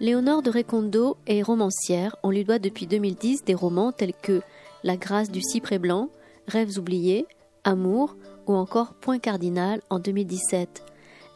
Léonore 0.00 0.40
de 0.40 0.50
Recondo 0.50 1.18
est 1.26 1.42
romancière. 1.42 2.16
On 2.22 2.30
lui 2.30 2.42
doit 2.42 2.58
depuis 2.58 2.86
2010 2.86 3.44
des 3.44 3.54
romans 3.54 3.92
tels 3.92 4.14
que 4.14 4.40
La 4.82 4.96
grâce 4.96 5.30
du 5.30 5.42
cyprès 5.42 5.78
blanc, 5.78 6.08
Rêves 6.48 6.78
oubliés, 6.78 7.26
Amour 7.64 8.16
ou 8.46 8.54
encore 8.54 8.94
Point 8.94 9.18
cardinal 9.18 9.82
en 9.90 9.98
2017. 9.98 10.86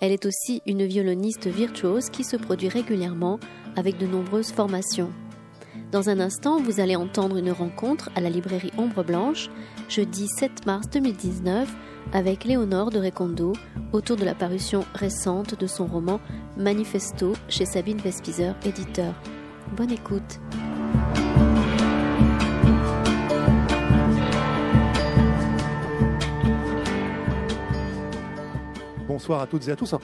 Elle 0.01 0.13
est 0.13 0.25
aussi 0.25 0.63
une 0.65 0.87
violoniste 0.87 1.47
virtuose 1.47 2.09
qui 2.09 2.25
se 2.25 2.39
produit 2.39 2.71
régulièrement 2.71 3.39
avec 3.77 3.99
de 3.99 4.07
nombreuses 4.07 4.51
formations. 4.51 5.13
Dans 5.95 6.11
un 6.11 6.19
instant, 6.19 6.61
vous 6.61 6.81
allez 6.81 6.97
entendre 6.97 7.37
une 7.37 7.53
rencontre 7.53 8.11
à 8.17 8.21
la 8.21 8.29
librairie 8.29 8.73
Ombre 8.77 9.05
Blanche, 9.05 9.49
jeudi 9.89 10.27
7 10.27 10.67
mars 10.67 10.91
2019, 10.91 11.73
avec 12.13 12.43
Léonore 12.43 12.91
de 12.91 12.99
Recondo 12.99 13.53
autour 13.93 14.17
de 14.17 14.25
la 14.25 14.35
parution 14.35 14.85
récente 14.93 15.57
de 15.57 15.69
son 15.69 15.87
roman 15.87 16.19
Manifesto 16.57 17.35
chez 17.49 17.65
Sabine 17.65 17.99
Vespizer, 17.99 18.57
éditeur. 18.65 19.15
Bonne 19.77 19.93
écoute. 19.93 20.41
Bonsoir 29.25 29.41
à 29.41 29.47
toutes 29.47 29.67
et 29.69 29.71
à 29.71 29.77
tous. 29.77 29.95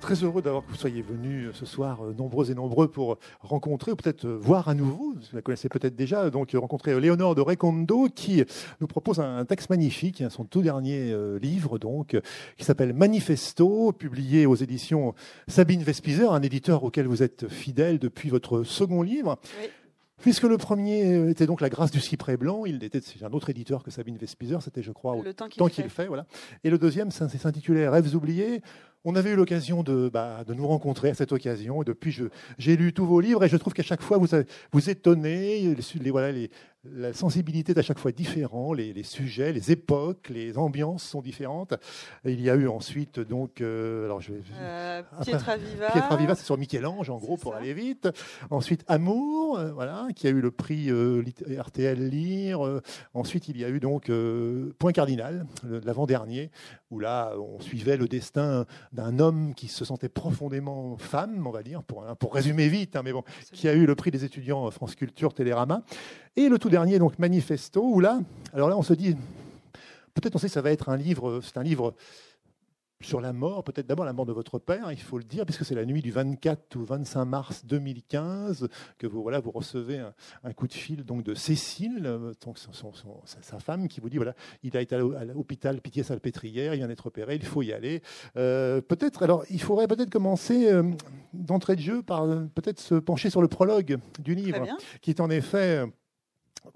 très 0.00 0.24
heureux 0.24 0.42
d'avoir 0.42 0.66
que 0.66 0.70
vous 0.72 0.76
soyez 0.76 1.00
venus 1.00 1.50
ce 1.54 1.64
soir, 1.64 2.04
euh, 2.04 2.12
nombreux 2.12 2.50
et 2.50 2.56
nombreux, 2.56 2.88
pour 2.88 3.18
rencontrer, 3.38 3.92
ou 3.92 3.94
peut-être 3.94 4.24
euh, 4.24 4.36
voir 4.36 4.66
à 4.66 4.74
nouveau, 4.74 5.14
vous 5.14 5.36
la 5.36 5.42
connaissez 5.42 5.68
peut-être 5.68 5.94
déjà, 5.94 6.28
donc 6.28 6.50
rencontrer 6.54 6.98
Léonore 7.00 7.36
de 7.36 7.40
Recondo, 7.40 8.08
qui 8.12 8.42
nous 8.80 8.88
propose 8.88 9.20
un 9.20 9.44
texte 9.44 9.70
magnifique, 9.70 10.22
hein, 10.22 10.28
son 10.28 10.44
tout 10.44 10.60
dernier 10.60 11.12
euh, 11.12 11.38
livre, 11.38 11.78
donc, 11.78 12.20
qui 12.56 12.64
s'appelle 12.64 12.94
Manifesto, 12.94 13.92
publié 13.92 14.44
aux 14.44 14.56
éditions 14.56 15.14
Sabine 15.46 15.84
Vespizer, 15.84 16.32
un 16.32 16.42
éditeur 16.42 16.82
auquel 16.82 17.06
vous 17.06 17.22
êtes 17.22 17.46
fidèle 17.46 18.00
depuis 18.00 18.28
votre 18.28 18.64
second 18.64 19.02
livre. 19.02 19.38
Puisque 20.24 20.44
le 20.44 20.56
premier 20.56 21.28
était 21.28 21.44
donc 21.44 21.60
La 21.60 21.68
grâce 21.68 21.90
du 21.90 22.00
cyprès 22.00 22.38
blanc, 22.38 22.64
il 22.64 22.82
était 22.82 23.02
un 23.22 23.32
autre 23.34 23.50
éditeur 23.50 23.82
que 23.82 23.90
Sabine 23.90 24.16
Vespizer, 24.16 24.62
c'était 24.62 24.82
je 24.82 24.90
crois 24.90 25.16
le 25.22 25.34
temps 25.34 25.50
qu'il 25.50 25.90
fait. 25.90 26.06
voilà. 26.06 26.24
Et 26.64 26.70
le 26.70 26.78
deuxième 26.78 27.10
s'intitulait 27.10 27.86
Rêves 27.90 28.14
oubliés. 28.14 28.62
On 29.04 29.16
avait 29.16 29.32
eu 29.32 29.36
l'occasion 29.36 29.82
de, 29.82 30.08
bah, 30.10 30.42
de, 30.46 30.54
nous 30.54 30.66
rencontrer 30.66 31.10
à 31.10 31.14
cette 31.14 31.32
occasion. 31.32 31.82
Et 31.82 31.84
depuis, 31.84 32.18
j'ai 32.56 32.74
lu 32.74 32.94
tous 32.94 33.04
vos 33.04 33.20
livres 33.20 33.44
et 33.44 33.50
je 33.50 33.58
trouve 33.58 33.74
qu'à 33.74 33.82
chaque 33.82 34.00
fois, 34.00 34.16
vous, 34.16 34.28
vous 34.72 34.88
étonnez. 34.88 35.76
Les, 36.00 36.10
voilà, 36.10 36.32
les, 36.32 36.50
la 36.92 37.12
sensibilité 37.12 37.72
est 37.72 37.78
à 37.78 37.82
chaque 37.82 37.98
fois 37.98 38.12
différente, 38.12 38.76
les, 38.76 39.02
sujets, 39.02 39.52
les 39.52 39.70
époques, 39.70 40.28
les 40.28 40.58
ambiances 40.58 41.02
sont 41.02 41.22
différentes. 41.22 41.74
il 42.24 42.40
y 42.40 42.50
a 42.50 42.54
eu 42.54 42.68
ensuite 42.68 43.20
donc, 43.20 43.60
euh, 43.60 44.04
alors 44.04 44.20
je 44.20 44.32
vais, 44.32 44.40
euh, 44.60 45.02
Pietra 45.22 45.56
Viva. 45.56 45.90
Pietra 45.90 46.16
Viva, 46.16 46.34
c'est 46.34 46.44
sur 46.44 46.58
Michel-Ange 46.58 47.10
en 47.10 47.18
gros 47.18 47.36
pour 47.36 47.54
aller 47.54 47.74
vite. 47.74 48.08
Ensuite 48.50 48.84
Amour, 48.86 49.58
euh, 49.58 49.72
voilà, 49.72 50.08
qui 50.14 50.26
a 50.26 50.30
eu 50.30 50.40
le 50.40 50.50
prix 50.50 50.90
RTL 50.90 52.08
Lire. 52.08 52.60
ensuite 53.14 53.48
il 53.48 53.58
y 53.58 53.64
a 53.64 53.68
eu 53.68 53.80
donc 53.80 54.10
Point 54.78 54.92
Cardinal, 54.92 55.46
l'avant-dernier, 55.84 56.50
où 56.90 57.00
là 57.00 57.32
on 57.38 57.60
suivait 57.60 57.96
le 57.96 58.08
destin 58.08 58.66
d'un 58.92 59.18
homme 59.18 59.54
qui 59.54 59.68
se 59.68 59.84
sentait 59.84 60.08
profondément 60.08 60.96
femme, 60.98 61.46
on 61.46 61.50
va 61.50 61.62
dire, 61.62 61.82
pour, 61.82 62.04
pour 62.18 62.34
résumer 62.34 62.68
vite, 62.68 62.96
hein, 62.96 63.02
mais 63.04 63.12
bon, 63.12 63.22
qui 63.52 63.68
a 63.68 63.72
eu 63.72 63.86
le 63.86 63.94
prix 63.94 64.10
des 64.10 64.24
étudiants 64.24 64.70
France 64.70 64.94
Culture 64.94 65.34
Télérama. 65.34 65.82
Et 66.36 66.48
le 66.48 66.58
tout 66.58 66.68
dernier, 66.74 66.98
donc 66.98 67.20
Manifesto, 67.20 67.84
où 67.84 68.00
là, 68.00 68.18
alors 68.52 68.68
là, 68.68 68.76
on 68.76 68.82
se 68.82 68.94
dit, 68.94 69.14
peut-être 70.12 70.34
on 70.34 70.38
sait 70.38 70.48
que 70.48 70.52
ça 70.52 70.60
va 70.60 70.72
être 70.72 70.88
un 70.88 70.96
livre, 70.96 71.40
c'est 71.40 71.56
un 71.56 71.62
livre 71.62 71.94
sur 73.00 73.20
la 73.20 73.32
mort, 73.32 73.62
peut-être 73.62 73.86
d'abord 73.86 74.04
la 74.04 74.12
mort 74.12 74.26
de 74.26 74.32
votre 74.32 74.58
père, 74.58 74.90
il 74.90 74.98
faut 74.98 75.18
le 75.18 75.24
dire, 75.24 75.44
puisque 75.44 75.64
c'est 75.64 75.74
la 75.76 75.84
nuit 75.84 76.02
du 76.02 76.10
24 76.10 76.74
ou 76.76 76.84
25 76.84 77.24
mars 77.26 77.64
2015 77.64 78.68
que 78.98 79.06
vous, 79.06 79.22
voilà, 79.22 79.38
vous 79.38 79.52
recevez 79.52 80.02
un, 80.42 80.52
coup 80.52 80.66
de 80.66 80.72
fil 80.72 81.04
donc, 81.04 81.22
de 81.22 81.34
Cécile, 81.34 82.02
donc 82.44 82.58
sa 83.24 83.58
femme, 83.60 83.86
qui 83.86 84.00
vous 84.00 84.08
dit 84.08 84.16
voilà, 84.16 84.34
il 84.64 84.76
a 84.76 84.80
été 84.80 84.96
à 84.96 85.24
l'hôpital 85.24 85.80
Pitié-Salpêtrière, 85.80 86.74
il 86.74 86.78
vient 86.78 86.88
d'être 86.88 87.06
opéré, 87.06 87.36
il 87.36 87.44
faut 87.44 87.62
y 87.62 87.72
aller. 87.72 88.02
Euh, 88.36 88.80
peut-être, 88.80 89.22
alors, 89.22 89.44
il 89.48 89.60
faudrait 89.60 89.86
peut-être 89.86 90.10
commencer 90.10 90.72
euh, 90.72 90.82
d'entrée 91.32 91.76
de 91.76 91.82
jeu 91.82 92.02
par 92.02 92.24
euh, 92.24 92.46
peut-être 92.54 92.80
se 92.80 92.94
pencher 92.94 93.30
sur 93.30 93.42
le 93.42 93.48
prologue 93.48 93.98
du 94.18 94.34
livre, 94.34 94.66
qui 95.02 95.10
est 95.10 95.20
en 95.20 95.30
effet 95.30 95.84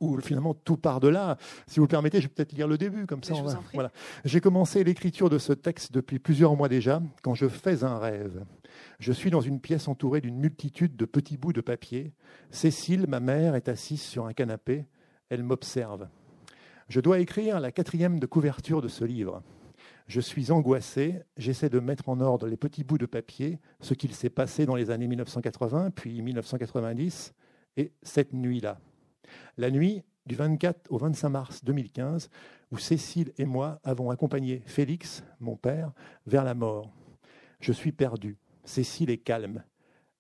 où 0.01 0.19
finalement 0.21 0.55
tout 0.55 0.77
part 0.77 1.01
de 1.01 1.09
là. 1.09 1.37
Si 1.67 1.81
vous 1.81 1.87
le 1.87 1.89
permettez, 1.91 2.21
je 2.21 2.29
vais 2.29 2.35
peut-être 2.35 2.53
lire 2.53 2.69
le 2.69 2.79
début, 2.79 3.07
comme 3.07 3.23
ça. 3.23 3.35
voilà. 3.75 3.91
J'ai 4.25 4.41
commencé 4.41 4.85
l'écriture 4.85 5.31
de 5.31 5.39
ce 5.39 5.53
texte 5.53 5.93
depuis 5.93 6.19
plusieurs 6.19 6.57
mois 6.57 6.69
déjà, 6.69 7.03
quand 7.23 7.35
je 7.35 7.49
fais 7.49 7.85
un 7.85 7.99
rêve. 7.99 8.45
Je 8.99 9.13
suis 9.13 9.31
dans 9.31 9.41
une 9.41 9.61
pièce 9.61 9.89
entourée 9.89 10.21
d'une 10.21 10.39
multitude 10.39 10.97
de 10.97 11.05
petits 11.05 11.37
bouts 11.37 11.53
de 11.53 11.61
papier. 11.61 12.13
Cécile, 12.51 13.07
ma 13.09 13.21
mère, 13.21 13.55
est 13.55 13.69
assise 13.69 14.03
sur 14.03 14.27
un 14.27 14.33
canapé. 14.33 14.87
Elle 15.31 15.43
m'observe. 15.43 16.09
Je 16.89 17.01
dois 17.01 17.19
écrire 17.19 17.61
la 17.61 17.71
quatrième 17.71 18.19
de 18.19 18.27
couverture 18.27 18.81
de 18.81 18.89
ce 18.89 19.05
livre. 19.05 19.43
Je 20.07 20.21
suis 20.23 20.51
angoissé, 20.51 21.21
j'essaie 21.37 21.69
de 21.69 21.81
mettre 21.81 22.09
en 22.09 22.21
ordre 22.21 22.47
les 22.47 22.57
petits 22.57 22.83
bouts 22.83 22.97
de 22.97 23.05
papier, 23.05 23.59
ce 23.81 23.93
qu'il 23.93 24.15
s'est 24.15 24.31
passé 24.31 24.65
dans 24.65 24.75
les 24.75 24.91
années 24.91 25.07
1980, 25.07 25.91
puis 25.91 26.23
1990, 26.23 27.35
et 27.77 27.93
cette 28.03 28.33
nuit-là. 28.33 28.81
La 29.57 29.71
nuit 29.71 30.03
du 30.27 30.35
24 30.35 30.91
au 30.91 30.99
25 30.99 31.29
mars 31.29 31.65
2015, 31.65 32.31
où 32.71 32.79
Cécile 32.79 33.33
et 33.39 33.47
moi 33.47 33.81
avons 33.83 34.11
accompagné 34.11 34.63
Félix, 34.67 35.25
mon 35.41 35.57
père, 35.57 35.93
vers 36.27 36.45
la 36.45 36.55
mort. 36.55 36.93
Je 37.61 37.73
suis 37.73 37.93
perdu. 37.93 38.37
Cécile 38.65 39.11
est 39.11 39.19
calme. 39.19 39.65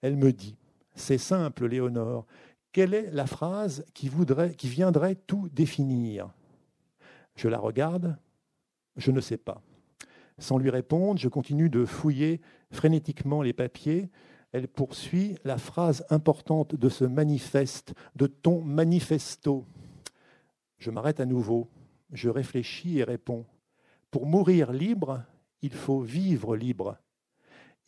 Elle 0.00 0.16
me 0.16 0.32
dit 0.32 0.56
C'est 0.94 1.18
simple, 1.18 1.66
Léonore. 1.66 2.26
Quelle 2.72 2.94
est 2.94 3.10
la 3.10 3.26
phrase 3.26 3.84
qui, 3.94 4.08
voudrait, 4.08 4.54
qui 4.54 4.68
viendrait 4.68 5.14
tout 5.14 5.48
définir? 5.52 6.30
Je 7.36 7.48
la 7.48 7.58
regarde. 7.58 8.16
Je 8.96 9.10
ne 9.10 9.20
sais 9.20 9.36
pas. 9.36 9.62
Sans 10.38 10.58
lui 10.58 10.70
répondre, 10.70 11.20
je 11.20 11.28
continue 11.28 11.68
de 11.68 11.84
fouiller 11.84 12.40
frénétiquement 12.70 13.42
les 13.42 13.52
papiers 13.52 14.10
elle 14.52 14.68
poursuit 14.68 15.36
la 15.44 15.58
phrase 15.58 16.04
importante 16.10 16.74
de 16.74 16.88
ce 16.88 17.04
manifeste, 17.04 17.94
de 18.16 18.26
ton 18.26 18.62
manifesto. 18.62 19.66
Je 20.78 20.90
m'arrête 20.90 21.20
à 21.20 21.26
nouveau, 21.26 21.68
je 22.12 22.28
réfléchis 22.28 22.98
et 22.98 23.04
réponds. 23.04 23.44
Pour 24.10 24.26
mourir 24.26 24.72
libre, 24.72 25.22
il 25.60 25.72
faut 25.72 26.00
vivre 26.00 26.56
libre. 26.56 26.96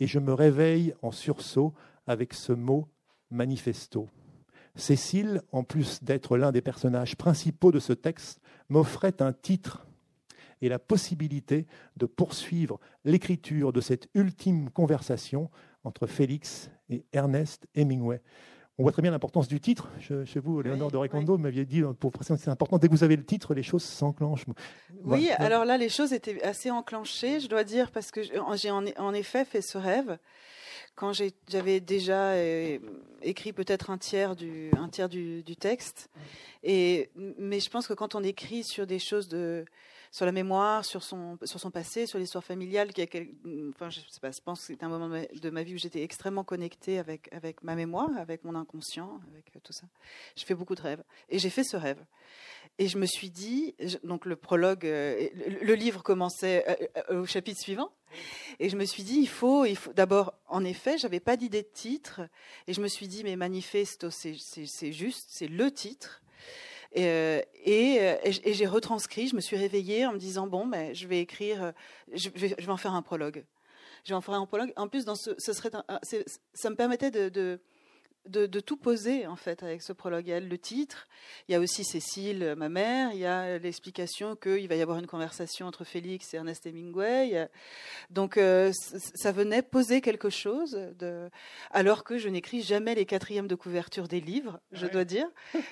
Et 0.00 0.06
je 0.06 0.18
me 0.18 0.32
réveille 0.32 0.94
en 1.02 1.12
sursaut 1.12 1.72
avec 2.06 2.34
ce 2.34 2.52
mot 2.52 2.88
manifesto. 3.30 4.08
Cécile, 4.76 5.42
en 5.52 5.64
plus 5.64 6.02
d'être 6.02 6.36
l'un 6.36 6.52
des 6.52 6.62
personnages 6.62 7.16
principaux 7.16 7.72
de 7.72 7.78
ce 7.78 7.92
texte, 7.92 8.40
m'offrait 8.68 9.20
un 9.20 9.32
titre 9.32 9.86
et 10.62 10.68
la 10.68 10.78
possibilité 10.78 11.66
de 11.96 12.06
poursuivre 12.06 12.78
l'écriture 13.04 13.72
de 13.72 13.80
cette 13.80 14.08
ultime 14.14 14.70
conversation 14.70 15.50
entre 15.84 16.06
Félix 16.06 16.70
et 16.88 17.04
Ernest 17.12 17.66
Hemingway. 17.74 18.20
On 18.78 18.82
voit 18.82 18.92
très 18.92 19.02
bien 19.02 19.10
l'importance 19.10 19.46
du 19.46 19.60
titre. 19.60 19.90
Chez 20.00 20.40
vous, 20.40 20.62
Léonore 20.62 20.90
de 20.90 20.96
Recondo 20.96 21.36
m'aviez 21.36 21.66
dit, 21.66 21.82
pour 21.98 22.12
c'est 22.22 22.48
important, 22.48 22.78
dès 22.78 22.88
que 22.88 22.92
vous 22.92 23.04
avez 23.04 23.16
le 23.16 23.26
titre, 23.26 23.52
les 23.52 23.62
choses 23.62 23.82
s'enclenchent. 23.82 24.46
Oui, 25.04 25.28
alors 25.36 25.66
là, 25.66 25.76
les 25.76 25.90
choses 25.90 26.14
étaient 26.14 26.42
assez 26.42 26.70
enclenchées, 26.70 27.40
je 27.40 27.48
dois 27.48 27.64
dire, 27.64 27.90
parce 27.90 28.10
que 28.10 28.22
j'ai 28.22 28.70
en 28.70 29.12
effet 29.12 29.44
fait 29.44 29.60
ce 29.60 29.76
rêve 29.76 30.18
quand 30.94 31.12
j'avais 31.48 31.80
déjà 31.80 32.32
euh, 32.32 32.78
écrit 33.22 33.52
peut-être 33.52 33.90
un 33.90 33.98
tiers 33.98 34.36
du, 34.36 34.70
un 34.76 34.88
tiers 34.88 35.08
du, 35.08 35.42
du 35.42 35.56
texte. 35.56 36.10
Et, 36.62 37.10
mais 37.16 37.60
je 37.60 37.70
pense 37.70 37.86
que 37.86 37.94
quand 37.94 38.14
on 38.14 38.22
écrit 38.22 38.64
sur 38.64 38.86
des 38.86 38.98
choses 38.98 39.28
de, 39.28 39.64
sur 40.10 40.26
la 40.26 40.32
mémoire, 40.32 40.84
sur 40.84 41.02
son, 41.02 41.38
sur 41.44 41.60
son 41.60 41.70
passé, 41.70 42.06
sur 42.06 42.18
l'histoire 42.18 42.44
familiale. 42.44 42.92
Qui 42.92 43.02
a 43.02 43.06
enfin, 43.70 43.90
je, 43.90 44.00
sais 44.00 44.20
pas, 44.20 44.30
je 44.30 44.40
pense 44.40 44.60
que 44.60 44.66
c'est 44.66 44.82
un 44.82 44.88
moment 44.88 45.08
de 45.08 45.50
ma, 45.50 45.62
vie 45.62 45.74
où 45.74 45.78
j'étais 45.78 46.02
extrêmement 46.02 46.44
connectée 46.44 46.98
avec, 46.98 47.32
avec 47.32 47.62
ma 47.62 47.76
mémoire, 47.76 48.10
avec 48.18 48.44
mon 48.44 48.54
inconscient, 48.54 49.20
avec 49.30 49.54
euh, 49.54 49.60
tout 49.62 49.72
ça. 49.72 49.86
Je 50.36 50.44
fais 50.44 50.54
beaucoup 50.54 50.74
de 50.74 50.82
rêves. 50.82 51.02
Et 51.28 51.38
j'ai 51.38 51.50
fait 51.50 51.64
ce 51.64 51.76
rêve. 51.76 52.04
Et 52.78 52.88
je 52.88 52.98
me 52.98 53.06
suis 53.06 53.30
dit, 53.30 53.74
donc 54.04 54.26
le 54.26 54.36
prologue, 54.36 54.86
euh, 54.86 55.28
le 55.62 55.74
livre 55.74 56.02
commençait 56.02 56.64
euh, 57.10 57.20
au 57.20 57.26
chapitre 57.26 57.60
suivant. 57.60 57.92
Et 58.58 58.68
je 58.68 58.76
me 58.76 58.84
suis 58.84 59.04
dit, 59.04 59.18
il 59.18 59.28
faut, 59.28 59.64
il 59.64 59.76
faut 59.76 59.92
d'abord, 59.92 60.34
en 60.48 60.64
effet, 60.64 60.98
j'avais 60.98 61.20
pas 61.20 61.36
d'idée 61.36 61.62
de 61.62 61.68
titre. 61.72 62.22
Et 62.66 62.72
je 62.72 62.80
me 62.80 62.88
suis 62.88 63.06
dit, 63.06 63.22
mais 63.22 63.36
manifesto, 63.36 64.10
c'est 64.10 64.34
juste, 64.92 65.28
c'est 65.28 65.46
le 65.46 65.70
titre. 65.70 66.22
Euh, 66.96 67.40
euh, 67.68 68.16
et, 68.24 68.52
j'ai 68.52 68.66
retranscrit, 68.66 69.28
je 69.28 69.36
me 69.36 69.40
suis 69.40 69.56
réveillée 69.56 70.06
en 70.06 70.12
me 70.12 70.18
disant, 70.18 70.46
bon, 70.46 70.66
mais 70.66 70.94
je 70.94 71.06
vais 71.06 71.20
écrire, 71.20 71.62
euh, 71.62 71.72
je 72.12 72.28
vais, 72.30 72.54
je 72.58 72.66
vais 72.66 72.72
en 72.72 72.76
faire 72.76 72.94
un 72.94 73.02
prologue. 73.02 73.44
Je 74.04 74.10
vais 74.10 74.16
en 74.16 74.20
faire 74.20 74.34
un 74.34 74.46
prologue. 74.46 74.72
En 74.76 74.88
plus, 74.88 75.04
dans 75.04 75.14
ce, 75.14 75.30
ce 75.38 75.52
serait 75.52 75.70
ça 76.54 76.70
me 76.70 76.74
permettait 76.74 77.10
de, 77.10 77.60
tout 78.60 78.76
poser 78.76 79.26
en 79.26 79.36
fait 79.36 79.62
avec 79.62 79.82
ce 79.82 79.92
prologue. 79.92 80.26
Il 80.26 80.30
y 80.30 80.34
a 80.34 80.40
le 80.40 80.58
titre, 80.58 81.06
il 81.48 81.52
y 81.52 81.54
a 81.54 81.60
aussi 81.60 81.84
Cécile, 81.84 82.54
ma 82.56 82.68
mère, 82.68 83.10
il 83.12 83.20
y 83.20 83.26
a 83.26 83.58
l'explication 83.58 84.36
qu'il 84.36 84.68
va 84.68 84.76
y 84.76 84.82
avoir 84.82 84.98
une 84.98 85.06
conversation 85.06 85.66
entre 85.66 85.84
Félix 85.84 86.32
et 86.34 86.36
Ernest 86.36 86.66
Hemingway. 86.66 87.48
Donc 88.10 88.36
euh, 88.36 88.72
ça 89.14 89.32
venait 89.32 89.62
poser 89.62 90.00
quelque 90.00 90.30
chose, 90.30 90.78
de... 90.98 91.30
alors 91.70 92.04
que 92.04 92.18
je 92.18 92.28
n'écris 92.28 92.62
jamais 92.62 92.94
les 92.94 93.06
quatrièmes 93.06 93.48
de 93.48 93.54
couverture 93.54 94.08
des 94.08 94.20
livres, 94.20 94.60
je 94.72 94.86
dois 94.86 95.04
dire, 95.04 95.28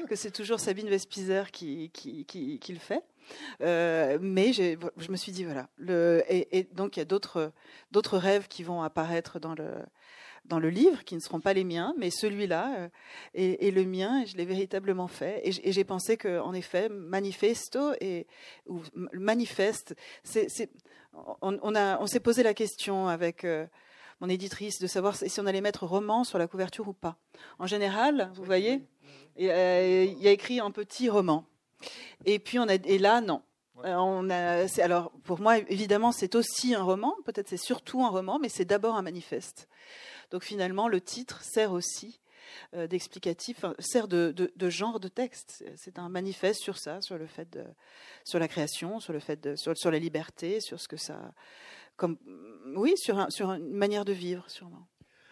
que 0.08 0.16
c'est 0.16 0.30
toujours 0.30 0.60
Sabine 0.60 0.88
Vespizer 0.88 1.50
qui, 1.50 1.90
qui, 1.90 2.24
qui, 2.24 2.72
le 2.72 2.78
fait. 2.78 3.04
Euh, 3.60 4.18
mais 4.20 4.52
je 4.52 5.10
me 5.10 5.16
suis 5.16 5.32
dit 5.32 5.44
voilà. 5.44 5.68
Le, 5.76 6.24
et, 6.28 6.58
et 6.58 6.62
donc 6.64 6.96
il 6.96 7.00
y 7.00 7.02
a 7.02 7.04
d'autres 7.04 7.52
rêves 8.16 8.48
qui 8.48 8.62
vont 8.62 8.82
apparaître 8.82 9.38
dans 9.38 9.54
le 9.54 9.70
dans 10.48 10.58
le 10.58 10.70
livre, 10.70 11.04
qui 11.04 11.14
ne 11.14 11.20
seront 11.20 11.40
pas 11.40 11.52
les 11.52 11.64
miens, 11.64 11.94
mais 11.98 12.10
celui-là 12.10 12.74
euh, 12.78 12.88
est, 13.34 13.70
le 13.70 13.84
mien, 13.84 14.22
et 14.22 14.26
je 14.26 14.36
l'ai 14.36 14.44
véritablement 14.44 15.08
fait. 15.08 15.40
Et 15.44 15.72
j'ai 15.72 15.84
pensé 15.84 16.16
qu'en 16.16 16.52
effet, 16.52 16.88
manifesto 16.88 17.92
et 18.00 18.26
ou 18.66 18.80
manifeste, 19.12 19.94
c'est, 20.24 20.70
on, 21.42 21.58
on, 21.62 22.06
s'est 22.06 22.20
posé 22.20 22.42
la 22.42 22.54
question 22.54 23.08
avec 23.08 23.44
euh, 23.44 23.66
mon 24.20 24.28
éditrice 24.28 24.78
de 24.80 24.86
savoir 24.86 25.16
si 25.16 25.40
on 25.40 25.46
allait 25.46 25.60
mettre 25.60 25.86
roman 25.86 26.24
sur 26.24 26.38
la 26.38 26.46
couverture 26.46 26.88
ou 26.88 26.92
pas. 26.92 27.16
En 27.58 27.66
général, 27.66 28.30
vous 28.34 28.44
voyez, 28.44 28.82
euh, 29.40 30.06
il 30.08 30.22
y 30.22 30.28
a 30.28 30.32
écrit 30.32 30.60
un 30.60 30.70
petit 30.70 31.08
roman. 31.08 31.44
Et 32.24 32.38
puis 32.38 32.58
on 32.58 32.68
a, 32.68 32.74
et 32.74 32.98
là, 32.98 33.20
non. 33.20 33.42
On 33.84 34.28
a, 34.28 34.66
alors 34.82 35.12
pour 35.22 35.40
moi, 35.40 35.58
évidemment, 35.58 36.10
c'est 36.10 36.34
aussi 36.34 36.74
un 36.74 36.82
roman. 36.82 37.14
Peut-être 37.24 37.48
c'est 37.48 37.56
surtout 37.56 38.02
un 38.04 38.08
roman, 38.08 38.40
mais 38.40 38.48
c'est 38.48 38.64
d'abord 38.64 38.96
un 38.96 39.02
manifeste. 39.02 39.68
Donc 40.30 40.44
finalement, 40.44 40.88
le 40.88 41.00
titre 41.00 41.42
sert 41.42 41.72
aussi 41.72 42.20
euh, 42.74 42.86
d'explicatif, 42.86 43.64
sert 43.78 44.08
de, 44.08 44.48
genre 44.68 45.00
de 45.00 45.08
texte. 45.08 45.64
C'est 45.76 45.98
un 45.98 46.08
manifeste 46.08 46.60
sur 46.60 46.78
ça, 46.78 47.00
sur 47.00 47.18
le 47.18 47.26
fait 47.26 47.50
de, 47.50 47.64
sur 48.24 48.38
la 48.38 48.48
création, 48.48 49.00
sur 49.00 49.12
le 49.12 49.20
fait 49.20 49.40
de, 49.40 49.54
sur, 49.56 49.90
la 49.90 49.98
liberté, 49.98 50.60
sur 50.60 50.80
ce 50.80 50.88
que 50.88 50.96
ça, 50.96 51.32
oui, 52.76 52.94
sur 52.96 53.18
une 53.50 53.72
manière 53.72 54.04
de 54.04 54.12
vivre, 54.12 54.48
sûrement. 54.48 54.86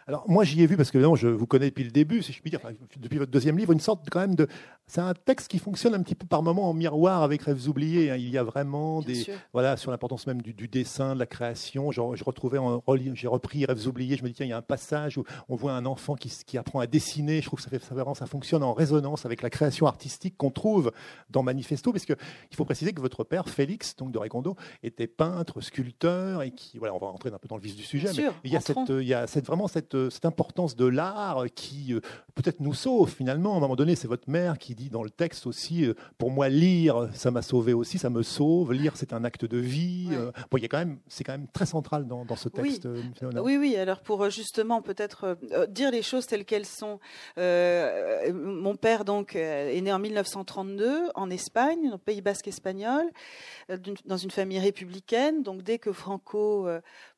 Alors 0.06 0.24
moi 0.28 0.44
j'y 0.44 0.62
ai 0.62 0.66
vu 0.66 0.76
parce 0.76 0.90
que 0.90 1.00
je 1.16 1.26
vous 1.26 1.46
connais 1.46 1.66
depuis 1.66 1.84
le 1.84 1.90
début, 1.90 2.22
si 2.22 2.32
je 2.32 2.40
puis 2.40 2.50
dire, 2.50 2.60
depuis 2.98 3.18
votre 3.18 3.32
deuxième 3.32 3.58
livre, 3.58 3.72
une 3.72 3.80
sorte 3.80 4.08
quand 4.08 4.20
même 4.20 4.36
de, 4.36 4.46
c'est 4.88 5.00
un 5.00 5.14
texte 5.14 5.48
qui 5.48 5.58
fonctionne 5.58 5.94
un 5.94 6.02
petit 6.02 6.14
peu 6.14 6.26
par 6.26 6.44
moment 6.44 6.70
en 6.70 6.72
miroir 6.72 7.24
avec 7.24 7.42
Rêves 7.42 7.68
oubliés. 7.68 8.12
Hein. 8.12 8.16
Il 8.16 8.30
y 8.30 8.38
a 8.38 8.44
vraiment 8.44 9.02
des, 9.02 9.26
voilà, 9.52 9.76
sur 9.76 9.90
l'importance 9.90 10.28
même 10.28 10.40
du, 10.40 10.68
dessin, 10.68 11.14
de 11.14 11.18
la 11.18 11.26
création. 11.26 11.90
Je, 11.90 12.00
je 12.14 12.22
retrouvais, 12.22 12.58
j'ai 13.14 13.26
repris 13.26 13.64
Rêves 13.64 13.88
oubliés. 13.88 14.16
Je 14.16 14.22
me 14.22 14.28
dis 14.28 14.34
tiens, 14.34 14.46
il 14.46 14.50
y 14.50 14.52
a 14.52 14.56
un 14.56 14.62
passage 14.62 15.18
où 15.18 15.24
on 15.48 15.56
voit 15.56 15.72
un 15.72 15.86
enfant 15.86 16.14
qui, 16.14 16.32
qui 16.46 16.56
apprend 16.56 16.78
à 16.78 16.86
dessiner. 16.86 17.40
Je 17.40 17.46
trouve 17.46 17.58
que 17.58 17.64
ça 17.64 17.70
fait 17.70 17.82
ça, 17.82 18.14
ça 18.14 18.26
fonctionne 18.26 18.62
en 18.62 18.74
résonance 18.74 19.26
avec 19.26 19.42
la 19.42 19.50
création 19.50 19.86
artistique 19.86 20.36
qu'on 20.36 20.52
trouve 20.52 20.92
dans 21.30 21.42
Manifesto, 21.42 21.90
parce 21.90 22.04
que 22.04 22.14
il 22.52 22.56
faut 22.56 22.64
préciser 22.64 22.92
que 22.92 23.00
votre 23.00 23.24
père 23.24 23.48
Félix, 23.48 23.96
donc 23.96 24.12
de 24.12 24.18
Recondo, 24.18 24.54
était 24.84 25.08
peintre, 25.08 25.60
sculpteur 25.60 26.42
et 26.42 26.52
qui, 26.52 26.78
voilà, 26.78 26.94
on 26.94 26.98
va 26.98 27.08
rentrer 27.08 27.30
un 27.30 27.38
peu 27.38 27.48
dans 27.48 27.56
le 27.56 27.62
vif 27.62 27.74
du 27.74 27.82
sujet, 27.82 28.10
mais 28.16 28.28
il 28.44 28.52
y 28.52 28.56
a 28.56 28.60
cette, 28.60 28.78
il 28.88 29.02
y 29.02 29.14
a 29.14 29.26
cette, 29.26 29.46
vraiment 29.46 29.66
cette, 29.66 29.95
cette 30.10 30.24
importance 30.24 30.76
de 30.76 30.86
l'art 30.86 31.44
qui 31.54 31.92
euh, 31.92 32.00
peut-être 32.34 32.60
nous 32.60 32.74
sauve 32.74 33.10
finalement. 33.10 33.54
À 33.54 33.56
un 33.56 33.60
moment 33.60 33.76
donné, 33.76 33.96
c'est 33.96 34.08
votre 34.08 34.28
mère 34.30 34.58
qui 34.58 34.74
dit 34.74 34.90
dans 34.90 35.02
le 35.02 35.10
texte 35.10 35.46
aussi, 35.46 35.84
euh, 35.84 35.94
pour 36.18 36.30
moi, 36.30 36.48
lire, 36.48 37.08
ça 37.14 37.30
m'a 37.30 37.42
sauvé 37.42 37.72
aussi, 37.72 37.98
ça 37.98 38.10
me 38.10 38.22
sauve. 38.22 38.72
Lire, 38.72 38.92
c'est 38.96 39.12
un 39.12 39.24
acte 39.24 39.44
de 39.44 39.58
vie. 39.58 40.08
Euh. 40.12 40.32
Bon, 40.50 40.58
il 40.58 40.62
y 40.62 40.64
a 40.64 40.68
quand 40.68 40.78
même, 40.78 40.98
c'est 41.08 41.24
quand 41.24 41.32
même 41.32 41.48
très 41.48 41.66
central 41.66 42.06
dans, 42.06 42.24
ce 42.36 42.48
texte. 42.48 42.86
Oui. 43.42 43.56
oui, 43.56 43.76
Alors 43.76 44.00
pour 44.00 44.28
justement 44.30 44.82
peut-être 44.82 45.38
dire 45.68 45.90
les 45.90 46.02
choses 46.02 46.26
telles 46.26 46.44
qu'elles 46.44 46.66
sont, 46.66 46.98
mon 47.36 48.76
père 48.76 49.04
donc 49.04 49.34
est 49.36 49.80
né 49.80 49.92
en 49.92 49.98
1932 49.98 51.10
en 51.14 51.30
Espagne, 51.30 51.90
au 51.94 51.98
Pays 51.98 52.20
Basque 52.20 52.48
espagnol, 52.48 53.04
dans 54.04 54.16
une 54.16 54.30
famille 54.30 54.58
républicaine. 54.58 55.42
Donc 55.42 55.62
dès 55.62 55.78
que 55.78 55.92
Franco 55.92 56.68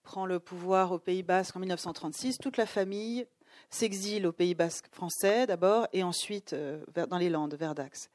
prend 0.09 0.25
le 0.25 0.41
pouvoir 0.41 0.93
au 0.93 0.99
Pays 0.99 1.23
Basque 1.23 1.55
en 1.55 1.61
1936, 1.61 2.39
toute 2.39 2.57
la 2.57 2.65
famille 2.65 3.27
s'exile 3.69 4.27
au 4.27 4.33
Pays 4.33 4.55
Basque 4.55 4.87
français 4.91 5.47
d'abord 5.47 5.87
et 5.93 6.03
ensuite 6.03 6.55
euh, 6.55 6.83
dans 7.11 7.19
les 7.19 7.29
Landes, 7.29 7.55
vers 7.61 7.75
Dax. 7.75 8.09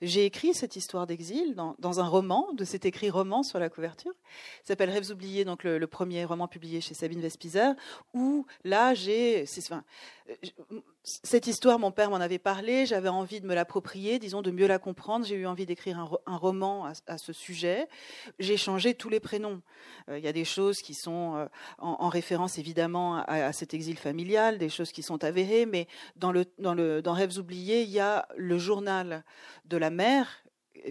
J'ai 0.00 0.24
écrit 0.24 0.54
cette 0.54 0.76
histoire 0.76 1.08
d'exil 1.08 1.56
dans, 1.56 2.00
un 2.00 2.06
roman, 2.06 2.52
de 2.52 2.64
cet 2.64 2.86
écrit 2.86 3.10
roman 3.10 3.42
sur 3.42 3.58
la 3.58 3.68
couverture, 3.68 4.12
qui 4.60 4.66
s'appelle 4.68 4.90
Rêves 4.90 5.10
oubliés, 5.10 5.44
donc 5.44 5.64
le, 5.64 5.84
premier 5.88 6.24
roman 6.24 6.46
publié 6.46 6.80
chez 6.80 6.94
Sabine 6.94 7.20
Vespizer, 7.20 7.74
où 8.14 8.46
là 8.62 8.94
j'ai, 8.94 9.44
cette 11.02 11.46
histoire, 11.46 11.78
mon 11.78 11.92
père 11.92 12.10
m'en 12.10 12.16
avait 12.16 12.38
parlé, 12.38 12.84
j'avais 12.84 13.08
envie 13.08 13.40
de 13.40 13.46
me 13.46 13.54
l'approprier, 13.54 14.18
disons, 14.18 14.42
de 14.42 14.50
mieux 14.50 14.66
la 14.66 14.78
comprendre. 14.78 15.24
J'ai 15.24 15.36
eu 15.36 15.46
envie 15.46 15.64
d'écrire 15.64 15.98
un, 16.26 16.36
roman 16.36 16.92
à, 17.06 17.16
ce 17.16 17.32
sujet. 17.32 17.88
J'ai 18.38 18.58
changé 18.58 18.94
tous 18.94 19.08
les 19.08 19.18
prénoms. 19.18 19.62
Euh, 20.10 20.18
il 20.18 20.24
y 20.24 20.28
a 20.28 20.32
des 20.32 20.44
choses 20.44 20.82
qui 20.82 20.92
sont 20.92 21.36
euh, 21.36 21.46
en, 21.78 22.08
référence 22.10 22.58
évidemment 22.58 23.16
à, 23.26 23.52
cet 23.52 23.72
exil 23.72 23.96
familial, 23.96 24.58
des 24.58 24.68
choses 24.68 24.92
qui 24.92 25.02
sont 25.02 25.24
avérées, 25.24 25.64
mais 25.64 25.88
dans, 26.16 26.32
le, 26.32 26.44
dans, 26.58 26.74
le, 26.74 27.00
dans 27.00 27.14
Rêves 27.14 27.38
oubliés, 27.38 27.82
il 27.82 27.90
y 27.90 28.00
a 28.00 28.28
le 28.36 28.58
journal 28.58 29.24
de 29.64 29.76
la 29.78 29.88
mère, 29.88 30.44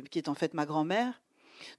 qui 0.09 0.17
est 0.17 0.27
en 0.27 0.35
fait 0.35 0.55
ma 0.55 0.65
grand-mère, 0.65 1.21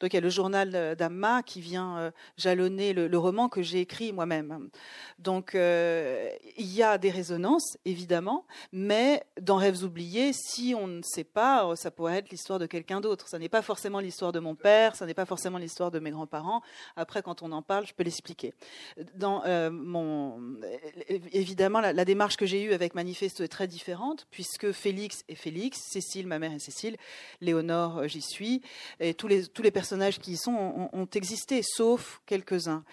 donc 0.00 0.12
il 0.12 0.16
y 0.16 0.18
a 0.18 0.22
le 0.22 0.30
journal 0.30 0.96
d'Amma 0.96 1.42
qui 1.42 1.60
vient 1.60 1.98
euh, 1.98 2.10
jalonner 2.36 2.92
le, 2.92 3.18
roman 3.18 3.48
que 3.48 3.62
j'ai 3.62 3.80
écrit 3.80 4.12
moi-même. 4.12 4.70
Donc 5.18 5.54
euh, 5.54 6.30
il 6.56 6.72
y 6.72 6.82
a 6.82 6.96
des 6.96 7.10
résonances, 7.10 7.76
évidemment, 7.84 8.46
mais 8.72 9.22
dans 9.40 9.56
Rêves 9.56 9.82
oubliés, 9.84 10.32
si 10.32 10.74
on 10.76 10.86
ne 10.86 11.02
sait 11.02 11.24
pas, 11.24 11.74
ça 11.76 11.90
pourrait 11.90 12.18
être 12.18 12.30
l'histoire 12.30 12.58
de 12.58 12.66
quelqu'un 12.66 13.00
d'autre. 13.00 13.28
Ça 13.28 13.38
n'est 13.38 13.48
pas 13.48 13.62
forcément 13.62 14.00
l'histoire 14.00 14.32
de 14.32 14.40
mon 14.40 14.54
père, 14.54 14.96
ça 14.96 15.06
n'est 15.06 15.14
pas 15.14 15.26
forcément 15.26 15.58
l'histoire 15.58 15.90
de 15.90 15.98
mes 15.98 16.10
grands-parents. 16.10 16.62
Après, 16.96 17.22
quand 17.22 17.42
on 17.42 17.52
en 17.52 17.62
parle, 17.62 17.86
je 17.86 17.92
peux 17.92 18.04
l'expliquer. 18.04 18.54
Euh, 19.22 19.70
évidemment, 21.32 21.80
la, 21.80 22.04
démarche 22.04 22.36
que 22.36 22.46
j'ai 22.46 22.62
eue 22.62 22.72
avec 22.72 22.94
Manifesto 22.94 23.44
est 23.44 23.48
très 23.48 23.66
différente, 23.66 24.26
puisque 24.30 24.72
Félix 24.72 25.24
est 25.28 25.34
Félix, 25.34 25.80
Cécile, 25.90 26.26
ma 26.26 26.38
mère 26.38 26.52
est 26.52 26.58
Cécile, 26.58 26.96
Léonore, 27.40 28.08
j'y 28.08 28.22
suis, 28.22 28.62
et 28.98 29.14
tous 29.14 29.28
les 29.28 29.46
tous 29.46 29.62
les 29.62 29.69
personnages 29.70 30.18
qui 30.18 30.32
y 30.32 30.36
sont 30.36 30.88
ont, 30.92 31.08
existé, 31.14 31.62
sauf 31.62 32.20
quelques-uns. 32.26 32.84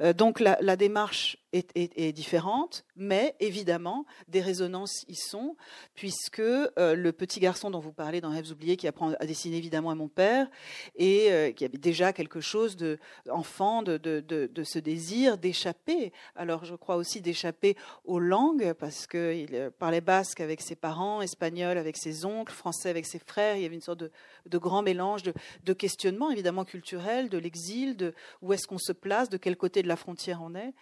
Euh, 0.00 0.12
donc 0.12 0.40
la, 0.40 0.76
démarche 0.76 1.36
est, 1.54 2.12
différente, 2.12 2.84
mais 2.96 3.34
évidemment, 3.40 4.04
des 4.28 4.40
résonances 4.40 5.04
y 5.08 5.14
sont, 5.14 5.56
puisque 5.94 6.40
euh, 6.40 6.68
le 6.94 7.12
petit 7.12 7.40
garçon 7.40 7.70
dont 7.70 7.78
vous 7.78 7.92
parlez 7.92 8.20
dans 8.20 8.30
Rêves 8.30 8.50
oubliés, 8.50 8.76
qui 8.76 8.86
apprend 8.86 9.12
à 9.12 9.26
dessiner 9.26 9.56
évidemment 9.56 9.90
à 9.90 9.94
mon 9.94 10.08
père, 10.08 10.48
et 10.96 11.30
euh, 11.30 11.52
qui 11.52 11.64
avait 11.64 11.78
déjà 11.78 12.12
quelque 12.12 12.40
chose 12.40 12.76
de 12.76 12.98
enfant, 13.30 13.82
de, 13.82 13.96
de, 13.96 14.64
ce 14.64 14.78
désir 14.78 15.38
d'échapper. 15.38 16.12
Alors 16.36 16.64
je 16.64 16.74
crois 16.74 16.96
aussi 16.96 17.20
d'échapper 17.20 17.76
aux 18.04 18.18
langues, 18.18 18.72
parce 18.74 19.06
qu'il 19.06 19.70
parlait 19.78 20.00
basque 20.00 20.40
avec 20.40 20.60
ses 20.60 20.76
parents, 20.76 21.22
espagnol 21.22 21.78
avec 21.78 21.96
ses 21.96 22.24
oncles, 22.24 22.52
français 22.52 22.90
avec 22.90 23.06
ses 23.06 23.18
frères. 23.18 23.56
Il 23.56 23.62
y 23.62 23.66
avait 23.66 23.74
une 23.74 23.80
sorte 23.80 24.00
de, 24.00 24.10
de 24.46 24.58
grand 24.58 24.82
mélange 24.82 25.22
de, 25.22 25.72
questionnements 25.72 26.30
évidemment 26.30 26.64
culturels, 26.64 27.28
de 27.28 27.38
l'exil, 27.38 27.96
de 27.96 28.14
où 28.42 28.52
est-ce 28.52 28.66
qu'on 28.66 28.78
se 28.78 28.92
place, 28.92 29.28
de 29.28 29.36
quel 29.36 29.56
côté 29.56 29.82
de 29.82 29.88
la 29.88 29.96
frontière 29.96 30.40
on 30.42 30.54
est. 30.54 30.72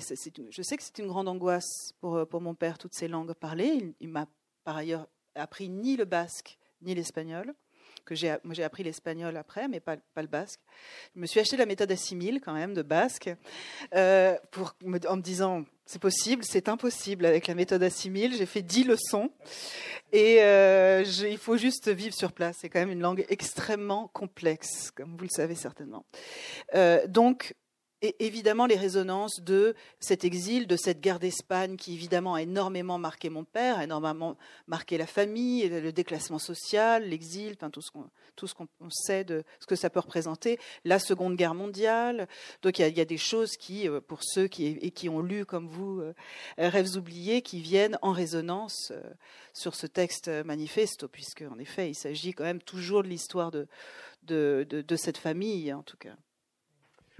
je 0.00 0.62
sais 0.62 0.76
que 0.76 0.82
c'est 0.82 0.98
une 0.98 1.08
grande 1.08 1.28
angoisse 1.28 1.92
pour, 2.00 2.26
pour 2.28 2.40
mon 2.40 2.54
père, 2.54 2.78
toutes 2.78 2.94
ces 2.94 3.08
langues 3.08 3.34
parlées. 3.34 3.94
Il, 4.00 4.08
m'a 4.08 4.26
par 4.64 4.76
ailleurs 4.76 5.08
appris 5.34 5.68
ni 5.68 5.96
le 5.96 6.04
basque 6.04 6.58
ni 6.82 6.94
l'espagnol 6.94 7.54
j'ai, 8.14 8.36
moi 8.44 8.54
j'ai 8.54 8.64
appris 8.64 8.82
l'espagnol 8.82 9.36
après, 9.36 9.68
mais 9.68 9.80
pas, 9.80 9.96
pas, 10.14 10.22
le 10.22 10.28
basque. 10.28 10.60
Je 11.14 11.20
me 11.20 11.26
suis 11.26 11.40
acheté 11.40 11.56
la 11.56 11.66
méthode 11.66 11.90
assimile 11.90 12.40
quand 12.40 12.52
même 12.52 12.74
de 12.74 12.82
basque, 12.82 13.30
euh, 13.94 14.36
pour, 14.50 14.74
en 14.84 15.16
me 15.16 15.22
disant 15.22 15.64
c'est 15.86 16.00
possible, 16.00 16.44
c'est 16.44 16.68
impossible 16.68 17.24
avec 17.24 17.46
la 17.46 17.54
méthode 17.54 17.82
assimile. 17.82 18.34
J'ai 18.36 18.46
fait 18.46 18.62
dix 18.62 18.84
leçons 18.84 19.30
et 20.12 20.42
euh, 20.42 21.02
il 21.30 21.38
faut 21.38 21.56
juste 21.56 21.88
vivre 21.88 22.14
sur 22.14 22.32
place. 22.32 22.58
C'est 22.60 22.68
quand 22.68 22.80
même 22.80 22.90
une 22.90 23.00
langue 23.00 23.24
extrêmement 23.28 24.08
complexe, 24.08 24.90
comme 24.90 25.16
vous 25.16 25.24
le 25.24 25.30
savez 25.30 25.54
certainement. 25.54 26.04
Euh, 26.74 27.06
donc 27.06 27.54
et 28.02 28.24
évidemment 28.24 28.66
les 28.66 28.76
résonances 28.76 29.40
de 29.40 29.74
cet 29.98 30.24
exil, 30.24 30.66
de 30.66 30.76
cette 30.76 31.00
guerre 31.00 31.18
d'Espagne 31.18 31.76
qui 31.76 31.94
évidemment 31.94 32.34
a 32.34 32.42
énormément 32.42 32.98
marqué 32.98 33.28
mon 33.28 33.44
père, 33.44 33.78
a 33.78 33.84
énormément 33.84 34.36
marqué 34.66 34.98
la 34.98 35.06
famille, 35.06 35.68
le 35.68 35.92
déclassement 35.92 36.38
social, 36.38 37.08
l'exil, 37.08 37.56
tout 37.56 37.80
ce 38.46 38.54
qu'on 38.54 38.68
sait 38.90 39.24
de 39.24 39.44
ce 39.58 39.66
que 39.66 39.74
ça 39.74 39.90
peut 39.90 40.00
représenter, 40.00 40.58
la 40.84 40.98
Seconde 40.98 41.36
Guerre 41.36 41.54
mondiale. 41.54 42.28
Donc 42.62 42.78
il 42.78 42.96
y 42.96 43.00
a, 43.00 43.04
des 43.04 43.18
choses 43.18 43.56
qui, 43.56 43.88
euh, 43.88 44.00
pour 44.00 44.20
ceux 44.22 44.46
qui, 44.46 45.08
ont 45.08 45.20
lu 45.20 45.44
comme 45.44 45.66
vous 45.66 46.00
euh, 46.00 46.14
Rêves 46.56 46.96
oubliés, 46.96 47.42
qui 47.42 47.60
viennent 47.60 47.98
en 48.02 48.12
résonance 48.12 48.92
euh, 48.92 49.02
sur 49.52 49.74
ce 49.74 49.86
texte 49.86 50.28
manifesto, 50.44 51.08
puisque 51.08 51.42
en 51.42 51.58
effet 51.58 51.90
il 51.90 51.94
s'agit 51.94 52.32
quand 52.32 52.44
même 52.44 52.62
toujours 52.62 53.02
de 53.02 53.08
l'histoire 53.08 53.50
de 53.50 54.96
cette 54.96 55.18
famille 55.18 55.72
en 55.72 55.82
tout 55.82 55.96
cas. 55.96 56.14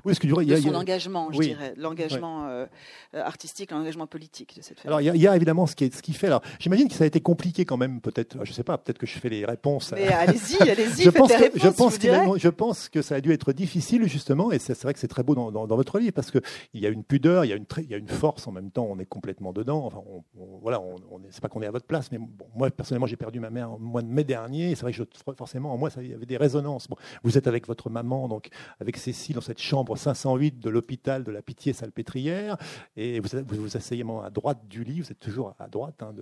Oui, 0.04 0.12
parce 0.12 0.20
que, 0.20 0.26
de 0.28 0.56
son 0.56 0.74
engagement, 0.74 1.32
je 1.32 1.40
dirais, 1.40 1.74
l'engagement 1.76 2.46
euh, 2.46 2.66
artistique, 3.12 3.72
l'engagement 3.72 4.06
politique 4.06 4.56
de 4.56 4.62
cette 4.62 4.78
famille. 4.78 4.88
Alors, 4.88 5.00
il 5.00 5.20
y, 5.20 5.26
a 5.26 5.34
évidemment 5.34 5.66
ce 5.66 5.74
qui, 5.74 5.90
ce 5.90 6.02
qui 6.02 6.12
fait. 6.12 6.28
Alors, 6.28 6.42
j'imagine 6.60 6.86
que 6.86 6.94
ça 6.94 7.02
a 7.02 7.06
été 7.08 7.20
compliqué 7.20 7.64
quand 7.64 7.76
même, 7.76 8.00
peut-être. 8.00 8.44
Je 8.44 8.50
ne 8.50 8.54
sais 8.54 8.62
pas, 8.62 8.78
peut-être 8.78 8.98
que 8.98 9.06
je 9.06 9.18
fais 9.18 9.28
les 9.28 9.44
réponses. 9.44 9.92
Mais 9.92 10.06
allez-y, 10.06 10.56
allez-y, 10.70 11.02
je, 11.02 11.10
pense 11.10 11.32
que, 11.32 11.44
je, 11.58 11.68
pense 11.68 11.98
je 12.00 12.48
pense 12.48 12.88
que 12.88 13.02
ça 13.02 13.16
a 13.16 13.20
dû 13.20 13.32
être 13.32 13.52
difficile, 13.52 14.06
justement, 14.06 14.52
et 14.52 14.60
c'est 14.60 14.80
vrai 14.82 14.94
que 14.94 15.00
c'est 15.00 15.08
très 15.08 15.24
beau 15.24 15.34
dans, 15.34 15.50
dans, 15.50 15.76
votre 15.76 15.98
livre, 15.98 16.12
parce 16.12 16.30
qu'il 16.30 16.42
y 16.74 16.86
a 16.86 16.90
une 16.90 17.02
pudeur, 17.02 17.44
il 17.44 17.48
y 17.48 17.52
a 17.52 17.56
une, 17.56 17.66
il 17.78 17.90
y 17.90 17.94
a 17.94 17.98
une 17.98 18.08
force 18.08 18.46
en 18.46 18.52
même 18.52 18.70
temps, 18.70 18.86
on 18.88 19.00
est 19.00 19.06
complètement 19.06 19.52
dedans. 19.52 19.84
Enfin, 19.84 20.00
on, 20.06 20.22
voilà, 20.62 20.80
on, 20.80 20.94
on 21.10 21.20
c'est 21.30 21.40
pas 21.40 21.48
qu'on 21.48 21.62
est 21.62 21.66
à 21.66 21.72
votre 21.72 21.86
place, 21.86 22.12
mais 22.12 22.18
bon, 22.18 22.46
moi, 22.54 22.70
personnellement, 22.70 23.06
j'ai 23.06 23.16
perdu 23.16 23.40
ma 23.40 23.50
mère 23.50 23.72
au 23.72 23.78
mois 23.78 24.02
de 24.02 24.08
mai 24.08 24.22
dernier, 24.22 24.76
c'est 24.76 24.82
vrai 24.82 24.92
que 24.92 24.98
je, 24.98 25.04
forcément, 25.36 25.72
en 25.72 25.76
moi, 25.76 25.90
ça, 25.90 26.02
il 26.02 26.10
y 26.10 26.14
avait 26.14 26.26
des 26.26 26.36
résonances. 26.36 26.86
Bon, 26.88 26.96
vous 27.24 27.36
êtes 27.36 27.48
avec 27.48 27.66
votre 27.66 27.90
maman, 27.90 28.28
donc 28.28 28.48
avec 28.80 28.96
Cécile, 28.96 29.34
dans 29.34 29.40
cette 29.40 29.60
chambre 29.60 29.88
508 29.97 30.59
de 30.59 30.71
l'hôpital 30.71 31.25
de 31.25 31.30
la 31.30 31.42
Pitié-Salpêtrière, 31.42 32.57
et 32.97 33.21
vous 33.21 33.28
vous, 33.49 33.76
asseyez 33.76 34.04
à 34.25 34.30
droite 34.30 34.59
du 34.68 34.85
lit, 34.85 35.00
vous 35.00 35.11
êtes 35.11 35.18
toujours 35.18 35.54
à 35.59 35.68
droite. 35.68 36.02
Hein, 36.02 36.14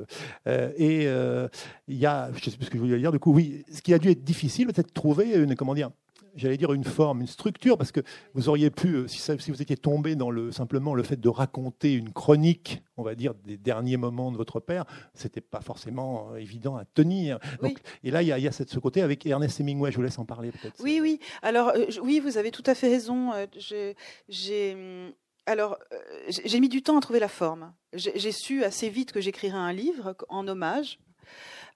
euh, 0.46 0.72
et 0.76 1.06
euh, 1.06 1.48
il 1.88 1.96
y 1.96 2.06
a, 2.06 2.30
je 2.32 2.46
ne 2.46 2.50
sais 2.50 2.56
plus 2.56 2.66
ce 2.66 2.70
que 2.70 2.78
je 2.78 2.82
voulais 2.82 2.98
dire, 2.98 3.12
du 3.12 3.18
coup, 3.18 3.32
oui, 3.32 3.64
ce 3.72 3.82
qui 3.82 3.94
a 3.94 3.98
dû 3.98 4.10
être 4.10 4.24
difficile, 4.24 4.66
peut-être 4.66 4.92
trouver 4.92 5.34
une, 5.34 5.54
comment 5.56 5.74
dire, 5.74 5.90
j'allais 6.36 6.56
dire 6.56 6.72
une 6.72 6.84
forme, 6.84 7.20
une 7.22 7.26
structure, 7.26 7.76
parce 7.76 7.92
que 7.92 8.00
vous 8.34 8.48
auriez 8.48 8.70
pu, 8.70 8.94
euh, 8.94 9.08
si, 9.08 9.18
si, 9.18 9.50
vous 9.50 9.62
étiez 9.62 9.76
tombé 9.76 10.14
dans 10.14 10.30
le, 10.30 10.52
simplement 10.52 10.94
le 10.94 11.02
fait 11.02 11.20
de 11.20 11.28
raconter 11.28 11.94
une 11.94 12.12
chronique, 12.12 12.82
on 12.96 13.02
va 13.02 13.14
dire, 13.14 13.34
des 13.34 13.56
derniers 13.56 13.96
moments 13.96 14.30
de 14.30 14.36
votre 14.36 14.60
père, 14.60 14.84
c'était 15.14 15.40
pas 15.40 15.60
forcément 15.60 16.30
euh, 16.32 16.36
évident 16.36 16.76
à 16.76 16.84
tenir. 16.84 17.38
Donc, 17.62 17.78
Et 18.04 18.10
là, 18.10 18.22
il 18.22 18.28
y 18.28 18.32
a, 18.32 18.38
y 18.38 18.46
a 18.46 18.52
cette, 18.52 18.70
ce 18.70 18.78
côté 18.78 19.02
avec 19.02 19.26
Ernest 19.26 19.60
Hemingway, 19.60 19.90
je 19.90 19.96
vous 19.96 20.02
laisse 20.02 20.18
en 20.18 20.24
parler 20.24 20.52
peut-être. 20.52 20.76
Oui, 20.80 21.00
oui. 21.00 21.18
Alors, 21.42 21.70
euh, 21.70 21.86
oui, 22.02 22.20
vous 22.20 22.38
avez 22.38 22.50
tout 22.50 22.64
à 22.66 22.74
fait 22.74 22.88
raison. 22.88 23.32
J'ai. 24.28 24.74
Hum, 24.74 25.12
alors, 25.48 25.78
j'ai 26.28 26.58
mis 26.58 26.68
du 26.68 26.82
temps 26.82 26.98
à 26.98 27.00
trouver 27.00 27.20
la 27.20 27.28
forme. 27.28 27.72
J'ai 27.92 28.32
su 28.32 28.64
assez 28.64 28.88
vite 28.88 29.12
que 29.12 29.20
j'écrirais 29.20 29.56
un 29.56 29.72
livre 29.72 30.16
en 30.28 30.48
hommage 30.48 30.98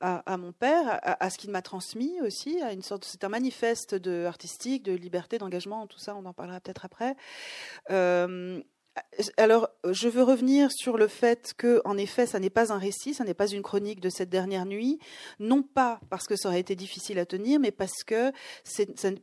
à, 0.00 0.37
mon 0.37 0.52
père, 0.52 1.00
à, 1.02 1.30
ce 1.30 1.38
qu'il 1.38 1.50
m'a 1.50 1.62
transmis 1.62 2.21
aussi, 2.23 2.61
à 2.62 2.73
une 2.73 2.83
sorte, 2.83 3.04
c'est 3.04 3.25
un 3.25 3.28
manifeste 3.28 3.95
de 3.95 4.25
artistique, 4.25 4.83
de 4.83 4.92
liberté, 4.92 5.38
d'engagement, 5.38 5.87
tout 5.87 5.99
ça, 5.99 6.14
on 6.16 6.25
en 6.25 6.33
parlera 6.33 6.61
peut-être 6.61 6.85
après. 6.85 7.16
Euh, 7.90 8.62
alors, 9.37 9.69
je 9.88 10.09
veux 10.09 10.23
revenir 10.23 10.71
sur 10.73 10.97
le 10.97 11.07
fait 11.07 11.52
que, 11.57 11.80
en 11.85 11.97
effet, 11.97 12.26
ça 12.26 12.40
n'est 12.40 12.50
pas 12.50 12.73
un 12.73 12.78
récit, 12.78 13.14
ça 13.14 13.25
n'est 13.25 13.35
pas 13.35 13.47
une 13.47 13.62
chronique 13.62 14.00
de 14.00 14.09
cette 14.09 14.30
dernière 14.30 14.66
nuit, 14.66 14.99
non 15.38 15.62
pas 15.62 16.00
parce 16.11 16.26
que 16.26 16.37
ça 16.37 16.49
aurait 16.49 16.61
été 16.61 16.75
difficile 16.75 17.19
à 17.19 17.26
tenir, 17.26 17.61
mais 17.61 17.71
parce 17.71 18.02
que, 18.04 18.33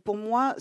pour 0.03 0.15
moi, 0.15 0.55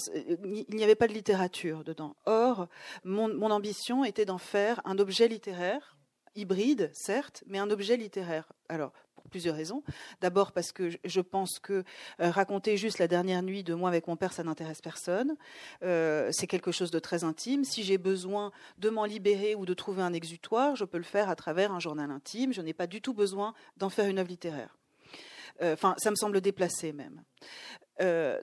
il 0.45 0.75
n'y 0.75 0.85
avait 0.85 0.95
pas 0.97 1.09
de 1.09 1.13
littérature 1.13 1.85
dedans. 1.85 2.17
Or, 2.27 2.69
mon, 3.05 3.33
mon 3.33 3.51
ambition 3.51 4.05
était 4.05 4.25
d'en 4.25 4.39
faire 4.39 4.81
un 4.85 4.99
objet 4.99 5.29
littéraire, 5.29 5.97
hybride, 6.37 6.91
certes, 6.93 7.43
mais 7.47 7.59
un 7.59 7.71
objet 7.71 7.97
littéraire. 7.97 8.53
Alors, 8.69 8.93
plusieurs 9.27 9.57
raisons. 9.57 9.83
D'abord 10.21 10.53
parce 10.53 10.73
que 10.73 10.91
je 11.05 11.21
pense 11.21 11.59
que 11.59 11.85
euh, 12.21 12.31
raconter 12.31 12.77
juste 12.77 12.99
la 12.99 13.09
dernière 13.09 13.43
nuit 13.43 13.65
de 13.65 13.75
moi 13.75 13.89
avec 13.89 14.07
mon 14.07 14.17
père, 14.17 14.33
ça 14.33 14.43
n'intéresse 14.43 14.81
personne. 14.81 15.37
Euh, 15.83 16.31
c'est 16.33 16.47
quelque 16.47 16.73
chose 16.73 16.91
de 16.91 16.99
très 16.99 17.25
intime. 17.25 17.65
Si 17.65 17.83
j'ai 17.83 17.99
besoin 17.99 18.53
de 18.79 18.91
m'en 18.91 19.05
libérer 19.05 19.55
ou 19.55 19.67
de 19.67 19.75
trouver 19.75 20.03
un 20.03 20.13
exutoire, 20.13 20.77
je 20.77 20.85
peux 20.85 20.99
le 20.99 21.05
faire 21.05 21.29
à 21.29 21.37
travers 21.37 21.73
un 21.73 21.81
journal 21.81 22.11
intime. 22.11 22.53
Je 22.53 22.63
n'ai 22.63 22.73
pas 22.75 22.87
du 22.87 23.01
tout 23.01 23.15
besoin 23.15 23.55
d'en 23.77 23.91
faire 23.91 24.07
une 24.07 24.19
œuvre 24.19 24.31
littéraire. 24.31 24.77
Euh, 25.63 25.75
enfin, 25.75 25.95
ça 25.99 26.11
me 26.11 26.17
semble 26.17 26.41
déplacé 26.41 26.93
même. 26.93 27.23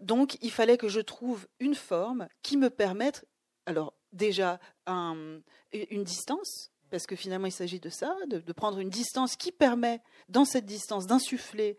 donc, 0.01 0.37
il 0.41 0.51
fallait 0.51 0.77
que 0.77 0.87
je 0.87 0.99
trouve 0.99 1.47
une 1.59 1.75
forme 1.75 2.27
qui 2.41 2.57
me 2.57 2.69
permette, 2.69 3.25
alors 3.65 3.93
déjà, 4.11 4.59
une 4.87 6.03
distance, 6.03 6.72
parce 6.93 7.07
que 7.07 7.15
finalement 7.15 7.47
il 7.47 7.51
s'agit 7.51 7.79
de 7.79 7.89
ça, 7.89 8.15
de, 8.27 8.53
prendre 8.53 8.77
une 8.77 8.91
distance 8.91 9.35
qui 9.35 9.51
permet, 9.51 9.99
dans 10.29 10.45
cette 10.45 10.67
distance, 10.67 11.07
d'insuffler 11.07 11.75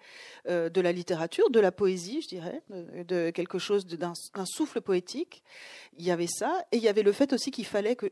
euh, 0.48 0.68
de 0.68 0.80
la 0.80 0.90
littérature, 0.90 1.50
de 1.50 1.60
la 1.60 1.70
poésie, 1.70 2.20
je 2.20 2.26
dirais, 2.26 2.64
de, 2.68 3.30
quelque 3.30 3.60
chose 3.60 3.86
d'un 3.86 4.44
souffle 4.44 4.80
poétique. 4.80 5.44
Il 5.98 6.04
y 6.04 6.10
avait 6.10 6.26
ça, 6.26 6.66
et 6.72 6.78
il 6.78 6.82
y 6.82 6.88
avait 6.88 7.04
le 7.04 7.12
fait 7.12 7.32
aussi 7.32 7.52
qu'il 7.52 7.64
fallait 7.64 7.94
que, 7.94 8.10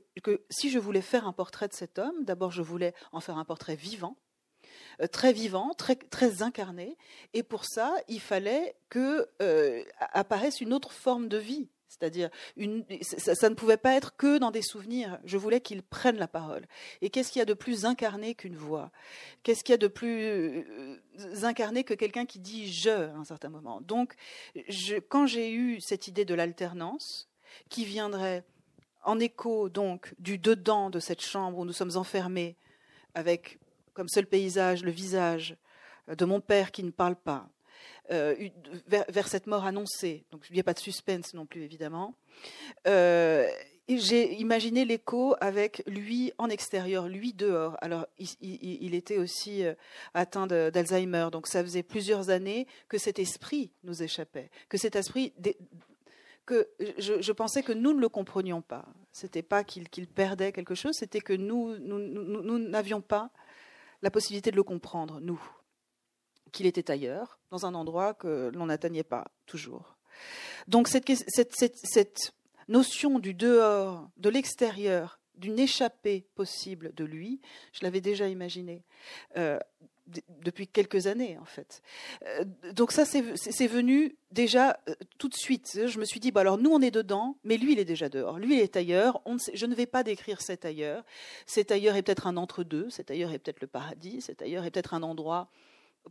si 0.49 0.71
je 0.71 0.78
voulais 0.78 1.00
faire 1.00 1.26
un 1.26 1.32
portrait 1.32 1.66
de 1.66 1.75
cet 1.75 1.99
homme, 1.99 2.23
d'abord 2.25 2.52
je 2.52 2.62
voulais 2.62 2.94
en 3.11 3.18
faire 3.18 3.37
un 3.37 3.44
portrait 3.44 3.75
vivant, 3.75 4.16
euh, 5.00 5.09
très 5.09 5.32
vivant, 5.32 5.75
très, 5.75 6.40
incarné, 6.40 6.97
et 7.35 7.42
pour 7.42 7.64
ça 7.64 7.97
il 8.06 8.21
fallait 8.21 8.76
que 8.90 9.28
euh, 9.42 9.82
apparaisse 9.99 10.61
une 10.61 10.73
autre 10.73 10.92
forme 10.92 11.26
de 11.26 11.38
vie 11.38 11.68
c'est-à-dire, 11.92 12.30
ça, 13.02 13.50
ne 13.50 13.54
pouvait 13.54 13.76
pas 13.76 13.94
être 13.94 14.16
que 14.16 14.38
dans 14.38 14.50
des 14.50 14.62
souvenirs. 14.62 15.18
Je 15.25 15.37
voulais 15.37 15.61
qu'il 15.61 15.82
prenne 15.82 16.16
la 16.16 16.26
parole. 16.26 16.64
Et 17.02 17.11
qu'est-ce 17.11 17.30
qu'il 17.30 17.40
y 17.40 17.42
a 17.42 17.46
de 17.46 17.52
plus 17.52 17.84
incarné 17.84 18.34
qu'une 18.34 18.56
voix? 18.56 18.90
Qu'est-ce 19.42 19.62
qu'il 19.62 19.75
y 19.75 19.75
a 19.75 19.78
de 19.78 19.88
plus 19.88 20.22
euh, 20.22 20.96
incarné 21.42 21.84
que 21.84 21.92
quelqu'un 21.92 22.25
qui 22.25 22.38
dit 22.38 22.72
je 22.72 22.88
à 22.88 23.14
un 23.14 23.25
certain 23.25 23.50
moment? 23.50 23.82
Donc, 23.82 24.14
quand 25.11 25.26
j'ai 25.26 25.52
eu 25.52 25.82
cette 25.82 26.08
idée 26.08 26.25
de 26.25 26.34
l'alternance, 26.34 27.28
qui 27.68 27.84
viendrait 27.84 28.44
en 29.04 29.20
écho 29.20 29.68
donc 29.68 30.14
du 30.18 30.38
dedans 30.38 30.88
de 30.88 30.99
cette 30.99 31.20
chambre 31.20 31.58
où 31.58 31.66
nous 31.66 31.75
sommes 31.75 31.99
enfermés, 31.99 32.56
avec 33.14 33.58
comme 33.92 34.08
seul 34.08 34.26
paysage 34.26 34.82
le 34.82 34.90
visage 34.90 35.58
de 36.08 36.25
mon 36.25 36.40
père 36.40 36.72
qui 36.72 36.84
ne 36.84 36.90
parle 36.90 37.16
pas, 37.16 37.50
euh, 38.11 38.49
vers, 38.88 39.28
cette 39.28 39.47
mort 39.47 39.64
annoncée. 39.64 40.25
Donc 40.32 40.44
il 40.50 40.54
n'y 40.54 40.61
a 40.61 40.64
pas 40.64 40.75
de 40.75 40.80
suspense 40.80 41.35
non 41.35 41.47
plus, 41.47 41.62
évidemment. 41.62 42.14
Euh, 42.87 43.49
j'ai 43.88 44.35
imaginé 44.35 44.85
l'écho 44.85 45.35
avec 45.40 45.82
lui 45.87 46.32
en 46.38 46.49
extérieur, 46.49 47.09
lui 47.09 47.32
dehors. 47.32 47.76
Alors, 47.80 48.06
il, 48.18 48.94
était 48.94 49.18
aussi 49.18 49.64
euh, 49.64 49.75
atteint 50.14 50.47
d'Alzheimer, 50.47 51.28
donc 51.30 51.47
ça 51.47 51.62
faisait 51.62 51.82
plusieurs 51.82 52.30
années 52.30 52.66
que 52.88 52.99
cet 52.99 53.18
esprit 53.18 53.71
nous 53.85 54.02
échappait, 54.02 54.50
que 54.68 54.78
cet 54.78 54.97
esprit, 54.97 55.32
que 56.47 56.68
je, 56.99 57.32
pensais 57.32 57.62
que 57.62 57.73
nous 57.73 57.92
ne 57.92 58.00
le 58.00 58.09
comprenions 58.09 58.62
pas. 58.62 58.87
C'était 59.12 59.42
pas 59.42 59.62
qu'il 59.62 59.88
perdait 60.09 60.52
quelque 60.52 60.75
chose, 60.75 60.94
c'était 60.94 61.21
que 61.21 61.35
nous 61.35 61.76
n'avions 62.59 63.00
pas 63.00 63.30
la 64.02 64.11
possibilité 64.11 64.50
de 64.50 64.56
le 64.56 64.64
comprendre, 64.64 65.21
nous 65.21 65.40
qu'il 66.52 66.66
était 66.66 66.90
ailleurs, 66.90 67.38
dans 67.52 67.66
un 67.66 67.75
endroit 67.75 68.14
que 68.14 68.50
l'on 68.54 68.66
n'atteignait 68.66 69.04
pas 69.04 69.30
toujours. 69.47 69.99
Donc 70.68 70.88
cette, 70.88 71.06
notion 72.68 73.18
du 73.18 73.35
dehors, 73.35 74.09
de 74.16 74.30
l'extérieur, 74.30 75.21
d'une 75.37 75.59
échappée 75.59 76.25
possible 76.35 76.94
de 76.94 77.04
lui, 77.04 77.40
je 77.73 77.80
l'avais 77.82 78.00
déjà 78.00 78.28
imaginé 78.28 78.82
euh, 79.37 79.59
depuis 80.40 80.66
quelques 80.66 81.06
années 81.06 81.37
en 81.38 81.44
fait. 81.44 81.82
Euh, 82.26 82.44
donc 82.73 82.92
ça 82.92 83.04
c'est 83.04 83.66
venu 83.66 84.16
déjà 84.30 84.78
euh, 84.88 84.94
tout 85.18 85.28
de 85.28 85.35
suite. 85.35 85.87
Je 85.87 85.99
me 85.99 86.06
suis 86.06 86.21
dit, 86.21 86.30
bah 86.32 86.40
alors 86.40 86.56
nous 86.56 86.71
on 86.71 86.80
est 86.80 86.90
dedans, 86.90 87.37
mais 87.44 87.59
lui 87.59 87.73
il 87.73 87.78
est 87.78 87.85
déjà 87.85 88.09
dehors. 88.09 88.38
Lui 88.38 88.54
il 88.54 88.61
est 88.61 88.76
ailleurs. 88.76 89.21
Je 89.52 89.66
ne 89.66 89.75
vais 89.75 89.87
pas 89.87 90.04
décrire 90.04 90.40
cet 90.40 90.64
ailleurs. 90.64 91.04
Cet 91.44 91.71
ailleurs 91.71 91.97
est 91.97 92.02
peut-être 92.02 92.26
un 92.26 92.38
entre-deux. 92.38 92.88
Cet 92.88 93.11
ailleurs 93.11 93.32
est 93.32 93.38
peut-être 93.38 93.61
le 93.61 93.66
paradis. 93.66 94.23
Cet 94.23 94.40
ailleurs 94.40 94.64
est 94.64 94.71
peut-être 94.71 94.94
un 94.94 95.02
endroit 95.02 95.50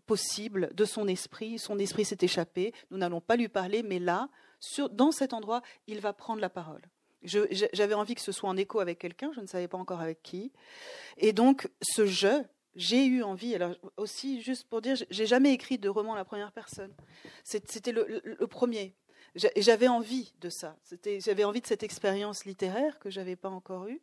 possible 0.05 0.69
de 0.73 0.85
son 0.85 1.07
esprit. 1.07 1.59
Son 1.59 1.79
esprit 1.79 2.05
s'est 2.05 2.17
échappé. 2.21 2.73
Nous 2.89 2.97
n'allons 2.97 3.21
pas 3.21 3.35
lui 3.35 3.49
parler, 3.49 3.83
mais 3.83 3.99
là, 3.99 4.29
dans 4.91 5.11
cet 5.11 5.33
endroit, 5.33 5.61
il 5.87 5.99
va 5.99 6.13
prendre 6.13 6.41
la 6.41 6.49
parole. 6.49 6.81
J'avais 7.23 7.93
envie 7.93 8.15
que 8.15 8.21
ce 8.21 8.31
soit 8.31 8.49
en 8.49 8.57
écho 8.57 8.79
avec 8.79 8.97
quelqu'un, 8.97 9.31
je 9.35 9.41
ne 9.41 9.45
savais 9.45 9.67
pas 9.67 9.77
encore 9.77 10.01
avec 10.01 10.23
qui. 10.23 10.51
Et 11.17 11.33
donc, 11.33 11.69
ce 11.81 12.07
je, 12.07 12.43
j'ai 12.75 13.05
eu 13.05 13.21
envie, 13.21 13.53
alors 13.53 13.75
aussi, 13.97 14.41
juste 14.41 14.67
pour 14.67 14.81
dire, 14.81 14.95
j'ai 15.09 15.25
jamais 15.27 15.53
écrit 15.53 15.77
de 15.77 15.87
roman 15.87 16.13
à 16.13 16.17
la 16.17 16.25
première 16.25 16.51
personne. 16.51 16.93
C'était 17.43 17.91
le, 17.91 18.47
premier. 18.47 18.95
J'avais 19.35 19.87
envie 19.87 20.33
de 20.39 20.49
ça. 20.49 20.75
J'avais 21.19 21.43
envie 21.43 21.61
de 21.61 21.67
cette 21.67 21.83
expérience 21.83 22.45
littéraire 22.45 22.97
que 22.99 23.09
j'avais 23.09 23.35
pas 23.35 23.49
encore 23.49 23.87
eue. 23.87 24.01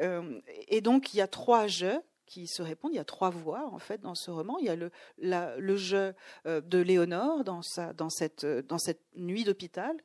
Euh, 0.00 0.40
et 0.68 0.80
donc, 0.80 1.12
il 1.12 1.16
y 1.16 1.20
a 1.22 1.26
trois 1.26 1.66
je 1.66 1.98
qui 2.26 2.46
se 2.46 2.62
répondent. 2.62 2.92
Il 2.92 2.96
y 2.96 3.00
a 3.00 3.04
trois 3.04 3.30
voix 3.30 3.68
en 3.72 3.78
fait 3.78 4.00
dans 4.00 4.14
ce 4.14 4.30
roman. 4.30 4.58
Il 4.58 4.66
y 4.66 4.70
a 4.70 4.76
le, 4.76 4.90
le 5.18 5.76
jeu 5.76 6.14
euh, 6.46 6.60
de 6.60 6.78
Léonore 6.78 7.44
dans, 7.44 7.62
sa, 7.62 7.92
dans, 7.92 8.10
cette, 8.10 8.44
euh, 8.44 8.62
dans 8.62 8.78
cette 8.78 9.00
nuit 9.16 9.44
d'hôpital 9.44 9.96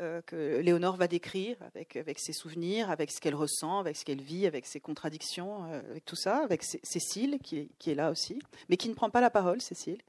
euh, 0.00 0.20
que 0.22 0.58
Léonore 0.60 0.96
va 0.96 1.08
décrire 1.08 1.56
avec, 1.62 1.96
avec 1.96 2.18
ses 2.18 2.32
souvenirs, 2.32 2.90
avec 2.90 3.10
ce 3.10 3.20
qu'elle 3.20 3.34
ressent, 3.34 3.78
avec 3.78 3.96
ce 3.96 4.04
qu'elle 4.04 4.20
vit, 4.20 4.46
avec 4.46 4.66
ses 4.66 4.80
contradictions, 4.80 5.64
avec 5.64 6.04
tout 6.04 6.16
ça, 6.16 6.38
avec 6.38 6.62
Cécile 6.62 7.38
qui 7.42 7.70
qui 7.78 7.90
est 7.90 7.94
là 7.94 8.10
aussi, 8.10 8.38
mais 8.68 8.76
qui 8.76 8.88
ne 8.88 8.94
prend 8.94 9.10
pas 9.10 9.20
la 9.20 9.30
parole, 9.30 9.60
Cécile. 9.60 10.00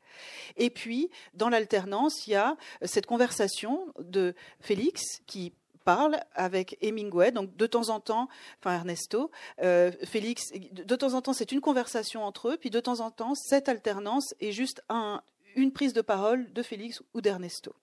Et 0.55 0.69
puis, 0.69 1.09
dans 1.33 1.49
l'alternance, 1.49 2.27
il 2.27 2.31
y 2.31 2.35
a 2.35 2.57
cette 2.83 3.05
conversation 3.05 3.93
de 3.99 4.33
Félix 4.59 5.21
qui 5.25 5.53
parle 5.87 6.19
avec 6.35 6.77
Hemingway. 6.81 7.31
Donc 7.31 7.55
de 7.55 7.65
temps 7.65 7.87
en 7.87 8.01
temps, 8.01 8.27
enfin 8.59 8.75
Ernesto, 8.75 9.31
euh, 9.63 9.89
Félix, 10.03 10.51
de 10.51 10.95
temps 10.97 11.13
en 11.13 11.21
temps 11.21 11.31
c'est 11.31 11.53
une 11.53 11.61
conversation 11.61 12.25
entre 12.25 12.49
eux, 12.49 12.57
puis 12.57 12.69
de 12.69 12.81
temps 12.81 12.99
en 12.99 13.09
temps 13.09 13.35
cette 13.35 13.69
alternance 13.69 14.35
est 14.41 14.51
juste 14.51 14.83
un, 14.89 15.21
une 15.55 15.71
prise 15.71 15.93
de 15.93 16.01
parole 16.01 16.51
de 16.51 16.61
Félix 16.61 17.01
ou 17.13 17.21
d'Ernesto. 17.21 17.73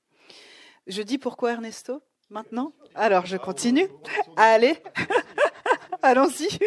Je 0.86 1.00
dis 1.00 1.16
pourquoi 1.16 1.52
Ernesto 1.52 2.02
Maintenant? 2.28 2.74
Alors, 2.94 3.24
je 3.24 3.38
continue. 3.38 3.88
Allez, 4.36 4.76
allons-y. 6.02 6.58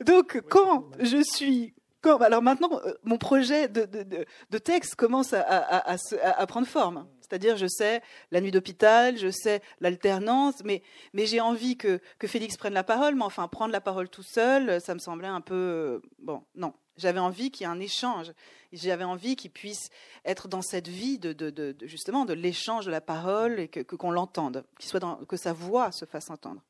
Donc, 0.00 0.40
quand 0.48 0.84
je 0.98 1.22
suis 1.22 1.74
alors 2.04 2.42
maintenant, 2.42 2.80
euh, 2.84 2.92
mon 3.04 3.18
projet 3.18 3.68
de, 3.68 4.58
texte 4.58 4.96
commence 4.96 5.32
à, 5.32 6.46
prendre 6.46 6.66
forme. 6.66 7.06
C'est-à-dire, 7.20 7.56
je 7.56 7.66
sais 7.66 8.02
la 8.30 8.40
nuit 8.40 8.50
d'hôpital, 8.50 9.16
je 9.16 9.30
sais 9.30 9.62
l'alternance, 9.80 10.62
mais, 10.64 10.82
j'ai 11.14 11.40
envie 11.40 11.76
que, 11.76 12.00
Félix 12.24 12.56
prenne 12.56 12.74
la 12.74 12.84
parole, 12.84 13.14
mais 13.14 13.24
enfin, 13.24 13.48
prendre 13.48 13.72
la 13.72 13.80
parole 13.80 14.08
tout 14.08 14.22
seul, 14.22 14.80
ça 14.80 14.94
me 14.94 14.98
semblait 14.98 15.28
un 15.28 15.40
peu... 15.40 15.54
Euh, 15.54 15.98
bon, 16.18 16.42
non. 16.54 16.74
J'avais 16.98 17.20
envie 17.20 17.50
qu'il 17.50 17.66
y 17.66 17.70
ait 17.70 17.72
un 17.72 17.80
échange. 17.80 18.32
J'avais 18.74 19.04
envie 19.04 19.34
qu'il 19.34 19.50
puisse 19.50 19.88
être 20.26 20.46
dans 20.46 20.60
cette 20.60 20.88
vie 20.88 21.18
de, 21.18 21.74
justement 21.84 22.26
de 22.26 22.34
l'échange 22.34 22.84
de 22.84 22.90
la 22.90 23.00
parole 23.00 23.58
et 23.58 23.68
que 23.68 23.80
qu'on 23.80 24.10
l'entende, 24.10 24.64
soit 24.78 25.00
que 25.26 25.38
sa 25.38 25.54
voix 25.54 25.90
se 25.90 26.04
fasse 26.04 26.28
entendre. 26.28 26.60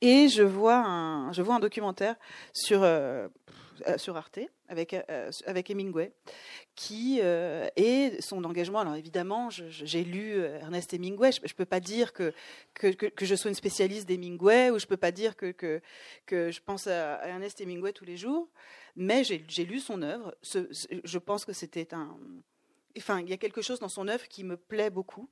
Et 0.00 0.28
je 0.28 0.42
vois 0.42 0.76
un, 0.76 1.30
documentaire 1.60 2.16
sur, 2.52 2.82
euh, 2.82 3.28
sur 3.96 4.16
Arte 4.16 4.40
avec, 4.68 4.94
euh, 4.94 5.30
avec 5.46 5.70
Hemingway, 5.70 6.12
qui 6.74 7.20
est 7.20 8.20
son 8.20 8.44
engagement. 8.44 8.80
Alors 8.80 8.94
évidemment, 8.94 9.50
j'ai 9.50 10.04
lu 10.04 10.38
Ernest 10.38 10.94
Hemingway. 10.94 11.32
Je 11.32 11.40
ne 11.40 11.56
peux 11.56 11.64
pas 11.64 11.80
dire 11.80 12.12
que 12.12 12.32
que, 12.74 12.88
que, 12.88 13.24
je 13.24 13.34
sois 13.34 13.50
une 13.50 13.54
spécialiste 13.54 14.08
d'Hemingway 14.08 14.70
ou 14.70 14.78
je 14.78 14.86
peux 14.86 14.96
pas 14.96 15.12
dire 15.12 15.36
que, 15.36 15.52
que, 15.52 15.80
que 16.26 16.50
je 16.50 16.60
pense 16.60 16.86
à 16.86 17.26
Ernest 17.26 17.60
Hemingway 17.60 17.92
tous 17.92 18.04
les 18.04 18.16
jours. 18.16 18.48
Mais 18.96 19.24
j'ai 19.24 19.64
lu 19.64 19.80
son 19.80 20.02
œuvre. 20.02 20.34
Je 20.42 21.18
pense 21.18 21.44
que 21.44 21.52
c'était 21.52 21.94
un. 21.94 22.16
Enfin, 22.96 23.20
il 23.20 23.28
y 23.28 23.32
a 23.32 23.36
quelque 23.36 23.60
chose 23.60 23.80
dans 23.80 23.88
son 23.88 24.06
œuvre 24.06 24.28
qui 24.28 24.44
me 24.44 24.56
plaît 24.56 24.90
beaucoup, 24.90 25.28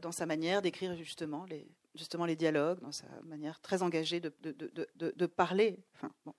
dans 0.00 0.12
sa 0.12 0.26
manière 0.26 0.62
d'écrire 0.62 0.96
justement 0.96 1.44
les, 1.44 1.68
justement 1.94 2.24
les 2.24 2.36
dialogues, 2.36 2.80
dans 2.80 2.92
sa 2.92 3.06
manière 3.24 3.60
très 3.60 3.82
engagée 3.82 4.20
de, 4.20 4.32
de, 4.42 5.26
parler. 5.26 5.78
Enfin, 5.94 6.12
bon. 6.24 6.34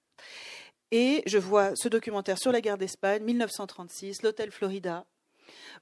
Et 0.91 1.23
je 1.25 1.37
vois 1.37 1.71
ce 1.75 1.87
documentaire 1.87 2.37
sur 2.37 2.51
la 2.51 2.59
guerre 2.59 2.77
d'Espagne, 2.77 3.23
1936, 3.23 4.23
l'hôtel 4.23 4.51
Florida, 4.51 5.05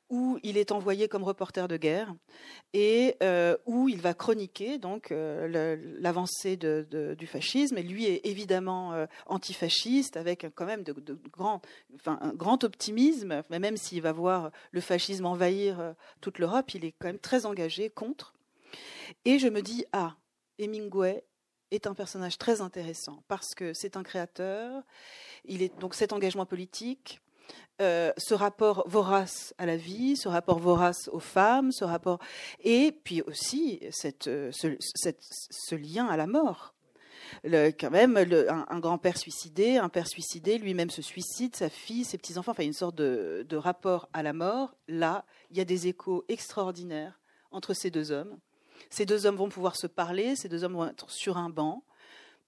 où 0.09 0.39
il 0.43 0.57
est 0.57 0.71
envoyé 0.71 1.07
comme 1.07 1.23
reporter 1.23 1.67
de 1.67 1.77
guerre 1.77 2.13
et 2.73 3.15
euh, 3.23 3.57
où 3.65 3.89
il 3.89 4.01
va 4.01 4.13
chroniquer 4.13 4.77
donc 4.77 5.11
euh, 5.11 5.77
l'avancée 5.99 6.57
du 6.57 7.27
fascisme. 7.27 7.77
Et 7.77 7.83
lui 7.83 8.05
est 8.05 8.21
évidemment 8.25 8.93
euh, 8.93 9.05
antifasciste 9.25 10.15
avec 10.15 10.47
quand 10.55 10.65
même 10.65 10.83
de, 10.83 10.93
grands, 11.31 11.61
enfin, 11.95 12.19
un 12.21 12.33
grand 12.33 12.63
optimisme, 12.63 13.43
même 13.49 13.77
s'il 13.77 14.01
va 14.01 14.11
voir 14.11 14.51
le 14.71 14.81
fascisme 14.81 15.25
envahir 15.25 15.95
toute 16.21 16.39
l'Europe, 16.39 16.73
il 16.73 16.85
est 16.85 16.93
quand 16.99 17.07
même 17.07 17.19
très 17.19 17.45
engagé 17.45 17.89
contre. 17.89 18.33
Et 19.25 19.39
je 19.39 19.47
me 19.47 19.61
dis, 19.61 19.85
ah, 19.91 20.15
Hemingway 20.59 21.23
est 21.71 21.87
un 21.87 21.93
personnage 21.93 22.37
très 22.37 22.61
intéressant 22.61 23.23
parce 23.27 23.53
que 23.55 23.73
c'est 23.73 23.97
un 23.97 24.03
créateur, 24.03 24.83
il 25.45 25.61
est 25.61 25.77
donc 25.79 25.95
cet 25.95 26.13
engagement 26.13 26.45
politique, 26.45 27.21
euh, 27.81 28.11
ce 28.17 28.33
rapport 28.33 28.83
vorace 28.87 29.53
à 29.57 29.65
la 29.65 29.77
vie, 29.77 30.17
ce 30.17 30.27
rapport 30.27 30.59
vorace 30.59 31.09
aux 31.13 31.19
femmes, 31.19 31.71
ce 31.71 31.85
rapport 31.85 32.19
et 32.63 32.91
puis 32.91 33.21
aussi 33.21 33.79
cette, 33.91 34.27
euh, 34.27 34.51
ce, 34.51 35.75
lien 35.75 36.07
à 36.07 36.17
la 36.17 36.27
mort. 36.27 36.73
Quand 37.43 37.91
même, 37.91 38.17
un, 38.17 38.79
grand-père 38.79 39.17
suicidé, 39.17 39.77
un 39.77 39.89
père 39.89 40.07
suicidé, 40.07 40.57
lui-même 40.57 40.89
se 40.89 41.03
suicide, 41.03 41.55
sa 41.55 41.69
fille, 41.69 42.03
ses 42.03 42.17
petits-enfants, 42.17 42.51
enfin 42.51 42.63
une 42.63 42.73
sorte 42.73 42.95
de, 42.95 43.45
de 43.47 43.55
rapport 43.55 44.09
à 44.13 44.23
la 44.23 44.33
mort. 44.33 44.75
Là, 44.87 45.25
il 45.51 45.57
y 45.57 45.61
a 45.61 45.65
des 45.65 45.87
échos 45.87 46.25
extraordinaires 46.27 47.19
entre 47.51 47.73
ces 47.73 47.91
deux 47.91 48.11
hommes. 48.11 48.37
Ces 48.89 49.05
deux 49.05 49.25
hommes 49.25 49.35
vont 49.35 49.49
pouvoir 49.49 49.75
se 49.75 49.87
parler, 49.87 50.35
ces 50.35 50.49
deux 50.49 50.63
hommes 50.63 50.73
vont 50.73 50.87
être 50.87 51.09
sur 51.09 51.37
un 51.37 51.49
banc, 51.49 51.83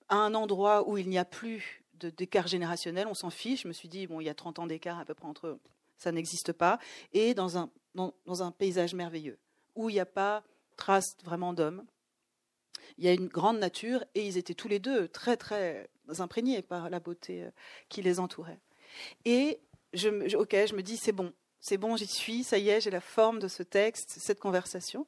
à 0.10 0.16
un 0.16 0.34
endroit 0.34 0.88
où 0.88 0.98
il 0.98 1.08
n'y 1.08 1.18
a 1.18 1.26
plus 1.26 1.84
d'écart 2.10 2.48
générationnel, 2.48 3.08
on 3.08 3.14
s'en 3.14 3.30
fiche. 3.30 3.64
Je 3.64 3.68
me 3.68 3.74
suis 3.74 3.90
dit, 3.90 4.08
bon, 4.08 4.20
il 4.20 4.26
y 4.26 4.30
a 4.30 4.34
30 4.34 4.60
ans 4.60 4.68
d'écart 4.68 5.00
à 5.00 5.06
peu 5.06 5.14
près 5.14 5.28
entre 5.28 5.48
eux, 5.48 5.60
ça 5.98 6.12
n'existe 6.12 6.54
pas. 6.54 6.80
Et 7.14 7.34
dans 7.34 7.58
un, 7.58 7.70
dans, 7.96 8.44
un 8.44 8.52
paysage 8.52 8.94
merveilleux, 8.94 9.38
où 9.76 9.90
il 9.90 9.94
n'y 9.94 10.00
a 10.00 10.06
pas 10.06 10.44
trace 10.78 11.16
vraiment 11.24 11.54
d'hommes. 11.54 11.86
Il 12.98 13.06
y 13.06 13.08
a 13.08 13.14
une 13.14 13.28
grande 13.28 13.60
nature 13.60 14.04
et 14.16 14.26
ils 14.26 14.38
étaient 14.38 14.54
tous 14.54 14.68
les 14.68 14.80
deux 14.80 15.08
très, 15.08 15.38
très 15.38 15.90
imprégnés 16.18 16.62
par 16.62 16.90
la 16.90 17.00
beauté 17.00 17.44
euh, 17.44 17.52
qui 17.88 18.02
les 18.02 18.20
entourait. 18.20 18.60
Et 19.24 19.60
je, 19.94 20.36
ok, 20.36 20.52
je 20.52 20.76
me 20.76 20.82
dis, 20.82 20.98
c'est 20.98 21.12
bon, 21.12 21.32
c'est 21.60 21.78
bon, 21.78 21.96
j'y 21.96 22.08
suis, 22.08 22.44
ça 22.44 22.58
y 22.58 22.70
est, 22.70 22.82
j'ai 22.82 22.90
la 22.90 23.02
forme 23.02 23.40
de 23.40 23.48
ce 23.48 23.64
texte, 23.64 24.16
cette 24.18 24.40
conversation. 24.40 25.06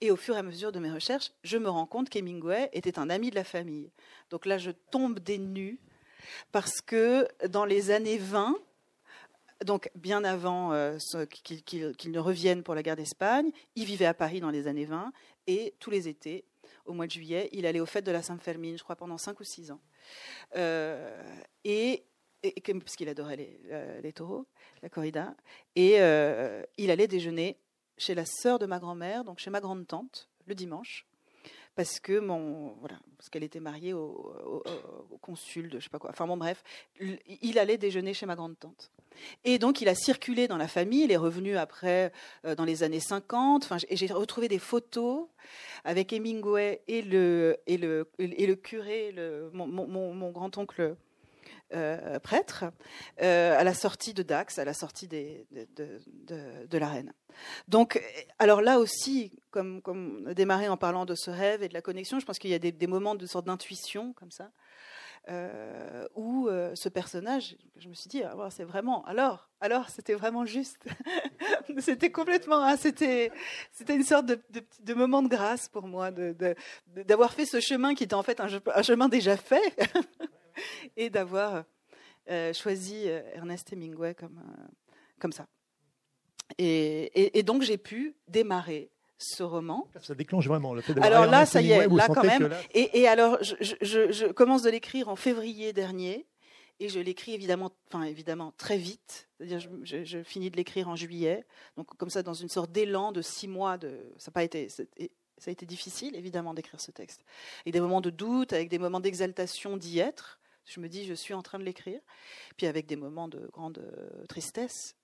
Et 0.00 0.10
au 0.10 0.16
fur 0.16 0.34
et 0.34 0.38
à 0.38 0.42
mesure 0.42 0.72
de 0.72 0.78
mes 0.78 0.90
recherches, 0.90 1.32
je 1.44 1.58
me 1.58 1.68
rends 1.68 1.86
compte 1.86 2.08
qu'Hemingway 2.08 2.70
était 2.72 2.98
un 2.98 3.10
ami 3.10 3.30
de 3.30 3.34
la 3.34 3.44
famille. 3.44 3.90
Donc 4.30 4.46
là, 4.46 4.56
je 4.56 4.70
tombe 4.70 5.18
des 5.18 5.38
nues 5.38 5.78
parce 6.52 6.80
que 6.80 7.28
dans 7.48 7.66
les 7.66 7.90
années 7.90 8.16
20, 8.16 8.56
donc 9.64 9.90
bien 9.94 10.24
avant 10.24 10.72
euh, 10.72 10.96
qu'il 11.26 12.12
ne 12.12 12.18
revienne 12.18 12.62
pour 12.62 12.74
la 12.74 12.82
guerre 12.82 12.96
d'Espagne, 12.96 13.50
il 13.76 13.84
vivait 13.84 14.06
à 14.06 14.14
Paris 14.14 14.40
dans 14.40 14.50
les 14.50 14.66
années 14.66 14.86
20 14.86 15.12
et 15.46 15.74
tous 15.80 15.90
les 15.90 16.08
étés, 16.08 16.44
au 16.86 16.94
mois 16.94 17.06
de 17.06 17.12
juillet, 17.12 17.50
il 17.52 17.66
allait 17.66 17.80
aux 17.80 17.86
fêtes 17.86 18.06
de 18.06 18.12
la 18.12 18.22
Sainte-Fermine, 18.22 18.78
je 18.78 18.82
crois 18.82 18.96
pendant 18.96 19.18
5 19.18 19.38
ou 19.38 19.44
6 19.44 19.70
ans. 19.70 19.80
Euh, 20.56 21.22
et, 21.64 22.04
parce 22.42 22.96
qu'il 22.96 23.08
adorait 23.10 23.58
euh, 23.70 24.00
les, 24.00 24.14
taureaux, 24.14 24.46
la 24.82 24.88
corrida, 24.88 25.34
et 25.76 25.96
il 26.78 26.90
allait 26.90 27.06
déjeuner 27.06 27.58
chez 28.00 28.14
la 28.14 28.24
sœur 28.24 28.58
de 28.58 28.66
ma 28.66 28.78
grand-mère, 28.78 29.24
donc 29.24 29.38
chez 29.38 29.50
ma 29.50 29.60
grande-tante, 29.60 30.28
le 30.46 30.54
dimanche, 30.54 31.06
parce 31.76 32.00
que 32.00 32.18
mon 32.18 32.74
voilà, 32.80 32.98
parce 33.16 33.28
qu'elle 33.28 33.44
était 33.44 33.60
mariée 33.60 33.92
au, 33.92 34.62
consul 35.20 35.68
de 35.68 35.78
je 35.78 35.84
sais 35.84 35.90
pas 35.90 35.98
quoi. 35.98 36.10
Enfin 36.10 36.26
bon 36.26 36.36
bref, 36.36 36.62
il 37.00 37.58
allait 37.58 37.78
déjeuner 37.78 38.14
chez 38.14 38.26
ma 38.26 38.34
grande-tante. 38.36 38.90
Et 39.44 39.58
donc 39.58 39.80
il 39.80 39.88
a 39.88 39.94
circulé 39.94 40.48
dans 40.48 40.56
la 40.56 40.68
famille, 40.68 41.04
il 41.04 41.12
est 41.12 41.16
revenu 41.16 41.56
après 41.56 42.12
euh, 42.46 42.54
dans 42.54 42.64
les 42.64 42.82
années 42.82 43.00
50, 43.00 43.64
enfin 43.64 43.76
et 43.88 43.96
j'ai 43.96 44.06
retrouvé 44.06 44.48
des 44.48 44.58
photos 44.58 45.28
avec 45.84 46.12
Hemingway 46.12 46.82
et 46.88 47.02
le 47.02 47.58
et 47.66 47.76
le 47.76 48.10
et 48.18 48.46
le 48.46 48.56
curé, 48.56 49.12
le, 49.12 49.50
mon, 49.52 49.66
mon 49.66 50.30
grand-oncle 50.30 50.96
euh, 51.72 52.18
prêtre, 52.18 52.64
euh, 53.22 53.56
à 53.56 53.62
la 53.62 53.74
sortie 53.74 54.12
de 54.12 54.24
Dax, 54.24 54.58
à 54.58 54.64
la 54.64 54.74
sortie 54.74 55.06
de, 55.06 55.46
de, 55.52 56.78
l'arène. 56.78 57.12
Donc, 57.68 58.02
alors 58.40 58.60
là 58.60 58.80
aussi, 58.80 59.32
comme, 59.52 59.80
comme 59.80 60.34
démarrer 60.34 60.68
en 60.68 60.76
parlant 60.76 61.04
de 61.04 61.14
ce 61.14 61.30
rêve 61.30 61.62
et 61.62 61.68
de 61.68 61.74
la 61.74 61.80
connexion, 61.80 62.18
je 62.18 62.26
pense 62.26 62.40
qu'il 62.40 62.50
y 62.50 62.54
a 62.54 62.58
des, 62.58 62.86
moments 62.88 63.14
de 63.14 63.24
sorte 63.24 63.46
d'intuition 63.46 64.12
comme 64.14 64.32
ça, 64.32 64.50
euh, 65.28 66.08
où 66.16 66.48
ce 66.74 66.88
personnage, 66.88 67.56
je 67.76 67.88
me 67.88 67.94
suis 67.94 68.08
dit, 68.08 68.24
ah, 68.24 68.48
c'est 68.50 68.64
vraiment, 68.64 69.04
alors, 69.04 69.48
alors, 69.60 69.90
c'était 69.90 70.14
vraiment 70.14 70.44
juste. 70.46 70.84
c'était 71.78 72.10
complètement, 72.10 72.64
hein, 72.64 72.76
c'était, 72.78 73.30
c'était 73.70 73.94
une 73.94 74.02
sorte 74.02 74.26
de, 74.26 74.94
moment 74.94 75.22
de 75.22 75.28
grâce 75.28 75.68
pour 75.68 75.86
moi, 75.86 76.10
d'avoir 76.10 77.32
fait 77.32 77.46
ce 77.46 77.60
chemin 77.60 77.94
qui 77.94 78.02
était 78.02 78.14
en 78.14 78.24
fait 78.24 78.40
un 78.40 78.82
chemin 78.82 79.08
déjà 79.08 79.36
fait. 79.36 79.76
et 80.96 81.10
d'avoir 81.10 81.64
euh, 82.30 82.52
choisi 82.52 83.04
euh, 83.06 83.22
Ernest 83.34 83.72
Hemingway 83.72 84.14
comme, 84.14 84.38
euh, 84.38 84.66
comme 85.18 85.32
ça. 85.32 85.46
Et, 86.58 87.42
donc 87.44 87.62
j'ai 87.62 87.78
pu 87.78 88.14
démarrer 88.28 88.90
ce 89.18 89.42
roman. 89.42 89.88
Ça 90.00 90.14
déclenche 90.14 90.46
vraiment 90.46 90.74
le 90.74 90.80
fait 90.80 90.94
de 90.94 91.00
Alors 91.00 91.26
là, 91.26 91.46
ça 91.46 91.60
y 91.60 91.70
est, 91.70 91.88
là 91.88 92.08
quand 92.08 92.24
même. 92.24 92.50
Et, 92.74 93.06
alors, 93.06 93.38
je, 93.42 93.54
je, 93.80 94.32
commence 94.32 94.62
de 94.62 94.70
l'écrire 94.70 95.08
en 95.08 95.16
février 95.16 95.72
dernier. 95.72 96.26
Et 96.82 96.88
je 96.88 96.98
l'écris 96.98 97.34
évidemment, 97.34 97.70
enfin 97.88 98.04
évidemment 98.04 98.52
très 98.56 98.78
vite. 98.78 99.28
C'est-à-dire, 99.36 99.60
je, 99.82 100.02
je, 100.02 100.22
finis 100.22 100.50
de 100.50 100.56
l'écrire 100.56 100.88
en 100.88 100.96
juillet. 100.96 101.44
Donc 101.76 101.94
comme 101.98 102.10
ça, 102.10 102.22
dans 102.22 102.34
une 102.34 102.48
sorte 102.48 102.72
d'élan 102.72 103.12
de 103.12 103.22
six 103.22 103.48
mois. 103.48 103.76
De, 103.76 104.12
ça 104.16 104.30
n'a 104.30 104.32
pas 104.32 104.44
été, 104.44 104.68
ça 104.68 104.82
a 105.46 105.50
été 105.50 105.66
difficile 105.66 106.16
évidemment 106.16 106.54
d'écrire 106.54 106.80
ce 106.80 106.90
texte. 106.90 107.24
Avec 107.62 107.74
des 107.74 107.80
moments 107.80 108.00
de 108.00 108.10
doute, 108.10 108.52
avec 108.52 108.68
des 108.68 108.78
moments 108.78 109.00
d'exaltation 109.00 109.76
d'y 109.76 109.98
être. 109.98 110.39
Je 110.66 110.80
me 110.80 110.88
dis, 110.88 111.04
je 111.04 111.14
suis 111.14 111.34
en 111.34 111.42
train 111.42 111.58
de 111.58 111.64
l'écrire, 111.64 112.00
puis 112.56 112.66
avec 112.66 112.86
des 112.86 112.96
moments 112.96 113.28
de 113.28 113.48
grande 113.52 113.78
euh, 113.78 114.26
tristesse. 114.26 114.94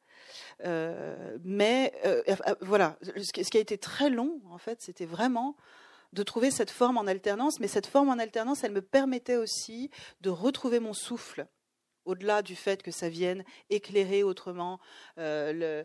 Euh, 0.64 1.38
mais 1.44 1.92
euh, 2.04 2.22
voilà, 2.60 2.98
ce 3.02 3.32
qui 3.32 3.56
a 3.56 3.60
été 3.60 3.78
très 3.78 4.10
long, 4.10 4.40
en 4.50 4.58
fait, 4.58 4.80
c'était 4.80 5.06
vraiment 5.06 5.56
de 6.12 6.22
trouver 6.22 6.50
cette 6.50 6.70
forme 6.70 6.98
en 6.98 7.06
alternance. 7.06 7.60
Mais 7.60 7.68
cette 7.68 7.86
forme 7.86 8.08
en 8.08 8.18
alternance, 8.18 8.64
elle 8.64 8.72
me 8.72 8.82
permettait 8.82 9.36
aussi 9.36 9.90
de 10.20 10.30
retrouver 10.30 10.80
mon 10.80 10.92
souffle 10.92 11.46
au-delà 12.04 12.40
du 12.40 12.54
fait 12.54 12.84
que 12.84 12.92
ça 12.92 13.08
vienne 13.08 13.44
éclairer 13.68 14.22
autrement 14.22 14.78
le, 15.16 15.84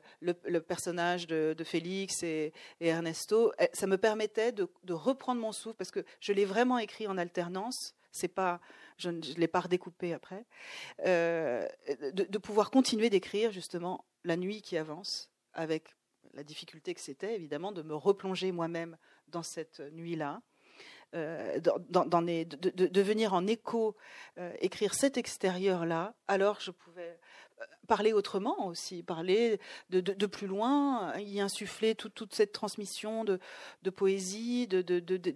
personnage 0.59 1.25
de, 1.25 1.63
Félix 1.63 2.21
et, 2.21 2.53
Ernesto, 2.79 3.51
ça 3.73 3.87
me 3.87 3.97
permettait 3.97 4.51
de, 4.51 4.71
de, 4.83 4.93
reprendre 4.93 5.41
mon 5.41 5.51
souffle 5.51 5.75
parce 5.77 5.89
que 5.89 6.05
je 6.19 6.31
l'ai 6.31 6.45
vraiment 6.45 6.77
écrit 6.77 7.07
en 7.07 7.17
alternance. 7.17 7.95
C'est 8.11 8.27
pas 8.27 8.61
je 9.01 9.09
ne 9.09 9.21
l'ai 9.37 9.47
pas 9.47 9.61
redécoupé 9.61 10.13
après, 10.13 10.45
euh, 11.05 11.67
de, 12.13 12.37
pouvoir 12.37 12.71
continuer 12.71 13.09
d'écrire 13.09 13.51
justement 13.51 14.05
la 14.23 14.37
nuit 14.37 14.61
qui 14.61 14.77
avance 14.77 15.31
avec 15.53 15.95
la 16.33 16.43
difficulté 16.43 16.93
que 16.93 17.01
c'était 17.01 17.35
évidemment 17.35 17.71
de 17.71 17.81
me 17.81 17.95
replonger 17.95 18.51
moi-même 18.51 18.97
dans 19.27 19.43
cette 19.43 19.81
nuit-là. 19.91 20.41
Euh, 21.13 21.59
de, 21.59 23.01
venir 23.01 23.33
en 23.33 23.45
écho 23.45 23.97
euh, 24.37 24.53
écrire 24.61 24.93
cet 24.93 25.17
extérieur-là, 25.17 26.15
alors 26.29 26.61
je 26.61 26.71
pouvais 26.71 27.19
parler 27.87 28.13
autrement 28.13 28.67
aussi, 28.67 29.03
parler 29.03 29.59
de, 29.89 30.25
plus 30.25 30.47
loin, 30.47 31.13
y 31.17 31.41
insuffler 31.41 31.95
toute 31.95 32.33
cette 32.33 32.51
transmission 32.51 33.23
de, 33.23 33.39
poésie, 33.89 34.67
de, 34.67 34.81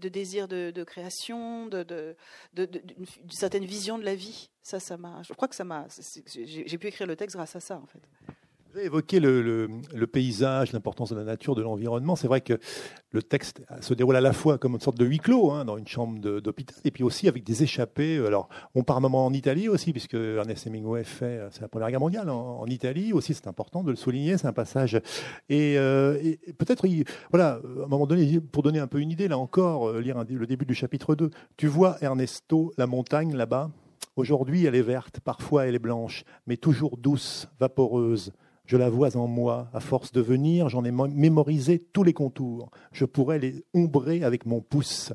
désir 0.09 0.47
de, 0.47 0.83
création, 0.83 1.67
d'une 1.67 3.05
certaine 3.29 3.65
vision 3.65 3.97
de 3.97 4.03
la 4.03 4.15
vie. 4.15 4.49
Ça, 4.61 4.79
ça 4.79 4.97
m'a. 4.97 5.21
Je 5.23 5.33
crois 5.33 5.47
que 5.47 5.55
ça 5.55 5.63
m'a. 5.63 5.85
J'ai 6.27 6.77
pu 6.77 6.87
écrire 6.87 7.07
le 7.07 7.15
texte 7.15 7.35
grâce 7.35 7.55
à 7.55 7.59
ça, 7.59 7.77
en 7.77 7.85
fait. 7.85 8.01
Vous 8.75 8.79
avez 8.79 8.87
évoqué 8.87 9.21
le, 9.21 10.05
paysage, 10.05 10.73
l'importance 10.73 11.09
de 11.09 11.15
la 11.15 11.23
nature, 11.23 11.55
de 11.55 11.61
l'environnement. 11.61 12.17
C'est 12.17 12.27
vrai 12.27 12.41
que 12.41 12.59
le 13.11 13.23
texte 13.23 13.61
se 13.79 13.93
déroule 13.93 14.17
à 14.17 14.21
la 14.21 14.33
fois 14.33 14.57
comme 14.57 14.73
une 14.73 14.81
sorte 14.81 14.97
de 14.97 15.05
huis 15.05 15.19
clos 15.19 15.49
hein, 15.51 15.63
dans 15.63 15.77
une 15.77 15.87
chambre 15.87 16.19
d'hôpital, 16.41 16.75
et 16.83 16.91
puis 16.91 17.01
aussi 17.01 17.29
avec 17.29 17.45
des 17.45 17.63
échappées. 17.63 18.17
Alors, 18.27 18.49
on 18.73 18.83
part 18.83 18.97
un 18.97 18.99
moment 18.99 19.25
en 19.25 19.31
Italie 19.31 19.69
aussi, 19.69 19.93
puisque 19.93 20.15
Ernest 20.15 20.67
Hemingway 20.67 21.05
fait, 21.05 21.39
c'est 21.51 21.61
la 21.61 21.69
Première 21.69 21.89
Guerre 21.89 22.01
mondiale 22.01 22.29
en, 22.29 22.65
Italie 22.65 23.13
aussi. 23.13 23.33
C'est 23.33 23.47
important 23.47 23.81
de 23.81 23.91
le 23.91 23.95
souligner. 23.95 24.37
C'est 24.37 24.47
un 24.47 24.51
passage. 24.51 24.99
Et, 25.47 25.77
euh, 25.77 26.35
peut-être, 26.57 26.85
voilà, 27.31 27.61
à 27.81 27.85
un 27.85 27.87
moment 27.87 28.07
donné, 28.07 28.41
pour 28.41 28.61
donner 28.61 28.79
un 28.79 28.87
peu 28.87 28.99
une 28.99 29.09
idée, 29.09 29.29
là 29.29 29.37
encore, 29.37 29.87
euh, 29.87 30.01
lire 30.01 30.21
le 30.29 30.47
début 30.47 30.65
du 30.65 30.75
chapitre 30.75 31.15
2. 31.15 31.29
Tu 31.55 31.67
vois, 31.67 31.95
Ernesto, 32.01 32.73
la 32.77 32.87
montagne 32.87 33.37
là-bas? 33.37 33.71
Aujourd'hui, 34.17 34.65
elle 34.65 34.75
est 34.75 34.81
verte, 34.81 35.21
parfois 35.21 35.65
elle 35.65 35.75
est 35.75 35.79
blanche, 35.79 36.25
mais 36.45 36.57
toujours 36.57 36.97
douce, 36.97 37.47
vaporeuse. 37.57 38.33
Je 38.65 38.77
la 38.77 38.89
vois 38.89 39.15
en 39.15 39.27
moi. 39.27 39.69
À 39.73 39.79
force 39.79 40.11
de 40.11 40.21
venir, 40.21 40.69
j'en 40.69 40.85
ai 40.85 40.91
mémorisé 40.91 41.79
tous 41.79 42.03
les 42.03 42.13
contours. 42.13 42.71
Je 42.91 43.05
pourrais 43.05 43.39
les 43.39 43.63
ombrer 43.73 44.23
avec 44.23 44.45
mon 44.45 44.61
pouce, 44.61 45.13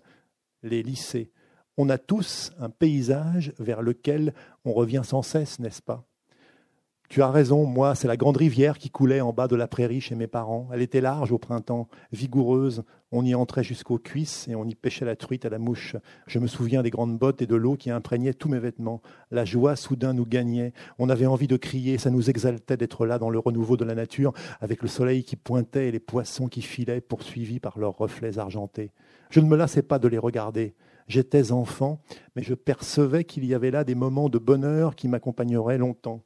les 0.63 0.83
lisser. 0.83 1.33
On 1.77 1.89
a 1.89 1.99
tous 1.99 2.53
un 2.59 2.71
paysage 2.71 3.53
vers 3.59 3.83
lequel 3.83 4.35
on 4.65 4.73
revient 4.73 5.03
sans 5.05 5.23
cesse, 5.23 5.59
n'est-ce 5.59 5.83
pas? 5.83 6.10
Tu 7.11 7.23
as 7.23 7.31
raison, 7.33 7.67
moi, 7.67 7.97
c'est 7.97 8.07
la 8.07 8.17
grande 8.17 8.37
rivière 8.37 8.79
qui 8.79 8.89
coulait 8.89 9.21
en 9.21 9.33
bas 9.33 9.49
de 9.49 9.57
la 9.57 9.67
prairie 9.67 10.01
chez 10.01 10.15
mes 10.15 10.29
parents. 10.29 10.69
Elle 10.73 10.81
était 10.81 11.01
large 11.01 11.33
au 11.33 11.39
printemps, 11.39 11.89
vigoureuse. 12.13 12.85
On 13.11 13.25
y 13.25 13.35
entrait 13.35 13.65
jusqu'aux 13.65 13.99
cuisses 13.99 14.47
et 14.47 14.55
on 14.55 14.65
y 14.65 14.77
pêchait 14.77 15.05
la 15.05 15.17
truite 15.17 15.45
à 15.45 15.49
la 15.49 15.59
mouche. 15.59 15.97
Je 16.29 16.39
me 16.39 16.47
souviens 16.47 16.85
des 16.85 16.91
grandes 16.91 17.19
bottes 17.19 17.43
et 17.43 17.49
de 17.49 17.57
l'eau 17.57 17.75
qui 17.75 17.91
imprégnaient 17.91 18.33
tous 18.33 18.49
mes 18.49 18.61
vêtements. 18.61 19.03
La 19.33 19.45
joie 19.45 19.75
soudain 19.75 20.13
nous 20.13 20.25
gagnait. 20.25 20.73
On 21.01 21.09
avait 21.09 21.27
envie 21.27 21.49
de 21.49 21.57
crier, 21.57 21.99
ça 21.99 22.11
nous 22.11 22.31
exaltait 22.31 22.77
d'être 22.77 23.05
là 23.07 23.19
dans 23.19 23.31
le 23.31 23.41
renouveau 23.41 23.77
de 23.77 23.85
la 23.85 23.97
nature, 23.97 24.33
avec 24.61 24.81
le 24.81 24.89
soleil 24.89 25.25
qui 25.25 25.35
pointait 25.35 25.89
et 25.89 25.93
les 25.93 25.99
poissons 25.99 26.47
qui 26.47 26.63
filaient, 26.63 27.01
poursuivis 27.01 27.59
par 27.59 27.81
leurs 27.81 27.99
reflets 27.99 28.39
argentés. 28.39 28.93
Je 29.31 29.41
ne 29.41 29.47
me 29.47 29.57
lassais 29.57 29.83
pas 29.83 29.99
de 29.99 30.07
les 30.07 30.19
regarder. 30.19 30.77
J'étais 31.09 31.51
enfant, 31.51 32.01
mais 32.37 32.45
je 32.45 32.55
percevais 32.55 33.25
qu'il 33.25 33.45
y 33.45 33.53
avait 33.53 33.73
là 33.73 33.83
des 33.83 33.97
moments 33.97 34.29
de 34.29 34.39
bonheur 34.39 34.95
qui 34.95 35.09
m'accompagneraient 35.09 35.77
longtemps. 35.77 36.23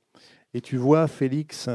Et 0.54 0.60
tu 0.60 0.76
vois, 0.76 1.08
Félix, 1.08 1.68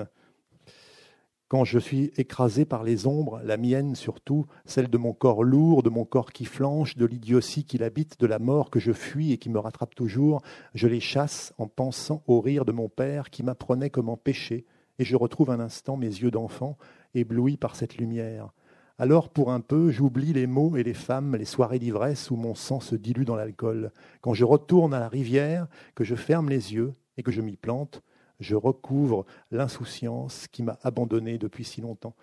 quand 1.49 1.65
je 1.65 1.79
suis 1.79 2.11
écrasé 2.15 2.63
par 2.63 2.83
les 2.85 3.07
ombres, 3.07 3.41
la 3.43 3.57
mienne 3.57 3.93
surtout, 3.93 4.45
celle 4.63 4.87
de 4.87 4.97
mon 4.97 5.11
corps 5.11 5.43
lourd, 5.43 5.83
de 5.83 5.89
mon 5.89 6.05
corps 6.05 6.31
qui 6.31 6.45
flanche, 6.45 6.95
de 6.95 7.05
l'idiotie 7.05 7.65
qui 7.65 7.77
l'habite, 7.77 8.17
de 8.21 8.25
la 8.25 8.39
mort 8.39 8.69
que 8.69 8.79
je 8.79 8.93
fuis 8.93 9.33
et 9.33 9.37
qui 9.37 9.49
me 9.49 9.59
rattrape 9.59 9.95
toujours, 9.95 10.41
je 10.75 10.87
les 10.87 11.01
chasse 11.01 11.53
en 11.57 11.67
pensant 11.67 12.23
au 12.25 12.39
rire 12.39 12.63
de 12.63 12.71
mon 12.71 12.87
père 12.87 13.31
qui 13.31 13.43
m'apprenait 13.43 13.89
comment 13.89 14.15
pécher, 14.15 14.65
et 14.97 15.03
je 15.03 15.17
retrouve 15.17 15.49
un 15.49 15.59
instant 15.59 15.97
mes 15.97 16.07
yeux 16.07 16.31
d'enfant, 16.31 16.77
éblouis 17.13 17.57
par 17.57 17.75
cette 17.75 17.97
lumière. 17.97 18.53
Alors, 18.97 19.27
pour 19.29 19.51
un 19.51 19.59
peu, 19.59 19.91
j'oublie 19.91 20.31
les 20.31 20.47
mots 20.47 20.77
et 20.77 20.83
les 20.83 20.93
femmes, 20.93 21.35
les 21.35 21.45
soirées 21.45 21.79
d'ivresse 21.79 22.31
où 22.31 22.37
mon 22.37 22.55
sang 22.55 22.79
se 22.79 22.95
dilue 22.95 23.25
dans 23.25 23.35
l'alcool. 23.35 23.91
Quand 24.21 24.33
je 24.33 24.45
retourne 24.45 24.93
à 24.93 24.99
la 24.99 25.09
rivière, 25.09 25.67
que 25.95 26.05
je 26.05 26.15
ferme 26.15 26.49
les 26.49 26.73
yeux 26.73 26.93
et 27.17 27.23
que 27.23 27.31
je 27.31 27.41
m'y 27.41 27.57
plante, 27.57 28.03
je 28.39 28.56
recouvre 28.56 29.25
l'insouciance 29.52 30.47
qui 30.52 30.63
m'a 30.63 30.78
abandonné 30.84 31.38
depuis 31.38 31.63
si 31.63 31.82
longtemps. 31.82 32.15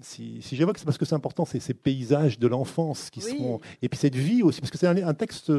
Si, 0.00 0.40
j'évoque, 0.52 0.78
c'est 0.78 0.84
parce 0.84 0.98
que 0.98 1.04
c'est 1.04 1.16
important, 1.16 1.44
c'est 1.44 1.58
ces 1.58 1.74
paysages 1.74 2.38
de 2.38 2.46
l'enfance 2.46 3.10
qui 3.10 3.20
sont. 3.20 3.60
Et 3.82 3.88
puis 3.88 3.98
cette 3.98 4.14
vie 4.14 4.42
aussi, 4.42 4.60
parce 4.60 4.70
que 4.70 4.78
c'est 4.78 4.86
un, 4.86 5.14
texte 5.14 5.52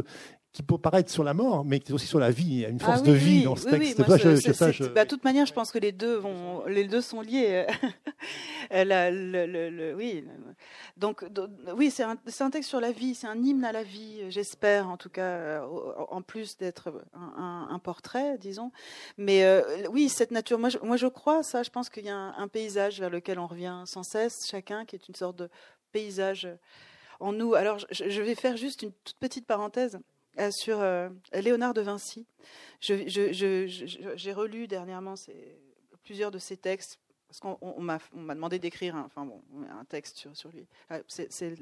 qui 0.52 0.64
peut 0.64 0.80
paraître 0.80 1.12
sur 1.12 1.24
la 1.24 1.36
mort, 1.36 1.64
mais 1.64 1.80
qui 1.80 1.92
est 1.92 1.96
aussi 1.96 2.08
sur 2.08 2.18
la 2.18 2.32
vie. 2.32 2.48
Il 2.48 2.60
y 2.60 2.66
a 2.66 2.70
une 2.70 2.80
force 2.80 3.02
ah 3.04 3.08
de 3.08 3.12
vie 3.12 3.44
dans 3.44 3.56
ce 3.56 3.70
texte. 3.70 4.00
De 4.00 5.04
toute 5.04 5.24
manière, 5.24 5.46
je 5.46 5.54
pense 5.54 5.72
que 5.72 5.78
les 5.78 5.92
deux 5.92 6.16
vont, 6.16 6.66
les 6.66 6.86
deux 6.86 7.02
sont 7.02 7.22
liés. 7.22 7.68
le, 8.72 9.94
oui. 9.94 10.26
Donc, 10.98 11.24
oui, 11.76 11.92
c'est 11.92 12.04
un, 12.04 12.18
un, 12.40 12.50
texte 12.50 12.70
sur 12.70 12.80
la 12.80 12.92
vie, 12.92 13.14
c'est 13.14 13.28
un 13.28 13.38
hymne 13.44 13.64
à 13.64 13.72
la 13.72 13.84
vie, 13.84 14.24
j'espère, 14.30 14.90
en 14.90 14.98
tout 14.98 15.10
cas, 15.10 15.22
euh, 15.22 15.68
en 16.10 16.24
plus 16.24 16.58
d'être 16.58 16.92
un, 17.14 17.80
portrait, 17.84 18.38
disons. 18.40 18.72
Mais 19.18 19.44
euh, 19.44 19.62
oui, 19.92 20.10
cette 20.10 20.32
nature, 20.32 20.58
moi 20.58 20.70
je, 20.70 20.80
moi 20.80 20.98
je 20.98 21.08
crois 21.08 21.44
ça. 21.44 21.62
Je 21.62 21.70
pense 21.70 21.90
qu'il 21.90 22.06
y 22.06 22.10
a 22.10 22.18
un, 22.18 22.48
paysage 22.48 23.00
vers 23.00 23.12
lequel 23.12 23.38
on 23.38 23.46
revient 23.46 23.84
sans 23.86 24.02
cesse, 24.02 24.48
chacun, 24.50 24.86
qui 24.86 24.96
est 24.96 25.08
une 25.08 25.16
sorte 25.16 25.36
de 25.36 25.50
paysage 25.92 26.50
en 27.20 27.34
nous. 27.34 27.54
Alors, 27.54 27.78
je 27.92 28.22
vais 28.22 28.36
faire 28.36 28.58
juste 28.58 28.82
une 28.82 28.92
toute 29.04 29.18
petite 29.18 29.46
parenthèse. 29.46 30.00
Euh, 30.40 30.52
sur 30.52 30.80
euh, 30.80 31.10
Léonard 31.34 31.74
de 31.74 31.82
Vinci. 31.82 32.26
J'ai 32.80 34.34
relu 34.34 34.68
dernièrement 34.68 35.16
plusieurs 36.04 36.32
de 36.32 36.40
ses 36.40 36.56
textes 36.56 37.00
parce 37.28 37.40
qu'on 37.42 37.82
m'a 37.82 38.00
demandé 38.14 38.58
d'écrire 38.58 38.96
un, 38.96 39.04
enfin 39.04 39.26
bon, 39.26 39.42
un 39.70 39.84
texte 39.84 40.28
sur, 40.34 40.50
lui. 40.52 40.66
Ah, 40.90 41.00
c'est 41.08 41.54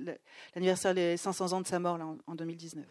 l'anniversaire 0.56 0.94
des 0.94 1.18
500 1.18 1.54
ans 1.54 1.62
de 1.62 1.68
sa 1.68 1.80
mort 1.80 1.98
là, 1.98 2.08
en, 2.28 2.36
2019. 2.36 2.86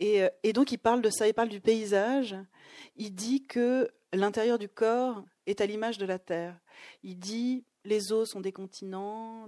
Et, 0.00 0.22
euh, 0.22 0.28
et, 0.42 0.52
donc 0.52 0.70
il 0.70 0.78
parle 0.78 1.00
de 1.00 1.10
ça, 1.10 1.26
il 1.26 1.34
parle 1.34 1.48
du 1.48 1.60
paysage. 1.60 2.36
Il 2.96 3.14
dit 3.14 3.44
que 3.46 3.90
l'intérieur 4.12 4.58
du 4.58 4.68
corps 4.68 5.24
est 5.46 5.62
à 5.62 5.66
l'image 5.66 5.96
de 5.96 6.06
la 6.06 6.18
terre. 6.18 6.60
Il 7.02 7.18
dit 7.18 7.64
les 7.84 8.12
os 8.12 8.30
sont 8.30 8.40
des 8.40 8.52
continents, 8.52 9.46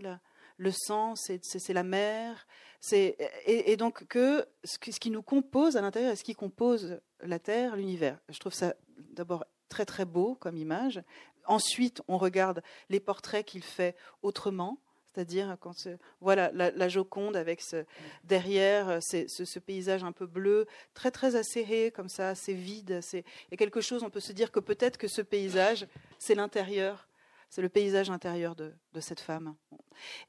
le 0.57 0.71
sang 0.71 1.15
c'est 1.15 1.73
la 1.75 1.83
mer, 1.83 2.47
et, 2.91 3.17
et, 3.47 3.77
donc 3.77 4.07
que 4.07 4.45
ce, 4.65 4.79
qui 4.79 5.11
nous 5.11 5.23
compose 5.23 5.77
à 5.77 5.81
l'intérieur 5.81 6.13
est 6.13 6.17
ce 6.17 6.25
qui 6.25 6.35
compose 6.35 7.01
la 7.21 7.39
Terre, 7.39 7.77
l'univers. 7.77 8.19
Je 8.29 8.39
trouve 8.41 8.53
ça 8.53 8.75
d'abord 9.13 9.45
très 9.69 9.85
très 9.85 10.05
beau 10.05 10.35
comme 10.35 10.57
image. 10.57 11.03
Ensuite, 11.47 12.03
on 12.09 12.19
regarde 12.19 12.63
les 12.89 13.01
portraits 13.01 13.45
qu'il 13.47 13.63
fait 13.63 13.97
autrement. 14.23 14.79
C'est-à-dire 15.07 15.57
quand 15.61 15.75
voilà 16.21 16.51
la, 16.53 16.89
Joconde 16.89 17.37
avec 17.37 17.61
ce, 17.61 17.85
derrière 18.25 18.99
ce, 19.03 19.27
ce, 19.29 19.59
paysage 19.59 20.03
un 20.05 20.13
peu 20.13 20.27
bleu, 20.27 20.67
très 20.95 21.11
très 21.11 21.37
acéré 21.37 21.93
comme 21.95 22.09
ça, 22.09 22.31
assez 22.31 22.55
vide. 22.55 23.01
Il 23.13 23.23
y 23.51 23.55
a 23.55 23.57
quelque 23.59 23.83
chose. 23.83 24.03
On 24.03 24.11
peut 24.11 24.21
se 24.21 24.33
dire 24.33 24.51
que 24.51 24.61
peut-être 24.61 24.97
que 24.97 25.09
ce 25.09 25.21
paysage, 25.21 25.87
c'est 26.19 26.35
l'intérieur 26.35 27.07
c'est 27.53 27.61
le 27.61 27.69
paysage 27.69 28.09
intérieur 28.09 28.57
de, 28.57 28.73
cette 29.01 29.21
femme. 29.21 29.55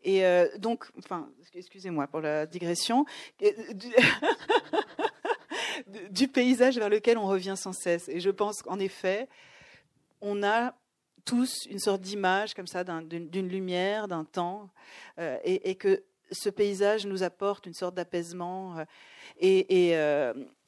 Et 0.03 0.25
euh, 0.25 0.49
donc, 0.57 0.91
enfin, 0.99 1.29
excusez-moi 1.53 2.05
pour 2.07 2.19
la 2.19 2.45
digression, 2.45 3.05
du, 6.09 6.27
paysage 6.27 6.77
vers 6.77 6.89
lequel 6.89 7.17
on 7.17 7.25
revient 7.25 7.53
sans 7.55 7.71
cesse. 7.71 8.09
Et 8.09 8.19
je 8.19 8.29
pense 8.29 8.61
qu'en 8.61 8.77
effet, 8.77 9.29
on 10.19 10.43
a 10.43 10.75
tous 11.23 11.65
une 11.67 11.79
sorte 11.79 12.01
d'image 12.01 12.53
comme 12.55 12.67
ça 12.67 12.83
d'une 12.83 13.47
lumière, 13.47 14.09
d'un 14.09 14.25
temps, 14.25 14.69
euh, 15.17 15.37
et, 15.45 15.75
que 15.75 16.03
ce 16.33 16.49
paysage 16.49 17.05
nous 17.05 17.23
apporte 17.23 17.65
une 17.65 17.73
sorte 17.73 17.95
d'apaisement. 17.95 18.77
Euh, 18.77 18.85
et, 19.39 19.91
et, 19.91 19.95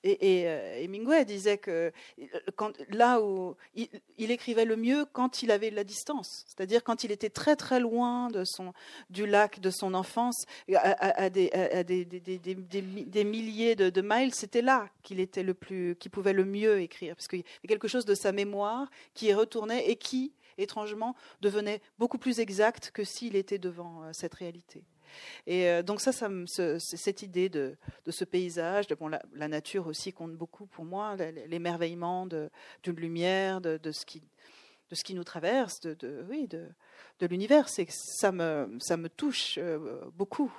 et, 0.05 0.83
Hemingway 0.83 1.25
disait 1.25 1.57
que 1.57 1.91
là 2.89 3.19
où 3.21 3.55
il, 3.73 4.31
écrivait 4.31 4.65
le 4.65 4.75
mieux 4.75 5.05
quand 5.11 5.41
il 5.41 5.51
avait 5.51 5.71
la 5.71 5.83
distance, 5.83 6.45
c'est-à-dire 6.47 6.83
quand 6.83 7.03
il 7.03 7.11
était 7.11 7.29
très 7.29 7.55
très 7.55 7.79
loin 7.79 8.29
du 9.09 9.25
lac 9.25 9.59
de 9.59 9.71
son 9.71 9.93
enfance, 9.93 10.45
à, 10.75 11.29
des, 11.29 11.49
milliers 13.23 13.75
de, 13.75 14.01
miles, 14.01 14.33
c'était 14.33 14.61
là 14.61 14.89
qu'il 15.01 15.19
était 15.19 15.43
le 15.43 15.53
plus, 15.53 15.95
qu'il 15.95 16.11
pouvait 16.11 16.33
le 16.33 16.45
mieux 16.45 16.81
écrire, 16.81 17.15
parce 17.15 17.27
qu'il 17.27 17.39
y 17.39 17.65
a 17.65 17.67
quelque 17.67 17.87
chose 17.87 18.05
de 18.05 18.15
sa 18.15 18.31
mémoire 18.31 18.89
qui 19.15 19.33
retournait 19.33 19.89
et 19.89 19.95
qui, 19.95 20.33
étrangement, 20.57 21.15
devenait 21.41 21.81
beaucoup 21.97 22.17
plus 22.17 22.39
exact 22.39 22.91
que 22.93 23.03
s'il 23.03 23.35
était 23.35 23.57
devant 23.57 24.03
euh, 24.03 24.09
cette 24.13 24.35
réalité. 24.35 24.83
Et 25.47 25.67
euh, 25.69 25.83
donc 25.83 26.01
ça, 26.01 26.11
ça 26.11 26.29
cette 26.79 27.21
idée 27.21 27.49
de, 27.49 27.77
ce 28.07 28.23
paysage, 28.23 28.87
de, 28.87 28.95
bon, 28.95 29.07
la, 29.07 29.47
nature 29.47 29.87
aussi 29.87 30.13
compte 30.13 30.33
beaucoup 30.33 30.65
pour 30.65 30.85
moi, 30.85 31.15
l'émerveillement 31.47 32.25
d'une 32.25 32.95
lumière, 32.95 33.61
de, 33.61 33.91
ce 33.91 34.05
qui, 34.05 35.13
nous 35.13 35.23
traverse, 35.23 35.79
de, 35.81 36.25
oui, 36.29 36.47
de, 36.47 37.27
l'univers. 37.27 37.67
Ça 37.69 38.31
me, 38.31 38.77
ça 38.79 38.97
me 38.97 39.09
touche 39.09 39.57
euh, 39.57 40.01
beaucoup. 40.13 40.53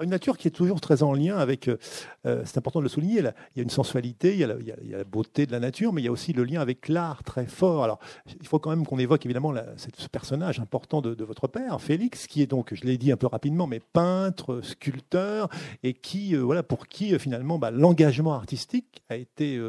Une 0.00 0.10
nature 0.10 0.38
qui 0.38 0.46
est 0.46 0.52
toujours 0.52 0.80
très 0.80 1.02
en 1.02 1.12
lien 1.12 1.36
avec, 1.38 1.66
euh, 1.66 1.76
euh, 2.24 2.42
c'est 2.44 2.56
important 2.56 2.78
de 2.78 2.84
le 2.84 2.88
souligner, 2.88 3.18
il 3.18 3.56
y 3.56 3.60
a 3.60 3.62
une 3.64 3.70
sensualité, 3.70 4.32
il 4.32 4.38
y 4.38 4.44
a, 4.44 4.46
la, 4.46 5.02
beauté 5.02 5.44
de 5.44 5.50
la 5.50 5.58
nature, 5.58 5.92
mais 5.92 6.00
il 6.00 6.04
y 6.04 6.08
a 6.08 6.12
aussi 6.12 6.32
le 6.32 6.44
lien 6.44 6.60
avec 6.60 6.86
l'art 6.86 7.24
très 7.24 7.46
fort. 7.46 7.82
Alors, 7.82 7.98
il 8.40 8.46
faut 8.46 8.60
quand 8.60 8.70
même 8.70 8.86
qu'on 8.86 9.00
évoque 9.00 9.26
évidemment 9.26 9.52
ce 9.76 10.06
personnage 10.06 10.60
important 10.60 11.02
de, 11.02 11.24
votre 11.24 11.48
père, 11.48 11.80
Félix, 11.80 12.28
qui 12.28 12.42
est 12.42 12.46
donc, 12.46 12.74
je 12.74 12.84
l'ai 12.84 12.96
dit 12.96 13.10
un 13.10 13.16
peu 13.16 13.26
rapidement, 13.26 13.66
mais 13.66 13.80
peintre, 13.80 14.60
sculpteur, 14.62 15.48
et 15.82 15.94
qui, 15.94 16.36
euh, 16.36 16.42
voilà, 16.42 16.62
pour 16.62 16.86
qui 16.86 17.18
finalement 17.18 17.58
bah, 17.58 17.72
l'engagement 17.72 18.34
artistique 18.34 19.02
a 19.08 19.16
été, 19.16 19.60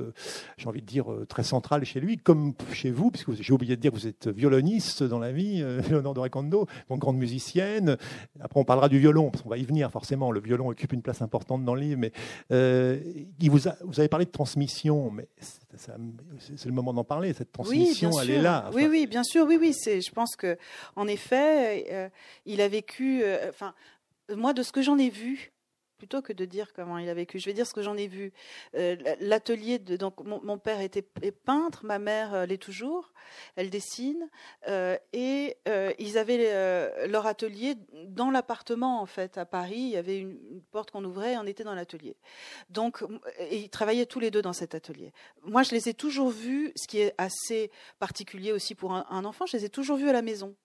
j'ai 0.58 0.68
envie 0.68 0.82
de 0.82 0.86
dire, 0.86 1.08
très 1.28 1.44
central 1.44 1.84
chez 1.86 2.00
lui, 2.00 2.18
comme 2.18 2.54
chez 2.72 2.92
vous, 2.92 3.10
puisque 3.10 3.34
j'ai 3.34 3.54
oublié 3.54 3.76
de 3.76 3.82
dire 3.82 3.92
que 3.92 3.98
vous 3.98 4.08
êtes 4.08 4.28
violoniste 4.28 5.02
dans 5.02 5.20
la 5.20 5.32
vie, 5.32 5.63
Léonore 5.89 6.13
de 6.13 6.20
Recondo, 6.20 6.68
donc 6.88 7.00
grande 7.00 7.18
musicienne. 7.18 7.98
Après, 8.39 8.60
on 8.60 8.65
parlera 8.65 8.89
du 8.89 9.00
violon, 9.00 9.32
parce 9.32 9.42
qu'on 9.42 9.50
va 9.50 9.58
y 9.58 9.63
venir 9.63 9.89
forcément 9.89 10.18
le 10.32 10.39
violon 10.39 10.69
occupe 10.69 10.93
une 10.93 11.01
place 11.01 11.21
importante 11.21 11.63
dans 11.63 11.75
le 11.75 11.82
livre, 11.82 11.99
mais 11.99 12.12
euh, 12.51 12.99
vous, 13.41 13.60
vous, 13.82 13.99
avez 13.99 14.10
parlé 14.10 14.25
de 14.25 14.32
transmission, 14.32 15.12
mais 15.12 15.27
c'est 15.77 16.65
le 16.65 16.71
moment 16.71 16.93
d'en 16.93 17.03
parler. 17.03 17.34
Cette 17.34 17.51
transmission, 17.51 18.12
elle 18.19 18.32
est 18.32 18.41
là. 18.41 18.69
Oui, 18.73 18.88
oui, 18.89 19.08
bien 19.08 19.23
sûr, 19.23 19.45
oui, 19.45 19.58
oui. 19.60 19.73
Je 19.73 20.12
pense 20.12 20.36
que, 20.36 20.58
en 20.95 21.08
effet, 21.08 21.86
euh, 21.91 22.10
il 22.45 22.62
a 22.62 22.67
vécu. 22.67 23.21
Euh, 23.23 23.49
enfin, 23.49 23.73
moi, 24.36 24.53
de 24.53 24.63
ce 24.63 24.71
que 24.71 24.82
j'en 24.82 24.97
ai 24.97 25.10
vu, 25.10 25.51
plutôt 25.99 26.21
que 26.23 26.33
de 26.33 26.45
dire 26.45 26.73
comment 26.73 26.97
il 26.97 27.09
a 27.09 27.13
vécu. 27.13 27.38
Je 27.38 27.45
vais 27.45 27.53
dire 27.53 27.67
ce 27.67 27.73
que 27.73 27.83
j'en 27.83 27.97
ai 27.97 28.07
vu. 28.07 28.31
Euh, 28.75 28.95
l'atelier 29.19 29.77
donc 29.77 30.15
mon, 30.23 30.57
père 30.57 30.79
était 30.79 31.03
peintre, 31.03 31.85
ma 31.85 31.99
mère 31.99 32.33
euh, 32.33 32.45
l'est 32.45 32.57
toujours. 32.57 33.12
Elle 33.55 33.69
dessine 33.69 34.27
euh, 34.67 34.97
et 35.13 35.57
ils 35.99 36.17
avaient 36.17 37.07
leur 37.07 37.27
atelier 37.27 37.75
dans 38.07 38.31
l'appartement 38.31 39.01
en 39.01 39.05
fait 39.05 39.38
à 39.38 39.45
Paris. 39.45 39.77
Il 39.77 39.89
y 39.89 39.97
avait 39.97 40.17
une, 40.17 40.39
porte 40.71 40.89
qu'on 40.91 41.03
ouvrait 41.03 41.33
et 41.33 41.38
on 41.38 41.45
était 41.45 41.63
dans 41.63 41.75
l'atelier. 41.75 42.15
Donc 42.69 43.03
ils 43.51 43.69
travaillaient 43.69 44.05
tous 44.05 44.19
les 44.19 44.31
deux 44.31 44.41
dans 44.41 44.53
cet 44.53 44.73
atelier. 44.73 45.12
Moi, 45.43 45.63
je 45.63 45.71
les 45.71 45.89
ai 45.89 45.93
toujours 45.93 46.29
vus, 46.29 46.71
ce 46.75 46.88
qui 46.88 46.99
est 46.99 47.13
assez 47.17 47.69
particulier 47.99 48.51
aussi 48.51 48.73
pour 48.73 48.93
un 48.93 49.25
enfant. 49.25 49.45
Je 49.45 49.57
les 49.57 49.65
ai 49.65 49.69
toujours 49.69 49.97
vus 49.97 50.09
à 50.09 50.13
la 50.13 50.21
maison. 50.21 50.55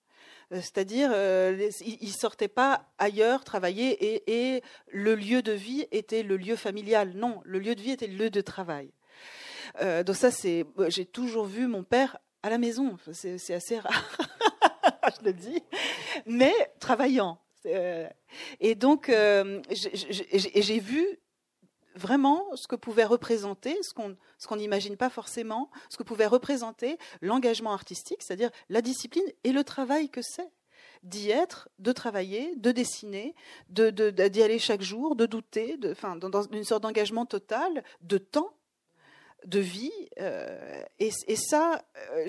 Euh, 0.51 0.57
c'est-à-dire, 0.61 1.11
euh, 1.13 1.69
ils 1.81 2.07
ne 2.07 2.13
sortaient 2.13 2.47
pas 2.47 2.85
ailleurs 2.97 3.43
travailler 3.43 4.21
et, 4.27 4.61
le 4.91 5.15
lieu 5.15 5.41
de 5.41 5.51
vie 5.51 5.87
était 5.91 6.23
le 6.23 6.37
lieu 6.37 6.55
familial. 6.55 7.13
Non, 7.15 7.41
le 7.43 7.59
lieu 7.59 7.75
de 7.75 7.81
vie 7.81 7.91
était 7.91 8.07
le 8.07 8.15
lieu 8.15 8.29
de 8.29 8.41
travail. 8.41 8.91
Euh, 9.81 10.03
donc 10.03 10.15
ça, 10.15 10.31
c'est, 10.31 10.65
j'ai 10.87 11.05
toujours 11.05 11.45
vu 11.45 11.67
mon 11.67 11.83
père 11.83 12.17
à 12.43 12.49
la 12.49 12.57
maison. 12.57 12.97
C'est, 13.11 13.53
assez 13.53 13.79
rare, 13.79 14.17
je 15.19 15.25
le 15.25 15.33
dis, 15.33 15.61
mais 16.25 16.53
travaillant. 16.79 17.39
Et 18.59 18.75
donc, 18.75 19.11
j'ai 19.71 20.79
vu 20.79 21.19
vraiment 21.95 22.43
ce 22.55 22.67
que 22.67 22.75
pouvait 22.75 23.05
représenter, 23.05 23.77
ce 23.81 23.93
qu'on 23.93 24.55
n'imagine 24.55 24.97
pas 24.97 25.09
forcément, 25.09 25.69
ce 25.89 25.97
que 25.97 26.03
pouvait 26.03 26.27
représenter 26.27 26.97
l'engagement 27.21 27.73
artistique, 27.73 28.21
c'est-à-dire 28.21 28.51
la 28.69 28.81
discipline 28.81 29.25
et 29.43 29.51
le 29.51 29.63
travail 29.63 30.09
que 30.09 30.21
c'est 30.21 30.51
d'y 31.03 31.29
être, 31.29 31.69
de 31.77 31.91
travailler, 31.91 32.55
de 32.55 32.71
dessiner, 32.71 33.35
d'y 33.69 33.91
de, 33.91 34.41
aller 34.41 34.59
chaque 34.59 34.81
jour, 34.81 35.15
de 35.15 35.25
douter, 35.25 35.77
de, 35.77 35.91
enfin, 35.91 36.15
dans, 36.15 36.63
sorte 36.63 36.81
d'engagement 36.81 37.25
total, 37.25 37.83
de 38.01 38.17
temps, 38.17 38.55
de 39.45 39.59
vie. 39.59 39.91
Euh, 40.19 40.83
et, 40.97 41.11
ça, 41.35 41.85
euh, 41.97 42.27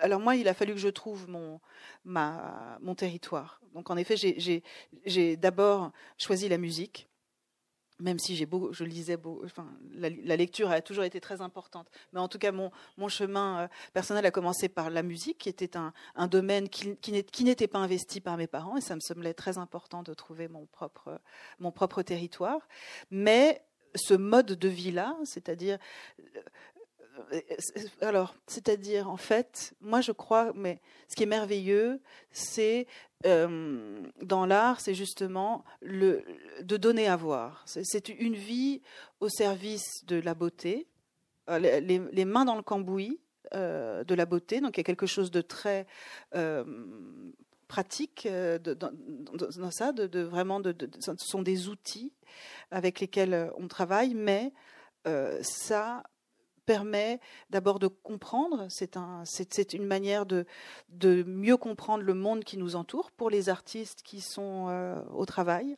alors 0.00 0.20
moi, 0.20 0.36
il 0.36 0.48
a 0.48 0.54
fallu 0.54 0.74
que 0.74 0.78
je 0.80 0.88
trouve 0.88 1.28
mon, 1.30 1.60
ma, 2.04 2.78
mon 2.82 2.94
territoire. 2.94 3.60
Donc 3.74 3.90
en 3.90 3.96
effet, 3.96 4.16
j'ai 4.16 5.36
d'abord 5.36 5.90
choisi 6.18 6.48
la 6.48 6.58
musique 6.58 7.09
même 8.00 8.18
si 8.18 8.36
j'ai 8.36 8.46
beau, 8.46 8.72
je 8.72 8.84
lisais 8.84 9.16
beau, 9.16 9.42
enfin, 9.44 9.66
la, 9.92 10.36
lecture 10.36 10.70
a 10.70 10.80
toujours 10.80 11.04
été 11.04 11.20
très 11.20 11.40
importante. 11.40 11.88
Mais 12.12 12.20
en 12.20 12.28
tout 12.28 12.38
cas, 12.38 12.52
mon, 12.52 12.70
mon 12.96 13.08
chemin 13.08 13.60
euh, 13.60 13.68
personnel 13.92 14.24
a 14.26 14.30
commencé 14.30 14.68
par 14.68 14.90
la 14.90 15.02
musique, 15.02 15.38
qui 15.38 15.48
était 15.48 15.76
un, 15.76 15.92
un 16.14 16.26
domaine 16.26 16.68
qui, 16.68 16.96
qui 16.96 17.44
n'était 17.44 17.68
pas 17.68 17.78
investi 17.78 18.20
par 18.20 18.36
mes 18.36 18.46
parents, 18.46 18.76
et 18.76 18.80
ça 18.80 18.94
me 18.94 19.00
semblait 19.00 19.34
très 19.34 19.58
important 19.58 20.02
de 20.02 20.14
trouver 20.14 20.48
mon 20.48 20.66
propre, 20.66 21.20
mon 21.58 21.70
propre 21.70 22.02
territoire. 22.02 22.66
Mais 23.10 23.62
ce 23.94 24.14
mode 24.14 24.46
de 24.46 24.68
vie-là, 24.68 25.16
c'est-à-dire 25.24 25.78
alors, 28.00 28.34
c'est-à-dire, 28.46 29.10
en 29.10 29.16
fait, 29.16 29.74
moi 29.80 30.00
je 30.00 30.12
crois, 30.12 30.52
mais 30.54 30.80
ce 31.08 31.16
qui 31.16 31.22
est 31.22 31.26
merveilleux, 31.26 32.00
c'est 32.30 32.86
euh, 33.26 34.02
dans 34.22 34.46
l'art, 34.46 34.80
c'est 34.80 34.94
justement 34.94 35.64
de 35.82 36.76
donner 36.76 37.08
à 37.08 37.16
voir. 37.16 37.64
C'est 37.66 38.08
une 38.08 38.34
vie 38.34 38.82
au 39.20 39.28
service 39.28 40.04
de 40.06 40.16
la 40.16 40.34
beauté, 40.34 40.88
euh, 41.48 41.58
les, 41.58 42.24
mains 42.24 42.44
dans 42.44 42.56
le 42.56 42.62
cambouis 42.62 43.20
de 43.52 44.14
la 44.14 44.26
beauté. 44.26 44.60
Donc 44.60 44.76
il 44.76 44.80
y 44.80 44.82
a 44.82 44.84
quelque 44.84 45.06
chose 45.06 45.30
de 45.30 45.40
très 45.40 45.86
pratique 47.68 48.28
dans, 48.28 49.70
ça, 49.70 49.92
vraiment, 49.92 50.62
ce 50.62 51.14
sont 51.18 51.42
des 51.42 51.68
outils 51.68 52.12
avec 52.70 53.00
lesquels 53.00 53.50
on 53.56 53.68
travaille, 53.68 54.14
mais 54.14 54.52
ça 55.42 56.02
permet 56.70 57.18
d'abord 57.50 57.80
de 57.80 57.88
comprendre, 57.88 58.68
c'est 58.68 58.96
un, 58.96 59.24
une 59.72 59.86
manière 59.86 60.24
de, 60.24 60.46
mieux 61.26 61.56
comprendre 61.56 62.04
le 62.04 62.14
monde 62.14 62.44
qui 62.44 62.58
nous 62.58 62.76
entoure 62.76 63.10
pour 63.10 63.28
les 63.28 63.48
artistes 63.48 64.02
qui 64.04 64.20
sont 64.20 64.68
euh, 64.68 65.02
au 65.12 65.26
travail 65.26 65.76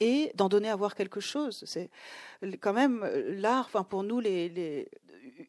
et 0.00 0.32
d'en 0.34 0.48
donner 0.48 0.70
à 0.70 0.74
voir 0.74 0.96
quelque 0.96 1.20
chose. 1.20 1.62
C'est 1.68 1.88
quand 2.60 2.72
même 2.72 3.08
l'art, 3.28 3.66
enfin 3.66 3.84
pour 3.84 4.02
nous 4.02 4.18
les, 4.18 4.88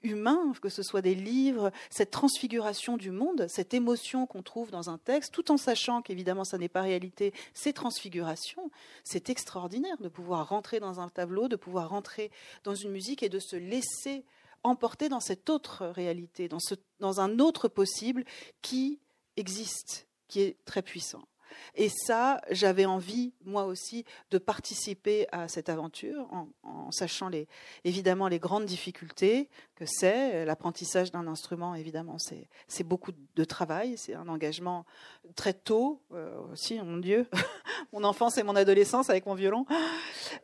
humains, 0.03 0.53
que 0.61 0.69
ce 0.69 0.83
soit 0.83 1.01
des 1.01 1.15
livres, 1.15 1.71
cette 1.89 2.11
transfiguration 2.11 2.95
du 2.95 3.09
monde, 3.09 3.47
cette 3.49 3.73
émotion 3.73 4.27
qu'on 4.27 4.43
trouve 4.43 4.69
dans 4.69 4.91
un 4.91 4.99
texte, 4.99 5.33
tout 5.33 5.51
en 5.51 5.57
sachant 5.57 6.03
qu'évidemment 6.03 6.43
ça 6.43 6.59
n'est 6.59 6.69
pas 6.69 6.83
réalité, 6.83 7.33
ces 7.55 7.73
transfigurations, 7.73 8.69
c'est 9.03 9.31
extraordinaire 9.31 9.97
de 9.99 10.09
pouvoir 10.09 10.47
rentrer 10.47 10.79
dans 10.79 10.99
un 10.99 11.09
tableau, 11.09 11.47
de 11.47 11.55
pouvoir 11.55 11.89
rentrer 11.89 12.29
dans 12.63 12.75
une 12.75 12.91
musique 12.91 13.23
et 13.23 13.29
de 13.29 13.39
se 13.39 13.55
laisser 13.55 14.25
emporté 14.65 15.09
dans 15.09 15.19
cette 15.19 15.49
autre 15.49 15.85
réalité, 15.85 16.49
dans, 16.49 17.19
un 17.19 17.39
autre 17.39 17.67
possible 17.67 18.25
qui 18.61 18.99
existe, 19.37 20.07
qui 20.27 20.41
est 20.41 20.57
très 20.65 20.81
puissant. 20.81 21.23
Et 21.75 21.89
ça, 21.89 22.41
j'avais 22.51 22.85
envie, 22.85 23.33
moi 23.45 23.65
aussi, 23.65 24.03
de 24.31 24.37
participer 24.37 25.27
à 25.31 25.47
cette 25.47 25.69
aventure 25.69 26.27
en, 26.63 26.91
sachant 26.91 27.29
évidemment 27.83 28.27
les 28.27 28.39
grandes 28.39 28.65
difficultés 28.65 29.49
que 29.75 29.85
c'est. 29.85 30.45
L'apprentissage 30.45 31.11
d'un 31.11 31.27
instrument, 31.27 31.75
évidemment, 31.75 32.17
c'est 32.67 32.83
beaucoup 32.83 33.11
de 33.35 33.43
travail, 33.43 33.97
c'est 33.97 34.15
un 34.15 34.27
engagement 34.27 34.85
très 35.35 35.53
tôt 35.53 36.01
euh, 36.13 36.39
aussi, 36.51 36.79
mon 36.79 36.97
Dieu, 36.97 37.27
mon 37.93 38.03
enfance 38.03 38.37
et 38.37 38.43
mon 38.43 38.55
adolescence 38.55 39.09
avec 39.09 39.25
mon 39.25 39.35
violon. 39.35 39.65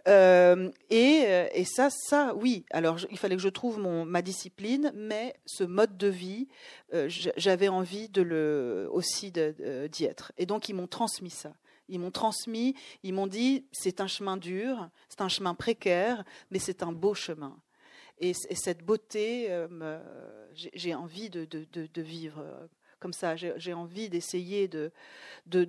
Euh, 0.08 0.70
et, 0.90 1.26
et, 1.54 1.66
ça, 1.66 1.90
ça, 1.90 2.34
oui. 2.36 2.66
Alors, 2.72 2.98
il 3.10 3.18
fallait 3.18 3.36
que 3.36 3.42
je 3.42 3.50
trouve 3.50 3.80
mon, 3.80 4.06
ma 4.06 4.22
discipline, 4.22 4.92
mais 4.96 5.36
ce 5.46 5.64
mode 5.64 5.98
de 5.98 6.08
vie, 6.08 6.48
euh, 6.94 7.10
j'avais 7.38 7.70
envie 7.70 8.10
de 8.10 8.22
le 8.22 8.90
aussi 8.92 9.32
d'y 9.32 10.06
être. 10.06 10.32
Et 10.38 10.46
donc, 10.46 10.70
ils 10.70 10.74
m'ont 10.74 10.88
transmis 10.88 11.30
ça. 11.30 11.54
Ils 11.88 12.00
m'ont 12.00 12.12
transmis, 12.12 12.76
ils 13.04 13.14
m'ont 13.14 13.28
dit, 13.28 13.66
c'est 13.74 14.00
un 14.00 14.08
chemin 14.08 14.38
dur, 14.38 14.90
c'est 15.10 15.22
un 15.22 15.28
chemin 15.28 15.54
précaire, 15.54 16.24
mais 16.50 16.60
c'est 16.60 16.84
un 16.84 16.94
beau 16.94 17.14
chemin. 17.14 17.58
Et, 18.22 18.34
cette 18.34 18.86
beauté, 18.86 19.48
euh, 19.50 20.00
j'ai 20.54 20.94
envie 20.94 21.32
de, 21.32 22.02
vivre 22.02 22.40
euh, 22.40 22.68
comme 23.00 23.14
ça. 23.14 23.36
J'ai 23.36 23.74
envie 23.74 24.10
d'essayer 24.10 24.68
de, 24.68 24.92
de, 25.48 25.66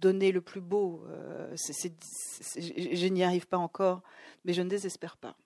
donner 0.00 0.30
le 0.30 0.40
plus 0.40 0.60
beau. 0.60 1.04
Euh, 1.08 1.54
je 1.56 3.06
n'y 3.08 3.24
arrive 3.24 3.48
pas 3.48 3.58
encore, 3.58 4.02
mais 4.44 4.52
je 4.52 4.62
ne 4.62 4.68
désespère 4.68 5.16
pas. 5.16 5.36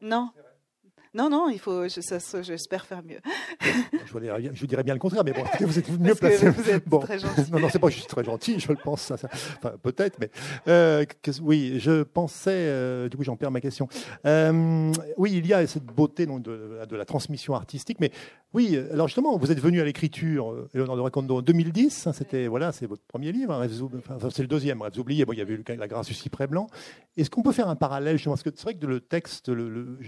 Non, 0.00 0.30
non, 1.16 1.30
non, 1.30 1.48
il 1.48 1.58
faut, 1.58 1.84
j'espère 1.88 2.84
faire 2.84 3.02
mieux. 3.02 3.20
je, 3.62 4.12
vous 4.12 4.20
dirais 4.20 4.38
bien, 4.38 4.50
je 4.52 4.66
dirais 4.66 4.82
bien 4.82 4.92
le 4.92 5.00
contraire, 5.00 5.24
mais 5.24 5.32
bon, 5.32 5.44
vous 5.60 5.78
êtes 5.78 5.98
mieux 5.98 6.14
placé. 6.14 6.50
Vous 6.50 6.68
êtes 6.68 6.86
bon. 6.86 6.98
très 6.98 7.18
gentil. 7.18 7.50
Non, 7.50 7.58
non, 7.58 7.68
c'est 7.70 7.78
pas 7.78 7.88
juste 7.88 8.10
très 8.10 8.22
gentil, 8.22 8.60
je 8.60 8.68
le 8.68 8.76
pense. 8.76 9.10
enfin, 9.12 9.72
peut-être, 9.82 10.18
mais 10.20 10.30
euh, 10.68 11.06
oui, 11.40 11.78
je 11.78 12.02
pensais. 12.02 12.50
Euh, 12.50 13.08
du 13.08 13.16
coup, 13.16 13.22
j'en 13.22 13.36
perds 13.36 13.50
ma 13.50 13.62
question. 13.62 13.88
Euh, 14.26 14.92
oui, 15.16 15.32
il 15.34 15.46
y 15.46 15.54
a 15.54 15.66
cette 15.66 15.86
beauté 15.86 16.26
donc, 16.26 16.42
de, 16.42 16.80
de, 16.86 16.96
la 16.96 17.06
transmission 17.06 17.54
artistique, 17.54 17.98
mais 17.98 18.10
oui, 18.52 18.78
alors 18.92 19.08
justement, 19.08 19.38
vous 19.38 19.50
êtes 19.50 19.60
venu 19.60 19.80
à 19.80 19.84
l'écriture, 19.84 20.54
Léonard 20.74 20.96
de 20.96 21.00
Recondo, 21.00 21.38
en 21.38 21.42
2010. 21.42 22.08
Hein, 22.08 22.12
c'était 22.12 22.46
voilà, 22.46 22.72
c'est 22.72 22.86
votre 22.86 23.04
premier 23.04 23.32
livre. 23.32 23.54
Hein, 23.54 23.66
enfin, 23.96 24.28
c'est 24.30 24.42
le 24.42 24.48
deuxième. 24.48 24.82
Rêves 24.82 24.98
oubliés. 24.98 25.24
Bon, 25.24 25.32
il 25.32 25.38
y 25.38 25.42
avait 25.42 25.54
eu 25.54 25.64
la 25.66 25.88
grâce 25.88 26.08
du 26.08 26.14
cyprès 26.14 26.46
blanc. 26.46 26.66
Est-ce 27.16 27.30
qu'on 27.30 27.42
peut 27.42 27.52
faire 27.52 27.68
un 27.68 27.76
parallèle 27.76 28.18
Parce 28.22 28.42
que 28.42 28.50
c'est 28.54 28.62
vrai 28.62 28.74
que 28.74 28.86
le 28.86 29.00
texte, 29.00 29.48
le, 29.48 29.98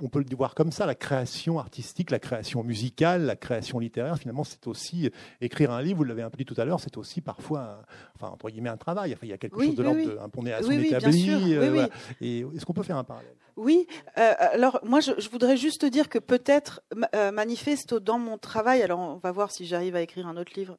on 0.00 0.08
peut 0.08 0.24
le 0.28 0.36
voir 0.36 0.51
comme 0.54 0.72
ça. 0.72 0.86
La 0.86 0.94
création 0.94 1.58
artistique, 1.58 2.10
la 2.10 2.18
création 2.18 2.62
musicale, 2.62 3.24
la 3.24 3.36
création 3.36 3.78
littéraire, 3.78 4.18
finalement, 4.18 4.44
c'est 4.44 4.66
aussi 4.66 5.10
écrire 5.40 5.70
un 5.70 5.82
livre. 5.82 5.98
Vous 5.98 6.04
l'avez 6.04 6.22
un 6.22 6.30
peu 6.30 6.38
dit 6.38 6.44
tout 6.44 6.58
à 6.58 6.64
l'heure, 6.64 6.80
c'est 6.80 6.96
aussi 6.96 7.20
parfois, 7.20 7.60
un, 7.60 7.78
enfin 8.16 8.32
entre 8.32 8.50
guillemets, 8.50 8.70
un 8.70 8.76
travail. 8.76 9.12
Enfin, 9.12 9.26
il 9.26 9.30
y 9.30 9.32
a 9.32 9.38
quelque 9.38 9.62
chose 9.62 9.74
de 9.74 9.82
l'ordre 9.82 10.16
d'un 10.16 10.28
poney 10.28 10.52
à 10.52 10.62
son 10.62 10.70
établi. 10.70 11.30
Euh, 11.30 11.86
Et 12.20 12.40
est-ce 12.40 12.64
qu'on 12.64 12.72
peut 12.72 12.82
faire 12.82 12.96
un 12.96 13.04
parallèle? 13.04 13.34
Oui. 13.56 13.86
Euh, 14.18 14.32
alors 14.38 14.80
moi, 14.82 15.00
je, 15.00 15.28
voudrais 15.28 15.56
juste 15.56 15.84
dire 15.84 16.08
que 16.08 16.18
peut-être 16.18 16.82
euh, 17.14 17.32
manifeste 17.32 17.94
dans 17.94 18.18
mon 18.18 18.38
travail. 18.38 18.82
Alors 18.82 18.98
on 19.00 19.16
va 19.16 19.32
voir 19.32 19.50
si 19.50 19.66
j'arrive 19.66 19.96
à 19.96 20.00
écrire 20.00 20.26
un 20.26 20.36
autre 20.36 20.52
livre 20.56 20.78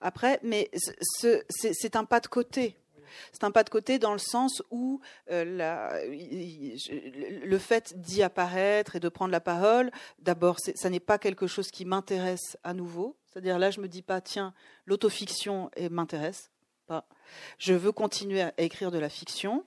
après, 0.00 0.40
mais 0.42 0.70
c'est 0.72 1.96
un 1.96 2.04
pas 2.04 2.20
de 2.20 2.26
côté 2.26 2.76
c'est 3.32 3.44
un 3.44 3.50
pas 3.50 3.64
de 3.64 3.70
côté 3.70 3.98
dans 3.98 4.12
le 4.12 4.18
sens 4.18 4.62
où 4.70 5.00
euh, 5.30 5.44
le 7.44 7.58
fait 7.58 7.98
d'y 8.00 8.22
apparaître 8.22 8.96
et 8.96 9.00
de 9.00 9.08
prendre 9.08 9.32
la 9.32 9.40
parole, 9.40 9.90
d'abord, 10.18 10.58
ça 10.58 10.90
n'est 10.90 11.00
pas 11.00 11.18
quelque 11.18 11.46
chose 11.46 11.70
qui 11.70 11.84
m'intéresse 11.84 12.56
à 12.64 12.74
nouveau. 12.74 13.16
C'est-à-dire 13.26 13.58
là, 13.58 13.70
je 13.70 13.80
me 13.80 13.88
dis 13.88 14.02
pas, 14.02 14.20
tiens, 14.20 14.54
l'autofiction 14.86 15.70
m'intéresse. 15.90 16.50
Pas. 16.86 17.06
Je 17.58 17.72
veux 17.72 17.92
continuer 17.92 18.42
à 18.42 18.52
écrire 18.58 18.90
de 18.90 18.98
la 18.98 19.08
fiction. 19.08 19.64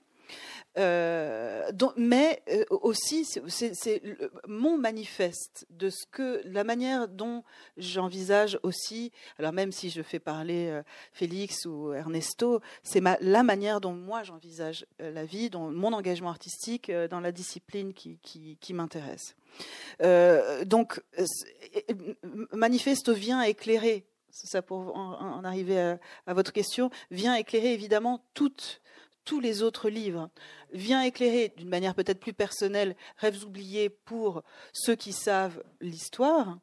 Euh, 0.78 1.70
mais 1.96 2.42
euh, 2.50 2.64
aussi, 2.70 3.24
c'est 3.24 4.02
mon 4.46 4.78
manifeste 4.78 5.66
de 5.70 5.90
ce 5.90 6.06
que 6.10 6.40
la 6.44 6.64
manière 6.64 7.08
dont 7.08 7.42
j'envisage 7.76 8.58
aussi. 8.62 9.10
Alors 9.38 9.52
même 9.52 9.72
si 9.72 9.90
je 9.90 10.02
fais 10.02 10.20
parler 10.20 10.68
euh, 10.68 10.82
Félix 11.12 11.66
ou 11.66 11.92
Ernesto, 11.92 12.60
c'est 12.82 13.02
la 13.20 13.42
manière 13.42 13.80
dont 13.80 13.92
moi 13.92 14.22
j'envisage 14.22 14.86
la 14.98 15.24
vie, 15.24 15.50
dont 15.50 15.70
mon 15.70 15.92
engagement 15.92 16.30
artistique 16.30 16.90
dans 17.10 17.20
la 17.20 17.32
discipline 17.32 17.92
qui, 17.92 18.72
m'intéresse. 18.72 19.34
donc, 20.66 21.00
manifeste 22.52 23.10
vient 23.10 23.42
éclairer 23.42 24.04
ça 24.30 24.62
pour 24.62 24.96
en, 24.96 25.42
arriver 25.42 25.80
à, 25.80 25.98
à, 26.26 26.34
votre 26.34 26.52
question, 26.52 26.90
vient 27.10 27.34
éclairer 27.34 27.72
évidemment 27.72 28.22
toute 28.34 28.80
tous 29.28 29.40
les 29.40 29.62
autres 29.62 29.90
livres, 29.90 30.30
vient 30.72 31.02
éclairer 31.02 31.52
d'une 31.58 31.68
manière 31.68 31.94
peut-être 31.94 32.18
plus 32.18 32.32
personnelle 32.32 32.96
Rêves 33.18 33.44
oubliés 33.44 33.90
pour 33.90 34.42
ceux 34.72 34.94
qui 34.94 35.12
savent 35.12 35.62
l'histoire, 35.82 36.56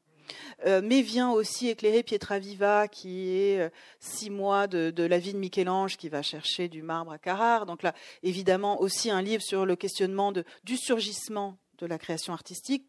euh, 0.65 0.81
mais 0.83 1.03
vient 1.03 1.29
aussi 1.29 1.69
éclairer 1.69 2.01
Pietraviva, 2.01 2.87
qui 2.87 3.29
est 3.29 3.59
euh, 3.59 3.69
six 3.99 4.31
mois 4.31 4.65
de, 4.65 5.03
la 5.03 5.19
vie 5.19 5.33
de 5.33 5.37
Michel-Ange, 5.37 5.95
qui 5.95 6.09
va 6.09 6.23
chercher 6.23 6.67
du 6.67 6.81
marbre 6.81 7.11
à 7.11 7.19
Carrare. 7.19 7.67
Donc 7.67 7.83
là, 7.83 7.93
évidemment, 8.23 8.81
aussi 8.81 9.11
un 9.11 9.21
livre 9.21 9.43
sur 9.43 9.67
le 9.67 9.75
questionnement 9.75 10.33
du 10.63 10.75
surgissement 10.75 11.59
de 11.77 11.85
la 11.85 11.99
création 11.99 12.33
artistique. 12.33 12.87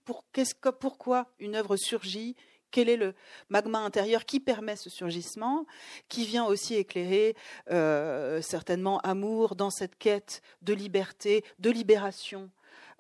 pourquoi 0.81 1.27
une 1.39 1.55
œuvre 1.55 1.77
surgit 1.77 2.35
quel 2.71 2.89
est 2.89 2.97
le 2.97 3.15
magma 3.49 3.79
intérieur 3.79 4.25
qui 4.25 4.41
permet 4.41 4.77
ce 4.77 4.91
surgissement, 4.91 5.67
qui 6.09 6.25
vient 6.25 6.45
aussi 6.45 6.75
éclairer 6.75 7.35
euh, 7.71 8.41
certainement 8.43 8.99
amour 9.01 9.57
dans 9.57 9.71
cette 9.71 9.97
quête 9.97 10.43
de 10.63 10.75
liberté, 10.75 11.45
de 11.59 11.71
libération 11.71 12.51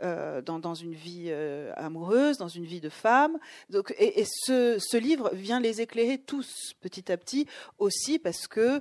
euh, 0.02 0.42
dans, 0.42 0.74
une 0.74 0.92
vie 0.92 1.26
euh, 1.29 1.72
amoureuse, 1.76 2.37
dans 2.37 2.48
une 2.48 2.64
vie 2.64 2.81
de 2.81 2.90
femme. 2.90 3.38
Donc, 3.70 3.94
et, 3.98 4.24
ce, 4.24 4.96
livre 4.96 5.31
vient 5.33 5.61
les 5.61 5.81
éclairer 5.81 6.18
tous 6.18 6.74
petit 6.81 7.11
à 7.11 7.16
petit 7.16 7.46
aussi 7.79 8.18
parce 8.18 8.46
que 8.46 8.81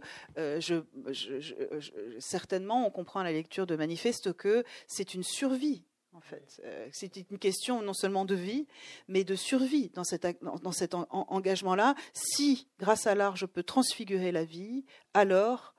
certainement 2.20 2.86
on 2.86 2.92
comprend 2.92 3.22
à 3.22 3.24
la 3.24 3.32
lecture 3.32 3.66
de 3.66 3.76
Manifeste 3.76 4.34
que 4.34 4.64
c'est 4.88 5.14
une 5.14 5.24
survie 5.24 5.84
en 6.16 6.22
fait. 6.22 6.62
Euh, 6.64 6.88
c'est 6.92 7.18
une 7.30 7.38
question 7.38 7.82
non 7.82 7.94
seulement 7.94 8.26
de 8.26 8.36
vie, 8.36 8.68
mais 9.08 9.24
de 9.24 9.36
survie 9.36 9.90
dans 9.90 10.04
cet, 10.04 10.26
dans 10.42 10.72
cet 10.72 10.94
engagement-là. 10.94 11.96
Si, 12.14 12.68
grâce 12.80 13.06
à 13.06 13.16
l'art, 13.16 13.36
je 13.36 13.46
peux 13.46 13.64
transfigurer 13.64 14.32
la 14.32 14.46
vie, 14.46 14.86
alors 15.14 15.76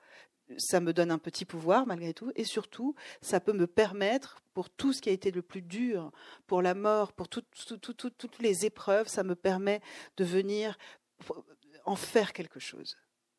ça 0.57 0.79
me 0.79 0.93
donne 0.93 1.11
un 1.11 1.17
petit 1.17 1.43
pouvoir 1.43 1.85
malgré 1.87 2.13
tout, 2.13 2.31
et 2.35 2.45
surtout, 2.45 2.95
ça 3.21 3.39
peut 3.39 3.53
me 3.53 3.67
permettre, 3.67 4.41
pour 4.53 4.69
tout 4.69 4.93
ce 4.93 5.01
qui 5.01 5.09
a 5.09 5.11
été 5.11 5.31
le 5.31 5.41
plus 5.41 5.61
dur, 5.61 6.11
pour 6.45 6.61
la 6.61 6.73
mort, 6.73 7.13
pour 7.13 7.27
toutes 7.27 8.39
les 8.39 8.65
épreuves, 8.65 9.07
ça 9.07 9.23
me 9.23 9.35
permet 9.35 9.81
de 10.15 10.23
venir 10.23 10.77
en 11.85 11.95
faire 11.95 12.33
quelque 12.33 12.59
chose. 12.59 12.95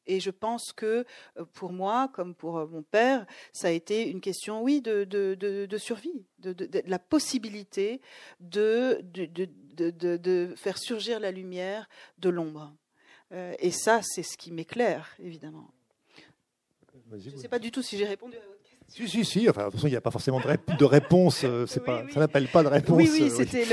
Et 0.08 0.20
je 0.20 0.30
pense 0.30 0.72
que 0.72 1.04
euh, 1.36 1.44
pour 1.52 1.72
moi, 1.72 2.10
comme 2.12 2.34
pour 2.34 2.58
euh, 2.58 2.66
mon 2.66 2.82
père, 2.82 3.26
ça 3.52 3.68
a 3.68 3.70
été 3.70 4.08
une 4.08 4.20
question, 4.20 4.62
oui, 4.62 4.80
de, 4.80 5.04
de, 5.04 5.34
de, 5.34 5.78
survie, 5.78 6.24
de, 6.38 6.56
la 6.86 6.98
possibilité 6.98 8.00
de, 8.40 9.00
de, 9.04 10.54
faire 10.56 10.78
surgir 10.78 11.20
la 11.20 11.30
lumière 11.30 11.88
de 12.18 12.30
l'ombre. 12.30 12.74
Euh, 13.32 13.54
et 13.58 13.70
ça, 13.70 14.00
c'est 14.02 14.22
ce 14.22 14.36
qui 14.38 14.50
m'éclaire, 14.50 15.14
évidemment. 15.18 15.70
Je 17.16 17.30
ne 17.30 17.36
sais 17.36 17.48
pas 17.48 17.58
du 17.58 17.70
tout 17.70 17.82
si 17.82 17.96
j'ai 17.96 18.06
répondu 18.06 18.36
à 18.36 18.40
votre 18.40 18.57
si, 18.88 19.08
si, 19.08 19.24
si. 19.24 19.48
Enfin, 19.48 19.60
de 19.60 19.64
toute 19.66 19.74
façon, 19.74 19.86
il 19.86 19.90
n'y 19.90 19.96
a 19.96 20.00
pas 20.00 20.10
forcément 20.10 20.40
de, 20.40 20.84
réponse. 20.84 21.42
Euh, 21.44 21.66
c'est 21.66 21.84
pas, 21.84 22.02
Ça 22.12 22.20
n'appelle 22.20 22.48
pas 22.48 22.62
de 22.62 22.68
réponse. 22.68 22.96
Oui, 22.96 23.10
oui, 23.12 23.30
euh, 23.30 23.34
c'était 23.36 23.64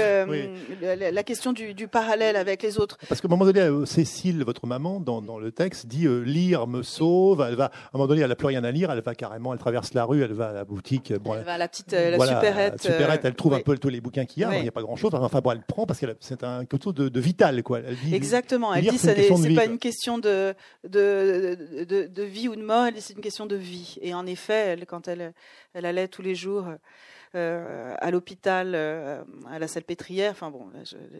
la 1.11 1.23
question 1.23 1.53
du, 1.53 1.87
parallèle 1.87 2.35
avec 2.35 2.61
les 2.63 2.77
autres. 2.79 2.97
Parce 3.07 3.21
qu'à 3.21 3.27
un 3.27 3.31
moment 3.31 3.45
donné, 3.45 3.61
euh, 3.61 3.85
Cécile, 3.85 4.43
votre 4.43 4.67
maman, 4.67 4.99
dans, 4.99 5.39
le 5.39 5.51
texte, 5.51 5.87
dit 5.87 6.07
lire 6.25 6.67
me 6.67 6.83
sauve. 6.83 7.45
Elle 7.47 7.55
va, 7.55 7.65
à 7.65 7.67
un 7.67 7.97
moment 7.97 8.07
donné, 8.07 8.21
elle 8.21 8.29
n'a 8.29 8.35
plus 8.35 8.47
rien 8.47 8.63
à 8.63 8.71
lire. 8.71 8.91
Elle 8.91 9.01
va 9.01 9.15
carrément, 9.15 9.53
elle 9.53 9.59
traverse 9.59 9.93
la 9.93 10.03
rue, 10.03 10.21
elle 10.23 10.33
va 10.33 10.49
à 10.49 10.53
la 10.53 10.65
boutique. 10.65 11.13
Bon, 11.13 11.33
elle, 11.35 11.43
va 11.43 11.53
à 11.53 11.57
la 11.57 11.67
petite 11.67 11.93
la 11.93 12.19
supérette. 12.19 13.25
elle 13.25 13.35
trouve 13.35 13.53
un 13.53 13.61
peu 13.61 13.77
tous 13.77 13.89
les 13.89 14.01
bouquins 14.01 14.25
qu'il 14.25 14.41
y 14.41 14.45
a. 14.45 14.55
Il 14.57 14.63
n'y 14.63 14.67
a 14.67 14.71
pas 14.71 14.81
grand-chose. 14.81 15.11
Enfin, 15.13 15.39
bon, 15.39 15.51
elle 15.51 15.63
prend 15.63 15.85
parce 15.85 15.99
que 15.99 16.05
c'est 16.19 16.43
un 16.43 16.65
quelque 16.65 16.83
chose 16.83 16.93
de, 16.93 17.19
vital. 17.19 17.63
Quoi. 17.63 17.79
Elle 17.79 17.95
dit, 17.95 18.13
Exactement. 18.13 18.73
Elle 18.73 18.87
dit, 18.87 18.97
ce 18.97 19.09
n'est 19.47 19.55
pas 19.55 19.65
une 19.65 19.79
question 19.79 20.17
de, 20.17 20.53
de, 20.87 21.57
de, 21.85 22.23
vie 22.23 22.47
ou 22.49 22.55
de 22.55 22.63
mort, 22.63 22.87
c'est 22.99 23.13
une 23.13 23.21
question 23.21 23.45
de 23.45 23.55
vie. 23.55 23.97
Et 24.01 24.13
en 24.13 24.25
effet, 24.25 24.53
elle, 24.53 24.85
quand 24.85 25.04
elle 25.07 25.85
allait 25.85 26.07
tous 26.07 26.21
les 26.21 26.35
jours 26.35 26.67
euh, 27.35 27.93
à 27.99 28.11
l'hôpital, 28.11 28.71
euh, 28.75 29.21
à 29.49 29.59
la 29.59 29.67
salle 29.67 29.83
pétrière. 29.83 30.31
Enfin 30.31 30.51
bon, 30.51 30.71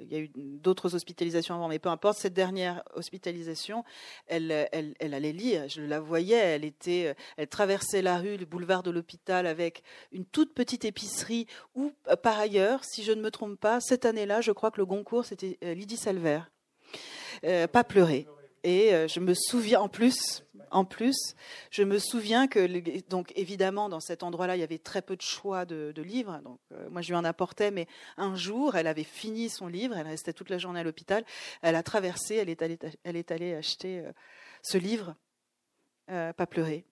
il 0.02 0.10
y 0.10 0.15
a 0.15 0.19
eu 0.19 0.30
d'autres 0.34 0.95
hospitalisations 0.95 1.56
avant, 1.56 1.67
mais 1.67 1.80
peu 1.80 1.89
importe. 1.89 2.17
Cette 2.19 2.34
dernière 2.34 2.84
hospitalisation, 2.93 3.84
elle, 4.28 4.54
allait 5.02 5.34
lire. 5.34 5.67
Je 5.67 5.82
la 5.82 6.00
voyais. 6.00 6.38
Elle 6.38 6.63
était, 6.63 7.15
elle 7.36 7.48
traversait 7.48 8.02
la 8.02 8.17
rue, 8.17 8.38
le 8.38 8.45
boulevard 8.45 8.82
de 8.82 8.91
l'hôpital, 8.91 9.45
avec 9.45 9.84
une 10.13 10.24
toute 10.24 10.54
petite 10.54 10.86
épicerie. 10.86 11.48
Où, 11.76 11.91
par 12.24 12.39
ailleurs, 12.39 12.86
si 12.86 13.04
je 13.04 13.12
ne 13.12 13.21
me 13.21 13.30
trompe 13.30 13.60
pas, 13.60 13.82
cette 13.82 14.06
année-là, 14.06 14.39
je 14.39 14.54
crois 14.54 14.71
que 14.71 14.78
le 14.78 14.86
Goncourt, 14.86 15.26
c'était 15.26 15.58
euh, 15.65 15.74
Lydie 15.74 15.98
Salver. 15.98 16.39
pas 17.41 17.84
pleurer. 17.84 18.26
Et 18.65 19.08
je 19.08 19.19
me 19.19 19.34
souviens 19.36 19.80
en 19.80 19.89
plus, 19.89 20.43
en 20.75 20.84
plus, 20.84 21.36
je 21.71 21.84
me 21.84 21.99
souviens 21.99 22.47
que, 22.47 22.67
donc 23.10 23.32
évidemment, 23.36 23.88
dans 23.88 24.01
cet 24.01 24.23
endroit-là, 24.23 24.58
il 24.58 24.60
y 24.60 24.63
avait 24.63 24.78
très 24.78 25.01
peu 25.01 25.15
de 25.15 25.21
choix 25.21 25.65
de, 25.65 25.93
livres. 26.01 26.41
Donc, 26.43 26.60
euh, 26.73 26.89
moi, 26.89 27.01
je 27.01 27.10
lui 27.10 27.15
en 27.15 27.23
apportais, 27.23 27.71
mais 27.71 27.88
un 28.17 28.36
jour, 28.36 28.75
elle 28.75 28.88
avait 28.88 29.06
fini 29.06 29.49
son 29.49 29.67
livre, 29.67 29.95
elle 29.97 30.08
restait 30.08 30.34
toute 30.34 30.49
la 30.49 30.58
journée 30.58 30.82
à 30.82 30.84
l'hôpital. 30.84 31.23
Elle 31.62 31.75
a 31.75 31.84
traversé, 31.84 32.36
elle 32.36 32.49
est 32.49 33.32
allée, 33.32 33.54
acheter 33.54 33.99
euh, 33.99 34.12
ce 34.62 34.78
livre, 34.78 35.15
euh, 36.12 36.34
Pas 36.34 36.45
pleurer 36.45 36.86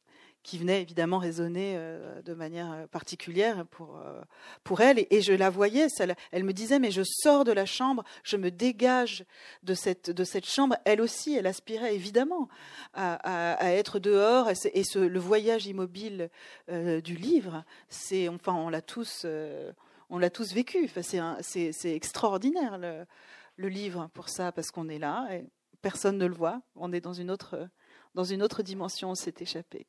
qui 0.44 0.58
venait 0.58 0.82
évidemment 0.82 1.18
résonner 1.18 1.74
euh, 1.78 2.22
de 2.22 2.34
manière 2.34 2.72
euh, 2.72 2.88
particulière 2.88 3.66
pour, 3.72 3.98
euh, 3.98 4.22
pour 4.64 4.82
elle. 4.82 5.06
Et, 5.10 5.22
je 5.22 5.34
la 5.34 5.50
voyais, 5.50 5.88
elle 6.32 6.44
me 6.44 6.54
disait, 6.54 6.80
mais 6.80 6.92
je 6.92 7.02
sors 7.04 7.46
de 7.46 7.52
la 7.52 7.66
chambre, 7.66 8.04
je 8.24 8.36
me 8.38 8.52
dégage 8.52 9.26
de 9.64 9.74
cette, 9.74 10.12
de 10.12 10.24
cette 10.24 10.46
chambre. 10.46 10.76
Elle 10.86 11.02
aussi, 11.02 11.34
elle 11.36 11.48
aspirait 11.48 11.96
évidemment 11.96 12.50
à, 12.94 13.16
à, 13.54 13.72
être 13.72 14.00
dehors. 14.00 14.50
Et, 14.50 14.84
le 14.96 15.20
voyage 15.20 15.66
immobile 15.66 16.30
du 16.68 17.16
livre, 17.16 17.64
c'est, 17.88 18.28
enfin, 18.28 18.54
on 18.54 18.70
l'a 18.70 18.82
tous, 18.82 19.26
tous 20.34 20.54
vécu. 20.54 20.86
Enfin, 20.86 21.38
c'est 21.42 21.96
extraordinaire 21.96 22.78
le, 22.78 23.06
le 23.56 23.70
livre 23.70 24.10
pour 24.14 24.30
ça, 24.30 24.52
parce 24.52 24.72
qu'on 24.72 24.90
est 24.90 25.00
là 25.00 25.30
personne 25.84 26.18
ne 26.18 26.26
le 26.26 26.34
voit. 26.34 26.62
On 26.76 26.92
est 26.92 27.02
dans 27.02 27.14
une 27.14 27.30
autre, 27.30 27.70
dans 28.16 28.24
une 28.24 28.42
autre 28.42 28.64
dimension, 28.64 29.12
on 29.12 29.16
s'est 29.16 29.36
échappé. 29.40 29.86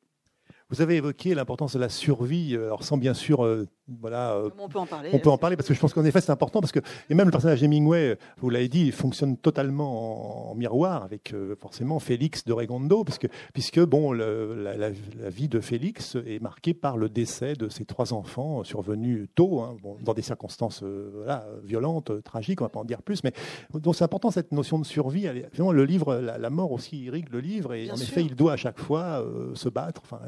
Vous 0.70 0.81
avez 0.81 0.96
évoqué 0.96 1.35
l'importance 1.35 1.74
de 1.74 1.79
la 1.79 1.88
survie, 1.90 2.57
alors 2.57 2.85
sans 2.85 2.96
bien 2.96 3.14
sûr 3.14 3.44
euh, 3.44 3.68
voilà, 3.87 4.33
euh, 4.33 4.49
on 4.59 4.68
peut 4.68 4.79
en 4.79 4.87
parler. 4.87 5.11
On 5.12 5.18
peut 5.18 5.29
en 5.29 5.37
parler 5.37 5.57
parce 5.57 5.68
que 5.68 5.75
je 5.75 5.81
pense 5.81 5.92
qu'en 5.92 6.07
effet 6.07 6.23
c'est 6.23 6.33
important 6.33 6.61
parce 6.61 6.73
que 6.73 6.79
et 7.11 7.14
même 7.14 7.27
le 7.27 7.31
personnage 7.31 7.61
d'Hemingway, 7.61 8.16
vous 8.38 8.49
l'avez 8.49 8.68
dit, 8.68 8.90
fonctionne 8.92 9.37
totalement 9.37 10.51
en, 10.51 10.55
miroir 10.55 11.03
avec 11.03 11.35
euh, 11.35 11.55
forcément 11.61 11.99
Félix 11.99 12.47
de 12.47 12.55
Regondo 12.55 13.05
puisque 13.05 13.29
puisque 13.53 13.81
bon 13.81 14.12
la, 14.12 14.90
vie 15.29 15.49
de 15.49 15.61
Félix 15.61 16.16
est 16.27 16.40
marquée 16.40 16.73
par 16.73 16.96
le 16.96 17.11
décès 17.11 17.54
de 17.54 17.69
ses 17.69 17.85
trois 17.85 18.15
enfants 18.15 18.65
survenus 18.65 19.29
tôt, 19.35 19.61
hein, 19.61 19.77
dans 20.00 20.15
des 20.15 20.23
circonstances 20.23 20.83
euh, 20.83 21.27
violentes, 21.63 22.23
tragiques, 22.23 22.63
on 22.63 22.65
va 22.65 22.71
pas 22.71 22.81
en 22.81 22.85
dire 22.85 23.02
plus, 23.02 23.23
mais 23.23 23.33
donc 23.75 23.96
c'est 23.96 24.04
important 24.04 24.31
cette 24.31 24.52
notion 24.52 24.79
de 24.79 24.87
survie. 24.87 25.29
Finalement, 25.52 25.73
le 25.73 25.85
livre, 25.85 26.15
la, 26.15 26.50
mort 26.50 26.73
aussi 26.73 27.02
irrigue 27.02 27.29
le 27.31 27.40
livre 27.40 27.75
et 27.75 27.90
en 27.90 27.96
effet 27.96 28.23
il 28.23 28.35
doit 28.35 28.52
à 28.52 28.56
chaque 28.56 28.79
fois 28.79 29.23
se 29.54 29.69
battre, 29.69 30.00
enfin 30.04 30.21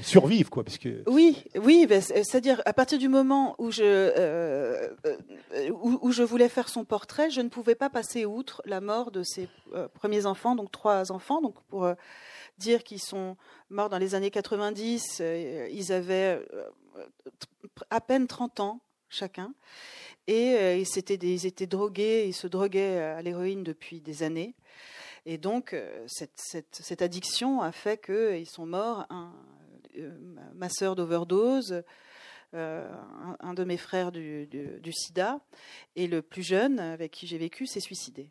survivre 0.00 0.48
quoi, 0.48 0.64
puisque 0.64 0.88
oui, 1.06 1.44
oui, 1.62 1.86
ben, 1.86 2.00
c'est-à-dire 2.00 2.62
à 2.64 2.72
partir 2.72 2.93
du 2.98 3.08
moment 3.08 3.54
où 3.58 3.70
je, 3.70 3.82
euh, 3.82 4.88
euh, 5.06 5.70
où, 5.70 6.12
je 6.12 6.22
voulais 6.22 6.48
faire 6.48 6.68
son 6.68 6.84
portrait, 6.84 7.30
je 7.30 7.40
ne 7.40 7.48
pouvais 7.48 7.74
pas 7.74 7.90
passer 7.90 8.24
outre 8.24 8.62
la 8.64 8.80
mort 8.80 9.10
de 9.10 9.22
ses 9.22 9.48
euh, 9.74 9.88
premiers 9.88 10.26
enfants, 10.26 10.54
donc 10.54 10.70
trois 10.70 11.12
enfants. 11.12 11.40
Donc 11.40 11.60
pour 11.64 11.88
dire 12.58 12.82
qu'ils 12.84 13.00
sont 13.00 13.36
morts 13.70 13.88
dans 13.88 13.98
les 13.98 14.14
années 14.14 14.30
90, 14.30 15.20
ils 15.20 15.92
avaient 15.92 16.44
à 17.90 18.00
peine 18.00 18.26
30 18.26 18.60
ans 18.60 18.80
chacun. 19.08 19.52
Et 20.26 20.80
ils, 20.80 20.98
étaient 20.98 21.14
ils 21.14 21.46
étaient 21.46 21.66
drogués, 21.66 22.26
ils 22.26 22.34
se 22.34 22.46
droguaient 22.46 22.98
à 22.98 23.22
l'héroïne 23.22 23.62
depuis 23.62 24.00
des 24.00 24.22
années. 24.22 24.54
Et 25.26 25.38
donc, 25.38 25.76
cette, 26.06 26.32
cette, 26.36 26.80
cette 26.82 27.02
addiction 27.02 27.60
a 27.60 27.72
fait 27.72 28.02
qu'ils 28.02 28.48
sont 28.48 28.66
morts. 28.66 29.06
Un, 29.10 29.32
ma 30.54 30.68
sœur 30.68 30.96
d'overdose, 30.96 31.82
euh, 32.54 32.88
un, 33.40 33.54
de 33.54 33.64
mes 33.64 33.76
frères 33.76 34.12
du, 34.12 34.48
sida, 34.92 35.40
et 35.96 36.06
le 36.06 36.22
plus 36.22 36.42
jeune 36.42 36.78
avec 36.78 37.12
qui 37.12 37.26
j'ai 37.26 37.38
vécu 37.38 37.66
s'est 37.66 37.80
suicidé. 37.80 38.30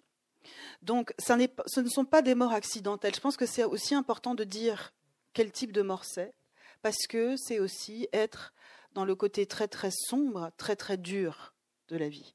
Donc 0.81 1.13
ce 1.19 1.79
ne 1.79 1.89
sont 1.89 2.05
pas 2.05 2.21
des 2.21 2.35
morts 2.35 2.53
accidentelles. 2.53 3.15
Je 3.15 3.19
pense 3.19 3.37
que 3.37 3.45
c'est 3.45 3.63
aussi 3.63 3.95
important 3.95 4.35
de 4.35 4.43
dire 4.43 4.93
quel 5.33 5.51
type 5.51 5.71
de 5.71 5.81
mort 5.81 6.05
c'est, 6.05 6.33
parce 6.81 7.07
que 7.07 7.35
c'est 7.37 7.59
aussi 7.59 8.07
être 8.13 8.53
dans 8.93 9.05
le 9.05 9.15
côté 9.15 9.45
très 9.45 9.67
très 9.67 9.91
sombre, 9.91 10.51
très 10.57 10.75
très 10.75 10.97
dur 10.97 11.53
de 11.89 11.97
la 11.97 12.09
vie. 12.09 12.33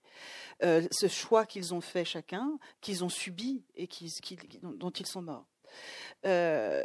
Euh, 0.63 0.87
ce 0.91 1.09
choix 1.09 1.47
qu'ils 1.47 1.75
ont 1.75 1.81
fait 1.81 2.05
chacun, 2.05 2.59
qu'ils 2.81 3.05
ont 3.05 3.09
subi 3.09 3.65
et 3.77 3.89
dont 4.63 4.91
ils 4.91 5.07
sont 5.07 5.23
morts. 5.23 5.47
Euh, 6.27 6.83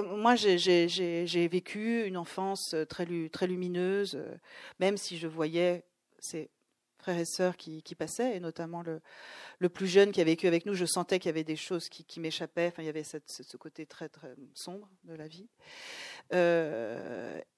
moi, 0.00 0.36
j'ai 0.36 1.48
vécu 1.48 2.04
une 2.06 2.16
enfance 2.16 2.74
euh, 2.74 2.84
très, 2.84 3.04
lumineuse, 3.46 4.14
euh, 4.14 4.36
même 4.80 4.96
si 4.96 5.18
je 5.18 5.26
voyais 5.26 5.84
ces 6.18 6.50
frères 6.98 7.18
et 7.18 7.24
sœurs 7.24 7.56
qui, 7.56 7.82
passaient, 7.96 8.36
et 8.36 8.40
notamment 8.40 8.82
le, 8.82 9.00
le, 9.58 9.68
plus 9.68 9.88
jeune 9.88 10.12
qui 10.12 10.20
a 10.20 10.24
vécu 10.24 10.46
avec 10.46 10.66
nous, 10.66 10.74
je 10.74 10.84
sentais 10.84 11.18
qu'il 11.18 11.28
y 11.28 11.30
avait 11.30 11.42
des 11.42 11.56
choses 11.56 11.88
qui, 11.88 12.20
m'échappaient. 12.20 12.68
Enfin, 12.68 12.82
il 12.82 12.86
y 12.86 12.88
avait 12.88 13.02
ce 13.02 13.56
côté 13.56 13.86
très, 13.86 14.08
très 14.08 14.34
sombre 14.54 14.88
de 15.04 15.14
la 15.14 15.26
vie. 15.26 15.48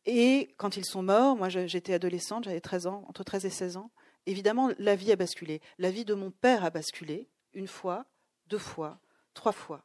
et 0.07 0.55
quand 0.57 0.79
ils 0.79 0.87
sont 0.87 1.03
morts, 1.03 1.37
moi, 1.37 1.51
j'étais 1.51 1.93
adolescente, 1.93 2.45
j'avais 2.45 2.63
13 2.63 2.87
ans, 2.87 3.05
entre 3.07 3.23
13 3.23 3.45
et 3.45 3.51
16 3.51 3.77
ans. 3.77 3.91
Évidemment, 4.25 4.71
la 4.79 4.97
vie 4.97 5.13
a 5.13 5.17
basculé. 5.17 5.61
La 5.79 5.91
vie 5.91 6.07
de 6.07 6.15
mon 6.15 6.31
père 6.31 6.65
a 6.65 6.71
basculé 6.71 7.29
une 7.53 7.69
fois, 7.69 8.07
deux 8.47 8.59
fois, 8.59 8.99
trois 9.35 9.53
fois. 9.53 9.85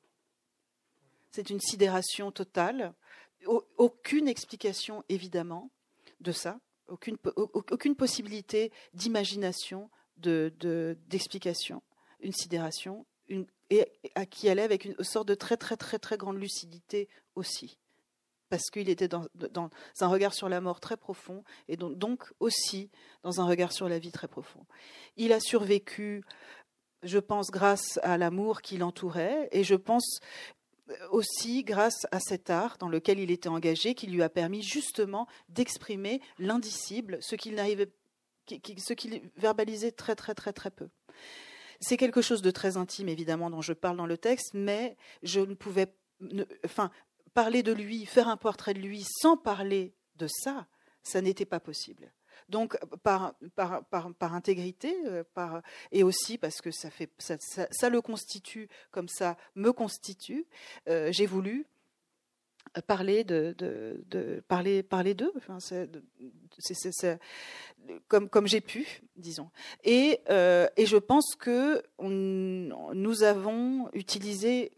C'est 1.31 1.49
une 1.49 1.59
sidération 1.59 2.31
totale. 2.31 2.93
Aucune 3.77 4.27
explication, 4.27 5.03
évidemment, 5.09 5.71
de 6.19 6.31
ça. 6.31 6.59
Aucune, 6.87 7.17
aucune 7.35 7.95
possibilité 7.95 8.71
d'imagination, 8.93 9.89
d'explication. 10.17 11.77
De, 11.77 11.81
une 12.21 12.33
sidération, 12.33 13.05
une, 13.29 13.45
et 13.69 13.87
à 14.15 14.25
qui 14.25 14.47
est 14.47 14.59
avec 14.59 14.85
une 14.85 15.01
sorte 15.03 15.27
de 15.27 15.35
très, 15.35 15.57
très, 15.57 15.77
très, 15.77 15.99
très 15.99 16.17
grande 16.17 16.37
lucidité 16.37 17.07
aussi. 17.35 17.77
Parce 18.49 18.69
qu'il 18.71 18.89
était 18.89 19.07
dans, 19.07 19.27
dans, 19.35 19.69
un 20.01 20.07
regard 20.07 20.33
sur 20.33 20.49
la 20.49 20.59
mort 20.59 20.79
très 20.79 20.97
profond 20.97 21.43
et 21.67 21.77
donc, 21.77 21.97
donc 21.97 22.33
aussi 22.39 22.89
dans 23.21 23.39
un 23.39 23.45
regard 23.45 23.71
sur 23.71 23.87
la 23.87 23.99
vie 23.99 24.11
très 24.11 24.27
profond. 24.27 24.65
Il 25.17 25.31
a 25.33 25.39
survécu 25.39 26.23
je 27.03 27.19
pense, 27.19 27.49
grâce 27.49 27.97
à 28.03 28.17
l'amour 28.17 28.61
qui 28.61 28.77
l'entourait, 28.77 29.47
et 29.51 29.63
je 29.63 29.75
pense 29.75 30.19
aussi 31.11 31.63
grâce 31.63 32.05
à 32.11 32.19
cet 32.19 32.49
art 32.49 32.77
dans 32.77 32.89
lequel 32.89 33.19
il 33.19 33.31
était 33.31 33.49
engagé, 33.49 33.95
qui 33.95 34.07
lui 34.07 34.23
a 34.23 34.29
permis 34.29 34.61
justement 34.61 35.27
d'exprimer 35.49 36.21
l'indicible, 36.37 37.19
ce 37.21 37.35
qu'il 37.35 39.21
verbalisait 39.37 39.91
très 39.91 40.15
très 40.15 40.33
très 40.33 40.53
très 40.53 40.71
peu. 40.71 40.89
C'est 41.79 41.97
quelque 41.97 42.21
chose 42.21 42.41
de 42.41 42.51
très 42.51 42.77
intime 42.77 43.09
évidemment 43.09 43.49
dont 43.49 43.61
je 43.61 43.73
parle 43.73 43.97
dans 43.97 44.05
le 44.05 44.17
texte, 44.17 44.53
mais 44.53 44.97
je 45.23 45.39
ne 45.39 45.53
pouvais, 45.53 45.93
enfin, 46.65 46.91
parler 47.33 47.63
de 47.63 47.71
lui, 47.71 48.05
faire 48.05 48.27
un 48.27 48.37
portrait 48.37 48.73
de 48.73 48.79
lui 48.79 49.05
sans 49.21 49.37
parler 49.37 49.93
de 50.15 50.27
ça, 50.27 50.67
ça 51.03 51.21
n'était 51.21 51.45
pas 51.45 51.59
possible. 51.59 52.11
Donc, 52.47 52.77
par, 53.03 53.35
par, 53.55 53.83
par, 53.85 54.13
par 54.13 54.33
intégrité, 54.33 54.95
euh, 55.05 55.23
par, 55.33 55.61
et 55.91 56.03
aussi 56.03 56.37
parce 56.37 56.61
que 56.61 56.71
ça, 56.71 56.89
fait, 56.89 57.09
ça, 57.17 57.37
ça, 57.39 57.89
le 57.89 58.01
constitue 58.01 58.69
comme 58.91 59.07
ça 59.07 59.37
me 59.55 59.71
constitue, 59.73 60.45
euh, 60.87 61.11
j'ai 61.11 61.25
voulu 61.25 61.65
parler 62.87 63.23
de, 63.23 63.55
de, 63.57 64.43
parler 64.47 64.83
parler 64.83 65.13
d'eux. 65.13 65.31
Enfin 65.37 65.59
c'est, 65.59 65.89
comme 68.07 68.29
comme 68.29 68.47
j'ai 68.47 68.61
pu 68.61 69.01
disons. 69.15 69.49
Et 69.83 70.19
euh, 70.29 70.67
et 70.77 70.85
je 70.85 70.97
pense 70.97 71.35
que 71.35 71.83
nous 71.99 73.23
avons 73.23 73.89
utilisé 73.93 74.71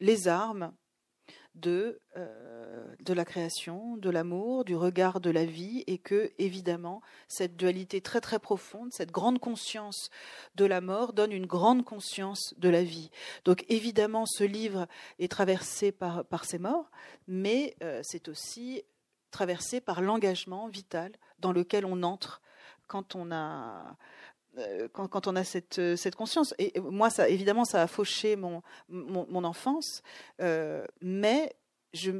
les 0.00 0.28
armes 0.28 0.72
de, 1.54 2.00
euh, 2.16 2.94
de 3.00 3.12
la 3.12 3.24
création, 3.24 3.96
de 3.96 4.10
l'amour, 4.10 4.64
du 4.64 4.74
regard 4.74 5.20
de 5.20 5.30
la 5.30 5.44
vie, 5.44 5.84
et 5.86 5.98
que, 5.98 6.32
évidemment, 6.38 7.00
cette 7.28 7.56
dualité 7.56 8.00
très 8.00 8.20
très 8.20 8.38
profonde, 8.38 8.92
cette 8.92 9.12
grande 9.12 9.38
conscience 9.38 10.10
de 10.56 10.64
la 10.64 10.80
mort 10.80 11.12
donne 11.12 11.32
une 11.32 11.46
grande 11.46 11.84
conscience 11.84 12.54
de 12.58 12.68
la 12.68 12.82
vie. 12.82 13.10
Donc, 13.44 13.64
évidemment, 13.68 14.26
ce 14.26 14.44
livre 14.44 14.86
est 15.18 15.30
traversé 15.30 15.92
par, 15.92 16.24
par 16.24 16.44
ces 16.44 16.58
morts, 16.58 16.90
mais 17.28 17.76
euh, 17.82 18.00
c'est 18.02 18.28
aussi 18.28 18.82
traversé 19.30 19.80
par 19.80 20.00
l'engagement 20.00 20.68
vital 20.68 21.12
dans 21.38 21.52
lequel 21.52 21.84
on 21.84 22.02
entre 22.02 22.40
quand 22.86 23.14
on 23.14 23.32
a 23.32 23.96
euh, 24.58 24.88
quand, 24.92 25.26
on 25.26 25.36
a 25.36 25.42
cette, 25.42 25.96
cette, 25.96 26.14
conscience. 26.14 26.54
Et 26.58 26.78
moi, 26.80 27.08
évidemment, 27.28 27.64
ça 27.64 27.82
a 27.82 27.86
fauché 27.86 28.36
mon, 28.36 28.62
enfance, 29.44 30.02
euh, 30.40 30.84
mais 31.00 31.56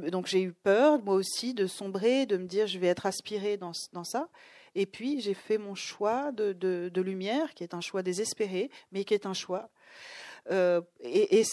donc 0.09 0.27
j'ai 0.27 0.41
eu 0.41 0.53
peur, 0.53 1.01
moi 1.03 1.15
aussi, 1.15 1.53
de 1.53 1.67
sombrer, 1.67 2.25
de 2.25 2.37
me 2.37 2.45
dire 2.45 2.67
je 2.67 2.79
vais 2.79 2.87
être 2.87 3.05
aspirée 3.05 3.57
dans, 3.57 3.73
ça. 4.03 4.29
Et 4.73 4.85
puis, 4.85 5.21
j'ai 5.21 5.33
fait 5.33 5.57
mon 5.57 5.75
choix 5.75 6.31
de, 6.33 7.01
lumière, 7.01 7.53
qui 7.53 7.63
est 7.63 7.73
un 7.73 7.81
choix 7.81 8.03
désespéré, 8.03 8.69
mais 8.91 9.05
qui 9.05 9.13
est 9.13 9.25
un 9.25 9.33
choix. 9.33 9.69
Euh, 10.51 10.81
et, 11.01 11.43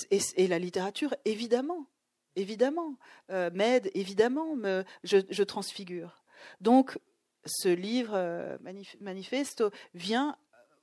la 0.49 0.59
littérature, 0.59 1.15
évidemment, 1.25 1.87
évidemment, 2.35 2.97
m'aide, 3.29 3.91
évidemment, 3.95 4.57
me, 4.57 4.85
je, 5.05 5.43
transfigure. 5.43 6.25
Donc, 6.61 6.99
ce 7.45 7.69
livre 7.69 8.59
Manifesto 9.01 9.71
vient 9.95 10.37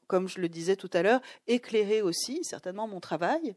comme 0.09 0.27
je 0.27 0.41
le 0.41 0.49
disais 0.49 0.75
tout 0.75 0.89
à 0.91 1.03
l'heure, 1.03 1.21
éclairer 1.47 2.01
aussi 2.01 2.43
certainement 2.43 2.87
mon 2.87 2.99
travail 2.99 3.55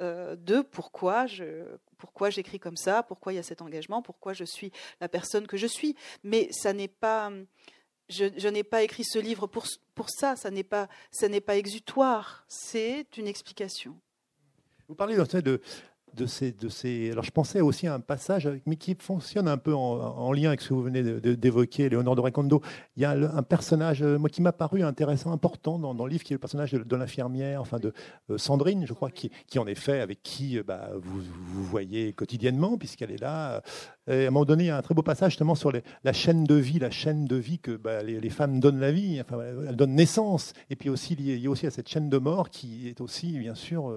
euh, 0.00 0.34
de 0.34 0.62
pourquoi 0.62 1.26
je, 1.26 1.66
pourquoi 1.98 2.30
j'écris 2.30 2.58
comme 2.58 2.78
ça, 2.78 3.02
pourquoi 3.02 3.34
il 3.34 3.36
y 3.36 3.38
a 3.38 3.42
cet 3.44 3.60
engagement, 3.60 4.00
pourquoi 4.00 4.32
je 4.32 4.44
suis 4.44 4.72
la 5.02 5.08
personne 5.08 5.46
que 5.46 5.58
je 5.58 5.66
suis. 5.66 5.94
Mais 6.24 6.48
ça 6.52 6.72
n'est 6.72 6.88
pas, 6.88 7.30
je, 8.08 8.48
n'ai 8.48 8.64
pas 8.64 8.82
écrit 8.82 9.04
ce 9.04 9.18
livre 9.18 9.46
pour, 9.46 9.66
pour 9.94 10.08
ça, 10.08 10.36
ça 10.36 10.50
n'est 10.50 10.64
pas, 10.64 10.88
ça 11.12 11.28
n'est 11.28 11.42
pas 11.42 11.56
exutoire, 11.56 12.44
c'est 12.48 13.18
une 13.18 13.28
explication. 13.28 13.94
Vous 14.88 14.94
parlez 14.94 15.16
de, 15.16 15.60
de 16.14 16.26
ces, 16.26 16.52
de 16.52 16.68
ces. 16.68 17.10
Alors, 17.10 17.24
je 17.24 17.30
pensais 17.30 17.60
aussi 17.60 17.86
à 17.86 17.94
un 17.94 18.00
passage, 18.00 18.48
mais 18.66 18.76
qui 18.76 18.96
fonctionne 18.98 19.48
un 19.48 19.58
peu 19.58 19.74
en, 19.74 20.32
lien 20.32 20.48
avec 20.48 20.60
ce 20.60 20.68
que 20.68 20.74
vous 20.74 20.82
venez 20.82 21.02
d'évoquer, 21.02 21.88
Léonore 21.88 22.16
de 22.16 22.20
Recondo. 22.20 22.62
Il 22.96 23.02
y 23.02 23.04
a 23.04 23.10
un 23.10 23.42
personnage, 23.42 24.02
euh, 24.02 24.18
moi, 24.18 24.28
qui 24.28 24.42
m'a 24.42 24.52
paru 24.52 24.82
intéressant, 24.82 25.32
important 25.32 25.78
dans, 25.78 26.04
le 26.04 26.10
livre, 26.10 26.24
qui 26.24 26.32
est 26.32 26.36
le 26.36 26.40
personnage 26.40 26.72
de, 26.72 26.96
l'infirmière, 26.96 27.60
enfin 27.60 27.78
de 27.78 27.92
euh, 28.30 28.38
Sandrine, 28.38 28.86
je 28.86 28.92
crois, 28.92 29.10
qui, 29.10 29.30
qui, 29.46 29.58
en 29.58 29.66
effet, 29.66 30.00
avec 30.00 30.22
qui 30.22 30.58
euh, 30.58 30.62
bah, 30.62 30.90
vous, 30.94 31.20
vous 31.20 31.64
voyez 31.64 32.12
quotidiennement, 32.12 32.78
puisqu'elle 32.78 33.10
est 33.10 33.20
là. 33.20 33.62
Et 34.08 34.24
à 34.24 34.28
un 34.28 34.30
moment 34.30 34.44
donné, 34.44 34.64
il 34.64 34.66
y 34.68 34.70
a 34.70 34.76
un 34.76 34.82
très 34.82 34.94
beau 34.94 35.02
passage 35.02 35.32
justement 35.32 35.54
sur 35.54 35.72
la 35.72 36.12
chaîne 36.12 36.44
de 36.44 36.54
vie, 36.54 36.78
la 36.78 36.90
chaîne 36.90 37.26
de 37.26 37.36
vie 37.36 37.58
que 37.58 37.72
bah, 37.72 38.02
les, 38.02 38.30
femmes 38.30 38.60
donnent 38.60 38.80
la 38.80 38.92
vie, 38.92 39.20
enfin, 39.20 39.38
elles 39.68 39.76
donnent 39.76 39.94
naissance, 39.94 40.52
et 40.68 40.76
puis 40.76 40.88
aussi 40.88 41.14
lié, 41.16 41.46
aussi 41.48 41.66
à 41.66 41.70
cette 41.70 41.88
chaîne 41.88 42.08
de 42.08 42.18
mort 42.18 42.50
qui 42.50 42.88
est 42.88 43.00
aussi, 43.00 43.38
bien 43.38 43.54
sûr, 43.54 43.94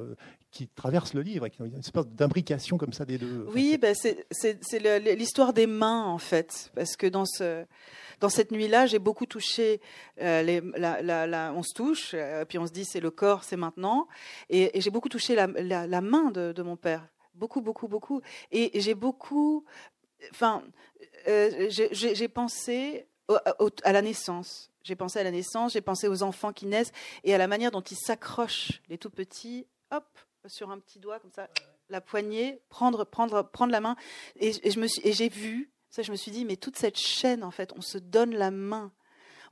qui 0.52 0.68
traverse 0.68 1.14
le 1.14 1.22
livre, 1.22 1.48
qui 1.48 1.62
une 1.64 1.80
espèce 1.80 2.08
d'imbrication 2.08 2.78
comme 2.78 2.94
ça 2.94 3.06
des 3.06 3.18
deux. 3.18 3.48
Oui, 3.54 3.80
c'est 4.32 5.16
l'histoire 5.16 5.52
des 5.52 5.68
mains 5.68 6.06
en 6.06 6.20
fait, 6.20 6.72
parce 6.76 6.96
que 6.96 7.08
dans 7.08 7.26
ce 7.26 7.66
dans 8.20 8.30
cette 8.30 8.52
nuit-là, 8.52 8.86
j'ai 8.86 9.00
beaucoup 9.00 9.26
touché. 9.26 9.82
Euh, 10.22 10.42
les, 10.44 10.62
la, 10.78 11.02
la, 11.02 11.54
on 11.54 11.62
se 11.62 11.74
touche, 11.74 12.12
euh, 12.14 12.46
puis 12.46 12.58
on 12.58 12.66
se 12.66 12.72
dit 12.72 12.86
c'est 12.86 13.02
le 13.02 13.12
corps, 13.12 13.44
c'est 13.44 13.58
maintenant, 13.58 14.08
et, 14.50 14.80
j'ai 14.80 14.92
beaucoup 14.92 15.10
touché 15.10 15.36
la, 15.36 15.48
la 15.48 16.02
main 16.02 16.32
de, 16.32 16.54
de, 16.54 16.64
mon 16.64 16.78
père, 16.78 17.06
beaucoup, 17.34 17.62
beaucoup, 17.62 17.90
beaucoup, 17.90 18.22
et 18.52 18.80
j'ai 18.80 18.96
beaucoup, 18.96 19.66
enfin, 20.32 20.64
euh, 21.28 21.68
j'ai 21.70 22.28
pensé 22.28 23.08
à 23.84 23.92
la 23.92 24.02
naissance. 24.02 24.72
J'ai 24.84 24.96
pensé 24.96 25.20
à 25.20 25.24
la 25.24 25.32
naissance, 25.32 25.74
j'ai 25.74 25.82
pensé 25.82 26.08
aux 26.08 26.24
enfants 26.24 26.52
qui 26.52 26.66
naissent 26.66 26.92
et 27.24 27.34
à 27.34 27.38
la 27.38 27.48
manière 27.48 27.72
dont 27.72 27.82
ils 27.82 27.98
s'accrochent, 27.98 28.82
les 28.90 28.98
tout 28.98 29.10
petits, 29.10 29.66
hop, 29.92 30.06
sur 30.46 30.72
un 30.72 30.80
petit 30.80 31.00
doigt 31.00 31.20
comme 31.20 31.32
ça, 31.32 31.48
la 31.90 32.02
poignée, 32.02 32.62
prendre, 32.68 33.06
prendre, 33.06 33.44
prendre 33.44 33.72
la 33.72 33.80
main. 33.80 33.96
Et, 34.36 34.52
je 34.52 34.80
me 34.80 34.88
suis, 34.88 35.02
et 35.08 35.14
j'ai 35.14 35.30
vu, 35.30 35.72
ça, 35.90 36.02
je 36.02 36.12
me 36.12 36.18
suis 36.18 36.32
dit, 36.32 36.44
mais 36.44 36.58
toute 36.58 36.78
cette 36.78 36.98
chaîne, 36.98 37.44
en 37.44 37.52
fait, 37.52 37.72
on 37.78 37.82
se 37.82 37.98
donne 37.98 38.36
la 38.36 38.52
main 38.52 38.92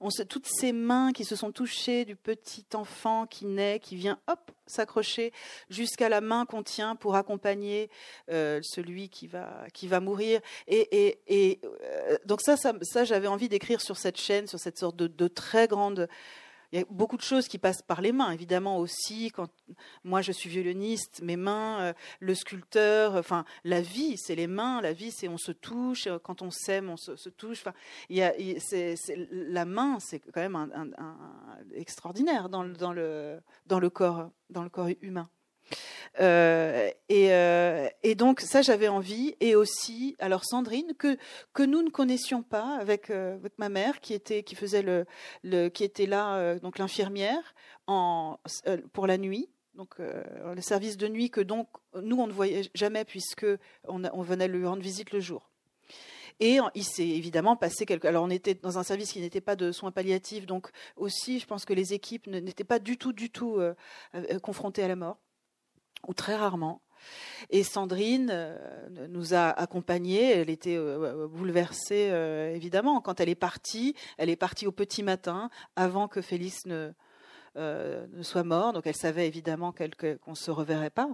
on 0.01 0.09
se, 0.09 0.23
toutes 0.23 0.47
ces 0.47 0.73
mains 0.73 1.11
qui 1.13 1.23
se 1.23 1.35
sont 1.35 1.51
touchées 1.51 2.05
du 2.05 2.15
petit 2.15 2.65
enfant 2.73 3.27
qui 3.27 3.45
naît, 3.45 3.79
qui 3.79 3.95
vient, 3.95 4.19
hop, 4.27 4.51
s'accrocher 4.65 5.31
jusqu'à 5.69 6.09
la 6.09 6.21
main 6.21 6.45
qu'on 6.45 6.63
tient 6.63 6.95
pour 6.95 7.15
accompagner 7.15 7.89
euh, 8.29 8.59
celui 8.63 9.09
qui 9.09 9.27
va, 9.27 9.65
qui 9.73 9.87
va 9.87 9.99
mourir. 9.99 10.41
Et, 10.67 11.19
euh, 11.31 12.17
donc 12.25 12.41
ça, 12.41 12.55
ça, 12.57 13.03
j'avais 13.03 13.27
envie 13.27 13.47
d'écrire 13.47 13.79
sur 13.79 13.97
cette 13.97 14.19
chaîne, 14.19 14.47
sur 14.47 14.59
cette 14.59 14.79
sorte 14.79 14.95
de 14.95 15.27
très 15.27 15.67
grande 15.67 16.09
il 16.71 16.79
y 16.79 16.81
a 16.81 16.85
beaucoup 16.89 17.17
de 17.17 17.21
choses 17.21 17.47
qui 17.47 17.57
passent 17.57 17.81
par 17.81 18.01
les 18.01 18.11
mains, 18.11 18.31
évidemment 18.31 18.77
aussi. 18.77 19.31
Quand 19.31 19.49
moi 20.03 20.21
je 20.21 20.31
suis 20.31 20.49
violoniste, 20.49 21.21
mes 21.21 21.35
mains, 21.35 21.81
euh, 21.81 21.93
le 22.19 22.33
sculpteur, 22.33 23.15
enfin 23.15 23.45
la 23.63 23.81
vie, 23.81 24.17
c'est 24.17 24.35
les 24.35 24.47
mains. 24.47 24.81
La 24.81 24.93
vie, 24.93 25.11
c'est 25.11 25.27
on 25.27 25.37
se 25.37 25.51
touche. 25.51 26.07
Euh, 26.07 26.17
quand 26.19 26.41
on 26.41 26.51
s'aime, 26.51 26.89
on 26.89 26.97
se, 26.97 27.29
touche. 27.29 27.61
Enfin, 27.61 27.73
la 28.09 29.65
main, 29.65 29.99
c'est 29.99 30.19
quand 30.19 30.41
même 30.41 30.95
extraordinaire 31.75 32.49
dans 32.49 32.63
le 32.63 33.89
corps 33.89 34.89
humain. 35.01 35.29
Euh, 36.19 36.89
et, 37.07 37.31
euh, 37.31 37.87
et, 38.03 38.15
donc 38.15 38.41
ça 38.41 38.61
j'avais 38.61 38.89
envie 38.89 39.33
et 39.39 39.55
aussi 39.55 40.17
alors 40.19 40.43
Sandrine 40.43 40.91
que 40.97 41.63
nous 41.63 41.81
ne 41.81 41.89
connaissions 41.89 42.43
pas 42.43 42.77
avec, 42.81 43.09
euh, 43.09 43.35
avec 43.35 43.57
ma 43.57 43.69
mère 43.69 44.01
qui 44.01 44.13
était 44.13 44.43
qui 44.43 44.55
faisait 44.55 44.83
le, 44.83 45.69
qui 45.69 45.85
était 45.85 46.07
là 46.07 46.59
donc 46.59 46.79
l'infirmière 46.79 47.55
en 47.87 48.39
pour 48.91 49.07
la 49.07 49.17
nuit 49.17 49.47
donc 49.75 49.99
le 49.99 50.61
service 50.61 50.97
de 50.97 51.07
nuit 51.07 51.29
que 51.29 51.39
donc 51.39 51.69
nous 51.95 52.17
on 52.17 52.27
ne 52.27 52.33
voyait 52.33 52.69
jamais 52.73 53.05
puisque 53.05 53.47
on 53.87 54.21
venait 54.21 54.49
lui 54.49 54.65
rendre 54.65 54.83
visite 54.83 55.11
le 55.11 55.21
jour. 55.21 55.49
Et 56.41 56.57
il 56.73 56.83
s'est 56.83 57.07
évidemment 57.07 57.55
passé 57.55 57.85
quelque. 57.85 58.07
Alors, 58.07 58.23
on 58.23 58.31
était 58.31 58.55
dans 58.55 58.79
un 58.79 58.83
service 58.83 59.11
qui 59.11 59.19
n'était 59.19 59.41
pas 59.41 59.55
de 59.55 59.71
soins 59.71 59.91
palliatifs, 59.91 60.47
donc 60.47 60.71
aussi, 60.95 61.39
je 61.39 61.45
pense 61.45 61.65
que 61.65 61.73
les 61.73 61.93
équipes 61.93 62.25
n'étaient 62.25 62.63
pas 62.63 62.79
du 62.79 62.97
tout, 62.97 63.13
du 63.13 63.29
tout 63.29 63.59
confrontées 64.41 64.81
à 64.81 64.87
la 64.87 64.95
mort 64.95 65.19
ou 66.07 66.13
très 66.13 66.35
rarement. 66.35 66.81
Et 67.49 67.63
Sandrine 67.63 68.29
euh, 68.31 68.57
nous 69.09 69.33
a 69.33 69.49
accompagnés. 69.49 70.31
Elle 70.31 70.49
était 70.49 70.77
euh, 70.77 71.27
bouleversée, 71.27 72.09
euh, 72.11 72.53
évidemment. 72.53 73.01
Quand 73.01 73.19
elle 73.19 73.29
est 73.29 73.35
partie, 73.35 73.95
elle 74.17 74.29
est 74.29 74.35
partie 74.35 74.67
au 74.67 74.71
petit 74.71 75.03
matin, 75.03 75.49
avant 75.75 76.07
que 76.07 76.21
Félix 76.21 76.65
ne, 76.65 76.91
ne 77.55 78.23
soit 78.23 78.43
mort. 78.43 78.73
Donc 78.73 78.87
elle 78.87 78.95
savait 78.95 79.27
évidemment 79.27 79.73
qu'on 79.73 80.31
ne 80.31 80.35
se 80.35 80.51
reverrait 80.51 80.89
pas. 80.89 81.09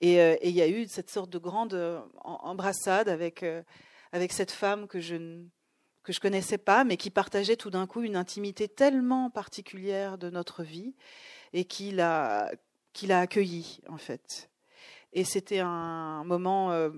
Et 0.00 0.18
il 0.48 0.54
y 0.54 0.62
a 0.62 0.68
eu 0.68 0.86
cette 0.86 1.10
sorte 1.10 1.30
de 1.30 1.38
grande 1.38 2.04
embrassade 2.22 3.08
avec, 3.08 3.44
avec 4.12 4.32
cette 4.32 4.52
femme 4.52 4.86
que 4.86 5.00
je 5.00 5.16
ne 5.16 5.44
que 6.04 6.12
je 6.12 6.20
connaissais 6.20 6.58
pas, 6.58 6.84
mais 6.84 6.96
qui 6.96 7.10
partageait 7.10 7.56
tout 7.56 7.70
d'un 7.70 7.88
coup 7.88 8.02
une 8.02 8.14
intimité 8.14 8.68
tellement 8.68 9.28
particulière 9.28 10.18
de 10.18 10.30
notre 10.30 10.62
vie 10.62 10.94
et 11.52 11.64
qui 11.64 11.90
l'a 11.90 12.52
qu'il 12.96 13.12
a 13.12 13.20
accueilli 13.20 13.80
en 13.88 13.98
fait. 13.98 14.48
Et 15.12 15.24
c'était 15.24 15.60
un 15.60 16.24
moment, 16.24 16.72
euh, 16.72 16.90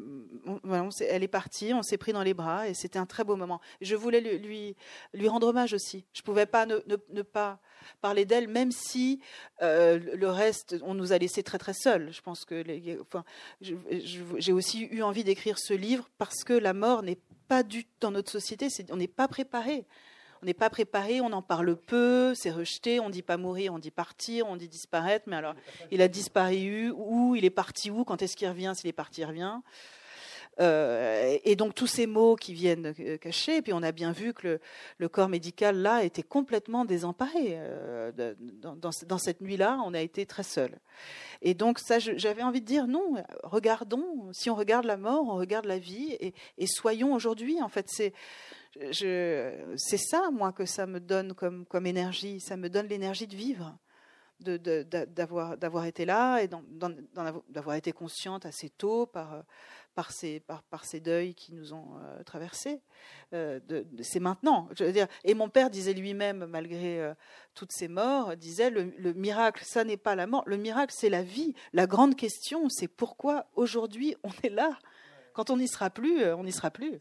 elle 1.09 1.23
est 1.23 1.29
partie, 1.29 1.73
on 1.73 1.83
s'est 1.83 1.99
pris 1.99 2.13
dans 2.13 2.23
les 2.23 2.35
bras 2.35 2.69
et 2.69 2.75
c'était 2.75 2.99
un 2.99 3.07
très 3.07 3.23
beau 3.23 3.37
moment. 3.37 3.61
Je 3.81 3.95
voulais 3.95 4.21
lui, 4.21 4.75
lui, 5.15 5.29
rendre 5.29 5.49
hommage 5.49 5.73
aussi. 5.73 6.05
Je 6.13 6.23
ne 6.23 6.25
pouvais 6.25 6.47
pas 6.47 6.67
ne, 6.67 7.23
pas 7.23 7.61
parler 8.01 8.25
d'elle, 8.25 8.49
même 8.49 8.73
si 8.73 9.21
euh, 9.63 9.99
le 9.99 10.29
reste, 10.29 10.77
on 10.83 10.95
nous 10.95 11.13
a 11.13 11.19
laissés 11.19 11.45
très 11.45 11.59
très 11.59 11.75
seuls. 11.75 12.13
Je 12.13 12.21
pense 12.21 12.45
que, 12.45 12.65
enfin, 13.03 13.25
j'ai 13.61 14.53
aussi 14.53 14.83
eu 14.91 15.03
envie 15.03 15.23
d'écrire 15.23 15.59
ce 15.59 15.75
livre 15.75 16.09
parce 16.19 16.43
que 16.43 16.55
la 16.55 16.73
mort 16.73 17.03
n'est 17.03 17.21
pas 17.47 17.63
du 17.63 17.87
dans 18.01 18.11
notre 18.11 18.33
société, 18.33 18.69
on 18.91 18.97
n'est 18.97 19.07
pas 19.07 19.29
préparé 19.29 19.87
on 20.43 20.47
n'est 20.47 20.55
pas 20.55 20.71
préparé, 20.71 21.21
on 21.21 21.33
en 21.33 21.43
parle 21.43 21.77
peu, 21.77 22.35
c'est 22.35 22.51
rejeté, 22.51 23.01
on 23.01 23.11
dit 23.11 23.23
pas 23.23 23.37
mourir, 23.37 23.75
on 23.75 23.79
dit 23.79 23.91
partir, 23.91 24.49
on 24.49 24.57
dit 24.57 24.69
disparaître, 24.69 25.25
mais 25.29 25.37
alors 25.37 25.55
il 25.91 26.03
a 26.03 26.09
disparu 26.09 26.93
où, 26.97 27.35
il 27.37 27.45
est 27.45 27.51
parti 27.51 27.91
où, 27.91 28.05
quand 28.05 28.23
est-ce 28.23 28.37
qu'il 28.37 28.49
revient, 28.49 28.73
s'il 28.75 28.89
est 28.89 28.93
parti, 28.93 29.25
revient. 29.25 29.59
Euh, 30.61 31.39
et 31.45 31.55
donc 31.55 31.75
tous 31.75 31.87
ces 31.87 32.07
mots 32.07 32.35
qui 32.35 32.53
viennent 32.53 32.93
euh, 32.99 33.17
cacher, 33.17 33.59
et 33.59 33.63
puis 33.63 33.73
on 33.73 33.83
a 33.83 33.93
bien 33.93 34.11
vu 34.11 34.35
que 34.35 34.59
le, 34.99 35.09
corps 35.09 35.29
médical 35.29 35.77
là 35.77 36.03
était 36.03 36.25
complètement 36.25 36.85
désemparé. 36.85 37.55
Euh, 37.59 38.35
dans, 38.53 39.19
cette 39.19 39.41
nuit-là, 39.41 39.81
on 39.85 39.95
a 39.95 40.01
été 40.01 40.27
très 40.27 40.43
seul. 40.43 40.79
Et 41.43 41.55
donc 41.55 41.79
ça, 41.79 41.99
j'avais 42.01 42.43
envie 42.43 42.61
de 42.61 42.67
dire 42.67 42.89
non, 42.89 43.15
regardons, 43.45 44.31
si 44.33 44.51
on 44.51 44.57
regarde 44.57 44.85
la 44.85 44.97
mort, 44.97 45.25
on 45.29 45.37
regarde 45.37 45.67
la 45.67 45.79
vie, 45.79 46.17
et, 46.21 46.67
soyons 46.67 47.15
aujourd'hui. 47.15 47.63
En 47.63 47.69
fait, 47.69 47.89
c'est 47.89 48.13
ça, 49.97 50.31
moi, 50.33 50.53
que 50.53 50.67
ça 50.67 50.87
me 50.87 50.99
donne 50.99 51.35
comme, 51.35 51.87
énergie. 51.87 52.41
Ça 52.41 52.57
me 52.57 52.69
donne 52.69 52.89
l'énergie 52.89 53.29
de 53.29 53.37
vivre, 53.37 53.79
d'avoir 54.41 55.85
été 55.85 56.05
là 56.05 56.41
et 56.41 56.49
d'avoir 56.49 57.77
été 57.77 57.93
consciente 57.93 58.45
assez 58.45 58.71
tôt 58.71 59.07
par, 59.07 59.45
par, 59.99 60.85
ces, 60.85 61.01
deuils 61.01 61.35
qui 61.35 61.53
nous 61.53 61.73
ont 61.73 61.97
euh, 62.01 62.23
traversés. 62.23 62.81
Euh, 63.35 63.59
c'est 64.01 64.21
maintenant. 64.21 64.69
Et 65.25 65.35
mon 65.35 65.49
père 65.49 65.71
disait 65.71 65.93
lui-même, 65.93 66.47
malgré 66.47 67.01
euh, 67.01 67.15
toutes 67.55 67.73
ces 67.73 67.89
morts, 67.89 68.37
disait 68.37 68.71
le, 68.71 68.93
le 68.97 69.13
miracle, 69.13 69.65
ça 69.65 69.83
n'est 69.83 69.97
pas 69.97 70.15
la 70.15 70.29
mort. 70.29 70.45
Le 70.47 70.57
miracle, 70.57 70.95
c'est 70.97 71.09
la 71.09 71.23
vie. 71.23 71.53
La 71.73 71.89
grande 71.89 72.15
question, 72.15 72.69
c'est 72.69 72.87
pourquoi 72.87 73.47
aujourd'hui 73.57 74.15
on 74.23 74.31
est 74.45 74.51
là. 74.51 74.79
Quand 75.35 75.51
on 75.51 75.57
n'y 75.57 75.67
sera 75.67 75.91
plus, 75.91 76.25
on 76.33 76.45
n'y 76.45 76.53
sera 76.53 76.71
plus. 76.71 77.01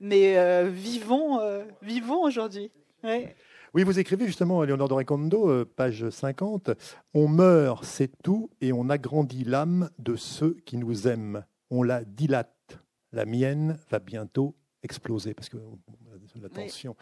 Mais 0.00 0.68
vivons, 0.68 1.38
vivons 1.82 2.22
aujourd'hui. 2.22 2.72
Oui, 3.04 3.84
vous 3.84 4.00
écrivez 4.00 4.26
justement, 4.26 4.64
Léonore 4.64 4.88
de 4.88 4.94
Recondo, 4.94 5.64
page 5.64 6.10
50, 6.10 6.70
On 7.14 7.28
meurt, 7.28 7.84
c'est 7.84 8.10
tout, 8.24 8.50
et 8.60 8.72
on 8.72 8.90
agrandit 8.90 9.44
l'âme 9.44 9.88
de 10.00 10.16
ceux 10.16 10.56
qui 10.64 10.78
nous 10.78 11.06
aiment. 11.06 11.44
On 11.70 11.82
la 11.82 12.04
dilate. 12.04 12.78
La 13.12 13.24
mienne 13.24 13.78
va 13.90 13.98
bientôt 13.98 14.54
exploser, 14.82 15.34
parce 15.34 15.48
que 15.48 15.56
la 16.40 16.48
tension. 16.48 16.96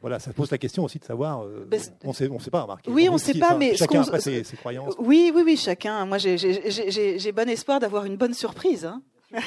Voilà, 0.00 0.18
ça 0.18 0.32
pose 0.32 0.50
la 0.50 0.58
question 0.58 0.84
aussi 0.84 0.98
de 0.98 1.04
savoir. 1.04 1.44
Ben, 1.66 1.80
on 2.04 2.12
sait, 2.12 2.28
ne 2.28 2.38
sait 2.38 2.50
pas, 2.50 2.66
Marc. 2.66 2.84
Oui, 2.88 3.08
on 3.08 3.14
ne 3.14 3.18
sait 3.18 3.38
pas, 3.38 3.56
mais 3.56 3.76
chacun 3.76 4.02
a 4.02 4.20
ses, 4.20 4.44
croyances. 4.56 4.94
Oui, 4.98 5.32
oui, 5.34 5.42
oui, 5.44 5.56
chacun. 5.56 6.06
Moi, 6.06 6.18
j'ai 6.18 7.32
bon 7.32 7.48
espoir 7.48 7.80
d'avoir 7.80 8.04
une 8.04 8.16
bonne 8.16 8.34
surprise. 8.34 8.84
Hein. 8.84 9.02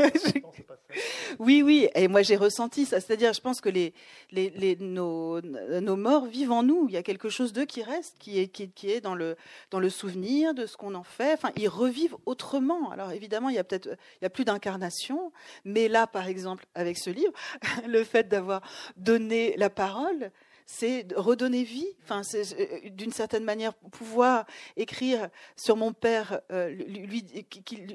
oui, 1.38 1.62
oui, 1.62 1.88
et 1.94 2.08
moi 2.08 2.22
j'ai 2.22 2.36
ressenti 2.36 2.86
ça. 2.86 3.00
C'est-à-dire, 3.00 3.32
je 3.32 3.40
pense 3.40 3.60
que 3.60 3.68
les, 3.68 3.94
les, 4.32 4.76
nos, 4.76 5.40
nos, 5.40 5.96
morts 5.96 6.26
vivent 6.26 6.52
en 6.52 6.62
nous. 6.62 6.86
Il 6.88 6.94
y 6.94 6.96
a 6.96 7.02
quelque 7.02 7.28
chose 7.28 7.52
d'eux 7.52 7.64
qui 7.64 7.82
reste, 7.82 8.16
qui 8.18 8.38
est, 8.38 8.48
qui, 8.48 8.70
qui, 8.70 8.90
est 8.90 9.00
dans, 9.00 9.14
le, 9.14 9.36
dans 9.70 9.80
le 9.80 9.90
souvenir 9.90 10.54
de 10.54 10.66
ce 10.66 10.76
qu'on 10.76 10.94
en 10.94 11.02
fait. 11.02 11.34
Enfin, 11.34 11.50
ils 11.56 11.68
revivent 11.68 12.16
autrement. 12.26 12.90
Alors 12.90 13.12
évidemment, 13.12 13.48
il 13.48 13.56
y 13.56 13.58
a 13.58 13.64
peut-être 13.64 13.88
il 14.20 14.24
y 14.24 14.26
a 14.26 14.30
plus 14.30 14.44
d'incarnation, 14.44 15.32
mais 15.64 15.88
là, 15.88 16.06
par 16.06 16.26
exemple, 16.26 16.66
avec 16.74 16.98
ce 16.98 17.10
livre, 17.10 17.32
le 17.86 18.04
fait 18.04 18.28
d'avoir 18.28 18.62
donné 18.96 19.54
la 19.56 19.70
parole, 19.70 20.30
c'est 20.72 21.06
redonner 21.16 21.64
vie. 21.64 21.88
Enfin, 22.04 22.22
euh, 22.34 22.90
d'une 22.90 23.12
certaine 23.12 23.42
manière 23.42 23.74
pouvoir 23.74 24.46
écrire 24.76 25.28
sur 25.56 25.76
mon 25.76 25.92
père, 25.92 26.40
euh, 26.52 26.68
lui, 26.68 27.24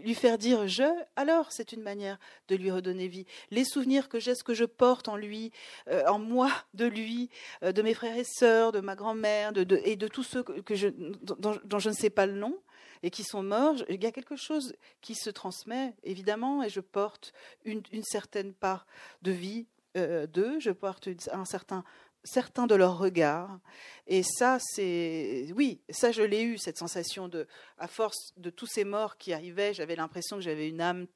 lui, 0.04 0.14
faire 0.14 0.38
dire 0.38 0.68
je. 0.68 0.84
Alors, 1.16 1.52
c'est 1.54 1.72
une 1.72 1.82
manière 1.82 2.20
de 2.50 2.56
lui 2.56 2.70
redonner 2.72 3.08
vie. 3.08 3.26
Les 3.50 3.64
souvenirs 3.64 4.10
que 4.10 4.20
j'ai, 4.20 4.36
ce 4.36 4.44
que 4.44 4.54
je 4.54 4.66
porte 4.66 5.08
en 5.08 5.16
lui, 5.16 5.52
euh, 5.88 6.04
en 6.08 6.20
moi, 6.20 6.52
de 6.74 6.86
lui, 6.86 7.30
de 7.62 7.82
mes 7.82 7.94
frères 7.94 8.18
et 8.18 8.26
sœurs, 8.26 8.74
de 8.74 8.82
ma 8.82 8.96
grand-mère, 8.96 9.54
de, 9.54 9.80
et 9.86 9.96
de 9.96 10.08
tous 10.10 10.24
ceux 10.24 10.44
que 10.44 10.76
je, 10.76 10.90
dont, 10.90 11.80
je 11.80 11.90
ne 11.90 11.96
sais 11.96 12.10
pas 12.10 12.26
le 12.26 12.34
nom 12.34 12.60
et 13.04 13.10
qui 13.10 13.24
sont 13.24 13.44
morts, 13.44 13.76
il 13.88 14.04
y 14.04 14.08
a 14.08 14.12
quelque 14.12 14.36
chose 14.36 14.74
qui 15.02 15.16
se 15.16 15.30
transmet, 15.30 15.94
évidemment, 16.04 16.64
et 16.64 16.70
je 16.70 16.80
porte 16.80 17.34
une, 17.64 17.84
certaine 18.04 18.54
part 18.54 18.88
de 19.22 19.32
vie 19.32 19.68
d'eux, 19.96 20.60
je 20.60 20.72
porte 20.72 21.08
un 21.32 21.46
certain 21.46 21.84
certains 22.26 22.68
de 22.68 22.76
leurs 22.76 22.98
regards. 22.98 23.60
Et 24.08 24.24
ça, 24.24 24.58
c'est. 24.60 25.48
Oui, 25.56 25.80
ça, 25.90 26.12
je 26.12 26.22
l'ai 26.22 26.44
eu, 26.44 26.58
cette 26.58 26.78
sensation 26.78 27.28
de. 27.28 27.48
À 27.78 27.88
force 27.88 28.34
de 28.38 28.50
tous 28.50 28.68
ces 28.68 28.84
morts 28.84 29.18
qui 29.18 29.34
arrivaient, 29.34 29.74
j'avais 29.74 29.96
l'impression 29.96 30.36
que 30.36 30.44
j'avais 30.44 30.68
une 30.68 30.82
âme 30.82 31.08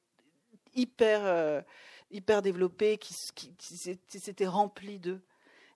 hyper, 0.74 1.20
euh, 1.24 1.60
hyper 2.10 2.42
développée, 2.42 2.96
qui, 2.96 3.14
qui, 3.34 3.76
s'était 3.76 4.46
remplie 4.46 4.98
d'eux. 4.98 5.20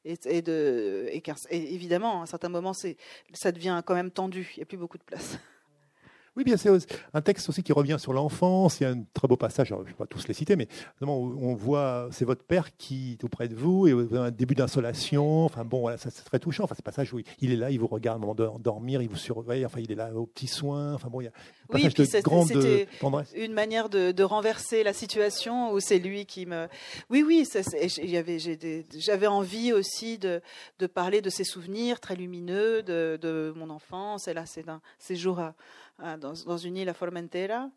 Et, 0.04 0.16
et, 0.24 0.42
de, 0.42 1.08
et, 1.10 1.22
évidemment, 1.50 2.20
à 2.20 2.22
un 2.24 2.26
certain 2.26 2.48
moment, 2.48 2.72
ça 2.72 3.52
devient 3.52 3.82
quand 3.84 3.94
même 3.94 4.10
tendu. 4.10 4.50
Il 4.54 4.58
n'y 4.58 4.62
a 4.62 4.66
plus 4.66 4.78
beaucoup 4.78 4.98
de 4.98 5.04
place. 5.04 5.38
Oui, 6.36 6.42
bien, 6.42 6.56
c'est 6.56 6.70
un 7.12 7.20
texte 7.20 7.48
aussi 7.48 7.62
qui 7.62 7.72
revient 7.72 7.96
sur 7.98 8.12
l'enfance. 8.12 8.80
Il 8.80 8.82
y 8.82 8.86
a 8.86 8.90
un 8.90 9.04
très 9.14 9.28
beau 9.28 9.36
passage, 9.36 9.68
je 9.68 9.74
ne 9.74 9.82
vais 9.82 9.92
pas 9.92 10.06
tous 10.06 10.26
les 10.26 10.34
citer, 10.34 10.56
mais 10.56 10.66
on 11.00 11.54
voit, 11.54 12.08
c'est 12.10 12.24
votre 12.24 12.42
père 12.42 12.76
qui 12.76 13.12
est 13.12 13.24
auprès 13.24 13.46
de 13.46 13.54
vous, 13.54 13.86
et 13.86 13.92
un 14.16 14.32
début 14.32 14.56
d'insolation. 14.56 15.44
Enfin 15.44 15.64
bon, 15.64 15.82
voilà, 15.82 15.96
c'est 15.96 16.10
très 16.10 16.40
touchant. 16.40 16.64
Enfin, 16.64 16.74
ce 16.74 16.82
passage 16.82 17.12
où 17.14 17.20
il 17.40 17.52
est 17.52 17.56
là, 17.56 17.70
il 17.70 17.78
vous 17.78 17.86
regarde 17.86 18.20
de 18.36 18.48
dormir, 18.58 19.00
il 19.00 19.08
vous 19.08 19.16
surveille, 19.16 19.64
enfin, 19.64 19.78
il 19.80 19.92
est 19.92 19.94
là 19.94 20.12
aux 20.12 20.26
petits 20.26 20.48
soins. 20.48 20.94
Enfin 20.94 21.08
bon, 21.08 21.20
il 21.20 21.24
y 21.24 21.28
a 21.28 21.32
Oui, 21.72 21.88
puis 21.88 22.06
c'était 22.06 22.88
une 23.34 23.52
manière 23.52 23.88
de, 23.88 24.22
renverser 24.22 24.82
la 24.82 24.92
situation 24.92 25.72
où 25.72 25.80
c'est 25.80 25.98
lui 25.98 26.26
qui 26.26 26.46
me. 26.46 26.68
Oui, 27.10 27.22
oui, 27.22 27.48
j'avais 28.96 29.26
envie 29.26 29.72
aussi 29.72 30.18
de, 30.18 30.40
parler 30.92 31.20
de 31.20 31.30
ses 31.30 31.44
souvenirs 31.44 32.00
très 32.00 32.16
lumineux 32.16 32.82
de, 32.82 33.52
mon 33.56 33.70
enfance. 33.70 34.28
Et 34.28 34.34
là, 34.34 34.46
c'est 34.46 34.68
un 34.68 34.80
séjour 34.98 35.40
dans, 36.18 36.56
une 36.58 36.76
île 36.76 36.88
à 36.88 36.94
Formentera. 36.94 37.70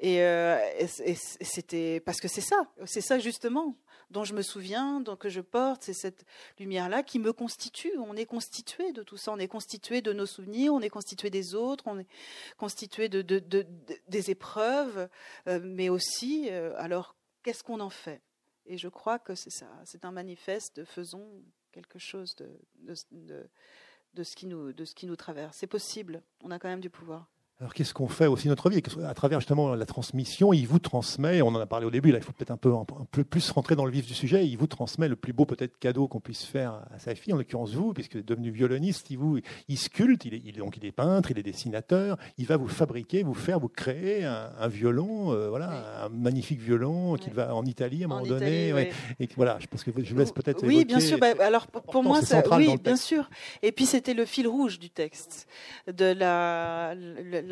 Et, 0.00 0.22
euh, 0.22 0.58
et 0.78 1.16
c'était 1.16 2.00
parce 2.00 2.20
que 2.20 2.28
c'est 2.28 2.40
ça, 2.40 2.66
c'est 2.84 3.00
ça 3.00 3.18
justement 3.18 3.76
dont 4.12 4.24
je 4.24 4.34
me 4.34 4.42
souviens, 4.42 5.00
donc 5.00 5.20
que 5.20 5.28
je 5.28 5.40
porte, 5.40 5.82
c'est 5.82 5.94
cette 5.94 6.24
lumière-là 6.58 7.02
qui 7.02 7.18
me 7.18 7.32
constitue. 7.32 7.92
On 7.98 8.14
est 8.14 8.26
constitué 8.26 8.92
de 8.92 9.02
tout 9.02 9.16
ça, 9.16 9.32
on 9.32 9.38
est 9.38 9.48
constitué 9.48 10.02
de 10.02 10.12
nos 10.12 10.26
souvenirs, 10.26 10.74
on 10.74 10.80
est 10.80 10.90
constitué 10.90 11.30
des 11.30 11.54
autres, 11.54 11.84
on 11.86 11.98
est 11.98 12.08
constitué 12.56 13.08
de, 13.08 13.22
des 13.22 14.30
épreuves, 14.30 15.08
euh, 15.48 15.60
mais 15.62 15.88
aussi, 15.88 16.48
euh, 16.50 16.74
alors, 16.76 17.16
qu'est-ce 17.42 17.64
qu'on 17.64 17.80
en 17.80 17.90
fait? 17.90 18.22
Et 18.66 18.78
je 18.78 18.88
crois 18.88 19.18
que 19.18 19.34
c'est 19.34 19.50
ça, 19.50 19.68
c'est 19.84 20.04
un 20.04 20.12
manifeste 20.12 20.76
de 20.76 20.84
faisons 20.84 21.42
quelque 21.72 21.98
chose 21.98 22.36
de, 22.36 22.60
de, 22.84 24.22
ce 24.22 24.36
qui 24.36 24.46
nous, 24.46 24.72
de 24.72 24.84
ce 24.84 24.94
qui 24.94 25.06
nous 25.06 25.16
traverse. 25.16 25.56
C'est 25.58 25.66
possible, 25.66 26.22
on 26.42 26.50
a 26.50 26.58
quand 26.58 26.68
même 26.68 26.80
du 26.80 26.90
pouvoir. 26.90 27.31
Alors 27.62 27.74
qu'est-ce 27.74 27.94
qu'on 27.94 28.08
fait 28.08 28.26
aussi 28.26 28.48
notre 28.48 28.68
vie? 28.70 28.82
À 29.06 29.14
travers 29.14 29.38
justement 29.38 29.76
la 29.76 29.86
transmission, 29.86 30.52
il 30.52 30.66
vous 30.66 30.80
transmet, 30.80 31.42
on 31.42 31.48
en 31.50 31.60
a 31.60 31.66
parlé 31.66 31.86
au 31.86 31.92
début, 31.92 32.10
là 32.10 32.18
il 32.18 32.24
faut 32.24 32.32
peut-être 32.32 32.50
un 32.50 32.56
peu, 32.56 32.74
un 32.74 32.84
peu 33.08 33.22
plus 33.22 33.48
rentrer 33.52 33.76
dans 33.76 33.84
le 33.84 33.92
vif 33.92 34.04
du 34.04 34.14
sujet, 34.14 34.44
il 34.48 34.56
vous 34.56 34.66
transmet 34.66 35.06
le 35.06 35.14
plus 35.14 35.32
beau 35.32 35.44
peut-être 35.44 35.78
cadeau 35.78 36.08
qu'on 36.08 36.18
puisse 36.18 36.42
faire 36.42 36.82
à 36.92 36.98
sa 36.98 37.14
fille, 37.14 37.32
en 37.32 37.36
l'occurrence 37.36 37.72
vous, 37.74 37.92
puisque 37.92 38.20
devenu 38.20 38.50
violoniste, 38.50 39.10
il, 39.10 39.18
vous, 39.18 39.38
il 39.68 39.78
sculpte, 39.78 40.24
il 40.24 40.34
est, 40.34 40.58
donc 40.58 40.76
il 40.76 40.84
est 40.84 40.90
peintre, 40.90 41.30
il 41.30 41.38
est 41.38 41.44
dessinateur, 41.44 42.16
il 42.36 42.46
va 42.46 42.56
vous 42.56 42.66
fabriquer, 42.66 43.22
vous 43.22 43.32
faire, 43.32 43.60
vous 43.60 43.68
créer 43.68 44.24
un, 44.24 44.66
violon, 44.66 45.32
euh, 45.32 45.48
voilà, 45.48 46.06
un 46.06 46.08
magnifique 46.08 46.60
violon 46.60 47.14
qu'il 47.14 47.32
va 47.32 47.54
en 47.54 47.64
Italie 47.64 48.02
à 48.02 48.06
un 48.06 48.08
moment 48.08 48.26
donné. 48.26 48.90
Et 49.20 49.28
voilà, 49.36 49.58
je 49.60 49.68
pense 49.68 49.84
que 49.84 49.92
je 49.96 50.12
vous 50.12 50.18
laisse 50.18 50.32
peut-être 50.32 50.66
Oui, 50.66 50.84
bien 50.84 50.98
sûr, 50.98 51.16
bah, 51.16 51.28
alors 51.38 51.68
pour, 51.68 52.02
moi, 52.02 52.22
ça, 52.22 52.42
oui, 52.56 52.76
bien 52.82 52.96
sûr. 52.96 53.30
Et 53.62 53.70
puis 53.70 53.86
c'était 53.86 54.14
le 54.14 54.24
fil 54.24 54.48
rouge 54.48 54.80
du 54.80 54.90
texte, 54.90 55.46
de 55.86 56.06
la 56.06 56.96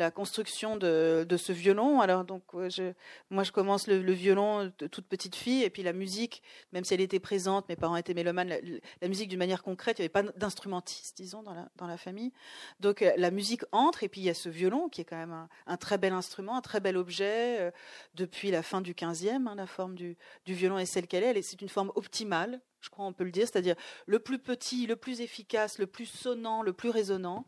construction 0.09 0.77
de, 0.77 1.25
ce 1.37 1.51
violon. 1.51 2.01
Alors 2.01 2.23
donc, 2.23 2.43
je, 2.53 2.93
moi, 3.29 3.43
je 3.43 3.51
commence 3.51 3.87
le, 3.87 4.11
violon 4.11 4.71
de 4.79 4.87
toute 4.87 5.05
petite 5.05 5.35
fille, 5.35 5.63
et 5.63 5.69
puis 5.69 5.83
la 5.83 5.93
musique, 5.93 6.41
même 6.71 6.83
si 6.83 6.93
elle 6.93 7.01
était 7.01 7.19
présente, 7.19 7.69
mes 7.69 7.75
parents 7.75 7.97
étaient 7.97 8.13
mélomanes, 8.13 8.55
la, 9.01 9.07
musique 9.07 9.29
d'une 9.29 9.39
manière 9.39 9.61
concrète, 9.61 9.99
il 9.99 10.01
n'y 10.01 10.05
avait 10.05 10.09
pas 10.09 10.31
d'instrumentiste, 10.35 11.17
disons, 11.17 11.43
dans 11.43 11.53
la, 11.53 11.69
dans 11.75 11.87
la 11.87 11.97
famille. 11.97 12.31
Donc 12.79 13.01
euh, 13.01 13.11
la 13.17 13.29
musique 13.29 13.63
entre, 13.71 14.03
et 14.03 14.09
puis 14.09 14.21
il 14.21 14.23
y 14.23 14.29
a 14.29 14.33
ce 14.33 14.49
violon 14.49 14.89
qui 14.89 15.01
est 15.01 15.05
quand 15.05 15.17
même 15.17 15.47
un, 15.67 15.77
très 15.77 15.97
bel 15.97 16.13
instrument, 16.13 16.57
un 16.57 16.61
très 16.61 16.79
bel 16.79 16.97
objet. 16.97 17.59
Euh, 17.59 17.71
depuis 18.15 18.51
la 18.51 18.63
fin 18.63 18.81
du 18.81 18.93
15e, 18.93 19.47
hein, 19.47 19.55
la 19.55 19.67
forme 19.67 19.95
du, 19.95 20.17
du 20.45 20.53
violon 20.53 20.77
est 20.77 20.85
celle 20.85 21.07
qu'elle 21.07 21.23
est. 21.23 21.41
C'est 21.41 21.61
une 21.61 21.69
forme 21.69 21.91
optimale 21.95 22.61
je 22.81 22.89
crois 22.89 23.05
on 23.05 23.13
peut 23.13 23.23
le 23.23 23.31
dire, 23.31 23.47
c'est-à-dire 23.47 23.75
le 24.07 24.19
plus 24.19 24.39
petit, 24.39 24.87
le 24.87 24.95
plus 24.95 25.21
efficace, 25.21 25.77
le 25.77 25.87
plus 25.87 26.05
sonnant, 26.05 26.61
le 26.61 26.73
plus 26.73 26.89
résonnant, 26.89 27.45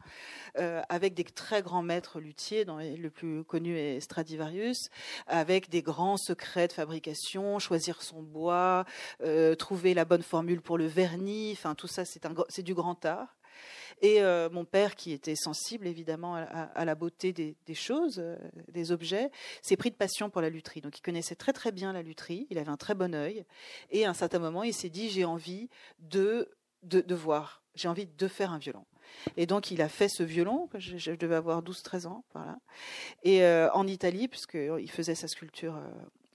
euh, 0.59 0.81
avec 0.89 1.13
des 1.13 1.23
très 1.23 1.61
grands 1.61 1.83
maîtres 1.83 2.19
luthiers, 2.19 2.65
dont 2.65 2.77
le 2.77 3.09
plus 3.09 3.43
connu 3.43 3.77
est 3.77 3.99
Stradivarius, 3.99 4.89
avec 5.27 5.69
des 5.69 5.81
grands 5.81 6.17
secrets 6.17 6.67
de 6.67 6.73
fabrication, 6.73 7.59
choisir 7.59 8.01
son 8.01 8.21
bois, 8.21 8.85
euh, 9.21 9.55
trouver 9.55 9.93
la 9.93 10.05
bonne 10.05 10.23
formule 10.23 10.61
pour 10.61 10.77
le 10.77 10.85
vernis, 10.85 11.51
enfin 11.53 11.75
tout 11.75 11.87
ça 11.87 12.03
c'est 12.05 12.63
du 12.63 12.73
grand 12.73 13.03
art. 13.05 13.35
Et 14.01 14.21
euh, 14.21 14.49
mon 14.49 14.65
père, 14.65 14.95
qui 14.95 15.13
était 15.13 15.35
sensible 15.35 15.87
évidemment 15.87 16.35
à, 16.35 16.85
la 16.85 16.95
beauté 16.95 17.31
des, 17.31 17.73
choses, 17.73 18.17
euh, 18.19 18.35
des 18.67 18.91
objets, 18.91 19.31
s'est 19.61 19.77
pris 19.77 19.91
de 19.91 19.95
passion 19.95 20.29
pour 20.29 20.41
la 20.41 20.49
lutherie. 20.49 20.81
Donc 20.81 20.97
il 20.97 21.01
connaissait 21.01 21.35
très 21.35 21.53
très 21.53 21.71
bien 21.71 21.93
la 21.93 22.01
lutherie, 22.01 22.45
il 22.49 22.57
avait 22.57 22.69
un 22.69 22.77
très 22.77 22.95
bon 22.95 23.15
œil. 23.15 23.45
Et 23.91 24.05
à 24.05 24.09
un 24.09 24.13
certain 24.13 24.39
moment, 24.39 24.63
il 24.63 24.73
s'est 24.73 24.89
dit 24.89 25.09
j'ai 25.09 25.23
envie 25.23 25.69
de, 25.99 26.51
de, 26.83 27.15
voir, 27.15 27.63
j'ai 27.75 27.87
envie 27.87 28.05
de 28.05 28.27
faire 28.27 28.51
un 28.51 28.57
violon. 28.57 28.85
Et 29.37 29.45
donc, 29.45 29.71
il 29.71 29.81
a 29.81 29.89
fait 29.89 30.09
ce 30.09 30.23
violon, 30.23 30.67
que 30.67 30.79
je, 30.79 31.11
devais 31.11 31.35
avoir 31.35 31.61
12-13 31.61 32.07
ans, 32.07 32.25
voilà. 32.33 32.57
Et 33.23 33.43
euh, 33.43 33.71
en 33.73 33.85
Italie, 33.87 34.27
puisqu'il 34.27 34.89
faisait 34.89 35.15
sa 35.15 35.27
sculpture. 35.27 35.79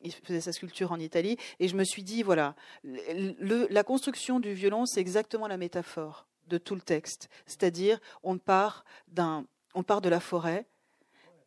il 0.01 0.13
faisait 0.13 0.41
sa 0.41 0.53
sculpture 0.53 0.93
en 0.93 0.99
Italie, 0.99 1.37
et 1.61 1.69
je 1.69 1.77
me 1.77 1.85
suis 1.85 2.05
dit, 2.05 2.23
voilà, 2.23 2.55
la 2.85 3.83
construction 3.83 4.39
du 4.39 4.55
violon, 4.55 4.87
c'est 4.87 5.01
exactement 5.01 5.49
la 5.49 5.57
métaphore 5.57 6.29
de 6.49 6.59
tout 6.59 6.75
le 6.75 6.81
texte. 6.81 7.29
C'est-à-dire, 7.47 8.01
on 8.23 8.39
part 8.39 8.85
on 9.75 9.83
part 9.83 10.01
de 10.01 10.09
la 10.09 10.21
forêt 10.21 10.67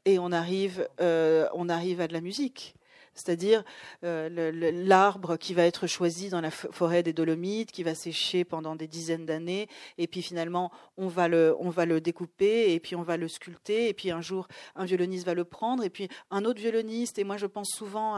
et 0.06 0.20
on 0.20 0.32
arrive, 0.32 0.88
euh, 1.00 1.48
on 1.54 1.70
arrive 1.70 2.02
à 2.02 2.08
de 2.08 2.14
la 2.14 2.22
musique. 2.22 2.76
C'est-à-dire 3.14 3.64
euh, 4.06 4.72
l'arbre 4.86 5.36
qui 5.36 5.54
va 5.54 5.66
être 5.66 5.86
choisi 5.86 6.30
dans 6.30 6.40
la 6.40 6.50
forêt 6.50 7.04
des 7.04 7.12
Dolomites, 7.12 7.72
qui 7.72 7.84
va 7.84 7.94
sécher 7.94 8.46
pendant 8.46 8.76
des 8.76 8.88
dizaines 8.88 9.26
d'années, 9.26 9.68
et 9.98 10.08
puis 10.08 10.22
finalement 10.22 10.72
on 10.96 11.08
va 11.08 11.28
le, 11.28 11.54
on 11.60 11.70
va 11.70 11.86
le 11.86 12.00
découper, 12.00 12.74
et 12.74 12.80
puis 12.80 12.96
on 12.96 13.04
va 13.04 13.18
le 13.18 13.28
sculpter, 13.28 13.90
et 13.90 13.94
puis 13.94 14.12
un 14.12 14.22
jour 14.22 14.48
un 14.76 14.86
violoniste 14.86 15.26
va 15.26 15.34
le 15.34 15.44
prendre, 15.44 15.84
et 15.84 15.90
puis 15.90 16.08
un 16.30 16.46
autre 16.46 16.62
violoniste. 16.62 17.20
Et 17.20 17.26
moi 17.26 17.36
je 17.36 17.48
pense 17.48 17.72
souvent 17.72 18.16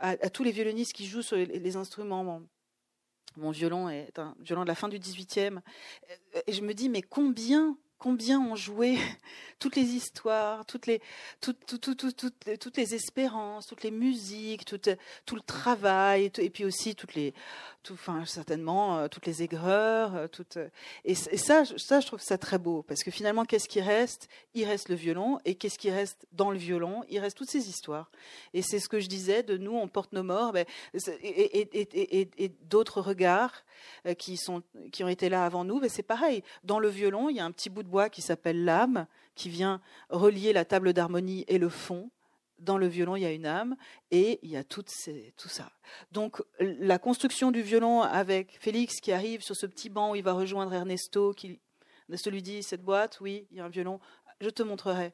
à, 0.00 0.30
tous 0.32 0.42
les 0.42 0.50
violonistes 0.52 0.92
qui 0.92 1.06
jouent 1.06 1.22
sur 1.22 1.36
les, 1.36 1.76
instruments 1.76 2.42
mon 3.36 3.50
violon 3.50 3.88
est 3.88 4.18
un 4.18 4.34
violon 4.40 4.62
de 4.62 4.68
la 4.68 4.74
fin 4.74 4.88
du 4.88 4.98
18e. 4.98 5.60
Et 6.46 6.52
je 6.52 6.62
me 6.62 6.74
dis, 6.74 6.88
mais 6.88 7.02
combien 7.02 7.76
combien 8.02 8.40
ont 8.40 8.56
joué 8.56 8.98
toutes 9.60 9.76
les 9.76 9.94
histoires, 9.94 10.66
toutes 10.66 10.86
les, 10.86 11.00
toutes, 11.40 11.80
toutes, 11.80 12.76
les 12.76 12.94
espérances, 12.96 13.68
toutes 13.68 13.84
les 13.84 13.92
musiques, 13.92 14.64
tout, 14.64 14.80
tout 15.24 15.36
le 15.36 15.40
travail, 15.40 16.32
et 16.38 16.50
puis 16.50 16.64
aussi 16.64 16.96
toutes 16.96 17.14
les, 17.14 17.32
enfin, 17.92 18.24
certainement 18.24 18.98
euh, 18.98 19.06
toutes 19.06 19.26
les 19.26 19.44
aigreurs, 19.44 20.16
euh, 20.16 20.26
toutes, 20.26 20.56
euh, 20.56 20.68
et, 21.04 21.14
ça, 21.14 21.64
ça, 21.76 22.00
je 22.00 22.06
trouve 22.08 22.20
ça 22.20 22.38
très 22.38 22.58
beau, 22.58 22.82
parce 22.82 23.04
que 23.04 23.12
finalement, 23.12 23.44
qu'est-ce 23.44 23.68
qui 23.68 23.80
reste? 23.80 24.28
Il 24.54 24.64
reste 24.64 24.88
le 24.88 24.96
violon, 24.96 25.38
et 25.44 25.54
qu'est-ce 25.54 25.78
qui 25.78 25.92
reste 25.92 26.26
dans 26.32 26.50
le 26.50 26.58
violon? 26.58 27.04
Il 27.08 27.20
reste 27.20 27.36
toutes 27.36 27.50
ces 27.50 27.68
histoires. 27.68 28.10
Et 28.54 28.62
c'est 28.62 28.80
ce 28.80 28.88
que 28.88 28.98
je 28.98 29.06
disais, 29.06 29.44
de 29.44 29.56
nous, 29.56 29.76
on 29.76 29.86
porte 29.86 30.12
nos 30.12 30.24
morts, 30.24 30.52
ben, 30.52 30.66
et, 31.22 32.28
et 32.36 32.48
d'autres 32.68 33.00
regards 33.00 33.62
qui, 34.18 34.36
sont, 34.36 34.62
qui 34.92 35.04
ont 35.04 35.08
été 35.08 35.28
là 35.28 35.44
avant 35.44 35.64
nous, 35.64 35.80
ben, 35.80 35.88
c'est 35.88 36.02
pareil. 36.02 36.42
Dans 36.64 36.78
le 36.78 36.88
violon, 36.88 37.28
il 37.28 37.36
y 37.36 37.40
a 37.40 37.44
un 37.44 37.52
petit 37.52 37.70
bout 37.70 37.82
de 37.82 37.88
qui 38.10 38.22
s'appelle 38.22 38.64
l'âme, 38.64 39.06
qui 39.34 39.48
vient 39.48 39.80
relier 40.08 40.52
la 40.52 40.64
table 40.64 40.92
d'harmonie 40.92 41.44
et 41.48 41.58
le 41.58 41.68
fond. 41.68 42.10
Dans 42.58 42.78
le 42.78 42.86
violon, 42.86 43.16
il 43.16 43.22
y 43.22 43.26
a 43.26 43.32
une 43.32 43.46
âme 43.46 43.76
et 44.12 44.38
il 44.42 44.50
y 44.50 44.56
a 44.56 44.62
tout, 44.62 44.84
tout 45.36 45.48
ça. 45.48 45.72
Donc 46.12 46.40
la 46.60 46.98
construction 46.98 47.50
du 47.50 47.60
violon 47.60 48.02
avec 48.02 48.56
Félix 48.60 49.00
qui 49.00 49.10
arrive 49.10 49.42
sur 49.42 49.56
ce 49.56 49.66
petit 49.66 49.88
banc 49.88 50.12
où 50.12 50.14
il 50.14 50.22
va 50.22 50.32
rejoindre 50.32 50.72
Ernesto, 50.72 51.32
qui 51.32 51.60
Ernesto 52.08 52.30
lui 52.30 52.42
dit 52.42 52.62
cette 52.62 52.82
boîte, 52.82 53.18
oui, 53.20 53.48
il 53.50 53.56
y 53.56 53.60
a 53.60 53.64
un 53.64 53.68
violon, 53.68 53.98
je 54.40 54.48
te 54.48 54.62
montrerai. 54.62 55.12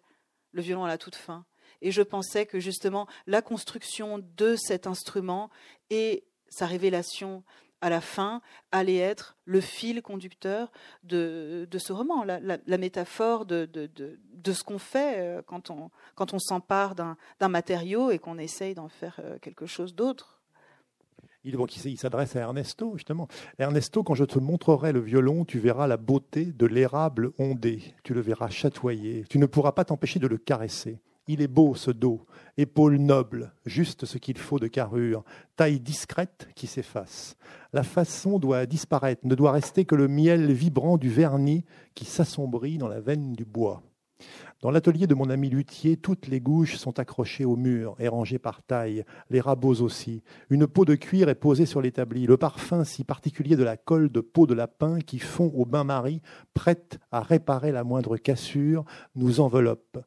Le 0.53 0.63
violon 0.63 0.85
à 0.85 0.89
la 0.89 0.99
toute 0.99 1.15
fin. 1.15 1.45
Et 1.81 1.91
je 1.91 2.03
pensais 2.03 2.47
que 2.47 2.59
justement 2.59 3.07
la 3.27 3.43
construction 3.43 4.19
de 4.19 4.57
cet 4.57 4.87
instrument 4.87 5.51
et 5.91 6.25
sa 6.49 6.67
révélation 6.67 7.45
à 7.81 7.91
la 7.91 8.01
fin, 8.01 8.41
allait 8.73 8.97
être 8.97 9.37
le 9.45 9.61
fil 9.61 10.03
conducteur 10.03 10.71
de, 11.05 11.67
ce 11.77 11.93
roman, 11.93 12.25
la, 12.25 12.79
métaphore 12.79 13.47
de, 13.47 13.69
ce 14.47 14.65
qu'on 14.65 14.79
fait 14.79 15.19
euh, 15.19 15.43
quand 15.47 15.71
on, 15.71 16.39
s'empare 16.39 16.95
d'un 16.95 17.49
matériau 17.49 18.11
et 18.11 18.19
qu'on 18.19 18.39
essaye 18.39 18.75
d'en 18.75 18.89
faire 18.89 19.21
euh, 19.23 19.39
quelque 19.41 19.67
chose 19.67 19.95
d'autre. 19.95 20.39
Il, 21.45 21.57
il 21.85 21.99
s'adresse 21.99 22.35
à 22.37 22.41
Ernesto, 22.41 22.95
justement. 22.97 23.29
Ernesto, 23.59 24.03
quand 24.03 24.15
je 24.15 24.25
te 24.25 24.39
montrerai 24.39 24.93
le 24.93 25.01
violon, 25.01 25.45
tu 25.45 25.59
verras 25.59 25.87
la 25.87 25.97
beauté 25.97 26.47
de 26.47 26.67
l'érable 26.67 27.31
ondé. 27.39 27.95
Tu 28.03 28.13
le 28.13 28.21
verras 28.21 28.51
chatoyer. 28.51 29.25
Tu 29.31 29.39
ne 29.39 29.47
pourras 29.47 29.73
pas 29.73 29.85
t'empêcher 29.85 30.19
de 30.19 30.27
le 30.27 30.37
caresser. 30.37 31.01
Il 31.31 31.43
est 31.43 31.47
beau 31.47 31.75
ce 31.75 31.91
dos, 31.91 32.25
épaules 32.57 32.97
nobles, 32.97 33.53
juste 33.67 34.07
ce 34.07 34.17
qu'il 34.17 34.39
faut 34.39 34.59
de 34.59 34.67
carrure, 34.67 35.25
taille 35.57 35.79
discrète 35.79 36.49
qui 36.55 36.67
s'efface. 36.67 37.37
La 37.75 37.83
façon 37.83 38.39
doit 38.39 38.65
disparaître, 38.65 39.27
ne 39.27 39.35
doit 39.35 39.53
rester 39.53 39.85
que 39.85 39.95
le 39.95 40.09
miel 40.09 40.51
vibrant 40.51 40.97
du 40.97 41.11
vernis 41.11 41.67
qui 41.95 42.07
s'assombrit 42.07 42.79
dans 42.79 42.89
la 42.89 43.01
veine 43.01 43.35
du 43.35 43.45
bois. 43.45 43.83
Dans 44.63 44.71
l'atelier 44.71 45.07
de 45.07 45.15
mon 45.15 45.29
ami 45.29 45.51
luthier, 45.51 45.99
toutes 45.99 46.29
les 46.29 46.41
gouges 46.41 46.77
sont 46.77 46.99
accrochées 46.99 47.45
au 47.45 47.57
mur 47.57 47.95
et 47.99 48.09
rangées 48.09 48.39
par 48.39 48.63
taille, 48.63 49.05
les 49.29 49.43
rabots 49.43 49.83
aussi. 49.83 50.23
Une 50.49 50.67
peau 50.67 50.87
de 50.87 50.95
cuir 50.95 51.29
est 51.29 51.35
posée 51.35 51.67
sur 51.67 51.83
l'établi. 51.83 52.27
Le 52.27 52.39
parfum 52.39 52.85
si 52.85 53.05
particulier 53.05 53.55
de 53.55 53.65
la 53.65 53.77
colle 53.77 54.11
de 54.11 54.21
peau 54.21 54.47
de 54.47 54.55
lapin 54.55 54.99
qui 54.99 55.19
fond 55.19 55.53
au 55.55 55.67
bain-marie, 55.67 56.23
prête 56.55 56.99
à 57.13 57.21
réparer 57.21 57.71
la 57.71 57.85
moindre 57.85 58.17
cassure, 58.17 58.87
nous 59.15 59.41
enveloppe 59.41 59.99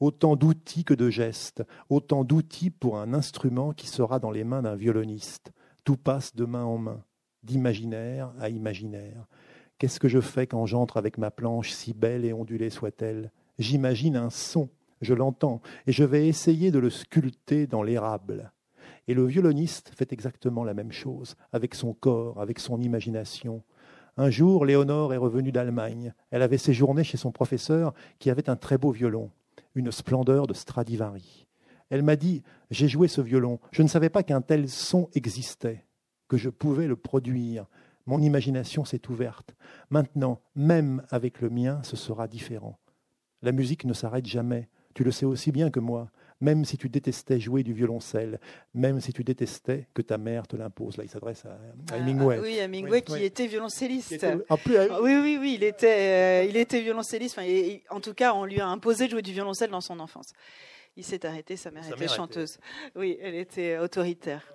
autant 0.00 0.36
d'outils 0.36 0.84
que 0.84 0.94
de 0.94 1.10
gestes, 1.10 1.62
autant 1.88 2.24
d'outils 2.24 2.70
pour 2.70 2.98
un 2.98 3.14
instrument 3.14 3.72
qui 3.72 3.86
sera 3.86 4.18
dans 4.18 4.30
les 4.30 4.44
mains 4.44 4.62
d'un 4.62 4.76
violoniste. 4.76 5.52
Tout 5.84 5.96
passe 5.96 6.34
de 6.34 6.44
main 6.44 6.64
en 6.64 6.78
main, 6.78 7.02
d'imaginaire 7.42 8.32
à 8.40 8.48
imaginaire. 8.48 9.26
Qu'est-ce 9.78 9.98
que 10.00 10.08
je 10.08 10.20
fais 10.20 10.46
quand 10.46 10.64
j'entre 10.66 10.96
avec 10.96 11.18
ma 11.18 11.30
planche, 11.30 11.72
si 11.72 11.92
belle 11.92 12.24
et 12.24 12.32
ondulée 12.32 12.70
soit-elle? 12.70 13.32
J'imagine 13.58 14.16
un 14.16 14.30
son, 14.30 14.68
je 15.00 15.14
l'entends, 15.14 15.60
et 15.86 15.92
je 15.92 16.04
vais 16.04 16.28
essayer 16.28 16.70
de 16.70 16.78
le 16.78 16.90
sculpter 16.90 17.66
dans 17.66 17.82
l'érable. 17.82 18.52
Et 19.08 19.14
le 19.14 19.26
violoniste 19.26 19.90
fait 19.96 20.12
exactement 20.12 20.62
la 20.62 20.74
même 20.74 20.92
chose, 20.92 21.34
avec 21.52 21.74
son 21.74 21.92
corps, 21.92 22.40
avec 22.40 22.60
son 22.60 22.80
imagination. 22.80 23.62
Un 24.16 24.30
jour, 24.30 24.64
Léonore 24.64 25.14
est 25.14 25.18
revenue 25.18 25.52
d'Allemagne. 25.52 26.14
Elle 26.30 26.42
avait 26.42 26.58
séjourné 26.58 27.02
chez 27.02 27.16
son 27.16 27.32
professeur, 27.32 27.94
qui 28.18 28.30
avait 28.30 28.50
un 28.50 28.56
très 28.56 28.78
beau 28.78 28.92
violon, 28.92 29.30
une 29.74 29.92
splendeur 29.92 30.46
de 30.46 30.54
Stradivari. 30.54 31.46
Elle 31.90 32.02
m'a 32.02 32.16
dit 32.16 32.42
J'ai 32.70 32.88
joué 32.88 33.08
ce 33.08 33.20
violon. 33.20 33.60
Je 33.70 33.82
ne 33.82 33.88
savais 33.88 34.08
pas 34.08 34.22
qu'un 34.22 34.40
tel 34.40 34.68
son 34.68 35.08
existait, 35.14 35.86
que 36.28 36.36
je 36.36 36.50
pouvais 36.50 36.86
le 36.86 36.96
produire. 36.96 37.66
Mon 38.06 38.20
imagination 38.20 38.84
s'est 38.84 39.08
ouverte. 39.10 39.54
Maintenant, 39.90 40.40
même 40.54 41.02
avec 41.10 41.40
le 41.40 41.50
mien, 41.50 41.82
ce 41.82 41.96
sera 41.96 42.28
différent. 42.28 42.78
La 43.42 43.52
musique 43.52 43.84
ne 43.84 43.92
s'arrête 43.92 44.26
jamais. 44.26 44.68
Tu 44.94 45.04
le 45.04 45.10
sais 45.10 45.26
aussi 45.26 45.52
bien 45.52 45.70
que 45.70 45.80
moi. 45.80 46.10
Même 46.42 46.64
si 46.64 46.76
tu 46.76 46.88
détestais 46.88 47.38
jouer 47.38 47.62
du 47.62 47.72
violoncelle, 47.72 48.40
même 48.74 49.00
si 49.00 49.12
tu 49.12 49.22
détestais 49.22 49.86
que 49.94 50.02
ta 50.02 50.18
mère 50.18 50.46
te 50.46 50.56
l'impose. 50.56 50.96
Là, 50.96 51.04
il 51.04 51.08
s'adresse 51.08 51.46
à, 51.46 51.56
ah, 51.92 51.96
Hemingway. 51.96 52.40
oui, 52.40 52.58
Hemingway 52.58 53.02
qui 53.02 53.24
était 53.24 53.46
violoncelliste. 53.46 54.26
Ah, 54.50 54.56
oui, 55.00 55.14
oui, 55.22 55.38
oui, 55.40 55.54
il 55.54 55.62
était, 55.62 56.42
euh, 56.42 56.48
il 56.50 56.56
était 56.56 56.80
violoncelliste. 56.80 57.40
en 57.90 58.00
tout 58.00 58.12
cas, 58.12 58.34
on 58.34 58.44
lui 58.44 58.60
a 58.60 58.66
imposé 58.66 59.06
de 59.06 59.12
jouer 59.12 59.22
du 59.22 59.32
violoncelle 59.32 59.70
dans 59.70 59.80
son 59.80 60.00
enfance. 60.00 60.32
Il 60.96 61.04
s'est 61.04 61.24
arrêté, 61.24 61.56
sa 61.56 61.70
mère 61.70 61.88
était 61.88 62.08
chanteuse. 62.08 62.58
Oui, 62.96 63.16
elle 63.22 63.36
était 63.36 63.78
autoritaire. 63.78 64.52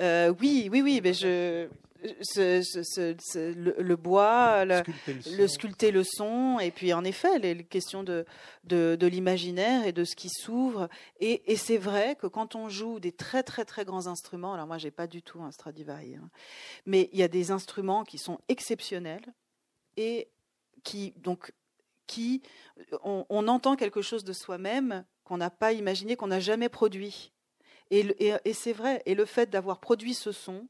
Euh, 0.00 0.32
oui, 0.40 0.68
oui, 0.70 0.82
oui, 0.82 1.00
mais 1.02 1.14
je 1.14 1.68
le, 2.04 3.94
bois, 3.94 4.64
le, 4.64 5.48
sculpter 5.48 5.90
le, 5.90 6.04
son, 6.04 6.58
et 6.58 6.70
puis 6.70 6.92
en 6.92 7.04
effet, 7.04 7.38
les, 7.38 7.64
questions 7.64 8.02
de, 8.02 8.24
de, 8.64 9.06
l'imaginaire 9.06 9.86
et 9.86 9.92
de 9.92 10.04
ce 10.04 10.14
qui 10.14 10.28
s'ouvre. 10.28 10.88
Et, 11.20 11.56
c'est 11.56 11.78
vrai 11.78 12.16
que 12.16 12.26
quand 12.26 12.54
on 12.54 12.68
joue 12.68 13.00
des 13.00 13.12
très 13.12 13.42
très 13.42 13.64
très 13.64 13.84
grands 13.84 14.06
instruments, 14.06 14.54
alors 14.54 14.66
moi 14.66 14.78
j'ai 14.78 14.90
pas 14.90 15.06
du 15.06 15.22
tout 15.22 15.42
un 15.42 15.50
Stradivari, 15.50 16.16
hein, 16.16 16.28
mais 16.84 17.08
il 17.12 17.18
y 17.18 17.22
a 17.22 17.28
des 17.28 17.50
instruments 17.50 18.04
qui 18.04 18.18
sont 18.18 18.38
exceptionnels 18.48 19.24
et 19.96 20.28
qui 20.82 21.14
donc 21.16 21.52
qui 22.06 22.42
on, 23.02 23.48
entend 23.48 23.76
quelque 23.76 24.02
chose 24.02 24.24
de 24.24 24.34
soi-même 24.34 25.04
qu'on 25.22 25.38
n'a 25.38 25.48
pas 25.48 25.72
imaginé, 25.72 26.16
qu'on 26.16 26.26
n'a 26.26 26.40
jamais 26.40 26.68
produit. 26.68 27.32
et, 27.90 28.04
et 28.44 28.52
c'est 28.52 28.74
vrai. 28.74 29.02
Et 29.06 29.14
le 29.14 29.24
fait 29.24 29.48
d'avoir 29.48 29.80
produit 29.80 30.12
ce 30.12 30.32
son, 30.32 30.68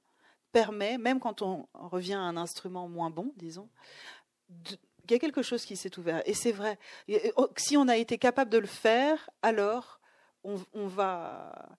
permet, 0.54 0.98
même 0.98 1.18
quand 1.18 1.42
on 1.42 1.66
revient 1.74 2.14
à 2.14 2.20
un 2.20 2.36
instrument 2.36 2.88
moins 2.88 3.10
bon, 3.10 3.32
disons, 3.36 3.68
il 5.04 5.10
y 5.10 5.14
a 5.14 5.18
quelque 5.18 5.42
chose 5.42 5.64
qui 5.64 5.76
s'est 5.76 5.98
ouvert. 5.98 6.22
Et 6.26 6.32
c'est 6.32 6.52
vrai. 6.52 6.78
Oh, 7.36 7.48
si 7.56 7.76
on 7.76 7.88
a 7.88 7.96
été 7.96 8.18
capable 8.18 8.50
de 8.52 8.58
le 8.58 8.68
faire, 8.68 9.28
alors 9.42 10.00
on, 10.44 10.86
va. 10.86 11.76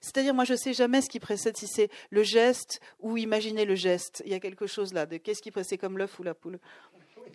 C'est-à-dire, 0.00 0.34
moi, 0.34 0.44
je 0.44 0.54
ne 0.54 0.58
sais 0.58 0.72
jamais 0.72 1.02
ce 1.02 1.08
qui 1.08 1.20
précède, 1.20 1.56
si 1.56 1.68
c'est 1.68 1.88
le 2.10 2.24
geste 2.24 2.80
ou 2.98 3.16
imaginer 3.16 3.64
le 3.64 3.76
geste. 3.76 4.22
Il 4.26 4.32
y 4.32 4.34
a 4.34 4.40
quelque 4.40 4.66
chose 4.66 4.92
là 4.92 5.06
de 5.06 5.18
qu'est-ce 5.18 5.40
qui 5.40 5.52
précède 5.52 5.80
comme 5.80 5.96
l'œuf 5.96 6.18
ou 6.18 6.24
la 6.24 6.34
poule. 6.34 6.58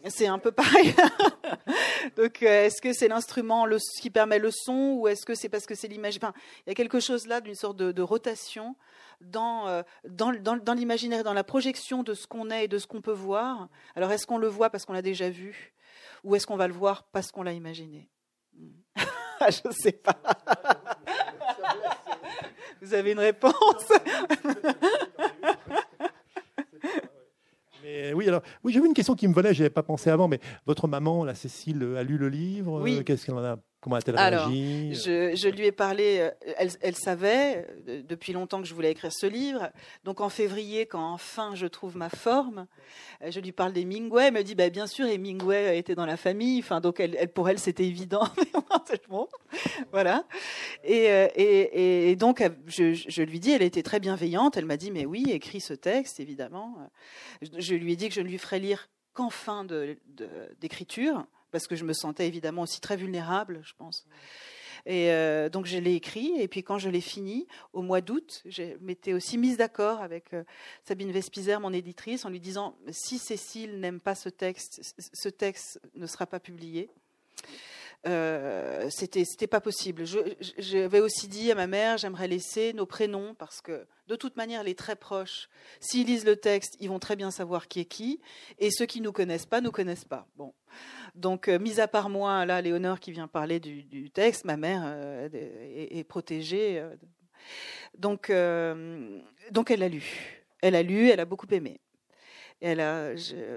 C'est 0.08 0.28
un 0.28 0.40
peu 0.40 0.52
pareil. 0.52 0.94
Donc, 2.18 2.44
euh, 2.44 2.66
est-ce 2.66 2.82
que 2.82 2.94
c'est 2.94 3.08
l'instrument 3.08 3.66
qui 4.02 4.10
permet 4.10 4.40
le 4.40 4.52
son 4.52 4.98
ou 5.00 5.08
est-ce 5.08 5.26
que 5.26 5.36
c'est 5.36 5.50
parce 5.50 5.66
que 5.66 5.76
c'est 5.76 5.88
l'image 5.88 6.18
enfin, 6.18 6.34
Il 6.66 6.70
y 6.70 6.72
a 6.72 6.76
quelque 6.76 7.00
chose 7.00 7.28
là 7.28 7.42
d'une 7.42 7.56
sorte 7.56 7.78
de, 7.78 8.02
rotation 8.02 8.76
dans, 9.22 9.68
euh, 9.68 9.84
dans, 10.08 10.32
dans, 10.32 10.58
dans 10.58 10.74
l'imaginaire, 10.74 11.24
dans 11.24 11.34
la 11.34 11.44
projection 11.44 12.04
de 12.04 12.14
ce 12.14 12.28
qu'on 12.28 12.50
est 12.50 12.66
et 12.66 12.68
de 12.68 12.78
ce 12.78 12.88
qu'on 12.88 13.02
peut 13.02 13.12
voir. 13.12 13.70
Alors, 13.96 14.12
est-ce 14.12 14.26
qu'on 14.26 14.38
le 14.38 14.48
voit 14.48 14.70
parce 14.70 14.86
qu'on 14.86 14.94
l'a 14.94 15.02
déjà 15.02 15.30
vu 15.30 15.74
ou 16.24 16.36
est-ce 16.36 16.48
qu'on 16.48 16.58
va 16.58 16.68
le 16.68 16.74
voir 16.74 17.04
parce 17.12 17.32
qu'on 17.32 17.44
l'a 17.44 17.54
imaginé? 17.54 18.10
Je 19.42 19.68
ne 19.68 19.74
sais 19.74 19.92
pas. 19.92 20.18
Vous 22.82 22.94
avez 22.94 23.12
une 23.12 23.20
réponse? 23.20 23.54
Oui, 27.84 28.28
alors 28.28 28.42
oui, 28.64 28.74
j'ai 28.74 28.80
vu 28.80 28.88
une 28.88 28.94
question 28.94 29.16
qui 29.16 29.28
me 29.28 29.34
volait, 29.34 29.54
j'avais 29.54 29.70
pas 29.70 29.84
pensé 29.84 30.10
avant, 30.10 30.28
mais 30.28 30.40
votre 30.66 30.88
maman, 30.88 31.24
la 31.24 31.36
Cécile, 31.36 31.96
a 31.98 32.04
lu 32.04 32.18
le 32.18 32.30
livre. 32.30 32.82
Oui. 32.82 33.04
Qu'est-ce 33.04 33.26
qu'elle 33.26 33.36
en 33.36 33.44
a 33.44 33.58
Comment 33.82 33.96
a-t-elle 33.96 34.16
réagi 34.16 34.94
je, 34.94 35.36
je, 35.36 35.48
lui 35.50 35.66
ai 35.66 35.72
parlé, 35.72 36.20
euh, 36.20 36.30
elle, 36.58 36.70
elle, 36.82 36.96
savait 36.96 37.68
euh, 37.90 38.04
depuis 38.08 38.32
longtemps 38.32 38.62
que 38.62 38.68
je 38.68 38.76
voulais 38.76 38.92
écrire 38.92 39.12
ce 39.12 39.26
livre. 39.26 39.72
Donc 40.04 40.22
en 40.22 40.30
février, 40.30 40.86
quand 40.86 41.12
enfin 41.12 41.56
je 41.56 41.66
trouve 41.66 41.98
ma 41.98 42.10
forme, 42.10 42.68
euh, 43.24 43.32
je 43.32 43.40
lui 43.40 43.52
parle 43.52 43.74
d'Hemingway. 43.74 44.28
Elle 44.28 44.34
me 44.36 44.44
dit 44.44 44.54
bah, 44.54 44.70
Bien 44.70 44.86
sûr, 44.86 45.08
Hemingway 45.08 45.80
était 45.80 45.96
dans 45.96 46.06
la 46.06 46.16
famille. 46.16 46.60
Enfin, 46.60 46.80
donc 46.80 47.00
elle, 47.00 47.18
elle 47.20 47.30
pour 47.30 47.50
elle, 47.50 47.58
c'était 47.58 47.86
évident. 47.86 48.24
Voilà. 49.92 50.26
Et, 50.84 51.06
et, 51.36 52.10
et, 52.12 52.16
donc 52.16 52.44
je, 52.68 52.94
je, 52.94 53.22
lui 53.22 53.40
dis 53.40 53.52
Elle 53.52 53.62
était 53.62 53.84
très 53.84 54.00
bienveillante. 54.00 54.58
Elle 54.58 54.66
m'a 54.66 54.78
dit 54.78 54.92
Mais 54.92 55.06
oui, 55.06 55.26
écris 55.30 55.60
ce 55.60 55.74
texte, 55.74 56.20
évidemment. 56.20 56.78
Je, 57.42 57.76
lui 57.76 57.94
ai 57.94 57.96
dit 57.96 58.10
que 58.10 58.16
je 58.16 58.22
ne 58.22 58.28
lui 58.28 58.38
ferais 58.38 58.60
lire 58.60 58.90
qu'en 59.14 59.30
fin 59.30 59.66
d'écriture. 60.60 61.18
De, 61.18 61.26
parce 61.52 61.68
que 61.68 61.76
je 61.76 61.84
me 61.84 61.94
sentais 61.94 62.28
évidemment 62.28 62.64
aussi 62.64 62.82
très 62.82 62.98
vulnérable, 62.98 63.62
je 63.64 63.74
pense. 63.78 64.06
Et 64.86 65.12
euh, 65.12 65.50
donc 65.50 65.66
je 65.66 65.78
l'ai 65.78 65.94
écrit, 65.94 66.34
et 66.40 66.48
puis 66.48 66.64
quand 66.64 66.80
je 66.80 66.90
l'ai 66.90 67.02
fini, 67.02 67.48
au 67.74 67.82
mois 67.82 68.02
d'août, 68.02 68.42
je 68.46 68.78
m'étais 68.82 69.14
aussi 69.14 69.38
mise 69.38 69.58
d'accord 69.58 70.02
avec 70.02 70.34
euh, 70.34 70.44
Sabine 70.84 71.12
Vespizer, 71.12 71.60
mon 71.60 71.74
éditrice, 71.74 72.26
en 72.26 72.30
lui 72.30 72.40
disant 72.40 72.76
si 72.90 73.20
Cécile 73.20 73.80
n'aime 73.80 74.00
pas 74.00 74.16
ce 74.16 74.30
texte, 74.30 74.82
ce 74.98 75.30
texte 75.30 75.80
ne 75.96 76.08
sera 76.08 76.26
pas 76.26 76.40
publié. 76.40 76.90
Euh, 78.08 78.90
c'était 78.90 79.26
c'était 79.26 79.48
pas 79.48 79.62
possible. 79.62 80.06
J'avais 80.58 81.00
aussi 81.00 81.28
dit 81.28 81.52
à 81.52 81.56
ma 81.56 81.68
mère 81.68 82.00
j'aimerais 82.00 82.28
laisser 82.28 82.74
nos 82.74 82.88
prénoms 82.88 83.36
parce 83.36 83.62
que 83.62 83.86
de 84.08 84.16
toute 84.16 84.36
manière 84.38 84.64
les 84.64 84.74
très 84.74 84.96
proches, 84.96 85.50
s'ils 85.80 86.08
lisent 86.08 86.26
le 86.26 86.36
texte, 86.36 86.76
ils 86.80 86.90
vont 86.90 86.98
très 86.98 87.16
bien 87.16 87.30
savoir 87.30 87.68
qui 87.68 87.80
est 87.80 87.86
qui, 87.86 88.20
et 88.58 88.72
ceux 88.72 88.88
qui 88.88 89.02
nous 89.02 89.12
connaissent 89.12 89.46
pas 89.46 89.62
nous 89.62 89.72
connaissent 89.72 90.06
pas. 90.06 90.28
Bon. 90.36 90.54
Donc, 91.16 91.48
euh, 91.48 91.60
mis 91.60 91.80
à 91.80 91.88
part 91.88 92.10
moi, 92.10 92.46
là, 92.46 92.62
Léonore 92.62 93.00
qui 93.00 93.12
vient 93.12 93.28
parler 93.28 93.60
du, 93.60 94.10
texte, 94.12 94.46
ma 94.46 94.58
mère 94.58 94.82
euh, 94.86 95.30
est, 95.32 96.04
protégée. 96.04 96.80
Euh, 96.80 96.96
donc, 97.98 98.32
donc, 99.52 99.72
elle 99.72 99.84
a 99.84 99.90
lu. 99.90 100.04
Elle 100.62 100.76
a 100.76 100.84
lu, 100.84 101.10
elle 101.10 101.20
a 101.20 101.26
beaucoup 101.26 101.48
aimé. 101.52 101.80
Elle 102.62 102.80
a 102.80 103.10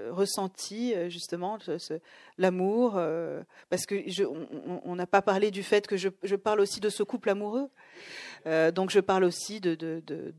ressenti 0.09 0.93
justement 1.09 1.57
l'amour, 2.37 2.99
parce 3.69 3.85
que 3.85 3.95
on 4.83 4.95
n'a 4.95 5.07
pas 5.07 5.21
parlé 5.21 5.51
du 5.51 5.63
fait 5.63 5.87
que 5.87 5.97
je, 5.97 6.35
parle 6.35 6.59
aussi 6.59 6.79
de 6.79 6.89
ce 6.89 7.03
couple 7.03 7.29
amoureux. 7.29 7.69
Euh, 8.47 8.71
donc 8.71 8.91
je 8.91 8.99
parle 8.99 9.23
aussi 9.23 9.59
de, 9.59 9.77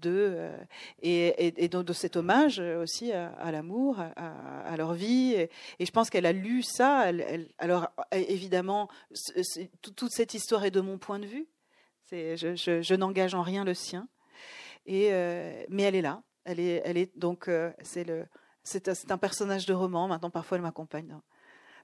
euh, 0.06 0.56
et, 1.02 1.68
de 1.68 1.92
cet 1.92 2.16
hommage 2.16 2.60
aussi 2.60 3.12
à, 3.12 3.50
l'amour, 3.50 3.98
à, 3.98 4.76
leur 4.76 4.94
vie. 4.94 5.34
Et, 5.34 5.50
je 5.84 5.90
pense 5.90 6.10
qu'elle 6.10 6.26
a 6.26 6.32
lu 6.32 6.62
ça. 6.62 7.10
Alors 7.58 7.88
évidemment, 8.12 8.88
toute 9.82 10.12
cette 10.12 10.34
histoire 10.34 10.64
est 10.64 10.70
de 10.70 10.80
mon 10.80 10.98
point 10.98 11.18
de 11.18 11.26
vue. 11.26 11.46
Je, 12.10 12.94
n'engage 12.94 13.34
en 13.34 13.42
rien 13.42 13.64
le 13.64 13.74
sien. 13.74 14.08
Euh, 14.88 15.64
mais 15.68 15.82
elle 15.82 15.96
est 15.96 16.02
là. 16.02 16.22
Elle 16.44 16.60
est 16.60 17.10
donc 17.16 17.50
c'est 17.82 18.04
le 18.04 18.26
c'est 18.66 19.10
un 19.10 19.18
personnage 19.18 19.64
de 19.66 19.74
roman. 19.74 20.08
Maintenant, 20.08 20.30
parfois, 20.30 20.56
elle 20.56 20.62
m'accompagne 20.62 21.06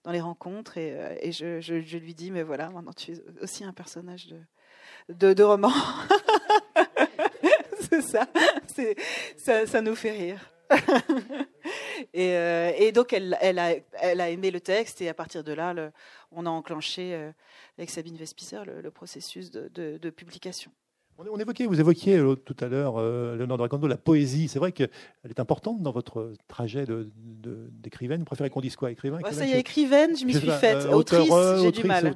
dans, 0.05 0.11
les 0.11 0.21
rencontres 0.21 0.79
et, 0.79 1.19
et 1.21 1.31
je, 1.31 1.97
lui 1.97 2.15
dis, 2.15 2.33
mais 2.33 2.43
voilà, 2.43 2.71
maintenant 2.71 2.93
tu 2.93 3.13
es 3.13 3.23
aussi 3.41 3.63
un 3.65 3.73
personnage 3.73 4.35
de, 5.09 5.43
romans. 5.43 5.73
c'est 7.81 8.03
ça. 8.03 8.27
ça. 9.67 9.81
Nous 9.81 9.95
fait 9.95 10.11
rire. 10.11 10.51
et, 12.15 12.37
euh, 12.37 12.73
et, 12.77 12.91
donc, 12.91 13.13
elle, 13.13 13.35
a, 13.35 14.31
aimé 14.31 14.51
le 14.51 14.61
texte, 14.61 15.01
et 15.03 15.09
à 15.09 15.15
partir 15.15 15.45
de 15.45 15.53
là, 15.53 15.75
on 16.33 16.47
a 16.47 16.51
enclenché 16.51 17.15
euh, 17.15 17.31
avec 17.79 17.91
Sabine 17.91 18.17
Vespicer 18.17 18.65
le, 18.65 18.91
processus 18.91 19.51
de 19.51 20.11
publication. 20.11 20.73
On 21.19 21.39
évoquait, 21.39 21.67
vous 21.67 21.79
évoquiez 21.79 22.17
euh, 22.19 22.35
tout 22.35 22.57
à 22.61 22.67
l'heure, 22.67 22.95
euh, 22.99 23.37
Léonard 23.37 23.57
de 23.57 23.63
Racondo, 23.63 23.87
la 23.87 23.97
poésie. 23.97 24.49
C'est 24.49 24.59
vrai 24.59 24.73
qu'elle 24.73 24.91
est 25.29 25.41
importante 25.41 25.81
dans 25.81 25.93
votre 25.93 26.33
trajet 26.49 26.85
d'écrivaine. 26.85 28.19
De, 28.19 28.23
vous 28.23 28.27
préférez 28.27 28.51
qu'on 28.51 28.61
dise 28.61 28.77
quoi 28.77 28.91
Écrivain, 28.91 29.19
Ça 29.31 29.47
y 29.47 29.53
est, 29.53 29.61
écrivaine, 29.61 30.17
je 30.17 30.25
m'y 30.25 30.35
suis 30.35 30.51
faite. 30.51 30.87
Euh, 30.87 30.93
autrice, 30.93 31.33
j'ai 31.63 31.73
du 31.73 31.85
mal. 31.85 32.09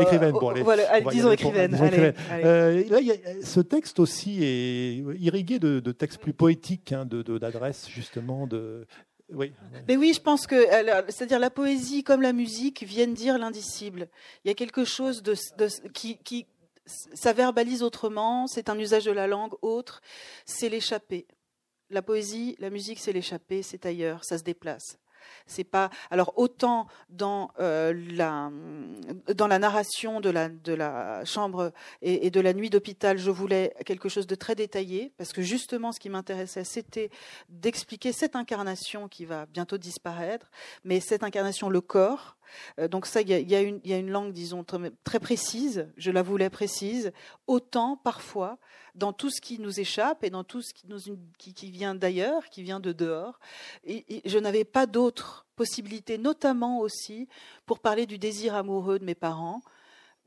écrivaine, 0.00 0.32
bon, 0.32 0.48
allez, 0.50 0.62
voilà, 0.62 1.00
disons 1.00 1.32
écrivaine. 1.32 1.72
là, 1.72 3.00
y 3.00 3.12
a, 3.12 3.14
ce 3.42 3.60
texte 3.60 3.98
aussi 3.98 4.44
est 4.44 4.96
irrigué 5.18 5.58
de, 5.58 5.92
textes 5.92 6.20
plus 6.20 6.34
poétiques, 6.34 6.92
hein, 6.92 7.06
d'adresses 7.06 7.88
justement, 7.88 8.46
de, 8.46 8.86
oui. 9.32 9.52
Mais 9.88 9.96
oui, 9.96 10.12
je 10.14 10.20
pense 10.20 10.46
que, 10.46 10.56
c'est-à-dire 11.08 11.38
la 11.38 11.50
poésie 11.50 12.02
comme 12.02 12.22
la 12.22 12.32
musique 12.32 12.82
viennent 12.82 13.14
dire 13.14 13.38
l'indicible. 13.38 14.08
Il 14.44 14.48
y 14.48 14.50
a 14.50 14.54
quelque 14.54 14.84
chose 14.84 15.22
de, 15.22 15.34
qui, 15.92 16.18
qui, 16.18 16.46
ça 17.14 17.32
verbalise 17.32 17.82
autrement, 17.82 18.46
c'est 18.46 18.68
un 18.68 18.78
usage 18.78 19.04
de 19.04 19.12
la 19.12 19.26
langue 19.26 19.54
autre, 19.62 20.00
c'est 20.44 20.68
l'échappée. 20.68 21.26
La 21.90 22.02
poésie, 22.02 22.56
la 22.60 22.70
musique, 22.70 23.00
c'est 23.00 23.12
l'échappée, 23.12 23.62
c'est 23.62 23.84
ailleurs, 23.86 24.24
ça 24.24 24.38
se 24.38 24.44
déplace. 24.44 24.98
C'est 25.46 25.64
pas 25.64 25.90
alors 26.10 26.32
autant 26.36 26.86
dans 27.08 27.50
euh, 27.58 27.92
la 28.12 28.50
dans 29.34 29.46
la 29.46 29.58
narration 29.58 30.20
de 30.20 30.30
la, 30.30 30.48
de 30.48 30.72
la 30.72 31.24
chambre 31.24 31.72
et, 32.02 32.30
de 32.30 32.40
la 32.40 32.52
nuit 32.52 32.70
d'hôpital, 32.70 33.18
je 33.18 33.30
voulais 33.30 33.74
quelque 33.84 34.08
chose 34.08 34.26
de 34.26 34.34
très 34.34 34.54
détaillé, 34.54 35.12
parce 35.16 35.32
que 35.32 35.42
justement, 35.42 35.92
ce 35.92 36.00
qui 36.00 36.08
m'intéressait, 36.08 36.64
c'était 36.64 37.10
d'expliquer 37.48 38.12
cette 38.12 38.36
incarnation 38.36 39.08
qui 39.08 39.24
va 39.24 39.46
bientôt 39.46 39.78
disparaître, 39.78 40.50
mais 40.84 41.00
cette 41.00 41.22
incarnation, 41.22 41.68
le 41.68 41.80
corps. 41.80 42.36
Euh, 42.78 42.88
donc 42.88 43.06
ça, 43.06 43.20
il 43.20 43.28
y, 43.28 43.54
a, 43.54 43.60
une 43.60 44.10
langue, 44.10 44.32
disons, 44.32 44.64
très, 45.04 45.20
précise, 45.20 45.88
je 45.96 46.10
la 46.10 46.22
voulais 46.22 46.50
précise, 46.50 47.12
autant 47.46 47.96
parfois 47.96 48.58
dans 48.94 49.12
tout 49.12 49.30
ce 49.30 49.40
qui 49.40 49.58
nous 49.58 49.78
échappe 49.80 50.24
et 50.24 50.30
dans 50.30 50.44
tout 50.44 50.62
ce 50.62 50.72
qui, 50.74 51.70
vient 51.70 51.94
d'ailleurs, 51.94 52.48
qui 52.48 52.62
vient 52.62 52.80
de 52.80 52.92
dehors. 52.92 53.38
et 53.84 54.22
je 54.24 54.38
n'avais 54.38 54.64
pas 54.64 54.86
d'autre 54.86 55.46
possibilité, 55.54 56.18
notamment 56.18 56.80
aussi 56.80 57.28
pour 57.66 57.78
parler 57.78 58.06
du 58.06 58.18
désir 58.18 58.54
amoureux 58.54 58.98
de 58.98 59.04
mes 59.04 59.14
parents, 59.14 59.60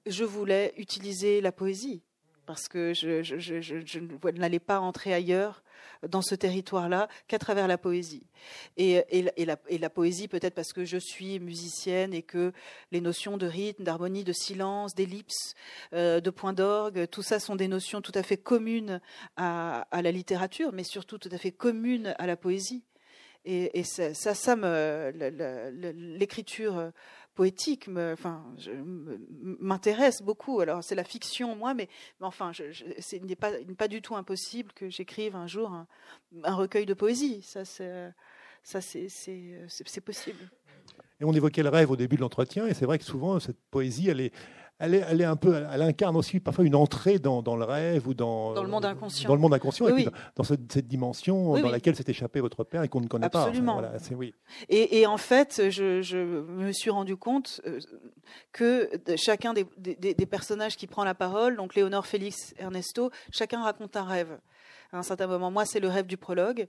je 0.05 0.24
voulais 0.24 0.74
utiliser 0.78 1.41
la 1.41 1.51
poésie 1.51 2.03
parce 2.45 2.67
que 2.67 2.93
je, 2.93 3.24
je, 3.24 3.99
n'allais 4.38 4.59
pas 4.59 4.80
entrer 4.80 5.13
ailleurs 5.13 5.62
dans 6.07 6.21
ce 6.21 6.36
territoire-là 6.36 7.07
qu'à 7.27 7.39
travers 7.39 7.67
la 7.67 7.77
poésie. 7.77 8.25
Et, 8.77 9.03
et, 9.09 9.21
la, 9.45 9.57
et 9.67 9.77
la, 9.77 9.89
poésie, 9.89 10.27
peut-être 10.27 10.55
parce 10.55 10.73
que 10.73 10.86
je 10.86 10.97
suis 10.97 11.39
musicienne 11.39 12.13
et 12.13 12.21
que 12.23 12.51
les 12.91 13.01
notions 13.01 13.38
de 13.38 13.47
rythme, 13.47 13.84
d'harmonie, 13.84 14.23
de 14.23 14.34
silence, 14.34 14.95
d'ellipse, 14.95 15.55
euh, 15.93 16.19
de 16.19 16.29
point 16.29 16.53
d'orgue, 16.53 17.07
tout 17.09 17.23
ça 17.23 17.39
sont 17.39 17.55
des 17.55 17.67
notions 17.67 18.01
tout 18.01 18.11
à 18.15 18.23
fait 18.23 18.38
communes 18.38 18.99
à, 19.38 19.86
la 19.91 20.11
littérature, 20.11 20.71
mais 20.73 20.84
surtout 20.84 21.17
tout 21.17 21.29
à 21.31 21.38
fait 21.38 21.51
communes 21.51 22.13
à 22.17 22.27
la 22.27 22.36
poésie. 22.36 22.84
Et, 23.45 23.84
ça, 23.84 24.13
ça, 24.13 24.55
l'écriture 25.93 26.91
poétique 27.36 27.88
m'intéresse 29.59 30.21
beaucoup. 30.21 30.59
Alors 30.59 30.84
c'est 30.84 30.95
la 30.95 31.03
fiction, 31.03 31.55
moi, 31.55 31.73
mais, 31.73 31.89
enfin, 32.21 32.51
il 33.11 33.25
n'est 33.25 33.36
pas, 33.75 33.88
du 33.88 34.01
tout 34.01 34.15
impossible 34.15 34.71
que 34.73 34.89
j'écrive 34.89 35.36
un 35.36 35.47
jour 35.47 35.71
un, 35.71 35.88
recueil 36.55 36.86
de 36.86 36.93
poésie. 36.93 37.41
Ça, 37.41 37.65
c'est 37.65 38.13
possible. 40.03 40.49
Et 41.19 41.25
on 41.25 41.34
évoquait 41.34 41.63
le 41.63 41.69
rêve 41.69 41.91
au 41.91 41.95
début 41.95 42.15
de 42.15 42.21
l'entretien, 42.21 42.67
et 42.67 42.73
c'est 42.73 42.86
vrai 42.86 42.97
que 42.97 43.05
souvent 43.05 43.39
cette 43.39 43.59
poésie, 43.71 44.09
elle 44.09 44.21
est, 44.21 44.34
elle, 44.80 44.95
est, 44.95 45.05
elle 45.07 45.21
est 45.21 45.26
un 45.26 45.36
peu, 45.36 45.65
elle 45.71 45.82
incarne 45.82 46.15
aussi 46.15 46.39
parfois 46.39 46.65
une 46.65 46.76
entrée 46.76 47.19
dans, 47.19 47.41
dans, 47.41 47.55
le 47.55 47.63
rêve 47.63 48.07
ou 48.07 48.13
dans, 48.13 48.53
dans 48.53 48.63
le 48.63 48.69
monde 48.69 48.86
inconscient. 48.86 49.28
Dans 49.28 49.36
le 49.36 49.41
monde 49.41 49.53
inconscient, 49.53 49.88
et 49.88 50.07
dans, 50.36 50.43
cette, 50.43 50.88
dimension 50.88 51.57
dans 51.59 51.69
laquelle 51.69 51.95
s'est 51.95 52.03
échappé 52.07 52.41
votre 52.41 52.63
père 52.63 52.84
et 52.84 52.89
qu'on 52.89 53.01
ne 53.01 53.07
connaît 53.07 53.30
pas. 53.30 53.43
Absolument. 53.43 53.82
oui. 54.11 54.34
et, 54.69 54.99
et, 54.99 55.07
en 55.07 55.17
fait, 55.17 55.69
je, 55.69 56.01
je, 56.01 56.17
me 56.17 56.71
suis 56.71 56.89
rendu 56.89 57.15
compte 57.15 57.61
euh, 57.65 57.80
que 58.51 58.89
chacun 59.15 59.53
des, 59.53 59.65
des, 59.78 60.13
des, 60.13 60.26
personnages 60.26 60.76
qui 60.76 60.88
prend 60.88 61.03
la 61.03 61.15
parole, 61.15 61.55
donc 61.55 61.76
Léonore, 61.76 62.05
Félix, 62.05 62.53
Ernesto, 62.57 63.11
chacun 63.32 63.63
raconte 63.63 63.95
un 63.95 64.03
rêve 64.03 64.39
à 64.91 64.97
un 64.97 65.03
certain 65.03 65.28
moment. 65.28 65.51
Moi, 65.51 65.65
c'est 65.65 65.80
le 65.80 65.88
rêve 65.88 66.05
du 66.05 66.17
prologue. 66.17 66.67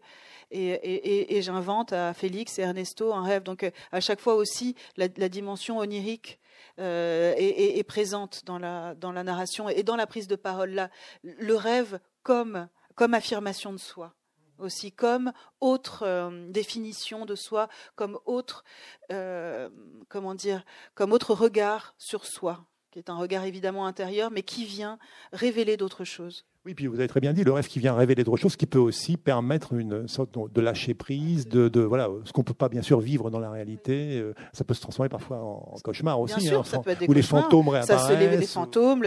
Et, 0.50 0.68
et, 0.68 1.36
et 1.36 1.42
j'invente 1.42 1.92
à 1.92 2.14
Félix 2.14 2.58
et 2.58 2.62
Ernesto 2.62 3.12
un 3.12 3.22
rêve. 3.22 3.42
Donc, 3.42 3.70
à 3.92 4.00
chaque 4.00 4.20
fois 4.20 4.34
aussi, 4.34 4.74
la, 4.96 5.08
la 5.16 5.28
dimension 5.28 5.78
onirique 5.78 6.38
euh, 6.80 7.34
est, 7.36 7.82
présente 7.84 8.44
dans 8.44 8.58
la, 8.58 8.94
narration 9.22 9.68
et 9.68 9.82
dans 9.82 9.96
la 9.96 10.06
prise 10.06 10.28
de 10.28 10.36
parole. 10.36 10.70
Là, 10.70 10.90
le 11.22 11.54
rêve 11.54 12.00
comme, 12.22 12.68
comme 12.94 13.14
affirmation 13.14 13.72
de 13.72 13.78
soi 13.78 14.14
aussi 14.58 14.92
comme 14.92 15.32
autre 15.60 16.04
euh, 16.04 16.48
définition 16.50 17.26
de 17.26 17.34
soi, 17.34 17.68
comme 17.96 18.18
autre, 18.24 18.64
euh, 19.10 19.68
comment 20.08 20.34
dire, 20.34 20.64
comme 20.94 21.12
autre 21.12 21.34
regard 21.34 21.94
sur 21.98 22.24
soi, 22.24 22.64
qui 22.90 23.00
est 23.00 23.10
un 23.10 23.16
regard 23.16 23.44
évidemment 23.44 23.84
intérieur, 23.86 24.30
mais 24.30 24.42
qui 24.42 24.64
vient 24.64 24.98
révéler 25.32 25.76
d'autres 25.76 26.04
choses. 26.04 26.46
Oui, 26.66 26.72
puis 26.72 26.86
vous 26.86 26.98
avez 26.98 27.08
très 27.08 27.20
bien 27.20 27.34
dit, 27.34 27.44
le 27.44 27.52
rêve 27.52 27.66
qui 27.66 27.78
vient 27.78 27.94
révéler 27.94 28.24
d'autres 28.24 28.40
choses, 28.40 28.56
qui 28.56 28.64
peut 28.64 28.78
aussi 28.78 29.18
permettre 29.18 29.74
une 29.74 30.08
sorte 30.08 30.30
de 30.50 30.60
lâcher 30.62 30.94
prise, 30.94 31.46
de, 31.46 31.68
de 31.68 31.82
voilà, 31.82 32.08
ce 32.24 32.32
qu'on 32.32 32.42
peut 32.42 32.54
pas 32.54 32.70
bien 32.70 32.80
sûr 32.80 33.00
vivre 33.00 33.30
dans 33.30 33.38
la 33.38 33.50
réalité, 33.50 34.18
euh, 34.18 34.32
ça 34.54 34.64
peut 34.64 34.72
se 34.72 34.80
transformer 34.80 35.10
parfois 35.10 35.42
en, 35.42 35.76
cauchemar 35.84 36.18
aussi, 36.18 36.40
bien 36.40 36.48
sûr, 36.48 36.60
hein, 36.60 36.64
ça 36.64 36.78
peut 36.78 36.90
être 36.90 37.00
des 37.00 37.06
où 37.06 37.12
les 37.12 37.20
fantômes 37.20 37.68
réapparaissent. 37.68 38.06
Ça 38.06 38.08
se 38.08 38.18
lève 38.18 38.40
les 38.40 38.46
fantômes, 38.46 39.04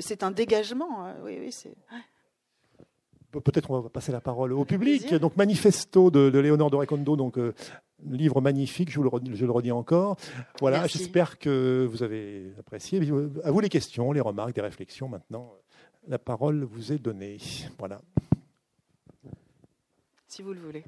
c'est 0.00 0.22
un 0.22 0.30
dégagement. 0.30 1.04
Hein. 1.04 1.16
Oui, 1.22 1.36
oui, 1.38 1.52
c'est. 1.52 1.74
Peut-être 3.30 3.70
on 3.70 3.80
va 3.80 3.90
passer 3.90 4.12
la 4.12 4.22
parole 4.22 4.54
au 4.54 4.64
public. 4.64 5.12
Donc 5.16 5.36
Manifesto 5.36 6.10
de, 6.10 6.30
de 6.30 6.38
Léonore 6.38 6.70
de 6.70 6.76
Recondo, 6.76 7.16
donc 7.16 7.36
euh, 7.36 7.52
livre 8.08 8.40
magnifique, 8.40 8.90
je, 8.90 8.96
vous 8.96 9.02
le 9.02 9.10
redis, 9.10 9.32
je 9.34 9.44
le 9.44 9.52
redis 9.52 9.72
encore. 9.72 10.16
Voilà, 10.60 10.86
j'espère 10.86 11.38
que 11.38 11.86
vous 11.90 12.02
avez 12.02 12.54
apprécié. 12.58 12.98
À 13.44 13.50
vous 13.50 13.60
les 13.60 13.68
questions, 13.68 14.12
les 14.12 14.22
remarques, 14.22 14.54
des 14.54 14.62
réflexions 14.62 15.08
maintenant 15.08 15.52
la 16.06 16.18
parole 16.18 16.64
vous 16.64 16.92
est 16.92 16.98
donnée. 16.98 17.38
Voilà. 17.78 18.00
Si 20.28 20.42
vous 20.42 20.52
le 20.52 20.60
voulez. 20.60 20.84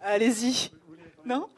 Allez-y. 0.00 0.70
Non? 1.24 1.48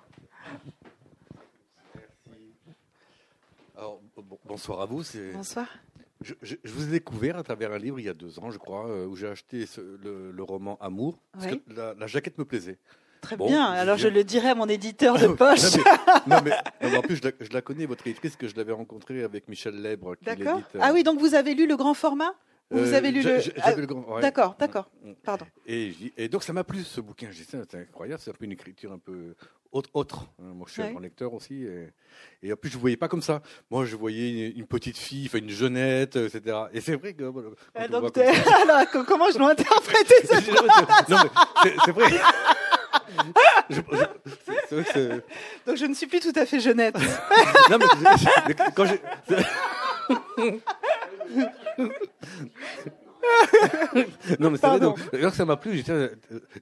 Alors, 3.76 4.00
bonsoir 4.44 4.80
à 4.80 4.86
vous. 4.86 5.02
Bonsoir. 5.32 5.68
Je, 6.22 6.34
vous 6.64 6.88
ai 6.88 6.90
découvert 6.90 7.38
à 7.38 7.42
travers 7.42 7.72
un 7.72 7.78
livre 7.78 7.98
il 7.98 8.04
y 8.04 8.08
a 8.08 8.14
deux 8.14 8.38
ans, 8.38 8.50
je 8.50 8.58
crois, 8.58 8.86
euh, 8.88 9.06
où 9.06 9.16
j'ai 9.16 9.28
acheté 9.28 9.64
le, 9.78 10.42
roman 10.42 10.76
Amour, 10.78 11.18
parce 11.32 11.46
que 11.46 11.60
la, 11.68 12.06
jaquette 12.06 12.36
me 12.36 12.44
plaisait. 12.44 12.78
Très 13.20 13.36
bien. 13.36 13.64
Alors 13.64 13.96
je 13.96 14.08
le 14.08 14.24
dirai 14.24 14.50
à 14.50 14.54
mon 14.54 14.68
éditeur 14.68 15.18
de 15.18 15.26
poche. 15.28 15.76
non, 16.26 16.38
mais, 16.44 16.52
en 16.96 17.02
plus, 17.02 17.16
je 17.16 17.52
la, 17.52 17.62
connais, 17.62 17.86
votre 17.86 18.06
éditrice, 18.06 18.36
que 18.36 18.48
je 18.48 18.56
l'avais 18.56 18.72
rencontrée 18.72 19.22
avec 19.22 19.48
Michel 19.48 19.80
Lèbre. 19.80 20.14
D'accord. 20.22 20.60
Ah 20.80 20.92
oui, 20.92 21.02
donc 21.02 21.18
vous 21.18 21.34
avez 21.34 21.54
lu 21.54 21.66
le 21.66 21.76
grand 21.76 21.94
format 21.94 22.34
vous 22.70 22.94
euh, 22.94 22.96
avez 22.96 23.10
lu 23.10 23.22
le. 23.22 23.40
Ah, 23.60 23.72
d'accord, 24.20 24.54
d'accord. 24.58 24.90
Mm. 25.02 25.12
Pardon. 25.24 25.44
Et, 25.66 25.92
et, 26.16 26.28
donc 26.28 26.44
ça 26.44 26.52
m'a 26.52 26.62
plu 26.62 26.84
ce 26.84 27.00
bouquin. 27.00 27.28
J'ai 27.32 27.42
c'est 27.42 27.74
incroyable. 27.74 28.20
C'est 28.22 28.30
un 28.30 28.34
peu 28.34 28.44
une 28.44 28.52
écriture 28.52 28.92
un 28.92 28.98
peu 28.98 29.34
autre. 29.72 29.90
autre. 29.92 30.26
Hein. 30.40 30.52
Moi, 30.54 30.66
je 30.68 30.74
suis 30.74 30.82
un 30.82 31.00
lecteur 31.00 31.34
aussi. 31.34 31.66
Et, 32.42 32.52
en 32.52 32.56
plus, 32.56 32.70
je 32.70 32.76
ne 32.76 32.80
voyais 32.80 32.96
pas 32.96 33.08
comme 33.08 33.22
ça. 33.22 33.42
Moi, 33.70 33.86
je 33.86 33.96
voyais 33.96 34.50
une, 34.50 34.66
petite 34.66 34.98
fille, 34.98 35.26
enfin 35.26 35.38
une 35.38 35.50
jeunette, 35.50 36.14
etc. 36.14 36.58
Et 36.72 36.80
c'est 36.80 36.94
vrai 36.94 37.12
que. 37.12 37.24
Ah, 37.74 37.88
donc, 37.88 38.16
alors, 38.18 39.04
comment 39.04 39.30
je 39.32 39.38
dois 39.38 39.50
interpréter 39.52 40.26
ça 40.26 40.40
Non, 41.08 41.16
vrai. 43.70 44.08
Donc 45.66 45.76
je 45.76 45.86
ne 45.86 45.94
suis 45.94 46.06
plus 46.06 46.20
tout 46.20 46.32
à 46.36 46.46
fait 46.46 46.60
jeunette. 46.60 46.94
non, 47.70 47.78
mais, 47.78 48.54
quand 48.74 48.84
j'ai. 48.86 49.00
non, 54.38 54.50
mais 54.50 54.58
c'est 54.58 54.66
vrai. 54.66 54.80
Donc, 54.80 54.98
ça 55.34 55.44
m'a 55.44 55.56
plu. 55.56 55.78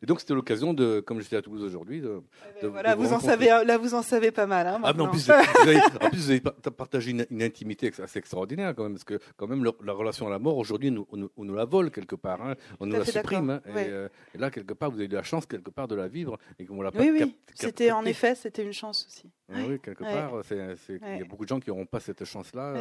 Et 0.03 0.07
donc, 0.07 0.21
c'était 0.21 0.35
l'occasion 0.35 0.75
de, 0.75 1.01
comme 1.01 1.21
j'étais 1.21 1.37
à 1.37 1.43
Toulouse 1.43 1.63
aujourd'hui, 1.63 2.01
de, 2.01 2.21
eh 2.59 2.63
ben 2.63 2.69
voilà, 2.69 2.95
vous, 2.95 3.13
en 3.13 3.21
savez, 3.21 3.47
là, 3.47 3.79
vous 3.79 3.95
en 3.95 4.03
savez 4.03 4.31
pas 4.31 4.47
mal. 4.47 4.67
Hein, 4.67 4.81
ah, 4.83 4.93
mais 4.93 5.03
en 5.03 5.09
plus, 5.09 5.27
vous 5.27 5.69
avez, 5.69 5.79
en 6.01 6.11
plus, 6.11 6.19
vous 6.19 6.31
avez 6.31 6.41
partagé 6.41 7.11
une, 7.11 7.43
intimité 7.43 7.91
assez 8.03 8.19
extraordinaire, 8.19 8.75
quand 8.75 8.85
même, 8.85 8.93
parce 8.93 9.05
que, 9.05 9.19
quand 9.37 9.47
même, 9.47 9.65
la 9.65 9.93
relation 9.93 10.27
à 10.27 10.31
la 10.31 10.39
mort, 10.39 10.57
aujourd'hui, 10.57 10.91
nous, 10.91 11.07
on, 11.13 11.45
nous 11.45 11.55
la 11.55 11.65
vole 11.65 11.91
quelque 11.91 12.17
part. 12.17 12.43
Hein, 12.43 12.55
on 12.81 12.87
nous 12.87 12.97
la 12.97 13.05
supprime. 13.05 13.51
Hein, 13.51 13.61
euh, 13.69 14.09
et, 14.35 14.39
là, 14.39 14.51
quelque 14.51 14.75
part, 14.75 14.91
vous 14.91 14.99
avez 14.99 15.07
eu 15.07 15.09
la 15.09 15.23
chance, 15.23 15.47
quelque 15.47 15.71
part, 15.71 15.89
de 15.89 15.95
la 15.95 16.09
vivre. 16.09 16.39
Et 16.59 16.67
qu'on 16.67 16.83
l'a 16.83 16.91
oui, 16.95 17.11
oui. 17.13 17.37
C'était, 17.55 17.91
en 17.91 18.05
effet, 18.05 18.35
c'était 18.35 18.63
une 18.63 18.73
chance 18.73 19.07
aussi. 19.09 19.31
Oui, 19.49 19.79
quelque 19.81 20.05
part. 20.05 20.43
Il 20.51 21.19
y 21.19 21.23
a 21.23 21.25
beaucoup 21.25 21.45
de 21.45 21.49
gens 21.49 21.61
qui 21.61 21.71
n'auront 21.71 21.87
pas 21.87 22.01
cette 22.01 22.25
chance-là. 22.25 22.75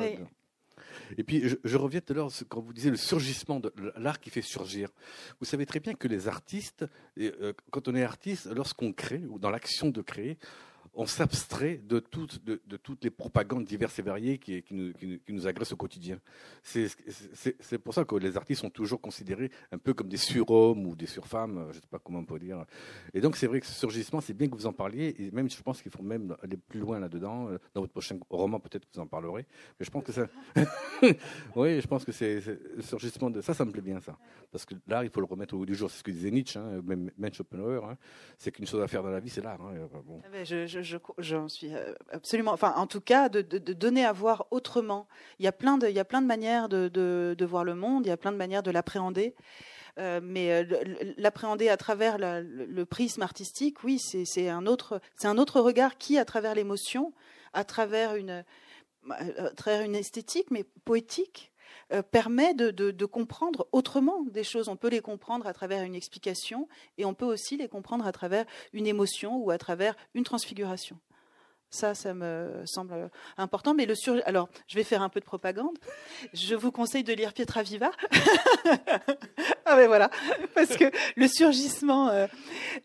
Et 1.18 1.24
puis, 1.24 1.44
je, 1.64 1.78
reviens 1.78 2.02
tout 2.02 2.14
à 2.14 2.16
l'heure 2.16 2.32
quand 2.50 2.62
vous 2.62 2.74
disiez 2.74 2.92
le 2.92 2.98
surgissement 2.98 3.60
de 3.60 3.72
l'art 3.98 4.20
qui 4.20 4.30
fait 4.30 4.42
surgir. 4.42 4.90
Vous 5.40 5.46
savez 5.46 5.66
très 5.66 5.80
bien 5.80 5.94
que 5.94 6.08
les 6.08 6.28
artistes, 6.28 6.86
euh, 7.20 7.54
quand 7.72 7.88
on 7.88 7.96
est 7.96 8.04
artiste, 8.04 8.48
lorsqu'on 8.48 8.94
crée, 8.94 9.24
ou 9.30 9.40
dans 9.40 9.50
l'action 9.50 9.90
de 9.90 10.02
créer, 10.02 10.38
on 10.98 11.06
s'abstrait 11.06 11.80
de 11.88 12.00
toutes, 12.00 12.42
les 13.04 13.12
propagandes 13.12 13.66
diverses 13.66 14.00
et 14.00 14.02
variées 14.02 14.40
qui, 14.40 14.64
nous, 15.30 15.48
agressent 15.48 15.74
au 15.74 15.78
quotidien. 15.78 16.20
C'est 16.64 17.78
pour 17.84 17.94
ça 17.94 18.04
que 18.04 18.16
les 18.16 18.36
artistes 18.36 18.62
sont 18.62 18.72
toujours 18.72 19.00
considérés 19.00 19.52
un 19.72 19.78
peu 19.78 19.94
comme 19.94 20.10
des 20.10 20.18
surhommes 20.18 20.88
ou 20.88 20.96
des 20.96 21.06
surfemmes, 21.06 21.68
je 21.72 21.78
ne 21.78 21.82
sais 21.82 21.88
pas 21.90 22.00
comment 22.00 22.20
on 22.20 22.26
peut 22.26 22.40
dire. 22.40 22.66
Et 23.14 23.22
donc 23.22 23.38
c'est 23.38 23.46
vrai 23.46 23.60
que 23.60 23.68
ce 23.68 23.74
surgissement, 23.74 24.22
c'est 24.22 24.34
bien 24.34 24.50
que 24.50 24.56
vous 24.56 24.66
en 24.66 24.74
parliez, 24.74 25.16
et 25.20 25.30
même 25.30 25.48
je 25.50 25.62
pense 25.62 25.84
qu'il 25.84 25.92
faut 25.92 26.02
même 26.02 26.36
aller 26.42 26.58
plus 26.58 26.80
loin 26.80 27.00
là-dedans. 27.00 27.52
Dans 27.76 27.82
votre 27.82 27.94
prochain 27.94 28.18
roman, 28.32 28.60
peut-être 28.60 28.86
que 28.86 28.96
vous 28.96 29.02
en 29.02 29.08
parlerez. 29.08 29.46
Mais 29.80 29.86
je 29.86 29.92
pense 29.92 30.04
que 30.04 30.12
ça... 30.12 30.28
oui, 31.56 31.80
je 31.80 31.88
pense 31.88 32.06
que 32.06 32.12
c'est 32.12 32.42
surgissement 32.80 33.30
de 33.30 33.42
ça, 33.42 33.54
ça 33.54 33.66
me 33.66 33.72
plaît 33.72 33.82
bien 33.82 34.02
ça. 34.02 34.18
Parce 34.52 34.66
que 34.66 34.74
l'art, 34.88 35.04
il 35.04 35.12
faut 35.12 35.20
le 35.20 35.28
remettre 35.28 35.54
au 35.54 35.60
bout 35.60 35.66
du 35.68 35.76
jour. 35.76 35.92
C'est 35.92 36.00
ce 36.00 36.04
que 36.04 36.12
disait 36.12 36.32
Nietzsche, 36.32 36.58
hein, 36.58 36.82
même, 36.84 37.12
Schopenhauer. 37.34 37.86
Hein. 37.86 37.98
c'est 38.38 38.52
qu'une 38.52 38.66
chose 38.66 38.82
à 38.82 38.88
faire 38.88 39.04
dans 39.04 39.12
la 39.12 39.20
vie, 39.20 39.30
c'est 39.30 39.44
l'art. 39.44 39.62
Hein. 39.62 39.88
Ah 40.24 40.30
ben, 40.32 40.46
je 41.18 41.48
suis 41.48 41.74
euh, 41.74 41.94
absolument. 42.12 42.52
Enfin, 42.52 42.74
en 42.76 42.88
tout 42.88 43.02
cas, 43.02 43.30
de, 43.30 43.42
donner 43.42 44.06
à 44.06 44.12
voir 44.12 44.48
autrement. 44.52 45.08
Il 45.40 45.46
y 45.46 45.48
a 45.48 45.52
plein 45.52 45.78
de, 45.78 45.88
il 45.88 45.96
y 45.96 46.00
a 46.00 46.06
plein 46.06 46.22
de 46.22 46.28
manières 46.28 46.70
de, 46.70 46.88
de, 46.90 47.46
voir 47.46 47.64
le 47.64 47.76
monde. 47.76 48.06
Il 48.06 48.10
y 48.10 48.12
a 48.12 48.18
plein 48.18 48.32
de 48.32 48.38
manières 48.38 48.64
de 48.64 48.72
l'appréhender. 48.72 49.36
mais 49.98 50.66
l'appréhender 51.18 51.70
à 51.70 51.78
travers 51.78 52.18
le, 52.20 52.84
prisme 52.86 53.22
artistique, 53.22 53.84
oui, 53.84 54.00
c'est 54.00 54.50
un 54.50 54.66
autre, 54.66 55.02
c'est 55.16 55.28
un 55.28 55.38
autre 55.38 55.60
regard 55.62 55.98
qui, 55.98 56.18
à 56.18 56.26
travers 56.26 56.56
l'émotion, 56.56 57.14
à 57.54 57.64
travers 57.64 58.16
une, 58.16 58.44
à 59.10 59.50
travers 59.56 59.82
une 59.82 59.96
esthétique, 59.96 60.52
mais 60.52 60.66
poétique, 60.86 61.52
euh, 61.94 62.02
permet 62.02 62.54
de, 62.54 63.06
comprendre 63.06 63.68
autrement 63.72 64.26
des 64.30 64.44
choses. 64.44 64.68
On 64.68 64.76
peut 64.76 64.90
les 64.90 65.00
comprendre 65.00 65.48
à 65.48 65.54
travers 65.54 65.84
une 65.84 65.96
explication 65.96 66.68
et 66.98 67.06
on 67.06 67.14
peut 67.14 67.26
aussi 67.26 67.56
les 67.56 67.70
comprendre 67.70 68.06
à 68.06 68.12
travers 68.12 68.46
une 68.74 68.88
émotion 68.88 69.38
ou 69.38 69.52
à 69.52 69.58
travers 69.58 69.96
une 70.14 70.24
transfiguration. 70.24 71.00
Ça, 71.70 71.96
ça 71.96 72.14
me 72.14 72.64
semble 72.66 73.10
important. 73.38 73.74
Mais 73.74 73.86
le 73.86 73.96
sur... 73.96 74.22
Alors, 74.26 74.50
je 74.68 74.76
vais 74.76 74.84
faire 74.84 75.02
un 75.02 75.10
peu 75.10 75.22
de 75.22 75.26
propagande. 75.26 75.78
Je 76.34 76.56
vous 76.56 76.72
conseille 76.72 77.04
de 77.04 77.14
lire 77.14 77.34
Pietra 77.34 77.64
Viva. 77.64 77.92
ah 79.66 79.76
ben 79.76 79.88
voilà, 79.88 80.10
parce 80.56 80.76
que 80.76 80.92
le 81.16 81.28
surgissement, 81.28 82.10
euh, 82.10 82.28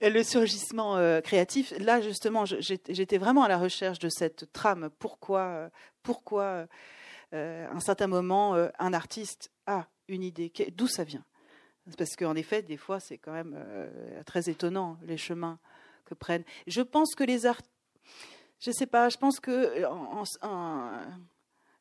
le 0.00 0.22
surgissement 0.22 0.96
euh, 0.96 1.20
créatif. 1.20 1.72
Là, 1.78 2.00
justement, 2.00 2.44
j'étais 2.44 3.18
vraiment 3.18 3.42
à 3.42 3.48
la 3.48 3.58
recherche 3.58 3.98
de 3.98 4.08
cette 4.08 4.52
trame. 4.52 4.90
Pourquoi, 4.98 5.70
pourquoi 6.02 6.66
euh, 7.32 7.66
un 7.70 7.80
certain 7.80 8.06
moment, 8.06 8.54
euh, 8.54 8.68
un 8.78 8.92
artiste 8.92 9.50
a 9.66 9.86
une 10.08 10.22
idée. 10.22 10.52
D'où 10.76 10.86
ça 10.86 11.04
vient? 11.04 11.24
Parce 11.96 12.14
qu'en 12.16 12.36
effet, 12.36 12.62
des 12.62 12.76
fois, 12.76 13.00
c'est 13.00 13.18
quand 13.18 13.32
même 13.32 13.54
euh, 13.56 14.22
très 14.24 14.48
étonnant 14.48 14.98
les 15.02 15.16
chemins 15.16 15.58
que 16.04 16.14
prennent. 16.14 16.44
Je 16.66 16.82
pense 16.82 17.14
que 17.14 17.24
les 17.24 17.46
artistes, 17.46 17.70
je 18.60 18.70
sais 18.70 18.86
pas, 18.86 19.08
je 19.08 19.18
pense 19.18 19.40
que 19.40 19.84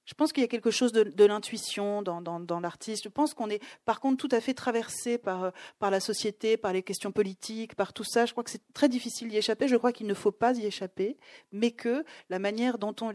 je 0.05 0.13
pense 0.13 0.33
qu'il 0.33 0.41
y 0.41 0.43
a 0.43 0.47
quelque 0.47 0.71
chose 0.71 0.91
de, 0.91 1.25
l'intuition 1.25 2.01
dans, 2.01 2.59
l'artiste. 2.59 3.03
Je 3.03 3.09
pense 3.09 3.33
qu'on 3.33 3.49
est, 3.49 3.61
par 3.85 3.99
contre, 3.99 4.17
tout 4.17 4.35
à 4.35 4.41
fait 4.41 4.53
traversé 4.53 5.17
par, 5.17 5.51
par 5.79 5.91
la 5.91 5.99
société, 5.99 6.57
par 6.57 6.73
les 6.73 6.83
questions 6.83 7.11
politiques, 7.11 7.75
par 7.75 7.93
tout 7.93 8.03
ça. 8.03 8.25
Je 8.25 8.31
crois 8.31 8.43
que 8.43 8.49
c'est 8.49 8.73
très 8.73 8.89
difficile 8.89 9.29
d'y 9.29 9.37
échapper. 9.37 9.67
Je 9.67 9.75
crois 9.75 9.91
qu'il 9.91 10.07
ne 10.07 10.13
faut 10.13 10.31
pas 10.31 10.53
y 10.53 10.65
échapper, 10.65 11.17
mais 11.51 11.71
que 11.71 12.03
la 12.29 12.39
manière 12.39 12.77
dont 12.77 12.95
on 13.01 13.11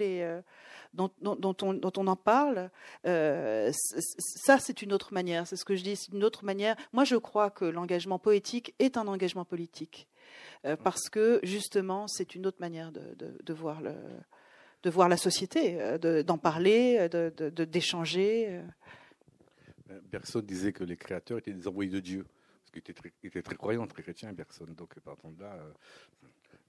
on, 0.97 2.07
en 2.07 2.17
parle, 2.17 2.71
euh, 3.07 3.73
ça 3.73 4.59
c'est 4.59 4.83
une 4.83 4.93
autre 4.93 5.13
manière. 5.13 5.47
C'est 5.47 5.57
ce 5.57 5.65
que 5.65 5.77
je 5.77 5.83
dis, 5.83 5.99
une 6.13 6.25
autre 6.25 6.45
manière. 6.45 6.77
Moi, 6.93 7.05
je 7.05 7.17
crois 7.17 7.51
que 7.51 7.65
l'engagement 7.65 8.19
poétique 8.19 8.75
est 8.79 8.97
un 8.97 9.07
engagement 9.07 9.45
politique 9.45 10.09
euh, 10.65 10.77
parce 10.77 11.09
que 11.09 11.41
justement, 11.43 12.07
c'est 12.09 12.35
une 12.35 12.47
autre 12.47 12.61
manière 12.61 12.93
de, 12.93 13.53
voir 13.53 13.81
le, 13.81 13.95
de 14.83 14.91
voir 14.91 15.09
la 15.09 15.17
société, 15.17 15.81
euh, 15.81 16.23
d'en 16.23 16.39
parler, 16.39 17.09
d'échanger. 17.09 18.63
Bergson 20.11 20.41
disait 20.41 20.73
que 20.73 20.85
les 20.85 20.97
créateurs 20.97 21.39
étaient 21.39 21.53
des 21.53 21.69
envoyés 21.69 21.91
de 21.91 22.01
Dieu, 22.01 22.25
parce 22.25 22.71
qu'il 22.71 22.81
était 22.81 22.93
très, 22.93 23.13
était 23.23 23.43
très 23.43 23.57
croyant, 23.57 23.87
très 23.87 24.03
chrétien, 24.03 24.33
Bergson. 24.33 24.67
Donc, 24.77 24.99
partant 25.01 25.31
de 25.31 25.41
là, 25.41 25.57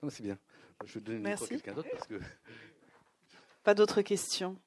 c'est 0.10 0.24
bien. 0.24 0.38
Je 0.86 1.00
vais 1.00 1.02
donner 1.02 1.36
quelqu'un 1.50 1.74
d'autre 1.74 1.90
parce 1.92 2.08
que 2.08 2.20
pas 3.64 3.74
d'autres 3.74 4.02
questions 4.02 4.58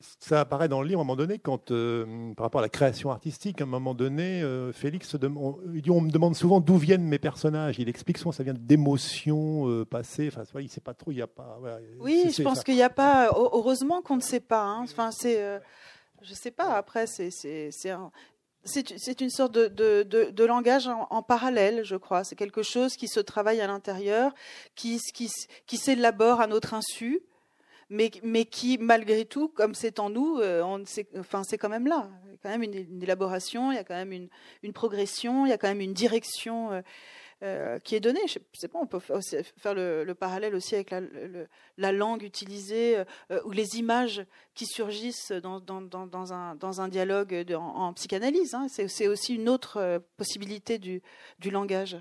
ça 0.00 0.40
apparaît 0.40 0.68
dans 0.68 0.82
le 0.82 0.88
livre 0.88 1.00
à 1.00 1.02
un 1.02 1.04
moment 1.04 1.16
donné, 1.16 1.38
quand, 1.38 1.70
euh, 1.70 2.34
par 2.34 2.44
rapport 2.44 2.58
à 2.58 2.62
la 2.62 2.68
création 2.68 3.10
artistique, 3.10 3.60
à 3.60 3.64
un 3.64 3.68
moment 3.68 3.94
donné, 3.94 4.42
euh, 4.42 4.72
Félix 4.72 5.14
on, 5.14 6.00
me 6.00 6.10
demande 6.10 6.36
souvent 6.36 6.60
d'où 6.60 6.76
viennent 6.76 7.04
mes 7.04 7.18
personnages. 7.18 7.78
Il 7.78 7.88
explique 7.88 8.18
souvent 8.18 8.30
que 8.30 8.36
ça 8.36 8.42
vient 8.42 8.54
d'émotions 8.54 9.68
euh, 9.68 9.84
passées. 9.86 10.28
Enfin, 10.28 10.42
il 10.56 10.64
ne 10.64 10.68
sait 10.68 10.80
pas 10.82 10.94
trop, 10.94 11.12
il 11.12 11.16
n'y 11.16 11.22
a 11.22 11.26
pas. 11.26 11.58
oui, 12.00 12.30
je 12.36 12.42
pense 12.42 12.62
qu'il 12.62 12.74
n'y 12.74 12.82
a 12.82 12.90
pas. 12.90 13.30
Heureusement 13.34 14.02
qu'on 14.02 14.16
ne 14.16 14.22
sait 14.22 14.40
pas. 14.40 14.62
Hein. 14.62 14.82
Enfin, 14.82 15.10
c'est, 15.12 15.38
je 16.20 16.30
ne 16.30 16.36
sais 16.36 16.50
pas. 16.50 16.74
Après, 16.74 17.06
c'est, 17.06 17.30
c'est, 17.30 19.20
une 19.20 19.30
sorte 19.30 19.52
de, 19.52 19.68
de, 19.68 20.30
de, 20.30 20.44
langage 20.44 20.88
en, 20.88 21.06
en, 21.08 21.22
parallèle, 21.22 21.84
je 21.84 21.96
crois. 21.96 22.22
C'est 22.22 22.36
quelque 22.36 22.62
chose 22.62 22.96
qui 22.96 23.08
se 23.08 23.20
travaille 23.20 23.62
à 23.62 23.66
l'intérieur, 23.66 24.34
qui, 24.74 24.98
qui, 25.14 25.30
qui 25.66 25.76
s'élabore 25.78 26.42
à 26.42 26.46
notre 26.46 26.74
insu 26.74 27.22
mais, 27.88 28.10
qui, 28.44 28.78
malgré 28.78 29.24
tout, 29.24 29.48
comme 29.48 29.74
c'est 29.74 30.00
en 30.00 30.10
nous, 30.10 30.38
euh, 30.38 30.82
c'est, 30.86 31.06
enfin, 31.16 31.42
quand 31.58 31.68
même 31.68 31.86
là. 31.86 32.10
Il 32.24 32.32
y 32.32 32.34
a 32.34 32.38
quand 32.42 32.48
même 32.48 32.62
une, 32.62 33.02
élaboration, 33.02 33.70
il 33.70 33.76
y 33.76 33.78
a 33.78 33.84
quand 33.84 33.94
même 33.94 34.12
une, 34.12 34.72
progression, 34.72 35.46
il 35.46 35.50
y 35.50 35.52
a 35.52 35.58
quand 35.58 35.68
même 35.68 35.80
une 35.80 35.94
direction 35.94 36.72
euh, 36.72 36.82
euh, 37.42 37.78
qui 37.78 37.94
est 37.94 38.00
donnée. 38.00 38.26
Je 38.26 38.38
sais 38.54 38.68
pas, 38.68 38.80
on 38.80 38.86
peut 38.86 38.98
faire 38.98 39.74
le, 39.74 40.12
parallèle 40.14 40.56
aussi 40.56 40.74
avec 40.74 40.90
la, 40.90 41.00
la 41.76 41.92
langue 41.92 42.22
utilisée 42.22 43.02
ou 43.44 43.52
les 43.52 43.76
images 43.76 44.24
qui 44.54 44.66
surgissent 44.66 45.30
dans, 45.32 45.62
un, 46.32 46.88
dialogue 46.88 47.46
en, 47.56 47.92
psychanalyse. 47.92 48.54
Hein. 48.54 48.66
C'est, 48.68 49.06
aussi 49.06 49.36
une 49.36 49.48
autre 49.48 50.02
possibilité 50.16 50.78
du 50.78 51.02
langage. 51.50 51.98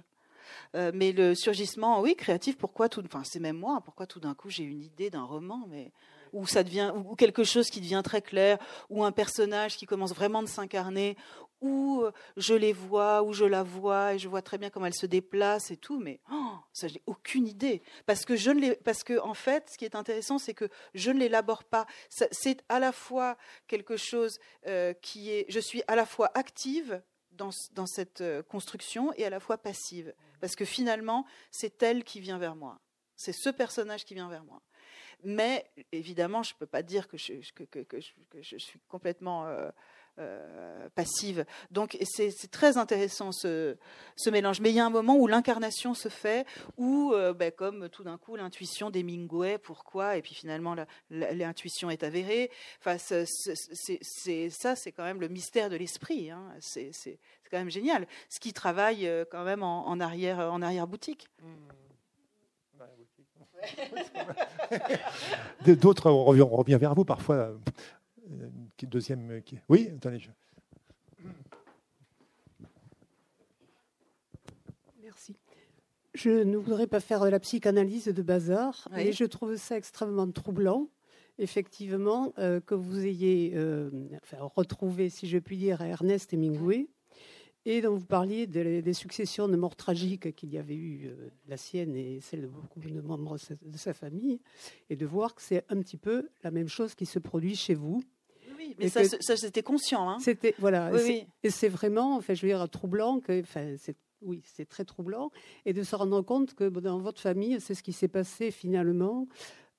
Euh, 0.75 0.91
mais 0.93 1.11
le 1.11 1.35
surgissement, 1.35 2.01
oui, 2.01 2.15
créatif, 2.15 2.57
pourquoi 2.57 2.89
tout, 2.89 3.03
enfin 3.05 3.23
c'est 3.23 3.39
même 3.39 3.57
moi, 3.57 3.81
pourquoi 3.83 4.07
tout 4.07 4.19
d'un 4.19 4.33
coup 4.33 4.49
j'ai 4.49 4.63
une 4.63 4.81
idée 4.81 5.09
d'un 5.09 5.23
roman, 5.23 5.65
mais 5.69 5.91
où 6.33 6.45
ça 6.45 6.63
devient, 6.63 6.91
ou 6.93 7.15
quelque 7.15 7.43
chose 7.43 7.69
qui 7.69 7.79
devient 7.79 8.01
très 8.03 8.21
clair, 8.21 8.57
ou 8.89 9.03
un 9.03 9.11
personnage 9.11 9.77
qui 9.77 9.85
commence 9.85 10.13
vraiment 10.13 10.43
de 10.43 10.47
s'incarner, 10.47 11.15
où 11.61 12.01
euh, 12.01 12.11
je 12.37 12.53
les 12.53 12.73
vois, 12.73 13.23
où 13.23 13.33
je 13.33 13.45
la 13.45 13.63
vois, 13.63 14.13
et 14.13 14.19
je 14.19 14.27
vois 14.27 14.41
très 14.41 14.57
bien 14.57 14.69
comment 14.69 14.85
elle 14.85 14.93
se 14.93 15.05
déplace 15.05 15.71
et 15.71 15.77
tout, 15.77 15.99
mais 15.99 16.19
oh, 16.31 16.53
ça 16.73 16.87
j'ai 16.87 17.01
aucune 17.05 17.47
idée, 17.47 17.81
parce 18.05 18.25
que 18.25 18.35
je 18.35 18.51
ne 18.51 18.73
parce 18.73 19.03
que 19.03 19.19
en 19.19 19.33
fait, 19.33 19.69
ce 19.71 19.77
qui 19.77 19.85
est 19.85 19.95
intéressant, 19.95 20.37
c'est 20.37 20.53
que 20.53 20.69
je 20.93 21.11
ne 21.11 21.19
l'élabore 21.19 21.63
pas. 21.63 21.85
C'est 22.09 22.63
à 22.69 22.79
la 22.79 22.91
fois 22.91 23.37
quelque 23.67 23.97
chose 23.97 24.39
euh, 24.67 24.93
qui 24.93 25.31
est, 25.31 25.45
je 25.49 25.59
suis 25.59 25.83
à 25.87 25.95
la 25.95 26.05
fois 26.05 26.31
active 26.35 27.01
dans, 27.36 27.51
cette 27.86 28.23
construction 28.49 29.13
et 29.13 29.25
à 29.25 29.29
la 29.29 29.39
fois 29.39 29.57
passive. 29.57 30.13
Parce 30.41 30.55
que 30.55 30.65
finalement, 30.65 31.25
c'est 31.51 31.81
elle 31.83 32.03
qui 32.03 32.19
vient 32.19 32.38
vers 32.38 32.55
moi. 32.55 32.79
C'est 33.15 33.33
ce 33.33 33.49
personnage 33.49 34.05
qui 34.05 34.13
vient 34.13 34.29
vers 34.29 34.43
moi. 34.43 34.61
Mais 35.23 35.71
évidemment, 35.91 36.43
je 36.43 36.53
ne 36.53 36.57
peux 36.59 36.65
pas 36.65 36.83
dire 36.83 37.07
que 37.07 37.17
je, 37.17 37.33
que, 37.53 37.99
je, 38.41 38.57
suis 38.57 38.79
complètement 38.88 39.47
euh, 39.47 39.69
euh, 40.18 40.88
passive. 40.95 41.45
Donc 41.72 41.97
c'est 42.03 42.49
très 42.49 42.78
intéressant 42.78 43.34
ce, 43.34 43.76
ce, 44.16 44.30
mélange. 44.30 44.61
Mais 44.61 44.70
il 44.70 44.76
y 44.76 44.80
a 44.80 44.86
un 44.86 44.89
moment 44.89 45.18
où 45.18 45.28
l'incarnation 45.28 45.93
se 45.93 46.07
fait, 46.07 46.47
où, 46.78 47.11
euh, 47.13 47.34
ben, 47.34 47.51
comme 47.51 47.89
tout 47.89 48.03
d'un 48.03 48.18
coup, 48.18 48.38
l'intuition 48.38 48.89
d'Hemingway, 48.89 49.57
pourquoi 49.57 50.16
Et 50.16 50.22
puis 50.22 50.34
finalement, 50.34 50.74
l'intuition 51.09 51.89
est 51.89 52.03
avérée. 52.03 52.49
Enfin, 52.80 52.97
ça, 52.97 53.26
c'est 53.26 54.91
quand 54.93 55.03
même 55.03 55.20
le 55.20 55.28
mystère 55.28 55.70
de 55.70 55.76
l'esprit. 55.76 56.32
Hein. 56.32 56.43
C'est 56.61 57.20
quand 57.51 57.57
même 57.57 57.70
génial. 57.70 58.07
Ce 58.30 58.39
qui 58.39 58.53
travaille 58.53 59.07
euh, 59.07 59.26
quand 59.30 59.43
même 59.43 59.63
en, 59.63 59.99
arrière, 59.99 60.39
en 60.39 60.61
arrière 60.61 60.88
boutique. 60.88 61.28
D'autres, 65.66 66.09
on 66.09 66.24
revient, 66.24 66.78
vers 66.80 66.95
vous 66.95 67.05
parfois. 67.05 67.51
Euh, 68.32 68.49
deuxième. 68.84 69.32
Euh, 69.32 69.41
oui, 69.69 69.89
attendez. 69.95 70.19
Je... 70.19 70.30
Merci. 75.01 75.36
Je 76.13 76.30
ne 76.30 76.57
voudrais 76.57 76.88
pas 76.88 76.99
faire 76.99 77.23
de 77.23 77.30
la 77.30 77.39
psychanalyse 77.39 78.05
de 78.05 78.21
bazar, 78.21 78.88
mais 78.91 79.11
je 79.11 79.26
trouve 79.26 79.57
ça 79.57 79.76
extrêmement 79.78 80.30
troublant, 80.32 80.88
effectivement, 81.39 82.32
que 82.32 82.73
vous 82.73 83.05
ayez 83.05 83.53
retrouvé, 84.39 85.09
si 85.09 85.28
je 85.28 85.38
puis 85.39 85.57
dire, 85.57 85.82
Ernest 85.82 86.34
Hemingway, 86.34 86.88
et 87.65 87.82
dont 87.82 87.95
vous 87.95 88.05
parliez 88.05 88.45
des 88.45 88.93
successions 88.93 89.47
de 89.47 89.57
morts 89.57 89.76
tragiques 89.76 90.36
qu'il 90.36 90.49
y 90.49 90.57
avait 90.57 90.76
eu, 90.76 91.07
euh, 91.07 91.30
la 91.47 91.57
sienne 91.57 91.95
et 91.95 92.19
celle 92.21 92.43
de 92.43 92.47
beaucoup 92.47 92.80
de 92.80 93.01
membres 93.01 93.38
de 93.63 93.78
sa 93.78 93.93
famille, 93.93 94.39
et 94.89 94.95
de 94.95 95.05
voir 95.05 95.34
que 95.34 95.41
c'est 95.41 95.65
un 95.69 95.82
petit 95.82 95.97
peu 95.97 96.30
la 96.43 96.51
même 96.51 96.67
chose 96.67 96.93
qui 96.93 97.07
se 97.07 97.17
produit 97.17 97.55
chez 97.55 97.73
vous. 97.73 98.03
Oui, 98.57 98.75
mais 98.79 98.89
ça, 98.89 99.03
c'était 99.35 99.63
conscient. 99.63 100.09
Hein. 100.09 100.19
C'était 100.19 100.55
voilà, 100.59 100.91
et 101.43 101.49
c'est 101.49 101.69
vraiment, 101.69 102.15
enfin, 102.15 102.33
je 102.33 102.45
veux 102.45 102.51
dire, 102.51 102.69
troublant 102.69 103.19
que, 103.19 103.41
enfin, 103.41 103.75
c'est 103.77 103.95
oui, 104.21 104.41
c'est 104.43 104.67
très 104.67 104.85
troublant, 104.85 105.31
et 105.65 105.73
de 105.73 105.83
se 105.83 105.95
rendre 105.95 106.21
compte 106.21 106.55
que 106.55 106.67
dans 106.67 106.99
votre 106.99 107.21
famille, 107.21 107.59
c'est 107.59 107.75
ce 107.75 107.83
qui 107.83 107.93
s'est 107.93 108.07
passé 108.07 108.51
finalement. 108.51 109.27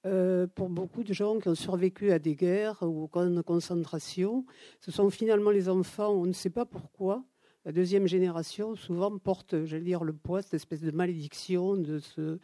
Euh, 0.04 0.46
pour 0.46 0.68
beaucoup 0.68 1.02
de 1.02 1.12
gens 1.12 1.40
qui 1.40 1.48
ont 1.48 1.56
survécu 1.56 2.12
à 2.12 2.20
des 2.20 2.36
guerres 2.36 2.78
ou 2.82 3.02
aux 3.02 3.08
camps 3.08 3.26
de 3.26 3.40
concentration, 3.40 4.46
ce 4.78 4.92
sont 4.92 5.10
finalement 5.10 5.50
les 5.50 5.68
enfants, 5.68 6.12
on 6.12 6.26
ne 6.26 6.32
sait 6.32 6.50
pas 6.50 6.64
pourquoi, 6.64 7.24
la 7.64 7.72
deuxième 7.72 8.06
génération 8.06 8.76
souvent 8.76 9.18
porte, 9.18 9.64
j'allais 9.64 9.82
dire, 9.82 10.04
le 10.04 10.12
poids, 10.12 10.42
cette 10.42 10.54
espèce 10.54 10.82
de 10.82 10.92
malédiction, 10.92 11.74
de 11.74 11.98
ce, 11.98 12.38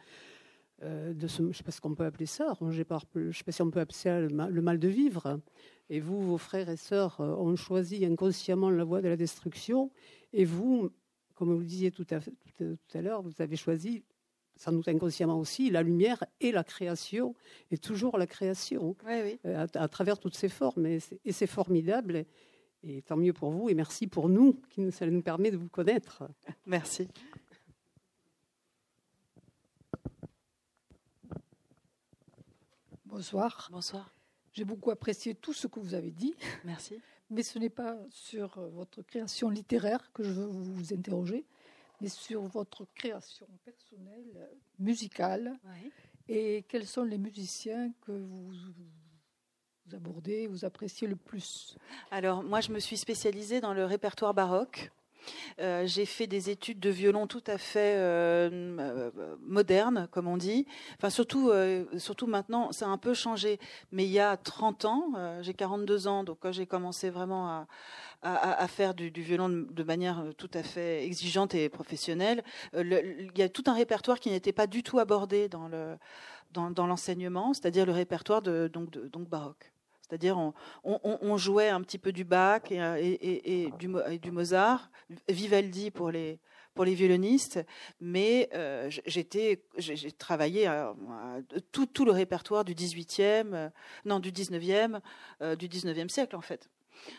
de 0.83 1.27
ce 1.27 1.43
je 1.43 1.47
ne 1.47 1.53
sais 1.53 1.63
pas 1.63 1.71
ce 1.71 1.81
qu'on 1.81 1.95
peut 1.95 2.05
appeler 2.05 2.25
ça, 2.25 2.57
je 2.59 2.65
ne 2.65 2.71
sais 3.31 3.43
pas 3.43 3.51
si 3.51 3.61
on 3.61 3.71
peut 3.71 3.79
appeler 3.79 3.97
ça 3.97 4.19
le 4.19 4.61
mal, 4.61 4.79
de 4.79 4.87
vivre. 4.87 5.39
Et 5.89 5.99
vous, 5.99 6.21
vos 6.21 6.37
frères 6.37 6.69
et 6.69 6.77
sœurs, 6.77 7.19
euh, 7.21 7.35
ont 7.35 7.55
choisi 7.55 8.05
inconsciemment 8.05 8.69
la 8.69 8.83
voie 8.83 9.01
de 9.01 9.07
la 9.07 9.17
destruction. 9.17 9.91
Et 10.31 10.45
vous, 10.45 10.89
comme 11.35 11.53
vous 11.53 11.59
le 11.59 11.65
disiez 11.65 11.91
tout 11.91 12.07
à, 12.11 12.19
tout 12.19 12.77
à 12.93 13.01
l'heure, 13.01 13.21
vous 13.21 13.33
avez 13.39 13.55
choisi 13.55 14.03
sans 14.55 14.71
doute 14.71 14.87
inconsciemment 14.87 15.39
aussi, 15.39 15.69
la 15.69 15.81
lumière 15.81 16.23
et 16.39 16.51
la 16.51 16.63
création, 16.63 17.35
et 17.71 17.77
toujours 17.77 18.17
la 18.17 18.27
création, 18.27 18.95
oui, 19.05 19.39
euh, 19.45 19.65
à, 19.73 19.87
travers 19.87 20.19
toutes 20.19 20.35
ces 20.35 20.49
formes. 20.49 20.85
Et 20.85 20.99
c'est 21.31 21.47
formidable. 21.47 22.25
Et 22.83 23.01
tant 23.01 23.17
mieux 23.17 23.33
pour 23.33 23.49
vous 23.51 23.69
et 23.69 23.73
merci 23.73 24.07
pour 24.07 24.27
nous, 24.27 24.59
qui 24.69 24.81
nous, 24.81 24.91
ça 24.91 25.05
nous 25.05 25.21
permet 25.21 25.51
de 25.51 25.57
vous 25.57 25.69
connaître. 25.69 26.23
Merci. 26.65 27.07
Bonsoir. 33.13 33.69
Bonsoir. 33.71 34.11
J'ai 34.53 34.65
beaucoup 34.65 34.89
apprécié 34.89 35.35
tout 35.35 35.53
ce 35.53 35.67
que 35.67 35.79
vous 35.79 35.93
avez 35.93 36.09
dit. 36.09 36.33
Merci. 36.63 36.99
Mais 37.29 37.43
ce 37.43 37.59
n'est 37.59 37.69
pas 37.69 37.95
sur 38.09 38.59
votre 38.71 39.03
création 39.03 39.51
littéraire 39.51 40.11
que 40.13 40.23
je 40.23 40.31
veux 40.31 40.47
vous 40.47 40.91
interroger, 40.95 41.45
mais 42.01 42.09
sur 42.09 42.41
votre 42.41 42.87
création 42.95 43.47
personnelle, 43.63 44.49
musicale. 44.79 45.59
Et 46.27 46.65
quels 46.67 46.87
sont 46.87 47.03
les 47.03 47.19
musiciens 47.19 47.91
que 48.01 48.13
vous, 48.13 48.51
vous 49.85 49.95
abordez, 49.95 50.47
vous 50.47 50.65
appréciez 50.65 51.07
le 51.07 51.15
plus? 51.15 51.77
Alors, 52.09 52.41
moi, 52.41 52.61
je 52.61 52.71
me 52.71 52.79
suis 52.79 52.97
spécialisée 52.97 53.61
dans 53.61 53.75
le 53.75 53.85
répertoire 53.85 54.33
baroque. 54.33 54.91
Euh, 55.59 55.85
j'ai 55.85 56.05
fait 56.05 56.27
des 56.27 56.49
études 56.49 56.79
de 56.79 56.89
violon 56.89 57.27
tout 57.27 57.43
à 57.47 57.57
fait 57.57 57.95
euh, 57.97 58.49
euh, 58.79 59.11
modernes, 59.41 60.07
comme 60.11 60.27
on 60.27 60.37
dit. 60.37 60.65
Enfin, 60.97 61.09
surtout, 61.09 61.51
surtout 61.97 62.27
maintenant, 62.27 62.71
ça 62.71 62.85
a 62.85 62.89
un 62.89 62.97
peu 62.97 63.13
changé. 63.13 63.59
Mais 63.91 64.05
il 64.05 64.11
y 64.11 64.19
a 64.19 64.37
30 64.37 64.85
ans, 64.85 65.13
j'ai 65.41 65.53
42 65.53 66.07
ans, 66.07 66.23
donc 66.23 66.37
quand 66.41 66.51
j'ai 66.51 66.65
commencé 66.65 67.09
vraiment 67.09 67.65
à, 68.21 68.67
faire 68.67 68.93
du, 68.93 69.09
violon 69.09 69.49
de, 69.49 69.83
manière 69.83 70.23
tout 70.37 70.49
à 70.53 70.63
fait 70.63 71.03
exigeante 71.03 71.55
et 71.55 71.69
professionnelle, 71.69 72.43
il 72.73 73.31
y 73.35 73.41
a 73.41 73.49
tout 73.49 73.63
un 73.67 73.73
répertoire 73.73 74.19
qui 74.19 74.29
n'était 74.29 74.53
pas 74.53 74.67
du 74.67 74.83
tout 74.83 74.99
abordé 74.99 75.49
dans 75.49 75.67
le 75.67 75.97
dans, 76.51 76.85
l'enseignement, 76.85 77.53
c'est-à-dire 77.53 77.85
le 77.85 77.91
répertoire 77.91 78.41
de, 78.41 78.67
donc 78.67 79.27
baroque. 79.27 79.73
C'est-à-dire 80.03 80.37
on, 80.83 81.37
jouait 81.37 81.69
un 81.69 81.81
petit 81.81 81.97
peu 81.97 82.11
du 82.11 82.23
Bach 82.23 82.63
et, 82.69 83.63
et, 83.63 83.71
du, 83.79 84.31
Mozart, 84.31 84.91
Vivaldi 85.29 85.91
pour 85.91 86.11
les, 86.11 86.39
violonistes, 86.75 87.65
mais 88.01 88.49
euh, 88.53 88.89
j'ai 88.89 90.11
travaillé 90.17 90.67
à, 90.67 90.93
tout, 91.71 92.05
le 92.05 92.11
répertoire 92.11 92.65
du 92.65 92.75
18e, 92.75 93.53
euh, 93.53 93.69
non 94.05 94.19
du 94.19 94.31
19e, 94.31 94.99
euh, 95.41 95.55
du 95.55 95.67
19e 95.67 96.09
siècle 96.09 96.35
en 96.35 96.41
fait. 96.41 96.69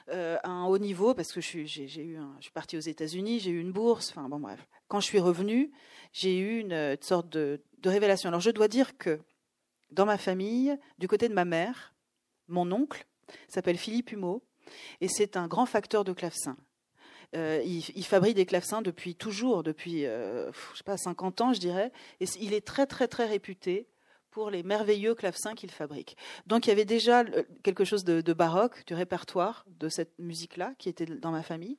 à 0.09 0.49
un 0.49 0.66
haut 0.66 0.78
niveau 0.78 1.14
parce 1.14 1.32
que 1.32 1.41
je 1.41 1.47
suis, 1.47 1.66
j'ai, 1.66 2.18
partie 2.53 2.76
aux 2.76 2.80
États-Unis, 2.80 3.41
j'ai 3.41 3.51
eu 3.51 3.61
une 3.61 3.72
bourse, 3.72 4.11
enfin 4.11 4.28
bon 4.28 4.41
bref. 4.41 4.68
Quand 4.89 5.01
je 5.01 5.07
suis 5.07 5.20
revenue, 5.20 5.72
j'ai 6.12 6.39
eu 6.39 6.61
une 6.61 6.97
sorte 7.01 7.30
de 7.30 7.61
révélation. 7.85 8.28
Alors 8.28 8.41
je 8.41 8.51
dois 8.51 8.68
dire 8.68 8.99
que 8.99 9.20
dans 9.91 10.07
ma 10.07 10.18
famille, 10.18 10.76
du 10.99 11.09
côté 11.09 11.28
de 11.28 11.35
ma 11.35 11.45
mère, 11.45 11.93
mon 12.49 12.70
oncle 12.72 13.07
s'appelle 13.49 13.78
Philippe 13.78 14.12
Humeau 14.12 14.42
et 15.01 15.09
c'est 15.09 15.36
un 15.36 15.47
grand 15.47 15.66
facteur 15.66 16.05
de 16.05 16.12
clavecin. 16.12 16.57
Euh, 17.34 17.61
il, 17.64 18.05
fabrique 18.05 18.36
des 18.36 18.47
clavecins 18.47 18.80
depuis 18.80 19.16
toujours, 19.16 19.64
depuis 19.64 20.07
euh, 20.07 20.53
je 20.72 20.78
sais 20.78 20.84
pas 20.84 20.97
50 20.97 21.40
ans, 21.40 21.53
je 21.53 21.59
dirais, 21.59 21.90
et 22.20 22.26
il 22.40 22.55
est 22.55 22.64
très 22.64 22.86
très 22.86 23.09
très 23.09 23.26
réputé 23.26 23.88
pour 24.30 24.51
les 24.51 24.62
merveilleux 24.62 25.14
clavecins 25.14 25.55
qu'il 25.55 25.70
fabrique. 25.70 26.16
Donc 26.47 26.66
il 26.66 26.68
y 26.68 26.72
avait 26.72 26.84
déjà 26.84 27.22
euh, 27.22 27.42
quelque 27.64 27.84
chose 27.84 28.05
de, 28.05 28.32
baroque 28.32 28.84
du 28.86 28.95
répertoire 28.95 29.64
de 29.66 29.88
cette 29.88 30.16
musique-là 30.18 30.74
qui 30.78 30.88
était 30.88 31.07
dans 31.07 31.32
ma 31.32 31.42
famille. 31.42 31.78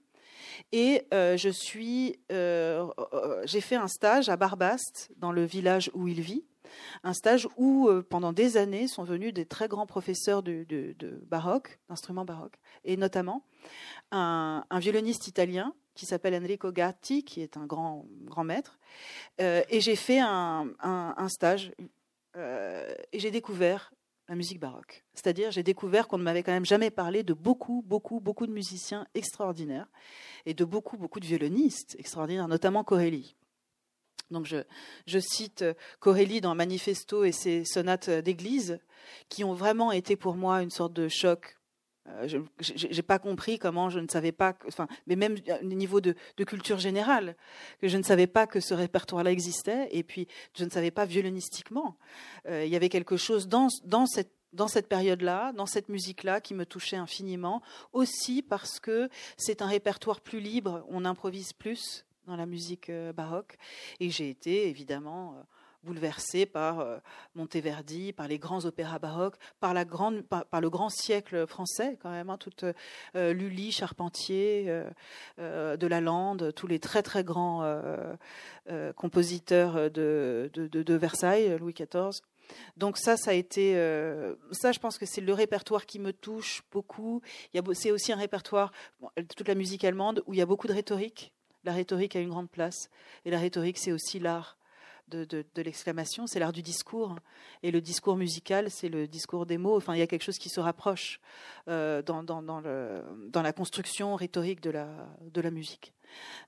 Et 0.74 1.08
je 1.12 1.50
suis, 1.50 2.20
j'ai 2.30 3.62
fait 3.62 3.76
un 3.76 3.88
stage 3.88 4.30
à 4.30 4.36
Barbaste, 4.36 5.10
dans 5.18 5.32
le 5.32 5.44
village 5.44 5.90
où 5.94 6.08
il 6.08 6.22
vit, 6.22 6.44
un 7.04 7.14
stage 7.14 7.48
où, 7.58 7.88
euh, 7.88 8.06
pendant 8.08 8.34
des 8.34 8.58
années, 8.58 8.88
sont 8.88 9.04
venus 9.04 9.34
des 9.34 9.46
très 9.46 9.68
grands 9.68 9.86
professeurs 9.86 10.44
de, 10.44 10.66
baroque, 11.28 11.80
d'instruments 11.90 12.26
baroques, 12.26 12.58
et 12.84 12.98
notamment 12.98 13.44
un, 14.12 14.64
violoniste 14.80 15.28
italien 15.28 15.74
qui 15.96 16.06
s'appelle 16.06 16.36
Enrico 16.36 16.72
Gatti, 16.72 17.24
qui 17.24 17.42
est 17.42 17.58
un 17.58 17.66
grand, 17.66 18.06
grand 18.24 18.44
maître. 18.44 18.78
Euh, 19.40 19.64
et 19.70 19.80
j'ai 19.80 19.96
fait 19.96 20.20
un, 20.20 21.28
stage 21.30 21.74
euh, 22.36 22.94
et 23.14 23.20
j'ai 23.20 23.32
découvert 23.32 23.92
la 24.28 24.36
musique 24.36 24.60
baroque. 24.60 25.06
C'est-à-dire, 25.14 25.52
j'ai 25.52 25.64
découvert 25.64 26.08
qu'on 26.08 26.18
ne 26.18 26.24
m'avait 26.24 26.44
quand 26.44 26.52
même 26.52 26.66
jamais 26.66 26.90
parlé 26.90 27.24
de 27.24 27.34
beaucoup, 27.34 27.84
beaucoup, 27.86 28.20
beaucoup 28.20 28.48
de 28.48 28.52
musiciens 28.52 29.06
extraordinaires 29.14 29.88
et 30.46 30.54
de 30.54 30.66
beaucoup, 30.66 30.98
beaucoup 30.98 31.20
de 31.20 31.26
violonistes 31.26 31.96
extraordinaires, 32.00 32.48
notamment 32.48 32.84
Corelli. 32.84 33.36
Donc 34.32 34.46
je, 34.46 35.20
cite 35.20 35.62
euh, 35.62 35.74
Corelli 36.00 36.42
dans 36.42 36.56
Manifesto 36.56 37.24
et 37.24 37.32
ses 37.32 37.64
sonates 37.64 38.10
d'église, 38.10 38.80
qui 39.30 39.44
ont 39.44 39.54
vraiment 39.54 39.92
été 39.92 40.16
pour 40.16 40.36
moi 40.36 40.62
une 40.62 40.72
sorte 40.72 40.94
de 40.94 41.08
choc. 41.08 41.58
Euh, 42.08 42.28
je 42.28 42.88
n'ai 42.88 43.02
pas 43.02 43.20
compris 43.20 43.58
comment 43.58 43.90
je 43.90 44.00
ne 44.00 44.08
savais 44.08 44.32
pas, 44.32 44.56
enfin, 44.68 44.88
mais 45.08 45.16
même 45.16 45.38
au 45.62 45.66
niveau 45.66 46.02
de, 46.02 46.16
culture 46.46 46.78
générale, 46.78 47.36
que 47.82 47.88
je 47.88 47.98
ne 47.98 48.04
savais 48.04 48.28
pas 48.28 48.46
que 48.46 48.60
ce 48.60 48.74
répertoire-là 48.74 49.32
existait, 49.32 49.90
et 49.92 50.04
puis 50.04 50.28
je 50.56 50.66
ne 50.66 50.70
savais 50.70 50.92
pas 50.92 51.06
violonistiquement. 51.06 51.98
Euh, 52.48 52.64
il 52.66 52.72
y 52.72 52.76
avait 52.76 52.90
quelque 52.90 53.18
chose 53.18 53.48
dans 53.48 53.68
cette 54.06 54.88
période-là, 54.88 55.52
dans 55.54 55.66
cette 55.66 55.90
musique-là, 55.90 56.42
qui 56.42 56.54
me 56.54 56.66
touchait 56.66 56.98
infiniment, 56.98 57.62
aussi 57.92 58.44
parce 58.44 58.80
que 58.80 59.10
c'est 59.38 59.64
un 59.64 59.68
répertoire 59.68 60.22
plus 60.22 60.40
libre, 60.40 60.86
on 60.90 61.06
improvise 61.06 61.54
plus, 61.54 62.05
dans 62.26 62.36
la 62.36 62.46
musique 62.46 62.90
euh, 62.90 63.14
baroque. 63.14 63.58
Et 64.00 64.10
j'ai 64.10 64.30
été 64.30 64.68
évidemment 64.68 65.36
euh, 65.38 65.44
bouleversée 65.84 66.46
par 66.46 66.80
euh, 66.80 66.98
Monteverdi, 67.36 68.14
par 68.14 68.28
les 68.28 68.40
grands 68.40 68.66
opéras 68.66 69.00
baroques, 69.00 69.38
par, 69.60 69.74
le 69.74 70.70
grand 70.70 70.90
siècle 70.90 71.46
français 71.48 71.98
quand 72.02 72.10
même, 72.10 72.30
hein, 72.30 72.38
toute 72.38 72.66
Lully, 73.14 73.72
Charpentier, 73.72 74.84
de 75.38 75.88
la 75.88 76.02
Lande, 76.02 76.54
tous 76.56 76.68
les 76.68 76.80
très 76.80 77.04
très 77.04 77.24
grands 77.24 77.64
compositeurs 78.96 79.92
de, 79.92 80.50
Versailles, 80.88 81.58
Louis 81.60 81.74
XIV. 81.74 82.22
Donc 82.78 82.98
ça, 82.98 83.18
ça 83.18 83.32
a 83.32 83.34
été, 83.34 83.74
ça, 84.52 84.72
je 84.72 84.80
pense 84.80 84.98
que 84.98 85.06
c'est 85.06 85.22
le 85.22 85.34
répertoire 85.34 85.86
qui 85.86 86.00
me 86.00 86.14
touche 86.14 86.64
beaucoup. 86.72 87.22
C'est 87.74 87.92
aussi 87.92 88.12
un 88.12 88.18
répertoire, 88.18 88.72
toute 89.36 89.48
la 89.48 89.56
musique 89.56 89.84
allemande, 89.84 90.24
où 90.26 90.34
il 90.34 90.38
y 90.38 90.42
a 90.42 90.48
beaucoup 90.48 90.68
de 90.68 90.74
rhétorique 90.74 91.32
la 91.66 91.74
rhétorique 91.74 92.16
a 92.16 92.20
une 92.20 92.30
grande 92.30 92.50
place. 92.50 92.90
Et 93.26 93.32
la 93.32 93.40
rhétorique, 93.40 93.78
c'est 93.78 93.92
aussi 93.92 94.20
l'art 94.20 94.58
de, 95.08 95.46
l'exclamation, 95.58 96.28
c'est 96.28 96.40
l'art 96.40 96.52
du 96.52 96.62
discours. 96.62 97.16
Et 97.64 97.72
le 97.72 97.82
discours 97.82 98.16
musical, 98.16 98.72
c'est 98.72 98.90
le 98.90 99.08
discours 99.08 99.46
des 99.46 99.58
mots. 99.58 99.76
Enfin, 99.78 99.94
il 99.96 100.00
y 100.00 100.02
a 100.02 100.08
quelque 100.08 100.24
chose 100.24 100.38
qui 100.38 100.50
se 100.50 100.60
rapproche 100.60 101.20
euh, 101.68 102.02
dans, 102.02 103.42
la 103.42 103.54
construction 103.54 104.16
rhétorique 104.16 104.62
de 104.62 104.72
la, 104.72 105.52
musique. 105.52 105.94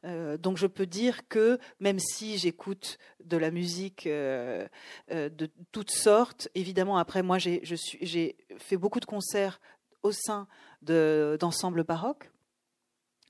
Euh, 0.05 0.37
donc 0.37 0.57
je 0.57 0.67
peux 0.67 0.85
dire 0.85 1.27
que 1.27 1.59
même 1.79 1.99
si 1.99 2.37
j'écoute 2.37 2.99
de 3.23 3.37
la 3.37 3.51
musique 3.51 4.07
euh, 4.07 4.67
de 5.09 5.49
toutes 5.71 5.91
sortes, 5.91 6.47
évidemment 6.55 6.97
après 6.97 7.21
moi 7.21 7.37
j'ai 7.37 8.35
fait 8.57 8.77
beaucoup 8.77 9.01
de 9.01 9.05
concerts 9.05 9.59
au 10.03 10.11
sein 10.11 10.47
d'ensembles 10.81 11.83
baroques 11.83 12.31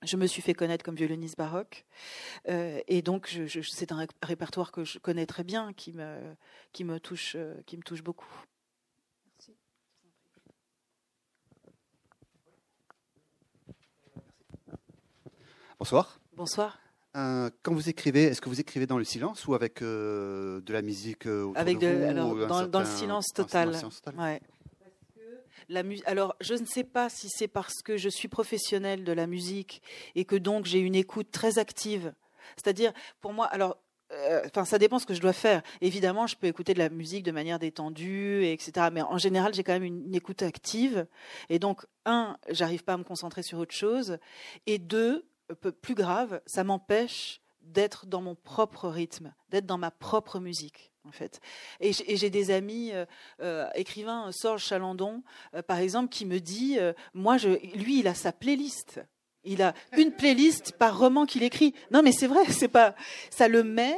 je 0.03 0.17
me 0.17 0.27
suis 0.27 0.41
fait 0.41 0.53
connaître 0.53 0.83
comme 0.83 0.95
violoniste 0.95 1.37
baroque, 1.37 1.85
euh, 2.49 2.79
et 2.87 3.01
donc 3.01 3.35
c'est 3.63 3.91
un 3.91 4.05
répertoire 4.21 4.71
que 4.71 4.83
je 4.83 4.99
connais 4.99 5.25
très 5.25 5.43
bien, 5.43 5.73
qui 5.73 5.93
me, 5.93 6.19
qui 6.71 6.83
me, 6.83 6.99
touche, 6.99 7.33
euh, 7.35 7.55
qui 7.65 7.77
me 7.77 7.83
touche 7.83 8.03
beaucoup. 8.03 8.27
Merci. 9.25 9.55
Bonsoir. 15.79 16.19
Bonsoir. 16.35 16.79
Euh, 17.15 17.49
quand 17.63 17.73
vous 17.73 17.89
écrivez, 17.89 18.25
est-ce 18.25 18.41
que 18.41 18.49
vous 18.49 18.59
écrivez 18.59 18.85
dans 18.85 18.99
le 18.99 19.03
silence 19.03 19.47
ou 19.47 19.55
avec 19.55 19.81
de 19.81 20.61
la 20.67 20.83
musique 20.83 21.25
Avec 21.55 21.79
de, 21.79 21.87
alors, 21.87 22.67
dans, 22.67 22.79
le 22.81 22.85
silence 22.85 23.33
total. 23.33 23.75
Silence 23.75 24.01
total? 24.01 24.19
Ouais 24.19 24.41
alors, 26.06 26.35
je 26.39 26.53
ne 26.53 26.65
sais 26.65 26.84
pas 26.84 27.10
si 27.10 27.30
c'est 27.30 27.48
parce 27.48 27.81
que 27.81 27.98
je 27.98 28.10
suis 28.10 28.27
professionnelle 28.27 29.03
de 29.03 29.11
la 29.11 29.27
musique 29.27 29.81
et 30.15 30.26
que 30.26 30.35
donc 30.35 30.65
j'ai 30.65 30.80
une 30.80 30.95
écoute 30.95 31.31
très 31.31 31.60
active. 31.60 32.14
C'est-à-dire, 32.56 32.94
pour 33.19 33.34
moi, 33.34 33.45
alors, 33.45 33.77
euh, 34.14 34.41
enfin, 34.45 34.64
ça 34.64 34.77
dépend 34.77 34.99
ce 34.99 35.06
que 35.06 35.14
je 35.14 35.22
dois 35.22 35.34
faire. 35.34 35.61
Évidemment, 35.81 36.27
je 36.27 36.38
peux 36.38 36.48
écouter 36.48 36.73
de 36.73 36.80
la 36.80 36.89
musique 36.89 37.23
de 37.23 37.31
manière 37.31 37.60
détendue, 37.60 38.45
etc. 38.45 38.88
Mais 38.91 39.02
en 39.02 39.18
général, 39.18 39.53
j'ai 39.53 39.64
quand 39.64 39.73
même 39.73 39.84
une, 39.84 40.15
écoute 40.15 40.41
active. 40.41 41.07
Et 41.49 41.60
donc, 41.60 41.85
un, 42.06 42.38
j'arrive 42.49 42.84
pas 42.84 42.94
à 42.94 42.98
me 42.98 43.03
concentrer 43.03 43.44
sur 43.44 43.60
autre 43.60 43.76
chose. 43.76 44.18
Et 44.65 44.77
deux, 44.77 45.26
plus 45.81 45.95
grave, 45.95 46.41
ça 46.45 46.64
m'empêche 46.64 47.41
d'être 47.68 48.06
dans 48.06 48.22
mon 48.22 48.35
propre 48.35 48.89
rythme, 48.89 49.34
d'être 49.49 49.65
dans 49.65 49.77
ma 49.77 49.91
propre 49.91 50.39
musique 50.39 50.91
en 51.07 51.11
fait. 51.11 51.39
Et 51.80 51.94
j'ai 51.94 52.30
des 52.30 52.52
amis 52.52 52.91
euh, 52.91 53.06
euh, 53.41 53.68
écrivains, 53.76 54.30
Sorge 54.31 54.64
Chalandon, 54.64 55.23
euh, 55.56 55.61
par 55.61 55.80
exemple, 55.80 56.10
qui 56.10 56.26
me 56.26 56.39
dit, 56.39 56.77
moi, 57.14 57.38
lui, 57.38 57.99
il 57.99 58.07
a 58.07 58.14
sa 58.14 58.31
playlist. 58.31 59.02
Il 59.44 59.61
a 59.61 59.73
une 59.98 60.11
playlist 60.11 60.73
par 60.73 60.99
roman 60.99 61.26
qu'il 61.26 61.44
écrit. 61.44 61.73
Non, 61.91 62.03
mais 62.03 62.11
c'est 62.11 62.27
vrai, 62.27 62.45
c'est 62.52 62.68
pas, 62.68 62.95
ça 63.30 63.48
le 63.48 63.64
met 63.64 63.98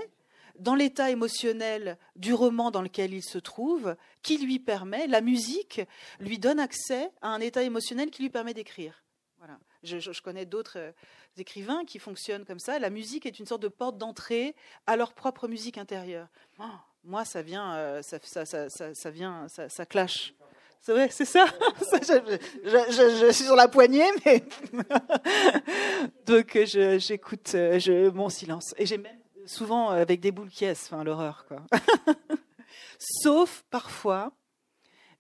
dans 0.60 0.76
l'état 0.76 1.10
émotionnel 1.10 1.98
du 2.16 2.34
roman 2.34 2.70
dans 2.70 2.82
lequel 2.82 3.14
il 3.14 3.24
se 3.24 3.38
trouve, 3.38 3.96
qui 4.22 4.38
lui 4.38 4.60
permet, 4.60 5.08
la 5.08 5.22
musique 5.22 5.82
lui 6.20 6.38
donne 6.38 6.60
accès 6.60 7.10
à 7.22 7.30
un 7.30 7.40
état 7.40 7.64
émotionnel 7.64 8.12
qui 8.12 8.22
lui 8.22 8.30
permet 8.30 8.54
d'écrire. 8.54 9.04
Voilà. 9.38 9.58
Je, 9.84 10.22
connais 10.22 10.46
d'autres 10.46 10.78
euh, 10.78 10.92
écrivains 11.38 11.86
qui 11.86 12.00
fonctionnent 12.00 12.46
comme 12.46 12.60
ça. 12.60 12.80
La 12.80 12.90
musique 12.90 13.26
est 13.26 13.40
une 13.40 13.46
sorte 13.46 13.62
de 13.62 13.68
porte 13.68 13.98
d'entrée 13.98 14.56
à 14.88 14.96
leur 14.96 15.14
propre 15.14 15.48
musique 15.48 15.78
intérieure. 15.78 16.28
Oh, 16.60 16.64
moi, 17.04 17.26
ça 17.26 17.42
vient, 17.42 17.74
euh, 17.76 18.02
ça, 18.02 18.20
ça, 18.22 18.46
ça, 18.46 18.70
ça, 18.70 19.10
vient, 19.10 19.48
ça, 19.48 19.86
clash. 19.86 20.34
C'est 20.82 20.92
vrai, 20.92 21.10
c'est 21.10 21.26
ça? 21.26 21.46
je, 21.92 23.30
suis 23.32 23.46
sur 23.46 23.56
la 23.56 23.68
poignée, 23.68 24.06
mais 24.26 24.44
donc 26.26 26.58
j'écoute 26.66 27.50
je, 27.52 28.10
mon 28.10 28.30
silence. 28.30 28.74
Et 28.78 28.86
j'ai 28.86 28.98
même 28.98 29.20
souvent 29.46 29.90
avec 29.90 30.20
des 30.22 30.32
boules 30.32 30.50
qui 30.50 30.70
enfin 30.70 31.04
l'horreur 31.04 31.46
quoi. 31.48 31.64
Sauf 33.00 33.64
parfois 33.70 34.32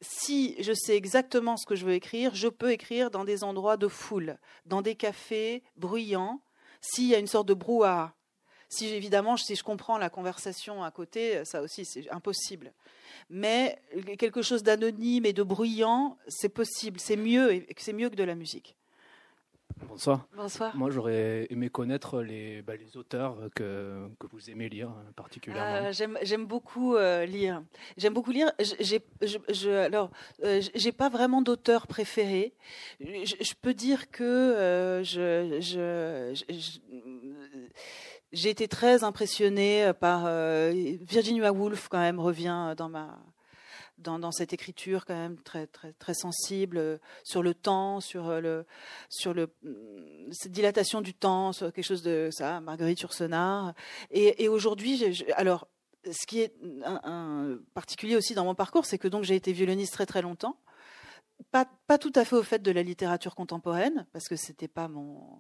si 0.02 0.56
je 0.62 0.74
sais 0.74 0.96
exactement 0.96 1.58
ce 1.58 1.66
que 1.66 1.76
je 1.76 1.86
veux 1.86 1.94
écrire, 1.94 2.34
je 2.34 2.48
peux 2.48 2.72
écrire 2.72 3.12
dans 3.12 3.24
des 3.24 3.44
endroits 3.44 3.78
de 3.78 3.88
foule, 3.88 4.38
dans 4.66 4.82
des 4.82 4.96
cafés 4.96 5.64
bruyants, 5.76 6.42
s'il 6.82 7.08
y 7.08 7.16
a 7.16 7.20
une 7.20 7.28
sorte 7.28 7.48
de 7.48 7.54
brouhaha. 7.54 8.14
Si 8.70 8.88
évidemment, 8.88 9.36
si 9.36 9.56
je 9.56 9.64
comprends 9.64 9.98
la 9.98 10.10
conversation 10.10 10.84
à 10.84 10.92
côté, 10.92 11.44
ça 11.44 11.62
aussi 11.62 11.86
c'est 11.86 12.10
impossible. 12.12 12.72
Mais 13.30 13.82
quelque 14.18 14.42
chose 14.42 14.64
d'anonyme 14.64 15.26
et 15.26 15.34
de 15.34 15.44
bruyant, 15.44 16.18
c'est 16.28 16.50
possible, 16.50 17.00
c'est 17.00 17.18
mieux, 17.18 17.66
c'est 17.78 17.94
mieux 17.94 18.10
que 18.10 18.16
de 18.16 18.24
la 18.24 18.36
musique. 18.36 18.76
Bonsoir. 19.88 20.28
Bonsoir. 20.36 20.76
Moi, 20.76 20.90
j'aurais 20.90 21.48
aimé 21.50 21.70
connaître 21.70 22.22
les, 22.22 22.62
bah, 22.62 22.76
les 22.76 22.98
auteurs 22.98 23.38
que, 23.56 24.08
que, 24.20 24.28
vous 24.28 24.50
aimez 24.50 24.70
lire 24.70 24.92
particulièrement. 25.16 25.88
Euh, 25.88 26.16
j'aime 26.24 26.46
beaucoup 26.46 26.96
euh, 26.96 27.26
lire. 27.26 27.64
J'aime 27.98 28.14
beaucoup 28.14 28.32
lire. 28.32 28.52
J'ai, 28.60 29.02
je, 29.22 29.70
alors, 29.70 30.12
euh, 30.44 30.62
j'ai 30.76 30.92
pas 30.92 31.10
vraiment 31.10 31.42
d'auteur 31.42 31.88
préféré. 31.88 32.54
Je, 33.00 33.54
peux 33.62 33.74
dire 33.74 34.12
que 34.12 35.02
je, 35.04 36.34
j'ai 38.32 38.50
été 38.50 38.68
très 38.68 39.04
impressionnée 39.04 39.92
par 40.00 40.26
Virginia 40.72 41.52
Woolf 41.52 41.88
quand 41.90 42.00
même 42.00 42.20
revient 42.20 42.74
dans 42.78 42.90
ma 42.90 43.18
dans, 44.00 44.32
cette 44.32 44.54
écriture 44.54 45.06
quand 45.06 45.16
même 45.16 45.38
très 45.38 45.68
très 45.68 45.94
très 45.94 46.14
sensible 46.14 46.78
euh, 46.78 46.98
sur 47.24 47.44
le 47.44 47.54
temps, 47.54 48.00
sur 48.00 48.28
euh, 48.28 48.40
le 48.40 48.66
sur 49.10 49.34
le 49.34 49.48
mm, 49.64 50.32
cette 50.32 50.52
dilatation 50.52 51.02
du 51.02 51.14
temps, 51.14 51.54
sur 51.54 51.72
quelque 51.74 51.86
chose 51.86 52.04
de 52.04 52.30
ça, 52.32 52.62
Marguerite 52.62 53.02
Yourcenar. 53.02 53.74
Et, 54.12 54.48
aujourd'hui, 54.48 55.26
alors 55.36 55.68
ce 56.10 56.26
qui 56.26 56.42
est 56.42 56.54
particulier 57.74 58.16
aussi 58.16 58.34
dans 58.34 58.46
mon 58.46 58.56
parcours, 58.56 58.86
c'est 58.86 58.98
que 58.98 59.08
donc 59.08 59.24
j'ai 59.24 59.36
été 59.36 59.52
violoniste 59.52 59.94
très 59.94 60.06
très 60.06 60.22
longtemps. 60.22 60.58
Pas, 61.52 61.66
pas 61.88 61.98
tout 61.98 62.12
à 62.16 62.26
fait 62.26 62.36
au 62.36 62.44
fait 62.44 62.62
de 62.62 62.72
la 62.72 62.84
littérature 62.84 63.34
contemporaine, 63.34 64.06
parce 64.12 64.28
que 64.28 64.36
c'était 64.36 64.68
pas 64.68 64.90
mon, 64.90 65.40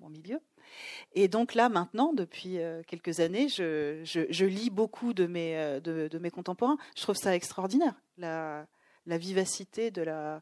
mon 0.00 0.08
milieu. 0.08 0.40
Et 1.12 1.28
donc 1.28 1.54
là, 1.54 1.68
maintenant, 1.68 2.12
depuis 2.12 2.58
euh, 2.58 2.82
quelques 2.86 3.20
années, 3.20 3.48
je, 3.48 4.44
lis 4.44 4.70
beaucoup 4.70 5.12
de 5.12 5.26
mes, 5.26 5.56
euh, 5.56 5.80
de, 5.80 6.18
mes 6.18 6.30
contemporains. 6.30 6.78
Je 6.96 7.02
trouve 7.02 7.16
ça 7.16 7.34
extraordinaire, 7.34 7.94
la, 8.16 8.66
vivacité 9.06 9.90
de 9.90 10.02
la, 10.02 10.40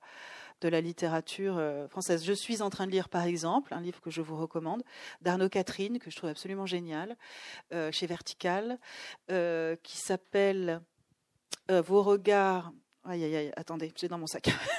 de 0.61 0.69
la 0.69 0.81
littérature 0.81 1.57
euh, 1.59 1.89
française. 1.89 2.25
Je 2.25 2.33
suis 2.33 2.61
en 2.63 2.71
train 2.71 2.87
de 2.87 2.93
lire, 2.93 3.09
par 3.09 3.25
exemple, 3.25 3.73
un 3.73 3.81
livre 3.81 4.01
que 4.01 4.11
je 4.11 4.21
vous 4.21 4.37
recommande, 4.37 4.83
d'Arnaud 5.23 5.49
Catherine, 5.49 5.99
que 5.99 6.11
je 6.11 6.17
trouve 6.17 6.31
absolument 6.31 6.67
génial, 6.67 7.17
chez 7.91 8.07
Vertical, 8.07 8.79
qui 9.29 9.97
s'appelle 9.97 10.83
Vos 11.69 12.03
regards. 12.03 12.73
Aïe, 13.05 13.25
aïe, 13.25 13.37
aïe, 13.37 13.53
attendez, 13.57 13.93
j'ai 13.97 14.09
dans 14.09 14.19
mon 14.19 14.27
sac. 14.27 14.51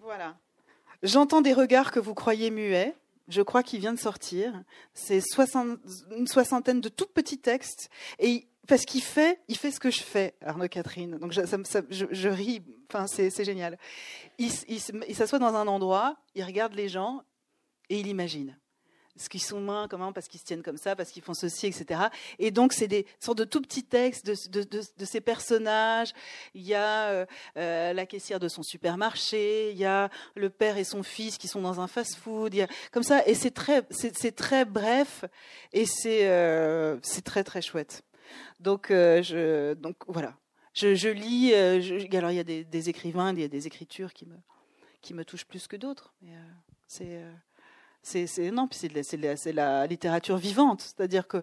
voilà. 0.00 0.34
J'entends 1.02 1.40
des 1.40 1.52
regards 1.52 1.92
que 1.92 2.00
vous 2.00 2.14
croyez 2.14 2.50
muets. 2.50 2.94
Je 3.28 3.42
crois 3.42 3.62
qu'il 3.62 3.80
vient 3.80 3.92
de 3.92 3.98
sortir. 3.98 4.52
C'est 4.92 5.22
une 6.16 6.26
soixantaine 6.26 6.80
de 6.80 6.88
tout 6.88 7.06
petits 7.06 7.38
textes. 7.38 7.90
Et 8.18 8.48
parce 8.66 8.84
qu'il 8.84 9.02
fait, 9.02 9.40
il 9.48 9.56
fait 9.56 9.70
ce 9.70 9.80
que 9.80 9.90
je 9.90 10.00
fais, 10.00 10.34
Arnaud 10.44 10.68
Catherine. 10.68 11.18
Donc 11.18 11.32
je, 11.32 12.28
ris. 12.28 12.62
Enfin, 12.88 13.06
c'est 13.06 13.44
génial. 13.44 13.78
Il 14.38 14.50
s'assoit 15.14 15.38
dans 15.38 15.54
un 15.54 15.66
endroit, 15.66 16.16
il 16.34 16.44
regarde 16.44 16.74
les 16.74 16.88
gens 16.88 17.22
et 17.88 17.98
il 17.98 18.06
imagine 18.06 18.56
ce 19.16 19.28
qu'ils 19.28 19.42
sont 19.42 19.60
moins, 19.60 19.88
comment, 19.88 20.12
parce 20.12 20.28
qu'ils 20.28 20.40
se 20.40 20.44
tiennent 20.44 20.62
comme 20.62 20.76
ça, 20.76 20.96
parce 20.96 21.10
qu'ils 21.10 21.22
font 21.22 21.34
ceci, 21.34 21.66
etc. 21.66 22.00
Et 22.38 22.50
donc, 22.50 22.72
c'est 22.72 22.88
des 22.88 23.06
sortes 23.18 23.38
de 23.38 23.44
tout 23.44 23.60
petits 23.60 23.84
textes 23.84 24.26
de, 24.26 24.62
de, 24.62 25.04
ces 25.04 25.20
personnages. 25.20 26.12
Il 26.54 26.62
y 26.62 26.74
a 26.74 27.08
euh, 27.10 27.26
euh, 27.56 27.92
la 27.92 28.06
caissière 28.06 28.40
de 28.40 28.48
son 28.48 28.62
supermarché, 28.62 29.72
il 29.72 29.78
y 29.78 29.84
a 29.84 30.10
le 30.36 30.50
père 30.50 30.76
et 30.76 30.84
son 30.84 31.02
fils 31.02 31.38
qui 31.38 31.48
sont 31.48 31.60
dans 31.60 31.80
un 31.80 31.86
fast-food, 31.86 32.54
comme 32.92 33.02
ça. 33.02 33.26
Et 33.26 33.34
c'est 33.34 33.50
très, 33.50 33.82
c'est, 33.90 34.34
très 34.34 34.64
bref 34.64 35.24
et 35.72 35.86
c'est, 35.86 36.28
euh, 36.28 36.98
c'est 37.02 37.24
très, 37.24 37.44
très 37.44 37.62
chouette. 37.62 38.02
Donc, 38.60 38.86
je, 38.90 39.74
donc 39.74 39.96
voilà. 40.06 40.36
Je, 40.72 40.94
je 40.94 41.08
lis. 41.08 41.52
alors, 41.52 42.30
il 42.30 42.36
y 42.36 42.40
a 42.40 42.44
des, 42.44 42.88
écrivains, 42.88 43.32
il 43.32 43.40
y 43.40 43.44
a 43.44 43.48
des 43.48 43.66
écritures 43.66 44.12
qui 44.12 44.26
me, 44.26 44.36
qui 45.00 45.14
me 45.14 45.24
touchent 45.24 45.46
plus 45.46 45.66
que 45.66 45.76
d'autres. 45.76 46.14
C'est 46.86 47.22
c'est 48.02 48.50
non, 48.50 48.66
puis 48.66 48.78
c'est 48.78 49.52
la, 49.52 49.86
littérature 49.86 50.36
vivante, 50.36 50.80
c'est-à-dire 50.80 51.28
que 51.28 51.42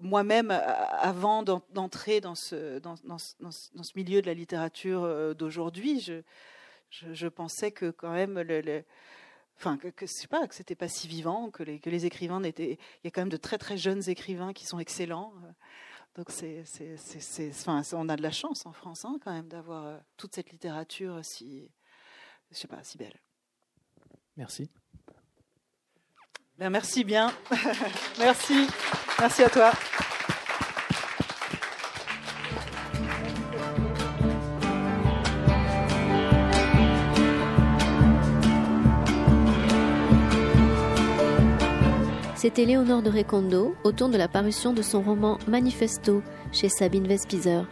moi-même, 0.00 0.50
avant 0.50 1.42
d'entrer 1.42 2.20
dans 2.20 2.34
ce, 2.34 2.80
milieu 3.96 4.22
de 4.22 4.26
la 4.26 4.34
littérature 4.34 5.04
euh, 5.04 5.34
d'aujourd'hui, 5.34 6.00
je, 6.90 7.28
pensais 7.28 7.70
que 7.70 7.90
quand 7.90 8.12
même 8.12 8.42
enfin 9.58 9.76
que, 9.76 10.26
pas 10.28 10.46
c'était 10.50 10.74
pas 10.74 10.88
si 10.88 11.08
vivant 11.08 11.50
que 11.50 11.62
les, 11.62 12.06
écrivains 12.06 12.40
n'étaient 12.40 12.72
il 12.72 13.04
y 13.04 13.08
a 13.08 13.10
quand 13.10 13.20
même 13.22 13.28
de 13.28 13.36
très 13.36 13.58
très 13.58 13.76
jeunes 13.76 14.08
écrivains 14.08 14.52
qui 14.52 14.66
sont 14.66 14.78
excellents 14.78 15.32
donc 16.16 16.30
c'est 16.30 16.64
enfin 17.50 17.82
on 17.92 18.08
a 18.08 18.16
de 18.16 18.22
la 18.22 18.30
chance 18.30 18.66
en 18.66 18.72
France 18.72 19.04
hein, 19.04 19.18
quand 19.22 19.32
même 19.32 19.48
d'avoir 19.48 19.86
euh, 19.86 19.98
toute 20.16 20.34
cette 20.34 20.50
littérature 20.50 21.24
si 21.24 21.70
je 22.50 22.56
sais 22.56 22.68
pas 22.68 22.82
si 22.82 22.98
belle 22.98 23.18
Merci. 24.42 24.68
Ben, 26.58 26.68
merci 26.68 27.04
bien. 27.04 27.32
merci. 28.18 28.66
Merci 29.20 29.44
à 29.44 29.48
toi. 29.48 29.70
C'était 42.34 42.64
Léonore 42.64 43.02
de 43.02 43.10
Recondo 43.10 43.76
autour 43.84 44.08
de 44.08 44.16
la 44.16 44.26
parution 44.26 44.72
de 44.72 44.82
son 44.82 45.02
roman 45.02 45.38
Manifesto 45.46 46.20
chez 46.50 46.68
Sabine 46.68 47.06
Vespizer. 47.06 47.68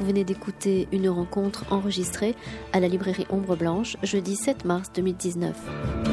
Vous 0.00 0.06
venez 0.06 0.24
d'écouter 0.24 0.88
une 0.92 1.10
rencontre 1.10 1.64
enregistrée 1.70 2.34
à 2.72 2.80
la 2.80 2.88
librairie 2.88 3.26
Ombre 3.28 3.54
Blanche 3.54 3.98
jeudi 4.02 4.34
7 4.34 4.64
mars 4.64 4.90
2019. 4.94 6.09